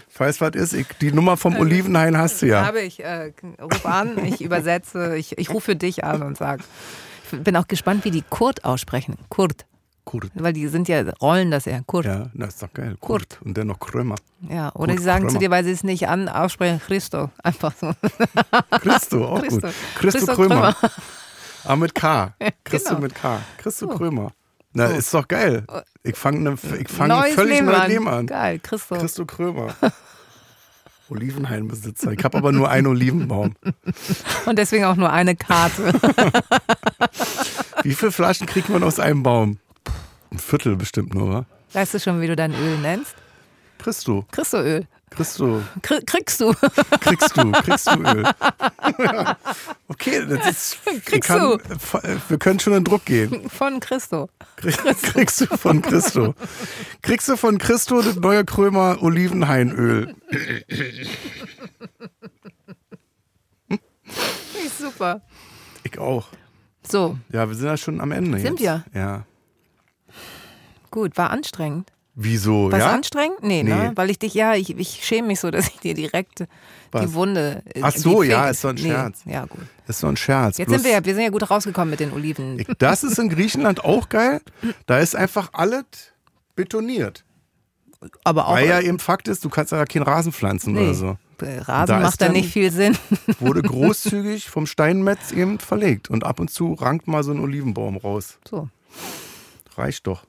Falls 0.09 0.41
was 0.41 0.55
ist, 0.55 0.73
ich, 0.73 0.87
die 0.99 1.11
Nummer 1.11 1.37
vom 1.37 1.57
Olivenhain 1.57 2.17
hast 2.17 2.41
du 2.41 2.47
ja. 2.47 2.65
Habe 2.65 2.81
ich. 2.81 3.03
Äh, 3.03 3.33
ruf 3.61 3.85
an, 3.85 4.23
ich 4.25 4.41
übersetze, 4.41 5.15
ich, 5.17 5.37
ich 5.37 5.49
rufe 5.49 5.75
dich 5.75 6.03
an 6.03 6.23
und 6.23 6.37
sage. 6.37 6.63
Ich 7.31 7.39
bin 7.39 7.55
auch 7.55 7.67
gespannt, 7.67 8.03
wie 8.05 8.11
die 8.11 8.23
Kurt 8.29 8.65
aussprechen. 8.65 9.15
Kurt. 9.29 9.65
Kurt. 10.05 10.31
Weil 10.35 10.53
die 10.53 10.67
sind 10.67 10.87
ja, 10.87 11.01
rollen 11.21 11.51
das 11.51 11.67
eher. 11.67 11.81
Kurt. 11.85 12.05
Ja. 12.05 12.11
Ja, 12.19 12.29
das 12.33 12.49
ist 12.55 12.63
doch 12.63 12.73
geil. 12.73 12.97
Kurt. 12.99 13.39
Und 13.43 13.57
dann 13.57 13.67
noch 13.67 13.79
Krömer. 13.79 14.15
Oder 14.47 14.71
Kurt 14.71 14.97
sie 14.97 15.03
sagen 15.03 15.23
zu 15.23 15.27
Krömer. 15.27 15.39
dir, 15.39 15.51
weil 15.51 15.63
sie 15.63 15.71
es 15.71 15.83
nicht 15.83 16.07
an 16.07 16.27
aussprechen, 16.29 16.81
Christo. 16.85 17.29
Einfach 17.43 17.73
so. 17.79 17.93
Christo, 18.81 19.25
auch 19.25 19.41
Christo. 19.41 19.61
gut. 19.61 19.73
Christo, 19.95 20.17
Christo 20.25 20.33
Krömer. 20.35 20.75
Aber 21.63 21.75
mit 21.77 21.95
K. 21.95 22.33
Christo 22.63 22.89
genau. 22.89 23.01
mit 23.01 23.15
K. 23.15 23.39
Christo 23.57 23.87
So. 23.89 23.97
Krömer. 23.97 24.31
Na, 24.73 24.87
So. 24.89 24.93
ist 24.95 25.13
doch 25.13 25.27
geil. 25.27 25.65
Ich 26.03 26.15
fange 26.15 26.39
ne, 26.39 26.57
ich 26.79 26.87
fang 26.89 27.09
völlig 27.33 27.55
Leben 27.55 27.65
neues. 27.67 27.87
Leben 27.87 28.07
an. 28.07 28.25
Geil, 28.27 28.59
Christo. 28.59 28.95
Christo 28.95 29.25
Krömer. 29.25 29.75
Olivenhainbesitzer. 31.09 32.11
Ich 32.13 32.23
habe 32.23 32.37
aber 32.37 32.51
nur 32.53 32.69
einen 32.69 32.87
Olivenbaum. 32.87 33.55
Und 34.45 34.57
deswegen 34.57 34.85
auch 34.85 34.95
nur 34.95 35.11
eine 35.11 35.35
Karte. 35.35 35.93
Wie 37.83 37.93
viele 37.93 38.13
Flaschen 38.13 38.47
kriegt 38.47 38.69
man 38.69 38.81
aus 38.83 38.97
einem 38.99 39.21
Baum? 39.21 39.57
Ein 40.31 40.39
Viertel 40.39 40.75
bestimmt 40.75 41.13
nur, 41.13 41.29
wa? 41.29 41.45
weißt 41.73 41.93
du 41.93 41.99
schon, 41.99 42.21
wie 42.21 42.27
du 42.27 42.35
dein 42.35 42.53
Öl 42.53 42.77
nennst? 42.79 43.15
Christo, 43.77 44.25
Christoöl. 44.31 44.87
Christo, 45.09 45.61
Kri- 45.81 46.05
Kriegst 46.05 46.39
du. 46.39 46.53
kriegst 47.01 47.35
du, 47.35 47.51
kriegst 47.51 47.87
du 47.87 47.99
Öl. 47.99 48.23
Okay, 49.89 50.25
das 50.25 50.47
ist. 50.49 50.77
Kriegst 51.05 51.27
kann, 51.27 51.59
äh, 51.59 52.15
Wir 52.29 52.37
können 52.37 52.59
schon 52.61 52.71
in 52.73 52.83
Druck 52.85 53.03
gehen. 53.05 53.49
Von 53.49 53.81
Christo. 53.81 54.29
Krieg- 54.55 54.77
Kriegst 55.01 55.41
du 55.41 55.45
von 55.57 55.81
Christo. 55.81 56.33
Kriegst 57.01 57.27
du 57.27 57.35
von 57.35 57.57
Christo 57.57 58.01
das 58.01 58.15
neue 58.15 58.45
Krömer 58.45 59.01
Olivenhainöl. 59.01 60.15
Ist 64.65 64.77
super. 64.79 65.21
Ich 65.83 65.97
auch. 65.99 66.27
So, 66.89 67.17
Ja, 67.31 67.47
wir 67.49 67.55
sind 67.55 67.67
ja 67.67 67.77
schon 67.77 67.99
am 67.99 68.11
Ende. 68.11 68.39
Sind 68.39 68.59
jetzt. 68.61 68.85
Ja. 68.93 69.25
Gut, 70.91 71.17
war 71.17 71.29
anstrengend. 71.31 71.91
Wieso? 72.13 72.69
War 72.71 72.77
es 72.79 72.85
ja? 72.85 72.91
anstrengend? 72.91 73.41
Nee, 73.41 73.63
Nee. 73.63 73.69
ne? 73.73 73.91
Weil 73.95 74.09
ich 74.09 74.19
dich, 74.19 74.33
ja, 74.33 74.53
ich, 74.55 74.77
ich 74.77 74.99
schäme 75.05 75.29
mich 75.29 75.39
so, 75.39 75.49
dass 75.51 75.67
ich 75.67 75.79
dir 75.79 75.93
direkt 75.93 76.43
Was? 76.91 77.01
die 77.05 77.13
Wunde. 77.13 77.63
äh, 77.73 77.79
Ach 77.83 77.95
so, 77.95 78.21
ja, 78.21 78.49
ist 78.49 78.61
so 78.61 78.67
ein 78.67 78.77
Scherz. 78.77 79.21
Nee, 79.25 79.33
ja, 79.33 79.45
gut. 79.45 79.61
Ist 79.87 79.99
so 79.99 80.07
ein 80.07 80.17
Scherz. 80.17 80.57
Jetzt 80.57 80.69
sind 80.69 80.83
wir 80.83 80.91
ja, 80.91 81.03
wir 81.05 81.15
sind 81.15 81.23
ja 81.23 81.29
gut 81.29 81.49
rausgekommen 81.49 81.89
mit 81.89 81.99
den 82.01 82.11
Oliven. 82.11 82.63
Das 82.79 83.03
ist 83.03 83.17
in 83.17 83.29
Griechenland 83.29 83.83
auch 83.85 84.09
geil. 84.09 84.41
Da 84.87 84.99
ist 84.99 85.15
einfach 85.15 85.49
alles 85.53 85.85
betoniert. 86.55 87.23
aber 88.25 88.47
auch 88.49 88.55
Weil 88.55 88.67
ja 88.67 88.81
eben 88.81 88.99
Fakt 88.99 89.27
ist, 89.29 89.43
du 89.45 89.49
kannst 89.49 89.71
ja 89.71 89.85
keinen 89.85 90.03
Rasen 90.03 90.33
pflanzen 90.33 90.73
nee, 90.73 90.81
oder 90.81 90.93
so. 90.93 91.17
äh, 91.41 91.57
Da 91.57 91.61
Rasen 91.61 91.95
ist 91.97 92.03
macht 92.03 92.21
da 92.21 92.29
nicht 92.29 92.51
viel 92.51 92.71
Sinn. 92.71 92.97
Wurde 93.39 93.61
großzügig 93.61 94.49
vom 94.49 94.65
Steinmetz 94.67 95.31
eben 95.31 95.59
verlegt. 95.59 96.09
Und 96.09 96.25
ab 96.25 96.41
und 96.41 96.49
zu 96.51 96.73
rankt 96.73 97.07
mal 97.07 97.23
so 97.23 97.31
ein 97.31 97.39
Olivenbaum 97.39 97.95
raus. 97.97 98.37
So. 98.49 98.67
Reicht 99.77 100.07
doch. 100.07 100.25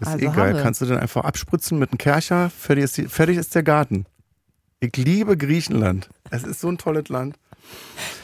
Ist 0.00 0.08
Also 0.08 0.24
eh 0.24 0.28
geil. 0.30 0.54
wir. 0.54 0.62
Kannst 0.62 0.80
du 0.80 0.86
dann 0.86 0.98
einfach 0.98 1.24
abspritzen 1.24 1.78
mit 1.78 1.90
einem 1.90 1.98
Kercher. 1.98 2.50
Fertig 2.50 2.84
ist, 2.84 2.96
die, 2.96 3.08
fertig 3.08 3.36
ist 3.36 3.54
der 3.54 3.62
Garten. 3.62 4.06
Ich 4.80 4.96
liebe 4.96 5.36
Griechenland. 5.36 6.08
Es 6.30 6.44
ist 6.44 6.60
so 6.60 6.68
ein 6.68 6.78
tolles 6.78 7.08
Land. 7.08 7.36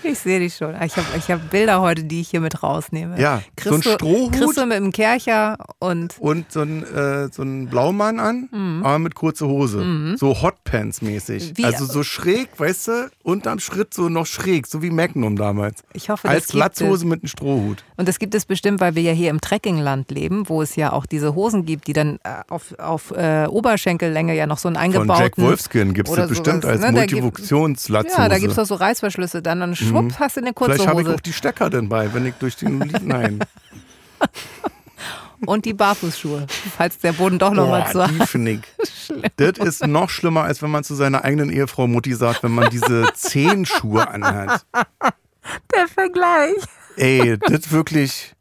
Ich 0.04 0.18
sehe 0.18 0.38
dich 0.38 0.54
schon. 0.54 0.74
Ich 0.82 0.94
habe 0.96 1.06
ich 1.16 1.30
hab 1.30 1.50
Bilder 1.50 1.80
heute, 1.80 2.04
die 2.04 2.20
ich 2.20 2.28
hier 2.28 2.40
mit 2.40 2.62
rausnehme. 2.62 3.18
Ja, 3.18 3.40
so 3.58 3.74
ein 3.74 3.80
Christo, 3.80 3.94
Strohhut. 3.94 4.32
Christo 4.32 4.66
mit 4.66 4.76
dem 4.76 4.92
Kercher 4.92 5.56
und 5.78 6.14
Und 6.20 6.52
so 6.52 6.60
ein, 6.60 6.82
äh, 6.84 7.28
so 7.32 7.42
ein 7.42 7.68
Blaumann 7.68 8.20
an, 8.20 8.48
Mhm. 8.52 8.84
aber 8.84 8.98
mit 8.98 9.14
kurzer 9.14 9.46
Hose. 9.48 10.14
So 10.16 10.34
Hotpants-mäßig. 10.42 11.64
Also 11.64 11.86
so 11.86 12.02
schräg, 12.02 12.48
weißt 12.58 12.88
du, 12.88 13.10
unterm 13.22 13.58
Schritt 13.60 13.94
so 13.94 14.08
noch 14.10 14.26
schräg, 14.26 14.66
so 14.66 14.82
wie 14.82 14.90
Magnum 14.90 15.36
damals. 15.36 15.82
ich 15.94 16.10
hoffe, 16.10 16.28
Als. 16.28 16.52
Latzhose 16.52 17.06
mit 17.06 17.22
einem 17.22 17.28
Strohhut. 17.28 17.82
Und 17.96 18.06
das 18.06 18.18
gibt 18.18 18.34
es 18.34 18.44
bestimmt, 18.44 18.80
weil 18.80 18.94
wir 18.94 19.02
ja 19.02 19.12
hier 19.12 19.30
im 19.30 19.40
Trekkingland 19.40 20.10
leben, 20.10 20.48
wo 20.48 20.60
es 20.62 20.76
ja 20.76 20.92
auch 20.92 21.06
diese 21.06 21.34
Hosen 21.34 21.64
gibt, 21.64 21.86
die 21.86 21.92
dann 21.94 22.18
äh, 22.24 22.42
auf, 22.50 22.78
auf 22.78 23.10
äh, 23.12 23.46
Oberschenkellänge 23.46 24.36
ja 24.36 24.46
noch 24.46 24.58
so 24.58 24.68
einen 24.68 24.76
Von 24.76 24.84
eingebauten... 24.84 25.22
Jack 25.24 25.38
Wolfskin 25.38 25.94
gibt 25.94 26.08
es 26.10 26.14
das 26.14 26.28
bestimmt 26.28 26.62
sowas, 26.62 26.82
als 26.82 26.92
ne? 26.92 27.06
Gibt- 27.06 27.22
Multifunktionslatzhose. 27.22 28.20
Ja, 28.20 28.28
da 28.28 28.38
gibt 28.38 28.50
es 28.50 28.56
doch 28.56 28.66
so 28.66 28.74
Reißverschlüsse. 28.74 29.33
Dann, 29.42 29.60
dann 29.60 29.76
schwupp, 29.76 30.18
hast 30.18 30.36
du 30.36 30.40
eine 30.40 30.52
kurze 30.52 30.74
Vielleicht 30.74 30.88
habe 30.88 31.00
ich 31.02 31.06
Hose. 31.06 31.16
auch 31.16 31.20
die 31.20 31.32
Stecker 31.32 31.70
denn 31.70 31.88
bei, 31.88 32.12
wenn 32.12 32.26
ich 32.26 32.34
durch 32.34 32.56
den 32.56 32.78
Nein. 33.02 33.40
Und 35.46 35.64
die 35.64 35.74
Barfußschuhe, 35.74 36.46
falls 36.76 36.98
der 36.98 37.12
Boden 37.12 37.38
doch 37.38 37.52
noch 37.52 37.68
mal 37.68 37.90
zu. 37.90 38.04
Das 39.36 39.58
ist 39.58 39.86
noch 39.86 40.08
schlimmer, 40.08 40.44
als 40.44 40.62
wenn 40.62 40.70
man 40.70 40.82
zu 40.82 40.94
seiner 40.94 41.24
eigenen 41.24 41.50
Ehefrau 41.50 41.86
Mutti 41.86 42.14
sagt, 42.14 42.42
wenn 42.42 42.52
man 42.52 42.70
diese 42.70 43.04
Zehenschuhe 43.14 44.08
anhat. 44.08 44.64
Der 45.74 45.88
Vergleich. 45.88 46.54
Ey, 46.96 47.36
das 47.38 47.70
wirklich, 47.70 48.33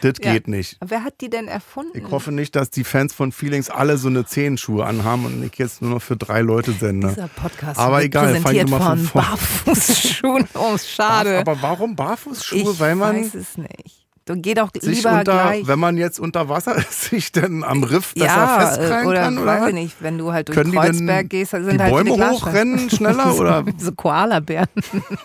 das 0.00 0.14
Ja. 0.22 0.32
geht 0.32 0.48
nicht. 0.48 0.76
Wer 0.84 1.04
hat 1.04 1.14
die 1.20 1.30
denn 1.30 1.48
erfunden? 1.48 1.96
Ich 1.96 2.10
hoffe 2.10 2.32
nicht, 2.32 2.56
dass 2.56 2.70
die 2.70 2.84
Fans 2.84 3.12
von 3.14 3.32
Feelings 3.32 3.70
alle 3.70 3.96
so 3.98 4.08
eine 4.08 4.24
Zehenschuhe 4.26 4.84
anhaben 4.86 5.26
und 5.26 5.42
ich 5.44 5.56
jetzt 5.58 5.82
nur 5.82 5.90
noch 5.92 6.02
für 6.02 6.16
drei 6.16 6.40
Leute 6.40 6.72
sende. 6.72 7.08
Dieser 7.08 7.28
Podcast 7.28 7.78
Aber 7.78 8.02
egal, 8.02 8.36
fang 8.40 8.54
ich 8.54 8.60
immer 8.60 8.80
von 8.80 8.98
von 8.98 9.06
vorn. 9.06 9.24
Barfußschuhen. 9.26 10.48
Oh, 10.54 10.76
schade. 10.78 11.38
Aber 11.38 11.60
warum 11.62 11.96
Barfußschuhe? 11.96 12.72
ich 12.72 12.80
Weil 12.80 12.94
man 12.96 13.16
weiß 13.16 13.34
es 13.34 13.56
nicht. 13.56 13.99
Du 14.30 14.36
geh 14.36 14.54
doch 14.54 14.70
sich 14.80 14.98
lieber 14.98 15.18
unter, 15.18 15.32
gleich. 15.32 15.66
wenn 15.66 15.80
man 15.80 15.96
jetzt 15.96 16.20
unter 16.20 16.48
Wasser 16.48 16.76
ist, 16.76 17.02
sich 17.10 17.32
dann 17.32 17.64
am 17.64 17.82
Riff 17.82 18.14
besser 18.14 18.26
ja, 18.26 18.60
festkrallen 18.60 19.08
oder 19.08 19.20
kann? 19.22 19.38
Oder 19.38 19.46
weiß 19.46 19.68
ich 19.70 19.74
nicht, 19.74 19.96
wenn 19.98 20.18
du 20.18 20.32
halt 20.32 20.46
durch 20.46 20.56
Können 20.56 20.70
die 20.70 20.78
denn 20.78 20.86
Kreuzberg 20.86 21.30
gehst, 21.30 21.52
dann 21.52 21.64
sind 21.64 21.78
die 21.78 21.82
halt 21.82 21.92
Bäume 21.92 22.10
hochrennen 22.12 22.88
schneller 22.90 23.34
oder 23.40 23.64
So 23.76 23.90
Koalabären. 23.90 24.68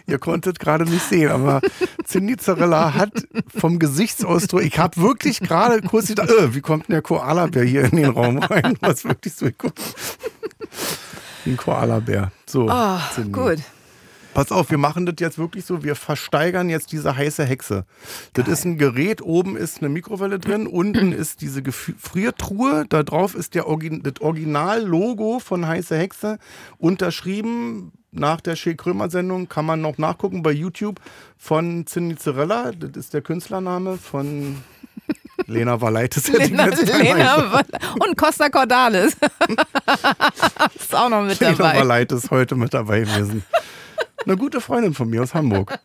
Ihr 0.06 0.18
konntet 0.20 0.60
gerade 0.60 0.84
nicht 0.84 1.08
sehen, 1.08 1.32
aber 1.32 1.60
Cindy 2.06 2.36
Zarella 2.36 2.94
hat 2.94 3.10
vom 3.48 3.80
Gesichtsausdruck, 3.80 4.62
ich 4.62 4.78
habe 4.78 4.96
wirklich 5.02 5.40
gerade 5.40 5.82
kurz 5.82 6.06
gedacht, 6.06 6.30
äh, 6.30 6.54
wie 6.54 6.60
kommt 6.60 6.86
denn 6.86 6.92
der 6.92 7.02
Koalabär 7.02 7.64
hier 7.64 7.86
in 7.86 7.96
den 7.96 8.10
Raum 8.10 8.38
rein? 8.38 8.76
Was 8.80 9.02
wirklich 9.04 9.34
so 9.34 9.46
ein 11.46 11.56
Koalabär. 11.56 12.30
So, 12.46 12.68
Oh, 12.70 12.98
gut. 13.32 13.58
Pass 14.40 14.52
auf, 14.52 14.70
wir 14.70 14.78
machen 14.78 15.04
das 15.04 15.16
jetzt 15.18 15.36
wirklich 15.36 15.66
so, 15.66 15.84
wir 15.84 15.94
versteigern 15.94 16.70
jetzt 16.70 16.92
diese 16.92 17.14
heiße 17.14 17.44
Hexe. 17.44 17.84
Das 18.32 18.48
ist 18.48 18.64
ein 18.64 18.78
Gerät, 18.78 19.20
oben 19.20 19.54
ist 19.54 19.80
eine 19.80 19.90
Mikrowelle 19.90 20.38
drin, 20.38 20.66
unten 20.66 21.12
ist 21.12 21.42
diese 21.42 21.62
Gefriertruhe, 21.62 22.86
da 22.88 23.02
drauf 23.02 23.34
ist 23.34 23.54
der 23.54 23.66
Origin 23.66 24.02
das 24.02 24.18
Original-Logo 24.22 25.40
von 25.40 25.66
heiße 25.66 25.94
Hexe, 25.94 26.38
unterschrieben 26.78 27.92
nach 28.12 28.40
der 28.40 28.56
Shea 28.56 28.72
Krömer 28.72 29.10
Sendung, 29.10 29.46
kann 29.46 29.66
man 29.66 29.82
noch 29.82 29.98
nachgucken 29.98 30.42
bei 30.42 30.52
YouTube 30.52 31.00
von 31.36 31.84
Cindy 31.84 32.16
Zarella, 32.16 32.70
das 32.72 32.92
ist 32.92 33.12
der 33.12 33.20
Künstlername 33.20 33.98
von 33.98 34.56
Lena 35.48 35.78
Valaitis. 35.78 36.28
Lena, 36.32 36.64
Lena 36.64 37.62
und 37.98 38.16
Costa 38.16 38.48
Cordalis. 38.48 39.18
ist 40.74 40.94
auch 40.94 41.10
noch 41.10 41.24
mit 41.24 41.38
Lena 41.40 41.52
dabei. 41.52 41.78
Valait 41.80 42.10
ist 42.12 42.30
heute 42.30 42.54
mit 42.54 42.72
dabei 42.72 43.00
gewesen. 43.00 43.44
Eine 44.24 44.36
gute 44.36 44.60
Freundin 44.60 44.94
von 44.94 45.08
mir 45.08 45.22
aus 45.22 45.34
Hamburg. 45.34 45.78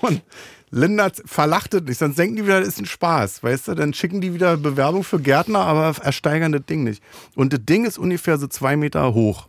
Und 0.00 0.22
Linda 0.70 1.10
verlachtet 1.24 1.88
nicht, 1.88 1.98
sonst 1.98 2.18
denken 2.18 2.36
die 2.36 2.44
wieder, 2.44 2.60
das 2.60 2.68
ist 2.68 2.78
ein 2.80 2.86
Spaß, 2.86 3.42
weißt 3.42 3.68
du? 3.68 3.74
Dann 3.74 3.94
schicken 3.94 4.20
die 4.20 4.34
wieder 4.34 4.56
Bewerbung 4.56 5.02
für 5.02 5.18
Gärtner, 5.20 5.60
aber 5.60 5.94
ersteigern 6.02 6.52
das 6.52 6.64
Ding 6.66 6.84
nicht. 6.84 7.02
Und 7.34 7.52
das 7.52 7.60
Ding 7.64 7.84
ist 7.84 7.98
ungefähr 7.98 8.38
so 8.38 8.46
zwei 8.46 8.76
Meter 8.76 9.14
hoch. 9.14 9.48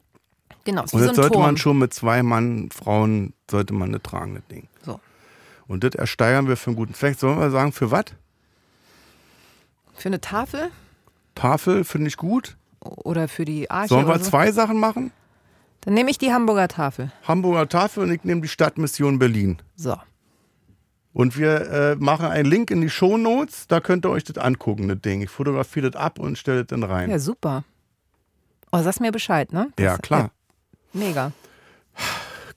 Genau, 0.65 0.83
ist 0.83 0.93
Und 0.93 0.99
so 1.01 1.05
das 1.05 1.09
ein 1.11 1.15
sollte 1.15 1.31
Turm. 1.33 1.43
man 1.43 1.57
schon 1.57 1.77
mit 1.79 1.93
zwei 1.93 2.23
Mann, 2.23 2.69
Frauen, 2.71 3.33
sollte 3.49 3.73
man 3.73 3.91
das 3.91 4.01
tragen, 4.03 4.35
das 4.35 4.43
Ding. 4.47 4.67
So. 4.85 4.99
Und 5.67 5.83
das 5.83 5.95
ersteigern 5.95 6.47
wir 6.47 6.57
für 6.57 6.67
einen 6.67 6.75
guten 6.77 6.93
Zweck. 6.93 7.17
Sollen 7.19 7.39
wir 7.39 7.51
sagen, 7.51 7.71
für 7.71 7.91
was? 7.91 8.05
Für 9.95 10.09
eine 10.09 10.21
Tafel 10.21 10.71
Tafel 11.35 11.83
finde 11.85 12.07
ich 12.07 12.17
gut. 12.17 12.57
oder 12.81 13.27
für 13.29 13.45
die 13.45 13.69
Arche 13.69 13.89
Sollen 13.89 14.07
wir 14.07 14.17
so? 14.19 14.25
zwei 14.29 14.51
Sachen 14.51 14.77
machen? 14.79 15.11
Dann 15.81 15.93
nehme 15.93 16.11
ich 16.11 16.17
die 16.17 16.31
Hamburger 16.33 16.67
Tafel. 16.67 17.11
Hamburger 17.27 17.67
Tafel 17.67 18.03
und 18.03 18.11
ich 18.11 18.23
nehme 18.23 18.41
die 18.41 18.47
Stadtmission 18.47 19.19
Berlin. 19.19 19.61
So. 19.75 19.95
Und 21.13 21.37
wir 21.37 21.71
äh, 21.71 21.95
machen 21.95 22.27
einen 22.27 22.49
Link 22.49 22.69
in 22.71 22.81
die 22.81 22.89
Shownotes, 22.89 23.67
da 23.67 23.79
könnt 23.79 24.05
ihr 24.05 24.09
euch 24.09 24.23
das 24.23 24.37
angucken, 24.37 24.87
das 24.87 25.01
Ding. 25.01 25.21
Ich 25.21 25.29
fotografiere 25.29 25.89
das 25.89 25.99
ab 25.99 26.19
und 26.19 26.37
stelle 26.37 26.59
das 26.59 26.67
dann 26.67 26.83
rein. 26.83 27.09
Ja, 27.09 27.19
super. 27.19 27.63
Oh, 28.71 28.81
sagst 28.81 29.01
mir 29.01 29.11
Bescheid, 29.11 29.51
ne? 29.51 29.71
Ja, 29.79 29.97
klar. 29.97 30.31
Ja, 30.93 30.99
mega. 30.99 31.31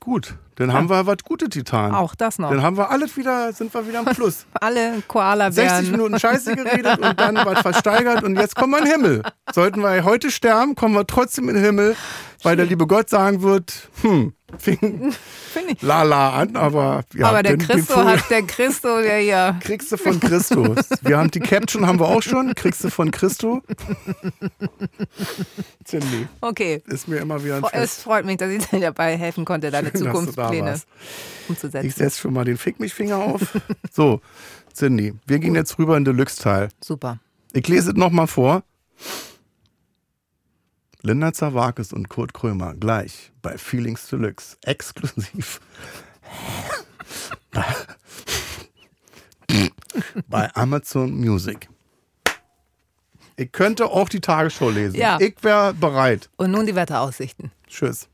Gut, 0.03 0.35
dann 0.57 0.73
haben 0.73 0.91
wir 0.91 1.07
was 1.07 1.19
Gutes 1.23 1.51
getan. 1.51 1.95
Auch 1.95 2.17
das 2.17 2.41
noch. 2.41 2.51
Dann 2.51 2.61
haben 2.61 2.77
wir 2.77 2.91
alles 2.91 3.17
wieder, 3.17 3.53
sind 3.53 3.73
wir 3.73 3.87
wieder 3.87 4.01
am 4.01 4.07
Plus. 4.07 4.47
Alle 4.61 5.01
koala 5.07 5.53
60 5.53 5.93
Minuten 5.93 6.19
Scheiße 6.19 6.57
geredet 6.57 6.99
und 6.99 7.21
dann 7.21 7.37
was 7.37 7.61
versteigert 7.61 8.25
und 8.25 8.35
jetzt 8.35 8.57
kommen 8.57 8.73
wir 8.73 8.79
in 8.79 8.85
den 8.87 8.93
Himmel. 8.95 9.23
Sollten 9.53 9.81
wir 9.81 10.03
heute 10.03 10.33
sterben, 10.33 10.75
kommen 10.75 10.97
wir 10.97 11.07
trotzdem 11.07 11.49
in 11.49 11.55
den 11.55 11.63
Himmel, 11.63 11.95
weil 12.43 12.57
der 12.57 12.67
liebe 12.67 12.89
Gott 12.89 13.11
sagen 13.11 13.43
wird, 13.43 13.91
hm, 14.01 14.33
fing 14.59 15.13
lala 15.81 16.31
an, 16.41 16.57
aber 16.57 17.05
ja, 17.15 17.27
Aber 17.29 17.43
der 17.43 17.57
den- 17.57 17.61
den 17.61 17.69
Christo 17.69 17.95
Vogel 17.95 18.13
hat, 18.21 18.31
der 18.31 18.43
Christo, 18.43 19.01
der 19.03 19.19
hier. 19.19 19.57
kriegst 19.61 19.91
du 19.93 19.97
von 19.97 20.19
Christus. 20.21 20.79
Wir 21.03 21.19
haben 21.19 21.31
die 21.31 21.41
Caption 21.41 21.87
haben 21.87 21.99
wir 21.99 22.07
auch 22.09 22.23
schon, 22.23 22.55
kriegst 22.55 22.83
du 22.85 22.91
von 22.91 23.11
Christo. 23.11 23.63
Cindy, 25.85 26.27
Okay. 26.41 26.83
ist 26.87 27.09
mir 27.09 27.17
immer 27.19 27.43
wieder 27.45 27.57
ein 27.57 27.65
Es 27.65 27.71
Fest. 27.71 28.03
freut 28.03 28.25
mich, 28.25 28.37
dass 28.39 28.51
ich 28.51 28.65
dir 28.67 28.81
dabei 28.81 29.17
helfen 29.17 29.45
konnte, 29.45 29.71
deine 29.71 29.91
Schön, 29.91 30.03
Zukunftspläne 30.05 30.67
warst. 30.67 30.87
Ich 31.45 31.49
umzusetzen. 31.51 31.91
setze 31.91 32.21
schon 32.21 32.33
mal 32.33 32.45
den 32.45 32.57
Fick 32.57 32.79
mich 32.81 32.95
Finger 32.95 33.17
auf. 33.19 33.41
So, 33.93 34.21
Cindy, 34.75 35.15
wir 35.27 35.39
gehen 35.39 35.55
jetzt 35.55 35.79
rüber 35.79 35.97
in 35.97 36.05
Deluxe-Teil. 36.05 36.69
Super. 36.83 37.19
Ich 37.53 37.67
lese 37.69 37.91
es 37.91 37.97
nochmal 37.97 38.27
vor. 38.27 38.63
Linda 41.05 41.33
Zawakis 41.33 41.93
und 41.93 42.09
Kurt 42.09 42.33
Krömer 42.33 42.75
gleich 42.75 43.33
bei 43.43 43.59
Feelings 43.59 44.07
Deluxe 44.07 44.57
exklusiv 44.63 45.61
bei, 47.51 47.65
bei 50.29 50.55
Amazon 50.55 51.13
Music. 51.13 51.69
Ich 53.37 53.51
könnte 53.51 53.87
auch 53.87 54.09
die 54.09 54.21
Tagesschau 54.21 54.71
lesen. 54.71 54.97
Ja. 54.97 55.19
Ich 55.21 55.43
wäre 55.43 55.75
bereit. 55.75 56.31
Und 56.37 56.53
nun 56.53 56.67
die 56.67 56.77
Wetteraussichten. 56.77 57.51
Tschüss. 57.67 58.09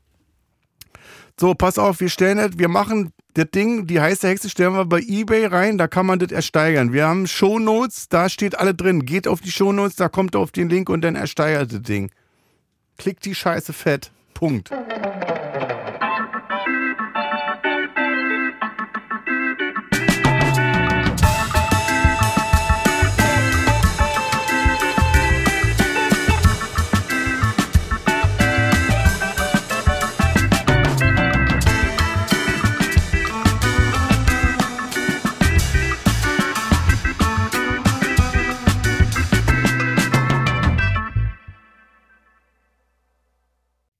So, 1.39 1.53
pass 1.53 1.77
auf, 1.77 1.99
wir 1.99 2.09
stellen 2.09 2.37
das, 2.37 2.57
wir 2.57 2.69
machen 2.69 3.13
das 3.35 3.51
Ding, 3.51 3.85
die 3.85 4.01
heiße 4.01 4.27
Hexe 4.27 4.49
stellen 4.49 4.73
wir 4.73 4.85
bei 4.85 4.99
Ebay 4.99 5.45
rein, 5.45 5.77
da 5.77 5.87
kann 5.87 6.07
man 6.07 6.17
das 6.17 6.31
ersteigern. 6.31 6.91
Wir 6.91 7.07
haben 7.07 7.27
Shownotes, 7.27 8.09
da 8.09 8.27
steht 8.27 8.57
alle 8.57 8.73
drin. 8.73 9.05
Geht 9.05 9.27
auf 9.27 9.41
die 9.41 9.51
Shownotes, 9.51 9.95
da 9.95 10.09
kommt 10.09 10.35
auf 10.35 10.51
den 10.51 10.69
Link 10.69 10.89
und 10.89 11.01
dann 11.01 11.15
ersteigert 11.15 11.71
das 11.71 11.83
Ding. 11.83 12.11
Klickt 12.99 13.23
die 13.23 13.33
Scheiße 13.33 13.71
fett. 13.71 14.11
Punkt. 14.33 14.71